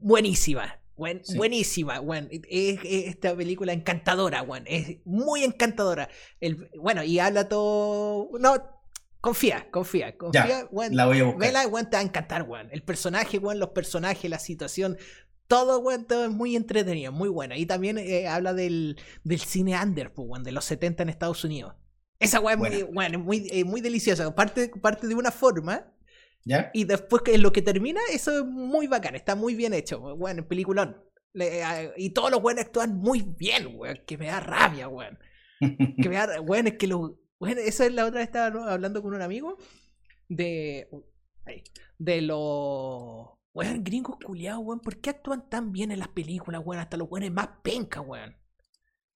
Buenísima. 0.00 0.78
Buenísima, 0.96 2.02
Es, 2.48 2.78
esta 2.84 3.34
película 3.36 3.72
encantadora, 3.72 4.44
Es 4.66 4.98
muy 5.04 5.44
encantadora. 5.44 6.08
El, 6.40 6.68
bueno, 6.78 7.02
y 7.04 7.20
habla 7.20 7.48
todo. 7.48 8.28
No, 8.38 8.56
confía, 9.20 9.68
confía, 9.70 10.16
confía, 10.16 10.68
La 10.90 11.06
voy 11.06 11.20
a 11.20 11.24
buscar. 11.24 11.40
Vela, 11.40 11.62
te 11.62 11.96
va 11.96 11.98
a 11.98 12.02
encantar, 12.02 12.46
El 12.70 12.82
personaje, 12.82 13.40
los 13.40 13.70
personajes, 13.70 14.28
la 14.28 14.38
situación. 14.40 14.98
Todo, 15.46 15.82
todo 16.06 16.24
es 16.24 16.30
muy 16.30 16.56
entretenido, 16.56 17.12
muy 17.12 17.28
bueno. 17.28 17.54
Y 17.54 17.66
también 17.66 17.98
eh, 17.98 18.26
habla 18.26 18.52
del, 18.52 18.96
del 19.22 19.40
cine 19.40 19.80
under, 19.80 20.12
pues, 20.12 20.42
de 20.42 20.52
los 20.52 20.64
70 20.64 21.04
en 21.04 21.08
Estados 21.08 21.44
Unidos. 21.44 21.74
Esa 22.22 22.40
weá 22.40 22.54
es 22.54 22.58
muy, 22.58 22.82
bueno, 22.84 23.18
muy, 23.18 23.48
eh, 23.50 23.64
muy 23.64 23.80
deliciosa. 23.80 24.34
Parte, 24.34 24.68
parte 24.68 25.06
de 25.06 25.14
una 25.14 25.30
forma. 25.30 25.92
¿Ya? 26.44 26.70
Y 26.72 26.84
después 26.84 27.22
que 27.22 27.38
lo 27.38 27.52
que 27.52 27.62
termina, 27.62 28.00
eso 28.10 28.38
es 28.38 28.44
muy 28.44 28.86
bacán. 28.86 29.14
Está 29.14 29.34
muy 29.34 29.54
bien 29.54 29.74
hecho. 29.74 30.00
Bueno, 30.16 30.46
peliculón. 30.46 31.04
y 31.96 32.10
todos 32.10 32.30
los 32.30 32.42
buenos 32.42 32.64
actúan 32.64 32.96
muy 32.96 33.22
bien, 33.22 33.76
weón. 33.76 34.00
Que 34.06 34.18
me 34.18 34.26
da 34.26 34.40
rabia, 34.40 34.88
weón. 34.88 35.18
que 35.60 36.08
me 36.08 36.16
da. 36.16 36.40
Weón, 36.40 36.66
es 36.68 36.74
que 36.78 36.86
lo. 36.86 37.18
Bueno, 37.38 37.60
eso 37.60 37.84
es 37.84 37.92
la 37.92 38.06
otra 38.06 38.20
vez 38.20 38.28
estaba 38.28 38.72
hablando 38.72 39.02
con 39.02 39.14
un 39.14 39.22
amigo. 39.22 39.58
De. 40.28 40.88
De 41.98 42.22
lo. 42.22 43.38
Weón, 43.54 43.84
gringos 43.84 44.16
culiados, 44.24 44.64
weón. 44.64 44.80
¿Por 44.80 45.00
qué 45.00 45.10
actúan 45.10 45.48
tan 45.48 45.72
bien 45.72 45.92
en 45.92 45.98
las 45.98 46.08
películas, 46.08 46.62
weón? 46.64 46.80
Hasta 46.80 46.96
los 46.96 47.10
weones 47.10 47.32
más 47.32 47.48
penca, 47.62 48.00
weón. 48.00 48.36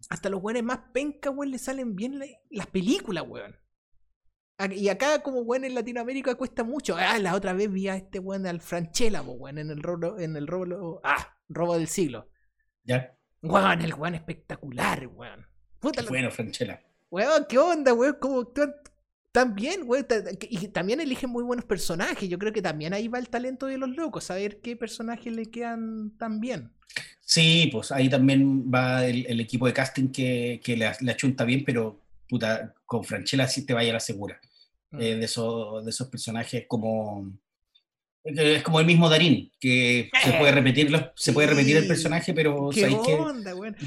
Hasta 0.09 0.28
los 0.28 0.43
weones 0.43 0.62
más 0.62 0.78
penca, 0.93 1.31
weón, 1.31 1.51
le 1.51 1.59
salen 1.59 1.97
bien 1.97 2.20
las 2.51 2.66
películas, 2.66 3.24
weón. 3.27 3.56
Y 4.70 4.89
acá, 4.89 5.23
como 5.23 5.40
weón 5.40 5.64
en 5.64 5.74
Latinoamérica, 5.74 6.35
cuesta 6.35 6.64
mucho. 6.64 6.97
Ah, 6.97 7.18
la 7.18 7.35
otra 7.35 7.52
vez 7.52 7.70
vi 7.70 7.89
a 7.89 7.97
este 7.97 8.18
weón 8.18 8.47
al 8.47 8.60
Franchella, 8.60 9.23
weón, 9.23 9.59
en 9.59 9.70
el 9.70 9.82
robo, 9.82 10.18
en 10.18 10.36
el 10.36 10.47
robo, 10.47 11.01
ah, 11.05 11.39
robo 11.48 11.77
del 11.77 11.89
siglo. 11.89 12.31
Ya. 12.85 13.16
Weón, 13.43 13.82
el 13.82 13.94
weón 13.94 14.14
espectacular, 14.14 15.06
weón. 15.09 15.47
Puta 15.78 16.02
bueno, 16.09 16.31
Franchella. 16.31 16.82
Weón, 17.10 17.47
¿qué 17.48 17.59
onda, 17.59 17.93
weón? 17.93 18.16
¿Cómo 18.20 18.40
actúan 18.40 18.74
también, 19.36 19.85
güey, 19.85 20.02
y 20.48 20.68
también 20.68 20.98
eligen 20.98 21.28
muy 21.28 21.44
buenos 21.44 21.66
personajes. 21.66 22.27
Yo 22.27 22.39
creo 22.39 22.55
que 22.55 22.62
también 22.62 22.94
ahí 22.94 23.06
va 23.06 23.18
el 23.18 23.28
talento 23.28 23.66
de 23.66 23.77
los 23.77 23.90
locos, 23.90 24.24
saber 24.24 24.62
qué 24.62 24.77
personajes 24.77 25.31
le 25.31 25.51
quedan 25.51 26.16
tan 26.16 26.40
bien. 26.40 26.73
Sí, 27.20 27.68
pues 27.72 27.90
ahí 27.92 28.08
también 28.08 28.70
va 28.72 29.04
el, 29.04 29.40
equipo 29.40 29.66
de 29.66 29.72
casting 29.72 30.08
que, 30.08 30.60
que 30.62 30.76
le, 30.76 30.90
le, 31.00 31.12
achunta 31.12 31.44
bien, 31.44 31.64
pero 31.64 32.00
puta, 32.28 32.74
con 32.84 33.04
Franchella 33.04 33.48
sí 33.48 33.66
te 33.66 33.74
vaya 33.74 33.90
a 33.90 33.94
la 33.94 34.00
segura. 34.00 34.40
Mm. 34.90 35.00
Eh, 35.00 35.16
de, 35.16 35.24
esos, 35.24 35.84
de 35.84 35.90
esos 35.90 36.08
personajes 36.08 36.64
como 36.68 37.32
es 38.26 38.62
como 38.64 38.80
el 38.80 38.86
mismo 38.86 39.08
Darín, 39.08 39.52
que 39.60 40.10
se 40.22 40.32
puede 40.32 40.50
repetir, 40.52 41.12
se 41.14 41.32
puede 41.32 41.48
repetir 41.48 41.76
el 41.76 41.86
personaje, 41.86 42.34
pero 42.34 42.70
¿sabéis 42.72 42.98
que 43.06 43.16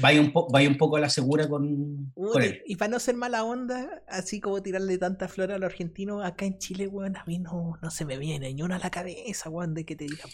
vaya 0.00 0.20
un, 0.20 0.32
vaya 0.50 0.68
un 0.68 0.78
poco 0.78 0.96
a 0.96 1.00
la 1.00 1.10
segura 1.10 1.46
con, 1.46 2.12
él. 2.40 2.62
Y 2.64 2.76
para 2.76 2.90
no 2.90 3.00
ser 3.00 3.16
mala 3.16 3.44
onda, 3.44 4.02
así 4.08 4.40
como 4.40 4.62
tirarle 4.62 4.96
tanta 4.96 5.28
flor 5.28 5.52
a 5.52 5.58
los 5.58 5.70
argentinos, 5.70 6.24
acá 6.24 6.46
en 6.46 6.58
Chile, 6.58 6.88
weón, 6.88 7.16
a 7.16 7.24
mí 7.26 7.38
no, 7.38 7.78
no 7.82 7.90
se 7.90 8.04
me 8.06 8.16
viene 8.16 8.52
ni 8.54 8.62
una 8.62 8.76
a 8.76 8.78
la 8.78 8.90
cabeza, 8.90 9.50
weón, 9.50 9.74
de 9.74 9.84
que 9.84 9.94
te 9.94 10.04
diga. 10.04 10.24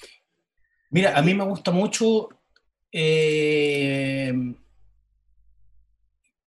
Mira, 0.90 1.18
a 1.18 1.22
mí 1.22 1.34
me 1.34 1.44
gusta 1.44 1.72
mucho 1.72 2.28
eh, 2.98 4.32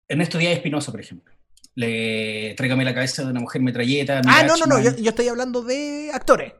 Ernesto 0.08 0.38
Díaz 0.38 0.54
Espinosa, 0.54 0.92
por 0.92 1.02
ejemplo. 1.02 1.34
Le 1.74 2.54
tráigame 2.56 2.86
la 2.86 2.94
cabeza 2.94 3.24
de 3.24 3.32
una 3.32 3.40
mujer 3.40 3.62
metralleta. 3.62 4.22
Ah, 4.26 4.44
no, 4.44 4.56
no, 4.58 4.66
no, 4.68 4.80
yo 4.80 5.10
estoy 5.10 5.28
hablonda 5.28 5.62
de 5.62 6.12
actores. 6.14 6.54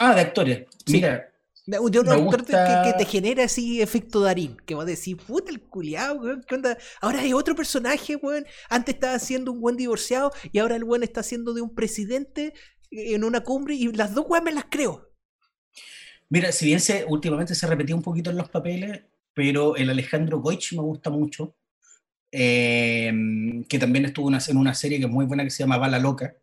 Ah, 0.00 0.14
de 0.14 0.20
actores. 0.22 0.66
Mira. 0.86 1.30
De, 1.66 1.78
un 1.78 2.08
actor 2.08 2.44
que, 2.44 2.94
te 2.98 3.04
genera 3.06 3.44
así 3.44 3.80
efecto 3.80 4.20
Darín, 4.20 4.56
que 4.66 4.74
va 4.74 4.82
a 4.82 4.86
decir, 4.86 5.16
puta 5.16 5.50
el 5.50 5.62
culiado, 5.62 6.16
weón, 6.16 6.44
¿qué 6.46 6.56
onda? 6.56 6.76
Ahora 7.00 7.20
hay 7.20 7.32
otro 7.32 7.54
personaje, 7.54 8.16
weón. 8.16 8.46
Antes 8.68 8.96
estaba 8.96 9.18
siendo 9.18 9.52
un 9.52 9.60
buen 9.60 9.76
divorciado 9.76 10.30
y 10.52 10.58
ahora 10.58 10.76
el 10.76 10.84
weón 10.84 11.02
está 11.02 11.20
haciendo 11.20 11.54
de 11.54 11.62
un 11.62 11.74
presidente 11.74 12.52
en 12.90 13.24
una 13.24 13.40
cumbre 13.40 13.74
y 13.74 13.92
las 13.92 14.14
dos 14.14 14.26
weón 14.28 14.44
me 14.44 14.52
las 14.52 14.66
creo. 14.70 15.10
Mira, 16.34 16.50
si 16.50 16.66
bien 16.66 16.80
se, 16.80 17.04
últimamente 17.04 17.54
se 17.54 17.66
repetía 17.68 17.94
un 17.94 18.02
poquito 18.02 18.30
en 18.30 18.36
los 18.36 18.48
papeles, 18.48 19.02
pero 19.32 19.76
el 19.76 19.88
Alejandro 19.88 20.40
Goich 20.40 20.72
me 20.72 20.82
gusta 20.82 21.08
mucho, 21.08 21.54
eh, 22.32 23.12
que 23.68 23.78
también 23.78 24.04
estuvo 24.04 24.28
en 24.28 24.56
una 24.56 24.74
serie 24.74 24.98
que 24.98 25.04
es 25.04 25.10
muy 25.10 25.26
buena 25.26 25.44
que 25.44 25.50
se 25.50 25.62
llama 25.62 25.78
Bala 25.78 26.00
Loca 26.00 26.34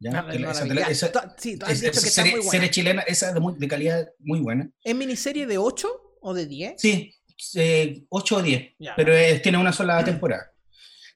esa, 0.00 1.92
serie, 1.92 2.70
chilena, 2.70 3.02
esa 3.02 3.32
de, 3.34 3.40
de, 3.58 3.68
calidad 3.68 4.08
muy 4.20 4.38
buena. 4.38 4.70
¿Es 4.84 4.94
miniserie 4.94 5.46
de 5.46 5.58
8 5.58 6.18
o 6.22 6.32
de 6.32 6.46
10? 6.46 6.74
Sí, 6.78 7.12
8 8.08 8.36
o 8.36 8.42
10, 8.42 8.74
pero 8.94 9.12
tiene 9.42 9.58
una 9.58 9.72
sola 9.72 10.04
temporada. 10.04 10.52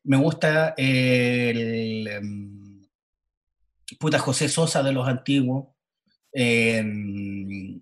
Me 0.03 0.17
gusta 0.17 0.75
el, 0.77 2.09
em, 2.09 2.83
puta 4.01 4.19
José 4.19 4.49
Sosa 4.49 4.83
de 4.83 4.93
los 4.93 5.09
antiguos. 5.09 5.69
Em, 6.33 7.81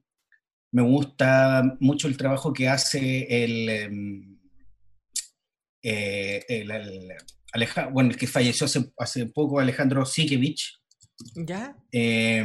me 0.73 0.83
gusta 0.83 1.77
mucho 1.81 2.09
el 2.09 2.17
trabajo 2.17 2.53
que 2.53 2.69
hace 2.69 3.45
el, 3.45 3.69
em, 3.69 4.39
eh, 5.83 6.45
el, 6.49 7.13
bueno, 7.93 8.11
el 8.11 8.17
que 8.17 8.27
falleció 8.27 8.65
hace, 8.65 8.93
hace 8.99 9.27
poco, 9.27 9.61
Alejandro 9.61 10.05
Sikevich, 10.05 10.83
¿Ya? 11.35 11.77
Eh, 11.91 12.45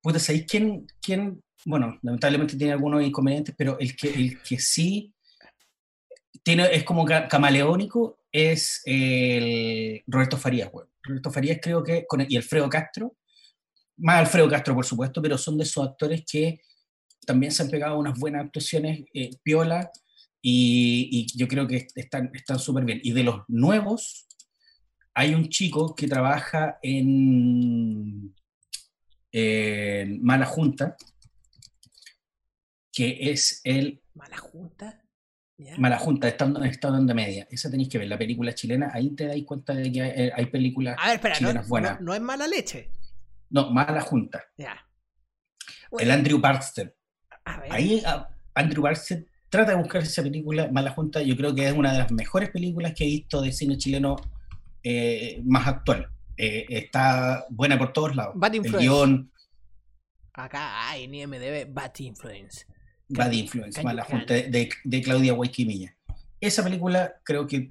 puta, 0.00 0.18
¿sabéis 0.18 0.46
quién, 0.46 0.86
quién? 1.00 1.42
Bueno, 1.64 1.98
lamentablemente 2.02 2.56
tiene 2.56 2.72
algunos 2.72 3.02
inconvenientes, 3.02 3.54
pero 3.56 3.78
el 3.78 3.96
que, 3.96 4.08
el 4.08 4.42
que 4.42 4.58
sí 4.58 5.14
tiene, 6.42 6.68
es 6.72 6.84
como 6.84 7.06
camaleónico 7.06 8.18
es 8.30 8.82
el 8.84 10.02
Roberto 10.06 10.36
Farías, 10.36 10.70
Roberto 11.02 11.30
Farías 11.30 11.58
creo 11.62 11.82
que, 11.82 12.04
con 12.06 12.24
y 12.28 12.36
Alfredo 12.36 12.68
Castro, 12.68 13.16
más 13.96 14.18
Alfredo 14.18 14.48
Castro 14.48 14.74
por 14.74 14.84
supuesto, 14.84 15.22
pero 15.22 15.38
son 15.38 15.56
de 15.58 15.64
esos 15.64 15.86
actores 15.86 16.24
que 16.30 16.60
también 17.26 17.52
se 17.52 17.62
han 17.62 17.70
pegado 17.70 17.98
unas 17.98 18.18
buenas 18.18 18.44
actuaciones, 18.44 19.04
eh, 19.14 19.30
piola, 19.42 19.90
y, 20.42 21.08
y, 21.10 21.38
yo 21.38 21.48
creo 21.48 21.66
que 21.66 21.86
están 21.94 22.30
súper 22.58 22.84
bien. 22.84 23.00
Y 23.02 23.12
de 23.12 23.22
los 23.22 23.44
nuevos, 23.48 24.26
hay 25.14 25.34
un 25.34 25.48
chico 25.48 25.94
que 25.94 26.08
trabaja 26.08 26.78
en, 26.82 28.34
Mala 30.20 30.46
Junta, 30.46 30.96
que 32.92 33.30
es 33.30 33.60
el... 33.64 34.02
Mala 34.14 34.36
Junta. 34.36 35.00
Mala 35.78 35.98
Junta, 35.98 36.28
estando, 36.28 36.62
estando 36.64 37.00
de 37.00 37.14
media. 37.14 37.46
Esa 37.50 37.70
tenéis 37.70 37.88
que 37.88 37.98
ver, 37.98 38.08
la 38.08 38.18
película 38.18 38.54
chilena, 38.54 38.90
ahí 38.92 39.10
te 39.14 39.26
dais 39.26 39.44
cuenta 39.44 39.72
de 39.72 39.90
que 39.90 40.02
hay, 40.02 40.30
hay 40.34 40.46
películas 40.46 40.96
A 40.98 41.06
ver, 41.06 41.16
espera, 41.16 41.34
chilenas 41.36 41.64
no, 41.64 41.68
buenas. 41.68 42.00
No, 42.00 42.14
es 42.14 42.20
mala 42.20 42.46
leche. 42.46 42.90
No, 43.54 43.70
Mala 43.70 44.00
Junta. 44.00 44.42
Ya. 44.58 44.84
El 45.96 46.10
Andrew 46.10 46.40
Barster. 46.40 46.96
Ahí 47.44 48.02
Andrew 48.52 48.82
Barster 48.82 49.26
trata 49.48 49.70
de 49.70 49.76
buscar 49.76 50.02
esa 50.02 50.24
película, 50.24 50.68
Mala 50.72 50.90
Junta, 50.90 51.22
yo 51.22 51.36
creo 51.36 51.54
que 51.54 51.68
es 51.68 51.72
una 51.72 51.92
de 51.92 51.98
las 51.98 52.10
mejores 52.10 52.50
películas 52.50 52.94
que 52.94 53.04
he 53.04 53.06
visto 53.06 53.40
de 53.40 53.52
cine 53.52 53.78
chileno 53.78 54.16
eh, 54.82 55.40
más 55.44 55.68
actual. 55.68 56.10
Eh, 56.36 56.66
está 56.68 57.46
buena 57.48 57.78
por 57.78 57.92
todos 57.92 58.16
lados. 58.16 58.34
Bad 58.36 58.54
Influence. 58.54 59.30
Acá 60.32 60.96
en 60.96 61.14
IMDB, 61.14 61.72
Bad 61.72 61.92
Influence. 61.98 62.66
Bad 63.08 63.30
Influence, 63.30 63.80
mala 63.84 64.02
junta 64.02 64.34
de, 64.34 64.68
de, 64.82 65.02
Claudia 65.02 65.32
Guayquimilla. 65.34 65.96
Esa 66.40 66.64
película 66.64 67.14
creo 67.22 67.46
que 67.46 67.70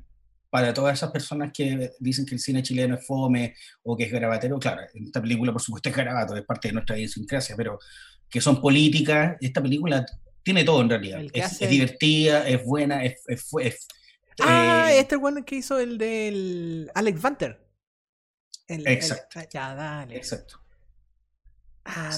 para 0.53 0.71
todas 0.71 0.93
esas 0.93 1.09
personas 1.09 1.51
que 1.51 1.93
dicen 1.97 2.27
que 2.27 2.35
el 2.35 2.39
cine 2.39 2.61
chileno 2.61 2.93
es 2.93 3.07
fome 3.07 3.55
o 3.81 3.97
que 3.97 4.03
es 4.03 4.11
grabatero, 4.11 4.59
claro, 4.59 4.84
esta 4.93 5.19
película 5.19 5.51
por 5.51 5.59
supuesto 5.59 5.89
es 5.89 5.95
grabato, 5.95 6.38
es 6.38 6.45
parte 6.45 6.67
de 6.67 6.75
nuestra 6.75 6.95
idiosincrasia, 6.95 7.55
pero 7.55 7.80
que 8.30 8.39
son 8.39 8.61
políticas, 8.61 9.35
esta 9.41 9.63
película 9.63 10.05
tiene 10.43 10.63
todo 10.63 10.81
en 10.81 10.89
realidad. 10.89 11.23
Es, 11.34 11.57
divertida, 11.57 12.47
es 12.47 12.63
buena, 12.63 13.03
es, 13.03 13.23
es, 13.25 13.47
es 13.61 13.88
Ah, 14.41 14.89
eh, 14.91 14.99
este 14.99 15.07
es 15.07 15.11
el 15.13 15.17
bueno 15.17 15.43
que 15.43 15.55
hizo 15.55 15.80
el 15.80 15.97
del 15.97 16.91
Alex 16.93 17.19
Vanter. 17.19 17.59
exacto. 18.67 19.39
Ah, 19.39 19.47
ya, 19.51 19.73
dale. 19.73 20.17
Exacto. 20.17 20.59
Ah, 21.84 22.11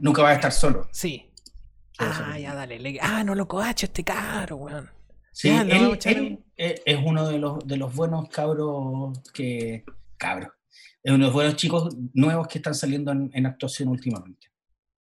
nunca 0.00 0.22
va 0.22 0.30
a 0.30 0.34
estar 0.36 0.52
solo. 0.52 0.88
Sí. 0.90 1.30
Ah, 1.98 2.38
ya, 2.38 2.54
dale. 2.54 2.98
Ah, 3.02 3.22
no 3.24 3.34
lo 3.34 3.46
coacho 3.46 3.84
este 3.84 4.02
caro, 4.04 4.56
weón. 4.56 4.90
Sí, 5.34 5.48
él, 5.48 6.44
es 6.56 6.98
uno 7.04 7.28
de 7.28 7.38
los, 7.40 7.66
de 7.66 7.76
los 7.76 7.92
buenos 7.92 8.28
cabros 8.28 9.18
que. 9.32 9.84
Cabros. 10.16 10.50
Es 11.02 11.12
uno 11.12 11.24
de 11.24 11.24
los 11.24 11.32
buenos 11.32 11.56
chicos 11.56 11.92
nuevos 12.12 12.46
que 12.46 12.58
están 12.58 12.74
saliendo 12.74 13.10
en, 13.10 13.44
actuación 13.44 13.88
últimamente. 13.88 14.46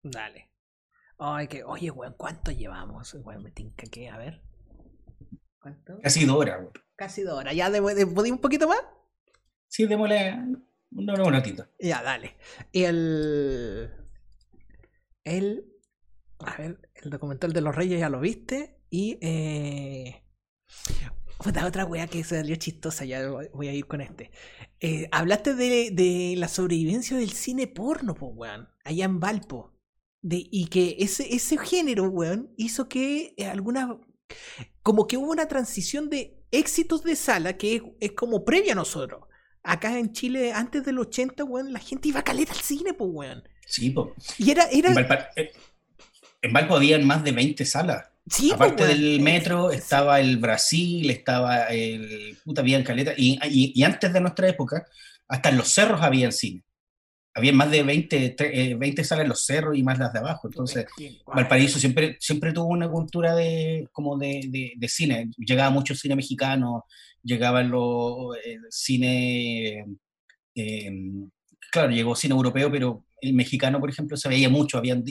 Dale. 0.01 0.49
Ay, 1.19 1.47
que, 1.47 1.63
oye, 1.63 1.91
weón, 1.91 2.15
¿cuánto 2.17 2.51
llevamos? 2.51 3.13
Weón, 3.13 3.43
me 3.43 3.51
tinca 3.51 3.85
que, 3.85 4.09
a 4.09 4.17
ver. 4.17 4.41
Casi 6.01 6.25
dos 6.25 6.37
horas, 6.37 6.67
Casi 6.95 7.21
dos 7.21 7.37
horas. 7.37 7.55
¿Ya 7.55 7.69
de, 7.69 7.79
un 7.79 8.39
poquito 8.39 8.67
más? 8.67 8.81
Sí, 9.67 9.85
démosle 9.85 10.33
un, 10.33 10.67
un 10.91 11.31
ratito. 11.31 11.67
Ya, 11.79 12.01
dale. 12.01 12.35
Y 12.71 12.85
el. 12.85 13.91
El. 15.23 15.65
A 16.39 16.57
ver, 16.57 16.89
el 16.95 17.11
documental 17.11 17.53
de 17.53 17.61
los 17.61 17.75
Reyes 17.75 17.99
ya 17.99 18.09
lo 18.09 18.19
viste. 18.19 18.79
Y. 18.89 19.19
Eh, 19.21 20.22
otra 21.65 21.85
wea 21.85 22.07
que 22.07 22.23
salió 22.23 22.55
chistosa, 22.55 23.05
ya 23.05 23.27
voy 23.53 23.67
a 23.67 23.73
ir 23.73 23.85
con 23.85 24.01
este. 24.01 24.31
Eh, 24.79 25.07
hablaste 25.11 25.55
de, 25.55 25.91
de, 25.91 26.35
la 26.37 26.47
sobrevivencia 26.47 27.17
del 27.17 27.31
cine 27.31 27.67
porno, 27.67 28.15
pues, 28.15 28.31
weón, 28.35 28.69
allá 28.83 29.05
en 29.05 29.19
Valpo. 29.19 29.73
De, 30.21 30.47
y 30.49 30.67
que 30.67 30.95
ese, 30.99 31.35
ese 31.35 31.57
género, 31.57 32.03
weón, 32.09 32.53
hizo 32.57 32.87
que 32.87 33.33
eh, 33.37 33.45
algunas 33.45 33.89
como 34.81 35.07
que 35.07 35.17
hubo 35.17 35.31
una 35.31 35.47
transición 35.47 36.09
de 36.09 36.43
éxitos 36.51 37.03
de 37.03 37.15
sala 37.15 37.57
que 37.57 37.81
es, 37.99 38.11
como 38.11 38.45
previa 38.45 38.73
a 38.73 38.75
nosotros. 38.75 39.23
Acá 39.63 39.97
en 39.97 40.11
Chile, 40.11 40.51
antes 40.51 40.83
del 40.83 40.99
80, 40.99 41.43
weón, 41.45 41.71
la 41.71 41.79
gente 41.79 42.09
iba 42.09 42.19
a 42.19 42.23
caleta 42.23 42.51
al 42.51 42.59
cine, 42.59 42.93
pues, 42.93 43.09
weón. 43.13 43.43
Sí, 43.65 43.89
pues. 43.91 44.09
Y 44.37 44.51
era. 44.51 44.65
era... 44.65 44.93
En, 46.41 46.51
Valpo, 46.51 46.75
habían 46.75 47.07
más 47.07 47.23
de 47.23 47.31
20 47.31 47.63
salas. 47.65 48.09
Sí, 48.25 48.51
Aparte 48.51 48.87
del 48.87 49.19
metro 49.19 49.71
estaba 49.71 50.19
el 50.19 50.37
Brasil, 50.37 51.09
estaba 51.09 51.65
el. 51.67 52.37
Puta, 52.43 52.61
había 52.61 52.81
caleta. 52.83 53.13
Y, 53.17 53.37
y, 53.43 53.83
antes 53.83 54.13
de 54.13 54.21
nuestra 54.21 54.47
época, 54.47 54.85
hasta 55.27 55.49
en 55.49 55.57
los 55.57 55.73
cerros 55.73 56.01
había 56.01 56.31
cine. 56.31 56.63
había 57.33 57.51
más 57.51 57.69
de 57.69 57.83
20, 57.83 58.35
20 58.77 59.01
eh, 59.01 59.05
salas 59.05 59.23
en 59.23 59.29
los 59.29 59.45
cerros 59.45 59.77
y 59.77 59.83
más 59.83 59.99
las 59.99 60.13
de 60.13 60.19
abajo. 60.19 60.47
Entonces, 60.47 60.85
Valparaíso 61.25 61.79
siempre, 61.79 62.15
siempre 62.19 62.53
tuvo 62.53 62.67
una 62.67 62.89
cultura 62.89 63.35
de, 63.35 63.89
como 63.91 64.17
de, 64.17 64.73
de, 64.77 64.87
cine. 64.87 65.29
Llegaba 65.37 65.69
mucho 65.69 65.93
cine 65.93 66.15
mexicano, 66.15 66.85
llegaba 67.23 67.61
los 67.61 68.37
eh, 68.37 68.57
cine, 68.69 69.85
eh, 70.55 70.91
claro, 71.73 71.91
llegó 71.91 72.15
cine 72.15 72.35
europeo, 72.35 72.71
pero 72.71 73.03
el 73.19 73.33
mexicano, 73.33 73.79
por 73.79 73.89
ejemplo, 73.89 74.15
se 74.15 74.29
veía 74.29 74.47
mucho. 74.47 74.77
Habían 74.77 75.03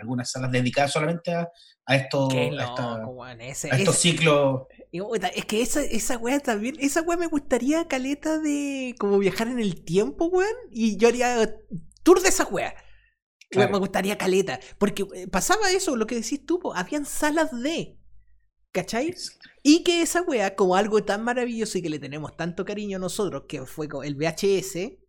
algunas 0.00 0.30
salas 0.30 0.52
dedicadas 0.52 0.92
solamente 0.92 1.32
a, 1.32 1.48
a, 1.84 1.96
estos, 1.96 2.32
a, 2.32 3.76
estos 3.76 3.96
ciclos. 3.96 4.62
Es 4.92 5.44
que 5.46 5.62
esa, 5.62 5.82
esa 5.82 6.16
weá 6.16 6.38
también, 6.38 6.76
esa 6.78 7.02
weá 7.02 7.18
me 7.18 7.26
gustaría 7.26 7.88
caleta 7.88 8.38
de 8.38 8.94
como 9.00 9.18
viajar 9.18 9.48
en 9.48 9.58
el 9.58 9.84
tiempo, 9.84 10.26
weón. 10.26 10.54
Y 10.70 10.96
yo 10.96 11.08
haría 11.08 11.56
tour 12.04 12.22
de 12.22 12.28
esa 12.28 12.44
weá. 12.44 12.72
Me 13.50 13.66
gustaría 13.66 14.16
caleta. 14.16 14.60
Porque 14.78 15.04
eh, 15.12 15.26
pasaba 15.26 15.72
eso, 15.72 15.96
lo 15.96 16.06
que 16.06 16.14
decís 16.14 16.46
tú, 16.46 16.60
habían 16.72 17.04
salas 17.04 17.50
de. 17.50 17.98
¿Cachai? 18.70 19.12
Y 19.64 19.82
que 19.82 20.02
esa 20.02 20.22
weá, 20.22 20.54
como 20.54 20.76
algo 20.76 21.02
tan 21.02 21.24
maravilloso 21.24 21.78
y 21.78 21.82
que 21.82 21.90
le 21.90 21.98
tenemos 21.98 22.36
tanto 22.36 22.64
cariño 22.64 22.98
a 22.98 23.00
nosotros, 23.00 23.46
que 23.48 23.66
fue 23.66 23.88
el 24.04 24.14
VHS, 24.14 24.99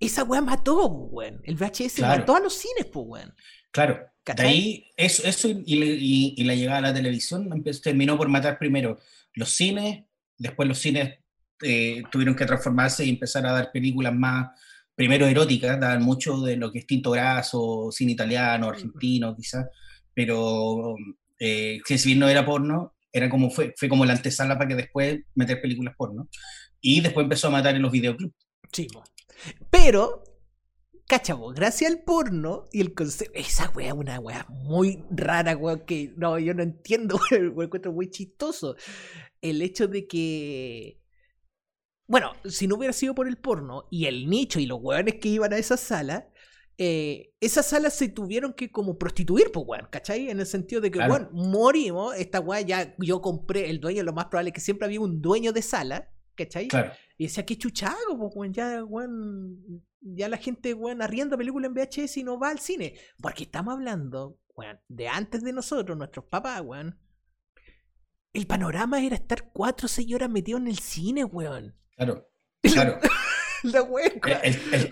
esa 0.00 0.24
weá 0.24 0.40
mató, 0.40 0.86
weón. 0.86 1.40
El 1.44 1.56
VHS 1.56 2.00
mató 2.00 2.36
a 2.36 2.40
los 2.40 2.54
cines, 2.54 2.86
pues, 2.92 3.06
weón. 3.06 3.34
Claro. 3.70 4.00
De 4.36 4.42
ahí, 4.42 4.90
eso, 4.96 5.26
eso 5.26 5.48
y, 5.48 6.34
y, 6.36 6.44
la 6.44 6.54
llegada 6.54 6.78
a 6.78 6.82
la 6.82 6.94
televisión 6.94 7.48
terminó 7.82 8.18
por 8.18 8.28
matar 8.28 8.58
primero 8.58 8.98
los 9.34 9.48
cines, 9.50 10.04
después 10.36 10.68
los 10.68 10.78
cines 10.78 11.18
eh, 11.62 12.02
tuvieron 12.10 12.36
que 12.36 12.44
transformarse 12.44 13.06
y 13.06 13.10
empezar 13.10 13.46
a 13.46 13.52
dar 13.52 13.72
películas 13.72 14.14
más, 14.14 14.50
primero 14.94 15.26
eróticas, 15.26 15.80
daban 15.80 16.02
mucho 16.02 16.40
de 16.42 16.56
lo 16.56 16.70
que 16.70 16.80
es 16.80 16.86
Tinto 16.86 17.10
Graso, 17.12 17.90
cine 17.90 18.12
italiano, 18.12 18.68
argentino 18.68 19.34
quizás, 19.34 19.66
pero 20.12 20.96
eh, 21.38 21.80
si 21.86 22.08
bien 22.08 22.18
no 22.18 22.28
era 22.28 22.44
porno, 22.44 22.96
era 23.12 23.30
como 23.30 23.50
fue, 23.50 23.72
fue 23.76 23.88
como 23.88 24.04
la 24.04 24.12
antesala 24.12 24.58
para 24.58 24.68
que 24.68 24.74
después 24.74 25.20
meter 25.34 25.60
películas 25.60 25.94
porno. 25.96 26.28
Y 26.80 27.00
después 27.00 27.24
empezó 27.24 27.48
a 27.48 27.52
matar 27.52 27.74
en 27.74 27.82
los 27.82 27.90
videoclubs. 27.90 28.34
Sí, 28.72 28.86
pero 29.70 30.24
Cachavo, 31.08 31.54
gracias 31.54 31.90
al 31.90 32.02
porno 32.02 32.68
y 32.70 32.82
el 32.82 32.92
concepto. 32.92 33.32
Esa 33.34 33.70
wea 33.70 33.88
es 33.88 33.94
una 33.94 34.20
wea 34.20 34.44
muy 34.50 35.02
rara, 35.10 35.56
wea, 35.56 35.86
que 35.86 36.12
no, 36.18 36.38
yo 36.38 36.52
no 36.52 36.62
entiendo, 36.62 37.18
lo 37.30 37.62
encuentro 37.62 37.92
muy 37.92 38.10
chistoso. 38.10 38.76
El 39.40 39.62
hecho 39.62 39.88
de 39.88 40.06
que. 40.06 41.00
Bueno, 42.06 42.32
si 42.44 42.66
no 42.66 42.76
hubiera 42.76 42.92
sido 42.92 43.14
por 43.14 43.26
el 43.26 43.38
porno 43.38 43.86
y 43.90 44.04
el 44.04 44.28
nicho 44.28 44.60
y 44.60 44.66
los 44.66 44.80
weones 44.82 45.14
que 45.14 45.28
iban 45.28 45.54
a 45.54 45.58
esa 45.58 45.78
sala, 45.78 46.28
eh, 46.76 47.32
esas 47.40 47.66
salas 47.66 47.94
se 47.94 48.08
tuvieron 48.08 48.52
que 48.52 48.70
como 48.70 48.98
prostituir, 48.98 49.50
pues, 49.50 49.64
weón, 49.66 49.88
¿cachai? 49.90 50.28
En 50.28 50.40
el 50.40 50.46
sentido 50.46 50.82
de 50.82 50.90
que, 50.90 51.06
bueno, 51.06 51.30
morimos, 51.32 52.14
esta 52.16 52.40
weá 52.40 52.60
ya 52.60 52.94
yo 52.98 53.22
compré, 53.22 53.70
el 53.70 53.80
dueño, 53.80 54.02
lo 54.02 54.12
más 54.12 54.26
probable 54.26 54.50
es 54.50 54.54
que 54.54 54.60
siempre 54.60 54.84
había 54.84 55.00
un 55.00 55.22
dueño 55.22 55.52
de 55.52 55.62
sala, 55.62 56.10
¿cachai? 56.34 56.68
Claro. 56.68 56.92
Y 57.18 57.24
decía, 57.24 57.44
qué 57.44 57.58
chuchago, 57.58 58.16
pues, 58.16 58.32
weón, 58.34 58.54
ya, 58.54 58.84
weón, 58.84 59.84
ya 60.00 60.28
la 60.28 60.36
gente, 60.36 60.72
weón, 60.72 61.02
arrienda 61.02 61.36
películas 61.36 61.68
en 61.68 61.74
VHS 61.74 62.16
y 62.18 62.22
no 62.22 62.38
va 62.38 62.50
al 62.50 62.60
cine. 62.60 62.94
Porque 63.20 63.42
estamos 63.42 63.74
hablando, 63.74 64.38
weón, 64.54 64.78
de 64.86 65.08
antes 65.08 65.42
de 65.42 65.52
nosotros, 65.52 65.98
nuestros 65.98 66.26
papás, 66.26 66.62
weón. 66.64 66.96
El 68.32 68.46
panorama 68.46 69.02
era 69.02 69.16
estar 69.16 69.50
cuatro 69.52 69.86
o 69.86 69.88
seis 69.88 70.14
horas 70.14 70.30
metido 70.30 70.58
en 70.58 70.68
el 70.68 70.78
cine, 70.78 71.24
weón. 71.24 71.74
Claro, 71.96 72.30
claro. 72.62 73.00
la 73.64 73.80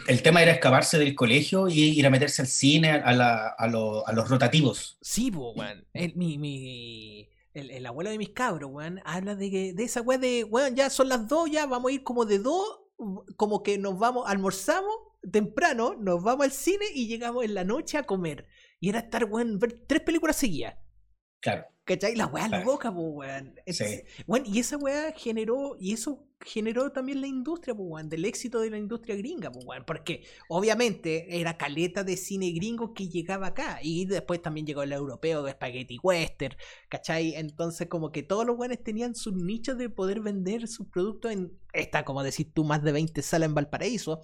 el, 0.09 0.23
tema 0.23 0.43
era 0.43 0.51
escaparse 0.51 0.99
del 0.99 1.15
colegio 1.15 1.69
y 1.69 1.97
ir 1.97 2.05
a 2.07 2.11
meterse 2.11 2.43
al 2.43 2.49
cine, 2.49 2.91
a, 2.91 3.13
la, 3.13 3.55
a, 3.57 3.65
a 3.67 4.13
los 4.13 4.29
rotativos. 4.29 4.99
Sí, 5.01 5.31
weón. 5.31 5.87
El, 5.93 6.17
mi, 6.17 6.39
mi, 6.39 7.31
el, 7.57 7.87
abuelo 7.87 8.11
de 8.11 8.19
mis 8.19 8.31
cabros, 8.31 8.71
weón, 8.71 9.01
habla 9.05 9.35
de, 9.35 9.73
de 9.75 9.85
esa 9.85 10.03
weón 10.03 10.21
de, 10.21 10.45
weón, 10.45 10.75
ya 10.75 10.91
son 10.91 11.09
las 11.09 11.27
dos, 11.27 11.51
ya 11.51 11.67
vamos 11.67 11.91
a 11.91 11.95
ir 11.95 12.03
como 12.03 12.25
de 12.25 12.39
dos 12.39 12.81
como 13.37 13.63
que 13.63 13.79
nos 13.79 13.99
vamos, 13.99 14.25
almorzamos 14.27 14.95
temprano, 15.31 15.95
nos 15.99 16.23
vamos 16.23 16.45
al 16.45 16.53
cine 16.53 16.87
y 16.95 17.07
llegamos 17.07 17.45
en 17.45 17.55
la 17.55 17.65
noche 17.65 17.99
a 17.99 18.05
comer. 18.05 18.47
Y 18.81 18.89
era 18.89 19.01
estar, 19.01 19.25
weón, 19.25 19.59
ver 19.59 19.85
tres 19.87 20.03
películas 20.03 20.37
seguidas. 20.37 20.77
Claro. 21.41 21.67
¿Cachai? 21.87 22.17
La 22.17 22.27
weá 22.27 22.49
la 22.49 22.65
boca, 22.65 22.93
pues, 22.93 23.07
weón. 23.09 23.55
Sí. 23.69 24.03
Bueno, 24.27 24.45
y 24.49 24.59
esa 24.59 24.77
weá 24.77 25.13
generó, 25.13 25.77
y 25.79 25.93
eso 25.93 26.27
generó 26.41 26.91
también 26.91 27.21
la 27.21 27.29
industria, 27.29 27.77
pues, 27.77 27.87
weón, 27.89 28.09
del 28.09 28.25
éxito 28.25 28.59
de 28.59 28.71
la 28.71 28.79
industria 28.79 29.15
gringa, 29.15 29.53
pues, 29.53 29.65
weón. 29.65 29.85
Porque 29.87 30.25
obviamente 30.49 31.39
era 31.39 31.57
caleta 31.57 32.03
de 32.03 32.17
cine 32.17 32.51
gringo 32.51 32.93
que 32.93 33.09
llegaba 33.09 33.49
acá. 33.49 33.79
Y 33.83 34.07
después 34.07 34.43
también 34.43 34.67
llegó 34.67 34.83
el 34.83 34.93
europeo 34.93 35.45
de 35.45 35.53
Spaghetti 35.53 35.99
Western, 36.03 36.57
¿cachai? 36.89 37.37
Entonces, 37.37 37.87
como 37.87 38.11
que 38.11 38.25
todos 38.25 38.45
los 38.45 38.59
weones 38.59 38.83
tenían 38.83 39.15
sus 39.15 39.35
nichos 39.35 39.79
de 39.79 39.89
poder 39.89 40.21
vender 40.21 40.67
sus 40.67 40.89
productos 40.89 41.31
en, 41.31 41.57
esta, 41.73 42.05
como 42.05 42.25
decís 42.25 42.53
tú, 42.53 42.65
más 42.65 42.83
de 42.83 42.91
20 42.91 43.23
salas 43.23 43.49
en 43.49 43.55
Valparaíso 43.55 44.23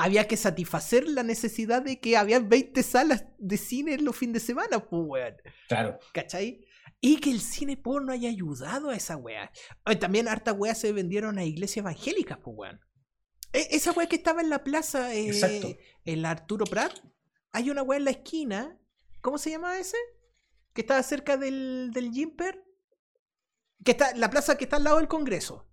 había 0.00 0.26
que 0.26 0.36
satisfacer 0.36 1.06
la 1.06 1.22
necesidad 1.22 1.82
de 1.82 2.00
que 2.00 2.16
había 2.16 2.40
20 2.40 2.82
salas 2.82 3.24
de 3.38 3.56
cine 3.58 3.94
en 3.94 4.04
los 4.04 4.16
fines 4.16 4.34
de 4.34 4.40
semana, 4.40 4.80
pues, 4.80 5.02
weón. 5.04 5.34
Claro. 5.68 5.98
¿Cachai? 6.14 6.64
Y 7.00 7.18
que 7.18 7.30
el 7.30 7.40
cine 7.40 7.76
porno 7.76 8.12
haya 8.12 8.28
ayudado 8.28 8.90
a 8.90 8.96
esa 8.96 9.16
weá. 9.16 9.52
También 10.00 10.28
harta 10.28 10.52
weá 10.52 10.74
se 10.74 10.92
vendieron 10.92 11.38
a 11.38 11.44
iglesias 11.44 11.84
evangélicas, 11.84 12.38
pues 12.38 12.56
weón. 12.56 12.80
E, 13.52 13.68
esa 13.72 13.92
weá 13.92 14.06
que 14.08 14.16
estaba 14.16 14.40
en 14.40 14.48
la 14.48 14.64
plaza, 14.64 15.14
eh, 15.14 15.78
el 16.04 16.24
Arturo 16.24 16.64
Prat, 16.64 16.92
hay 17.52 17.70
una 17.70 17.82
weá 17.82 17.98
en 17.98 18.04
la 18.04 18.10
esquina. 18.12 18.78
¿Cómo 19.20 19.36
se 19.36 19.50
llama 19.50 19.78
ese? 19.78 19.98
Que 20.72 20.80
estaba 20.80 21.02
cerca 21.02 21.36
del, 21.36 21.90
del 21.92 22.10
Jimper. 22.10 22.64
Que 23.84 23.92
está, 23.92 24.14
la 24.14 24.30
plaza 24.30 24.56
que 24.56 24.64
está 24.64 24.76
al 24.76 24.84
lado 24.84 24.96
del 24.96 25.08
Congreso. 25.08 25.66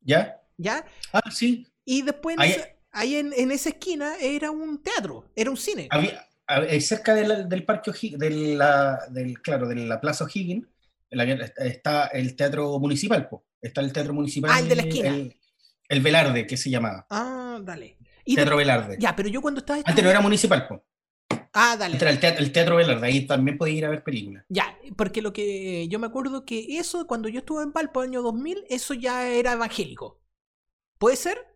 ¿Ya? 0.00 0.40
¿Ya? 0.56 0.84
Ah, 1.12 1.30
sí. 1.30 1.66
Y 1.84 2.02
después 2.02 2.36
ahí, 2.38 2.54
en, 2.94 3.32
en, 3.36 3.50
esa 3.50 3.70
esquina 3.70 4.16
era 4.20 4.50
un 4.50 4.82
teatro, 4.82 5.30
era 5.34 5.50
un 5.50 5.56
cine. 5.56 5.88
Había, 5.90 6.26
eh, 6.68 6.80
cerca 6.80 7.14
del 7.14 7.64
parque 7.64 7.90
de 8.16 8.30
la, 8.30 9.00
del, 9.10 9.40
claro, 9.40 9.68
de 9.68 9.76
la 9.76 10.00
Plaza 10.00 10.24
O'Higgins 10.24 10.66
está 11.56 12.06
el 12.06 12.36
teatro 12.36 12.78
municipal, 12.78 13.28
está 13.60 13.80
el 13.80 13.92
teatro 13.92 14.14
municipal. 14.14 14.50
Ah, 14.52 14.60
el 14.60 14.68
de 14.68 14.76
la 14.76 14.82
esquina. 14.82 15.16
El, 15.88 16.00
Velarde, 16.00 16.46
que 16.46 16.56
se 16.56 16.70
llamaba. 16.70 17.06
Ah, 17.10 17.60
dale. 17.62 17.98
teatro 18.24 18.56
Velarde. 18.56 18.96
Ya, 18.98 19.14
pero 19.14 19.28
yo 19.28 19.40
cuando 19.40 19.60
estaba... 19.60 19.82
Antes 19.84 20.02
no 20.02 20.10
era 20.10 20.20
municipal, 20.20 20.66
po. 20.66 20.84
Ah, 21.52 21.76
dale. 21.78 21.96
Era 21.96 22.10
el 22.10 22.18
teatro, 22.18 22.44
el 22.44 22.52
teatro 22.52 22.76
Velarde, 22.76 23.06
ahí 23.06 23.26
también 23.26 23.56
podía 23.56 23.74
ir 23.74 23.84
a 23.84 23.90
ver 23.90 24.02
películas. 24.02 24.44
Ya, 24.48 24.76
porque 24.96 25.22
lo 25.22 25.32
que 25.32 25.86
yo 25.88 25.98
me 25.98 26.06
acuerdo 26.06 26.44
que 26.44 26.78
eso, 26.78 27.06
cuando 27.06 27.28
yo 27.28 27.40
estuve 27.40 27.62
en 27.62 27.72
Valpo, 27.72 28.00
año 28.00 28.22
2000, 28.22 28.64
eso 28.68 28.94
ya 28.94 29.28
era 29.28 29.52
evangélico. 29.52 30.20
¿Puede 30.98 31.16
ser? 31.16 31.53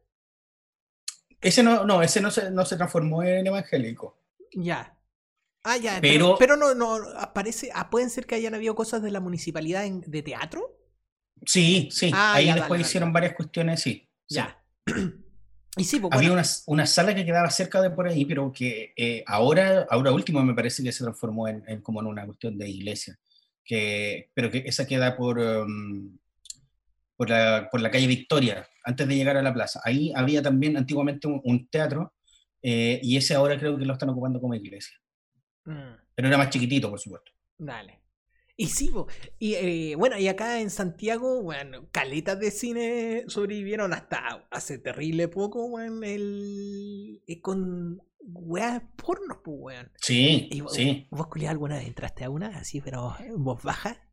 Ese 1.40 1.62
no, 1.62 1.84
no, 1.84 2.02
ese 2.02 2.20
no 2.20 2.30
se, 2.30 2.50
no 2.50 2.64
se 2.64 2.76
transformó 2.76 3.22
en 3.22 3.46
evangélico. 3.46 4.18
Ya. 4.52 4.94
Ah, 5.64 5.76
ya, 5.76 5.98
pero, 6.00 6.36
pero, 6.38 6.56
no, 6.56 6.74
no, 6.74 6.94
aparece, 7.16 7.70
ah, 7.74 7.90
pueden 7.90 8.10
ser 8.10 8.26
que 8.26 8.36
hayan 8.36 8.54
habido 8.54 8.74
cosas 8.74 9.02
de 9.02 9.10
la 9.10 9.20
municipalidad 9.20 9.84
de 9.88 10.22
teatro. 10.22 10.78
Sí, 11.44 11.88
sí. 11.92 12.10
Ah, 12.14 12.34
Ahí 12.34 12.52
después 12.52 12.80
hicieron 12.80 13.12
varias 13.12 13.34
cuestiones, 13.34 13.80
sí. 13.80 14.08
Ya. 14.28 14.64
y 15.76 15.84
sí, 15.84 16.00
pues, 16.00 16.14
Había 16.14 16.32
una, 16.32 16.44
una, 16.66 16.86
sala 16.86 17.14
que 17.14 17.24
quedaba 17.24 17.50
cerca 17.50 17.82
de 17.82 17.90
por 17.90 18.08
ahí, 18.08 18.24
pero 18.24 18.52
que 18.52 18.92
eh, 18.96 19.24
ahora, 19.26 19.86
ahora 19.90 20.12
último 20.12 20.42
me 20.42 20.54
parece 20.54 20.82
que 20.82 20.92
se 20.92 21.04
transformó 21.04 21.48
en, 21.48 21.82
como 21.82 22.00
en 22.00 22.06
una 22.06 22.24
cuestión 22.24 22.56
de 22.56 22.68
iglesia. 22.68 23.18
Que, 23.64 24.30
pero 24.32 24.50
que 24.50 24.62
esa 24.64 24.86
queda 24.86 25.16
por, 25.16 25.38
um, 25.38 26.16
por, 27.18 27.28
la, 27.28 27.68
por 27.70 27.80
la 27.80 27.90
calle 27.90 28.06
Victoria, 28.06 28.66
antes 28.84 29.06
de 29.08 29.16
llegar 29.16 29.36
a 29.36 29.42
la 29.42 29.52
plaza. 29.52 29.80
Ahí 29.84 30.12
había 30.14 30.40
también 30.40 30.76
antiguamente 30.76 31.26
un 31.26 31.68
teatro 31.68 32.14
eh, 32.62 33.00
y 33.02 33.16
ese 33.16 33.34
ahora 33.34 33.58
creo 33.58 33.76
que 33.76 33.84
lo 33.84 33.92
están 33.92 34.10
ocupando 34.10 34.40
como 34.40 34.54
iglesia. 34.54 34.96
Mm. 35.64 35.96
Pero 36.14 36.28
era 36.28 36.38
más 36.38 36.50
chiquitito, 36.50 36.88
por 36.88 37.00
supuesto. 37.00 37.32
Dale. 37.58 38.00
Y 38.56 38.66
sí, 38.66 38.90
y 39.38 39.54
eh, 39.54 39.94
bueno, 39.96 40.18
y 40.18 40.26
acá 40.26 40.60
en 40.60 40.70
Santiago, 40.70 41.42
bueno, 41.42 41.88
caletas 41.92 42.40
de 42.40 42.50
cine 42.50 43.24
sobrevivieron 43.28 43.92
hasta 43.92 44.46
hace 44.50 44.78
terrible 44.78 45.28
poco, 45.28 45.66
weón, 45.66 46.02
el, 46.02 47.22
eh, 47.26 47.40
con 47.40 48.00
weas 48.20 48.82
pornos, 48.96 49.38
pues, 49.44 49.56
weón. 49.60 49.92
Sí, 50.00 50.50
sí. 50.70 51.06
¿Vos, 51.10 51.28
alguna 51.48 51.76
vez 51.76 51.86
entraste 51.86 52.24
a 52.24 52.30
una 52.30 52.48
así, 52.48 52.80
pero 52.80 53.14
en 53.20 53.44
voz 53.44 53.62
baja? 53.62 54.07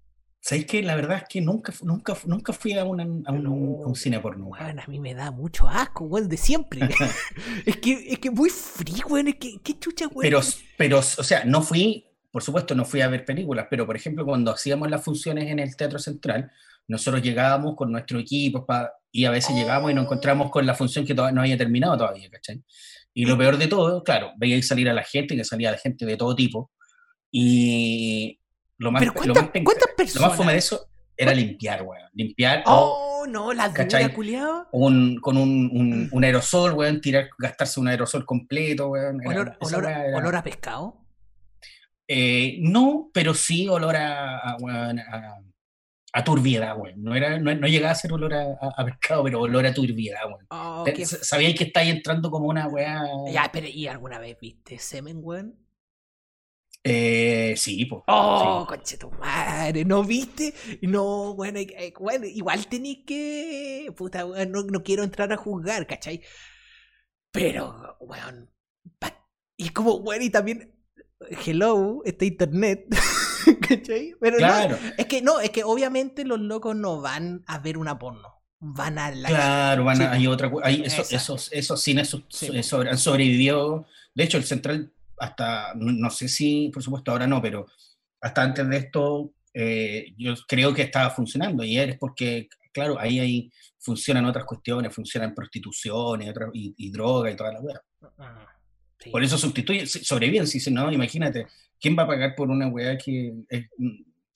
¿Sabéis 0.46 0.68
que 0.68 0.84
la 0.84 0.96
verdad 0.96 1.18
es 1.18 1.24
que 1.28 1.42
nunca, 1.42 1.74
nunca, 1.82 2.16
nunca 2.28 2.54
fui 2.54 2.74
a, 2.74 2.84
un, 2.84 3.02
a 3.26 3.32
un, 3.32 3.96
cine 3.96 4.20
porno? 4.20 4.46
Bueno, 4.46 4.80
a 4.80 4.88
mí 4.88 5.00
me 5.00 5.16
da 5.16 5.32
mucho 5.32 5.68
asco, 5.68 6.04
weón, 6.04 6.30
de 6.30 6.38
siempre. 6.38 6.82
es 7.66 7.78
que 7.78 7.94
es 8.10 8.20
que 8.20 8.30
muy 8.30 8.52
frío, 8.52 9.08
weón, 9.10 9.30
es 9.30 9.38
que 9.38 9.58
qué 9.64 9.80
chucha, 9.80 10.06
weón. 10.06 10.22
Pero, 10.22 10.42
pero, 10.78 11.00
o 11.00 11.02
sea, 11.02 11.46
no 11.46 11.64
fui, 11.64 12.06
por 12.30 12.44
supuesto, 12.44 12.76
no 12.76 12.86
fui 12.86 13.02
a 13.02 13.08
ver 13.08 13.26
películas, 13.26 13.66
pero 13.72 13.88
por 13.88 13.96
ejemplo, 13.96 14.24
cuando 14.24 14.52
hacíamos 14.52 14.88
las 14.88 15.04
funciones 15.04 15.50
en 15.50 15.58
el 15.58 15.76
Teatro 15.76 15.98
Central, 15.98 16.52
nosotros 16.88 17.24
llegábamos 17.24 17.76
con 17.76 17.92
nuestro 17.92 18.20
equipo 18.20 18.68
y 19.12 19.26
a 19.26 19.32
veces 19.32 19.56
llegábamos 19.56 19.90
y 19.90 19.96
nos 19.96 20.04
encontramos 20.04 20.52
con 20.52 20.64
la 20.64 20.76
función 20.76 21.08
que 21.08 21.16
no 21.16 21.42
había 21.42 21.58
terminado 21.58 21.98
todavía, 21.98 22.30
¿cachai? 22.30 22.62
Y 23.16 23.26
lo 23.26 23.36
peor 23.36 23.58
de 23.58 23.66
todo, 23.66 24.04
claro, 24.04 24.34
veía 24.38 24.62
salir 24.62 24.90
a 24.90 24.94
la 24.94 25.04
gente, 25.04 25.36
que 25.36 25.44
salía 25.44 25.72
la 25.72 25.80
gente 25.80 26.06
de 26.06 26.18
todo 26.18 26.36
tipo. 26.36 26.70
Y 27.32 28.40
lo 28.78 28.92
más, 28.92 29.00
Pero 29.02 29.14
lo 29.26 29.34
¿cuántas, 29.34 30.16
más, 30.16 30.16
lo 30.16 30.32
fome 30.32 30.52
de 30.54 30.58
eso 30.60 30.88
era 31.18 31.34
limpiar, 31.34 31.82
weón. 31.84 32.10
Limpiar 32.14 32.64
o 32.66 33.02
Oh, 33.22 33.28
no, 33.28 33.54
la 33.54 33.70
dura, 33.70 34.14
culiao. 34.14 34.68
un, 34.72 35.18
con 35.20 35.38
un, 35.38 35.66
Mm. 35.68 35.78
un, 35.80 36.10
un 36.12 36.24
aerosol, 36.24 36.74
weón, 36.74 37.02
tirar, 37.02 37.30
gastarse 37.40 37.80
un 37.80 37.88
aerosol 37.88 38.26
completo, 38.26 38.90
weón. 38.90 39.22
Era- 39.22 39.32
Olor, 39.42 39.58
olor, 39.62 39.86
era- 39.86 40.18
olor 40.18 40.36
a 40.36 40.44
pescado. 40.44 40.98
Eh, 42.08 42.58
no, 42.62 43.10
pero 43.14 43.34
sí 43.34 43.68
olor 43.68 43.96
a, 43.96 44.38
a, 44.38 44.58
weón, 44.58 45.00
a, 45.00 45.38
a 46.14 46.24
turbiedad, 46.24 46.78
weón. 46.78 47.02
No, 47.02 47.16
era, 47.16 47.40
no, 47.40 47.56
no 47.56 47.68
llegaba 47.68 47.94
a 47.94 47.96
ser 47.96 48.14
olor 48.14 48.34
a, 48.34 48.86
pescado, 48.86 49.24
pero 49.24 49.42
olor 49.42 49.66
a 49.66 49.74
turbiedad, 49.74 50.22
weón. 50.28 50.46
Oh, 50.50 50.86
Sabíais 51.22 51.56
que 51.58 51.64
estáis 51.66 51.92
entrando 51.94 52.30
como 52.30 52.48
una 52.48 52.68
weá. 52.68 53.02
Ya, 53.32 53.50
pero 53.52 53.68
¿y 53.68 53.88
alguna 53.88 54.20
vez 54.20 54.38
viste 54.40 54.78
semen, 54.78 55.18
weón? 55.24 55.56
Eh, 56.88 57.56
sí, 57.58 57.84
pues. 57.86 58.04
Oh, 58.08 58.64
conche 58.70 58.96
tu 58.98 59.10
madre, 59.12 59.84
¿no 59.86 60.04
viste? 60.04 60.54
No, 60.84 61.34
bueno, 61.34 61.58
hay- 61.58 61.74
hay- 61.76 61.94
bueno, 62.00 62.28
igual 62.28 62.68
tenéis 62.68 63.00
que. 63.08 63.92
Puta, 63.98 64.24
no, 64.48 64.62
no 64.64 64.84
quiero 64.84 65.04
entrar 65.04 65.34
a 65.34 65.38
juzgar, 65.38 65.88
¿cachai? 65.88 66.22
Pero, 67.32 67.98
weón. 68.00 68.52
pa- 69.00 69.18
Y 69.58 69.70
como, 69.70 69.96
weón, 69.96 70.22
y 70.22 70.30
también. 70.30 70.72
Hello, 71.46 72.02
este 72.06 72.26
internet. 72.28 72.86
¿cachai? 73.68 74.14
Pero 74.22 74.38
Claro, 74.38 74.78
no, 74.80 74.92
es 74.98 75.06
que 75.08 75.22
no, 75.24 75.40
es 75.40 75.50
que 75.50 75.64
obviamente 75.64 76.24
los 76.24 76.40
locos 76.40 76.76
no 76.76 77.02
van 77.02 77.44
a 77.48 77.58
ver 77.60 77.78
una 77.80 77.98
porno. 77.98 78.44
Van 78.60 79.00
a 79.00 79.10
la. 79.12 79.28
claro, 79.30 79.84
van 79.86 80.02
a- 80.02 80.06
Sí, 80.12 80.18
hay 80.18 80.28
otra. 80.28 80.52
Hay 80.64 80.84
eso- 80.86 81.02
esos, 81.10 81.52
esos 81.52 81.82
cines 81.82 82.10
so- 82.10 82.24
Sí. 82.30 82.46
so- 82.48 82.64
sobre- 82.64 82.90
han 82.92 82.98
sobrevivido. 83.00 83.88
De 84.14 84.24
hecho, 84.24 84.38
el 84.38 84.44
Central, 84.44 84.94
hasta, 85.18 85.74
no, 85.76 85.92
no 85.92 86.10
sé 86.10 86.28
si, 86.28 86.70
por 86.74 86.84
supuesto, 86.84 87.12
ahora 87.12 87.28
no, 87.28 87.42
pero 87.42 87.66
hasta 88.22 88.42
antes 88.44 88.68
de 88.68 88.78
esto, 88.78 89.32
eh, 89.54 90.14
yo 90.18 90.34
creo 90.48 90.74
que 90.74 90.82
estaba 90.84 91.10
funcionando. 91.10 91.64
Y 91.64 91.78
es 91.78 91.98
porque, 91.98 92.48
claro, 92.74 93.00
ahí, 93.00 93.20
ahí 93.20 93.52
funcionan 93.80 94.26
otras 94.26 94.46
cuestiones, 94.46 94.94
funcionan 94.94 95.34
prostitución 95.34 96.22
y, 96.24 96.30
otra- 96.30 96.50
y, 96.54 96.74
y 96.78 96.92
droga 96.92 97.32
y 97.32 97.36
toda 97.36 97.54
la 97.54 97.62
weá. 97.62 97.82
Ah, 98.18 98.48
sí. 99.00 99.10
Por 99.10 99.24
eso 99.24 99.38
sustituye, 99.38 99.86
sobreviven, 99.86 100.48
si 100.48 100.72
no, 100.72 100.92
imagínate, 100.92 101.48
¿quién 101.80 101.96
va 101.98 102.04
a 102.04 102.08
pagar 102.08 102.36
por 102.36 102.50
una 102.50 102.68
weá 102.68 102.98
que, 102.98 103.34
es- 103.50 103.68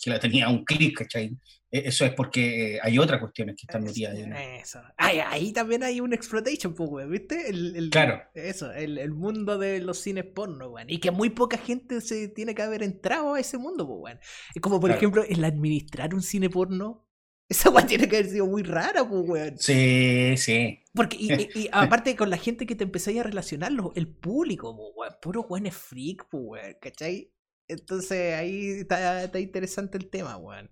que 0.01 0.09
la 0.09 0.19
tenía 0.19 0.45
a 0.45 0.49
un 0.49 0.63
clic, 0.65 0.97
¿cachai? 0.99 1.37
E- 1.71 1.83
Eso 1.87 2.05
es 2.05 2.13
porque 2.13 2.79
hay 2.81 2.97
otras 2.97 3.19
cuestiones 3.19 3.55
que 3.55 3.63
están 3.67 3.83
metidas 3.83 4.15
ahí. 4.15 4.25
¿no? 4.25 4.35
Eso. 4.37 4.81
Ay, 4.97 5.19
ahí 5.19 5.51
también 5.53 5.83
hay 5.83 5.99
un 6.01 6.13
exploitation, 6.13 6.73
pues, 6.73 6.89
weón, 6.89 7.11
¿viste? 7.11 7.49
El, 7.49 7.75
el- 7.75 7.89
Claro. 7.89 8.21
Eso, 8.33 8.71
el, 8.71 8.97
el 8.97 9.11
mundo 9.11 9.57
de 9.57 9.79
los 9.81 9.99
cines 9.99 10.25
porno, 10.25 10.69
weón. 10.69 10.89
Y 10.89 10.99
que 10.99 11.11
muy 11.11 11.29
poca 11.29 11.57
gente 11.57 12.01
se 12.01 12.27
tiene 12.29 12.55
que 12.55 12.61
haber 12.63 12.81
entrado 12.83 13.33
a 13.35 13.39
ese 13.39 13.57
mundo, 13.57 13.87
pues. 13.87 14.17
Es 14.55 14.61
como, 14.61 14.79
por 14.79 14.89
Claro. 14.89 14.97
ejemplo, 14.97 15.23
el 15.27 15.43
administrar 15.43 16.13
un 16.15 16.21
cine 16.23 16.49
porno. 16.49 17.05
Esa 17.49 17.69
weón 17.71 17.87
tiene 17.87 18.07
que 18.07 18.17
haber 18.17 18.29
sido 18.29 18.45
muy 18.45 18.63
rara, 18.63 19.07
pues, 19.07 19.23
weón. 19.27 19.57
Sí, 19.59 20.35
sí. 20.37 20.79
Porque, 20.93 21.17
y, 21.19 21.33
y- 21.33 21.49
y 21.63 21.69
aparte 21.71 22.15
con 22.15 22.29
la 22.29 22.37
gente 22.37 22.65
que 22.65 22.75
te 22.75 22.83
empezáis 22.83 23.19
a 23.19 23.23
relacionar, 23.23 23.71
el 23.95 24.07
público, 24.07 24.75
pues, 24.75 24.89
weón. 24.95 25.13
Puro 25.21 25.41
weón 25.41 25.65
es 25.67 25.75
freak, 25.75 26.27
pues, 26.31 26.43
weón, 26.45 26.75
¿cachai? 26.81 27.31
Entonces 27.69 28.35
ahí 28.35 28.71
está, 28.81 29.23
está 29.23 29.39
interesante 29.39 29.97
el 29.97 30.09
tema, 30.09 30.35
weón. 30.37 30.69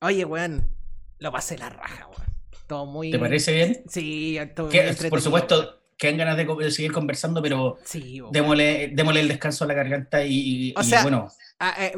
Oye, 0.00 0.24
weón, 0.24 0.76
lo 1.18 1.32
pasé 1.32 1.56
la 1.56 1.70
raja, 1.70 2.08
weón. 2.08 2.28
Todo 2.66 2.84
muy. 2.84 3.10
¿Te 3.10 3.18
parece 3.18 3.52
bien? 3.54 3.82
Sí, 3.88 4.38
todo 4.54 4.68
por 5.08 5.22
supuesto, 5.22 5.80
que 5.96 6.12
ganas 6.12 6.36
de, 6.36 6.70
seguir 6.70 6.92
conversando, 6.92 7.40
pero 7.40 7.78
Sí, 7.84 8.20
démosle, 8.30 8.90
démosle 8.92 9.20
el 9.20 9.28
descanso 9.28 9.64
a 9.64 9.68
la 9.68 9.74
garganta 9.74 10.24
y, 10.24 10.74
O 10.76 10.80
y 10.80 10.84
sea- 10.84 11.02
bueno, 11.02 11.28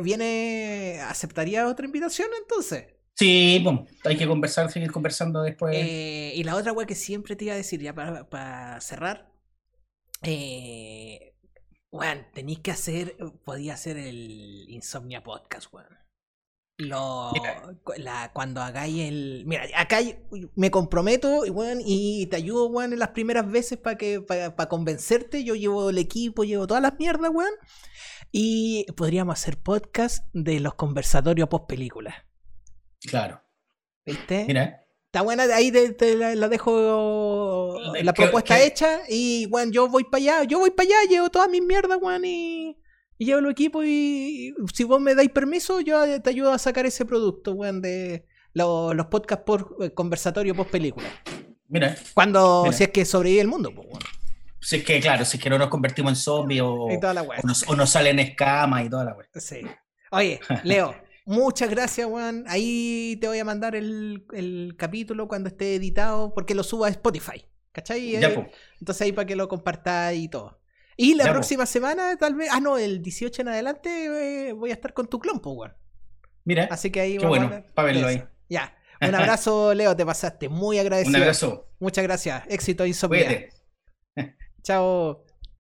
¿Viene. 0.00 1.00
¿Aceptaría 1.02 1.66
otra 1.66 1.86
invitación 1.86 2.28
entonces? 2.40 2.84
sí, 3.14 3.60
bueno, 3.62 3.86
hay 4.04 4.16
que 4.16 4.26
conversar, 4.26 4.70
seguir 4.70 4.90
conversando 4.90 5.42
después. 5.42 5.76
Eh, 5.76 6.32
y 6.34 6.44
la 6.44 6.56
otra 6.56 6.72
weá 6.72 6.86
que 6.86 6.94
siempre 6.94 7.36
te 7.36 7.44
iba 7.44 7.54
a 7.54 7.58
decir, 7.58 7.80
ya 7.80 7.94
para, 7.94 8.30
para 8.30 8.80
cerrar. 8.80 9.30
Eh, 10.22 11.29
weón, 11.90 12.26
tenéis 12.32 12.60
que 12.60 12.70
hacer. 12.70 13.16
Podía 13.44 13.74
hacer 13.74 13.96
el 13.96 14.66
Insomnia 14.68 15.22
Podcast, 15.22 15.72
weón. 15.72 15.98
Lo, 16.78 17.30
la, 17.98 18.32
cuando 18.32 18.62
hagáis 18.62 19.00
el. 19.08 19.44
Mira, 19.46 19.64
acá 19.76 19.98
me 20.54 20.70
comprometo 20.70 21.42
weón, 21.42 21.82
y 21.84 22.26
te 22.26 22.36
ayudo, 22.36 22.68
weón, 22.68 22.94
en 22.94 22.98
las 22.98 23.10
primeras 23.10 23.50
veces 23.50 23.78
para 23.78 23.98
que 23.98 24.20
para 24.22 24.68
convencerte. 24.68 25.44
Yo 25.44 25.54
llevo 25.54 25.90
el 25.90 25.98
equipo, 25.98 26.44
llevo 26.44 26.66
todas 26.66 26.82
las 26.82 26.98
mierdas, 26.98 27.30
weón. 27.34 27.52
Y 28.32 28.86
podríamos 28.96 29.38
hacer 29.38 29.58
podcast 29.58 30.26
de 30.32 30.60
los 30.60 30.74
conversatorios 30.74 31.48
post 31.48 31.66
películas. 31.66 32.14
claro. 33.06 33.42
¿Viste? 34.06 34.46
Mira, 34.46 34.80
Está 35.12 35.22
buena, 35.22 35.42
ahí 35.42 35.72
te, 35.72 35.92
te 35.92 36.14
la, 36.14 36.36
la 36.36 36.48
dejo 36.48 36.70
La 38.02 38.12
propuesta 38.12 38.60
hecha 38.62 39.00
y 39.08 39.46
bueno, 39.46 39.72
yo 39.72 39.88
voy 39.88 40.04
para 40.04 40.22
allá, 40.22 40.44
yo 40.44 40.58
voy 40.58 40.70
para 40.70 40.88
allá, 40.88 40.96
llevo 41.08 41.30
todas 41.30 41.48
mis 41.48 41.62
mierdas, 41.62 41.98
weón, 42.00 42.24
y, 42.24 42.76
y 43.18 43.24
llevo 43.24 43.40
el 43.40 43.50
equipo 43.50 43.82
y, 43.84 43.88
y 43.88 44.54
si 44.74 44.84
vos 44.84 45.00
me 45.00 45.14
dais 45.14 45.30
permiso, 45.30 45.80
yo 45.80 46.20
te 46.22 46.30
ayudo 46.30 46.52
a 46.52 46.58
sacar 46.58 46.86
ese 46.86 47.04
producto, 47.04 47.52
weón, 47.52 47.80
de 47.82 48.26
lo- 48.54 48.94
los 48.94 49.06
podcasts 49.06 49.44
por 49.44 49.76
eh, 49.80 49.90
conversatorio 49.94 50.54
post 50.54 50.70
película. 50.70 51.06
mira. 51.68 51.96
Cuando, 52.14 52.62
Mira. 52.64 52.76
si 52.76 52.84
es 52.84 52.90
que 52.90 53.04
sobrevive 53.04 53.40
el 53.42 53.48
mundo, 53.48 53.72
pues, 53.74 53.86
weón. 53.88 54.00
Si 54.62 54.76
es 54.76 54.84
que, 54.84 55.00
claro, 55.00 55.24
si 55.24 55.38
es 55.38 55.42
que 55.42 55.48
no 55.48 55.56
nos 55.58 55.68
convertimos 55.68 56.12
en 56.12 56.16
zombies 56.16 56.60
o, 56.60 56.72
o 56.84 57.00
nos, 57.44 57.66
o 57.68 57.74
nos 57.76 57.88
salen 57.90 58.18
escamas 58.18 58.84
y 58.84 58.90
toda 58.90 59.04
la 59.04 59.14
weá. 59.14 59.26
Sí. 59.36 59.62
Oye, 60.10 60.38
Leo, 60.64 60.94
muchas 61.24 61.70
gracias, 61.70 62.06
Juan. 62.06 62.44
Ahí 62.46 63.16
te 63.22 63.26
voy 63.28 63.38
a 63.38 63.44
mandar 63.46 63.74
el, 63.74 64.26
el 64.34 64.74
capítulo 64.76 65.28
cuando 65.28 65.48
esté 65.48 65.76
editado, 65.76 66.34
porque 66.34 66.54
lo 66.54 66.62
subo 66.62 66.84
a 66.84 66.90
Spotify. 66.90 67.42
¿Cachai? 67.72 68.12
Ya, 68.18 68.34
pues. 68.34 68.48
Entonces 68.80 69.02
ahí 69.02 69.12
para 69.12 69.26
que 69.26 69.36
lo 69.36 69.48
compartáis 69.48 70.22
y 70.24 70.28
todo. 70.28 70.60
Y 70.96 71.14
la 71.14 71.24
Ya, 71.24 71.32
próxima 71.32 71.66
semana, 71.66 72.16
tal 72.16 72.34
vez. 72.34 72.48
Ah, 72.52 72.60
no, 72.60 72.76
el 72.78 73.00
18 73.02 73.42
en 73.42 73.48
adelante 73.48 74.48
eh, 74.48 74.52
voy 74.52 74.70
a 74.70 74.74
estar 74.74 74.92
con 74.92 75.06
tu 75.08 75.18
clon, 75.18 75.40
pues, 75.40 75.56
weón. 75.56 75.74
Mira, 76.44 76.68
Así 76.70 76.90
que 76.90 77.00
ahí 77.00 77.12
Qué 77.12 77.18
vamos 77.18 77.30
bueno, 77.30 77.44
hablar 77.46 77.66
pa' 77.74 77.82
verlo 77.84 78.06
ahí. 78.08 78.22
Ya. 78.48 78.76
Un 79.00 79.14
abrazo, 79.14 79.72
Leo, 79.74 79.96
te 79.96 80.04
pasaste. 80.04 80.48
Muy 80.48 80.78
agradecido. 80.78 81.16
un 81.16 81.22
abrazo. 81.22 81.68
Muchas 81.78 82.04
gracias. 82.04 82.42
Éxito, 82.48 82.84
Insomnia. 82.84 83.48
Chao. 84.62 85.24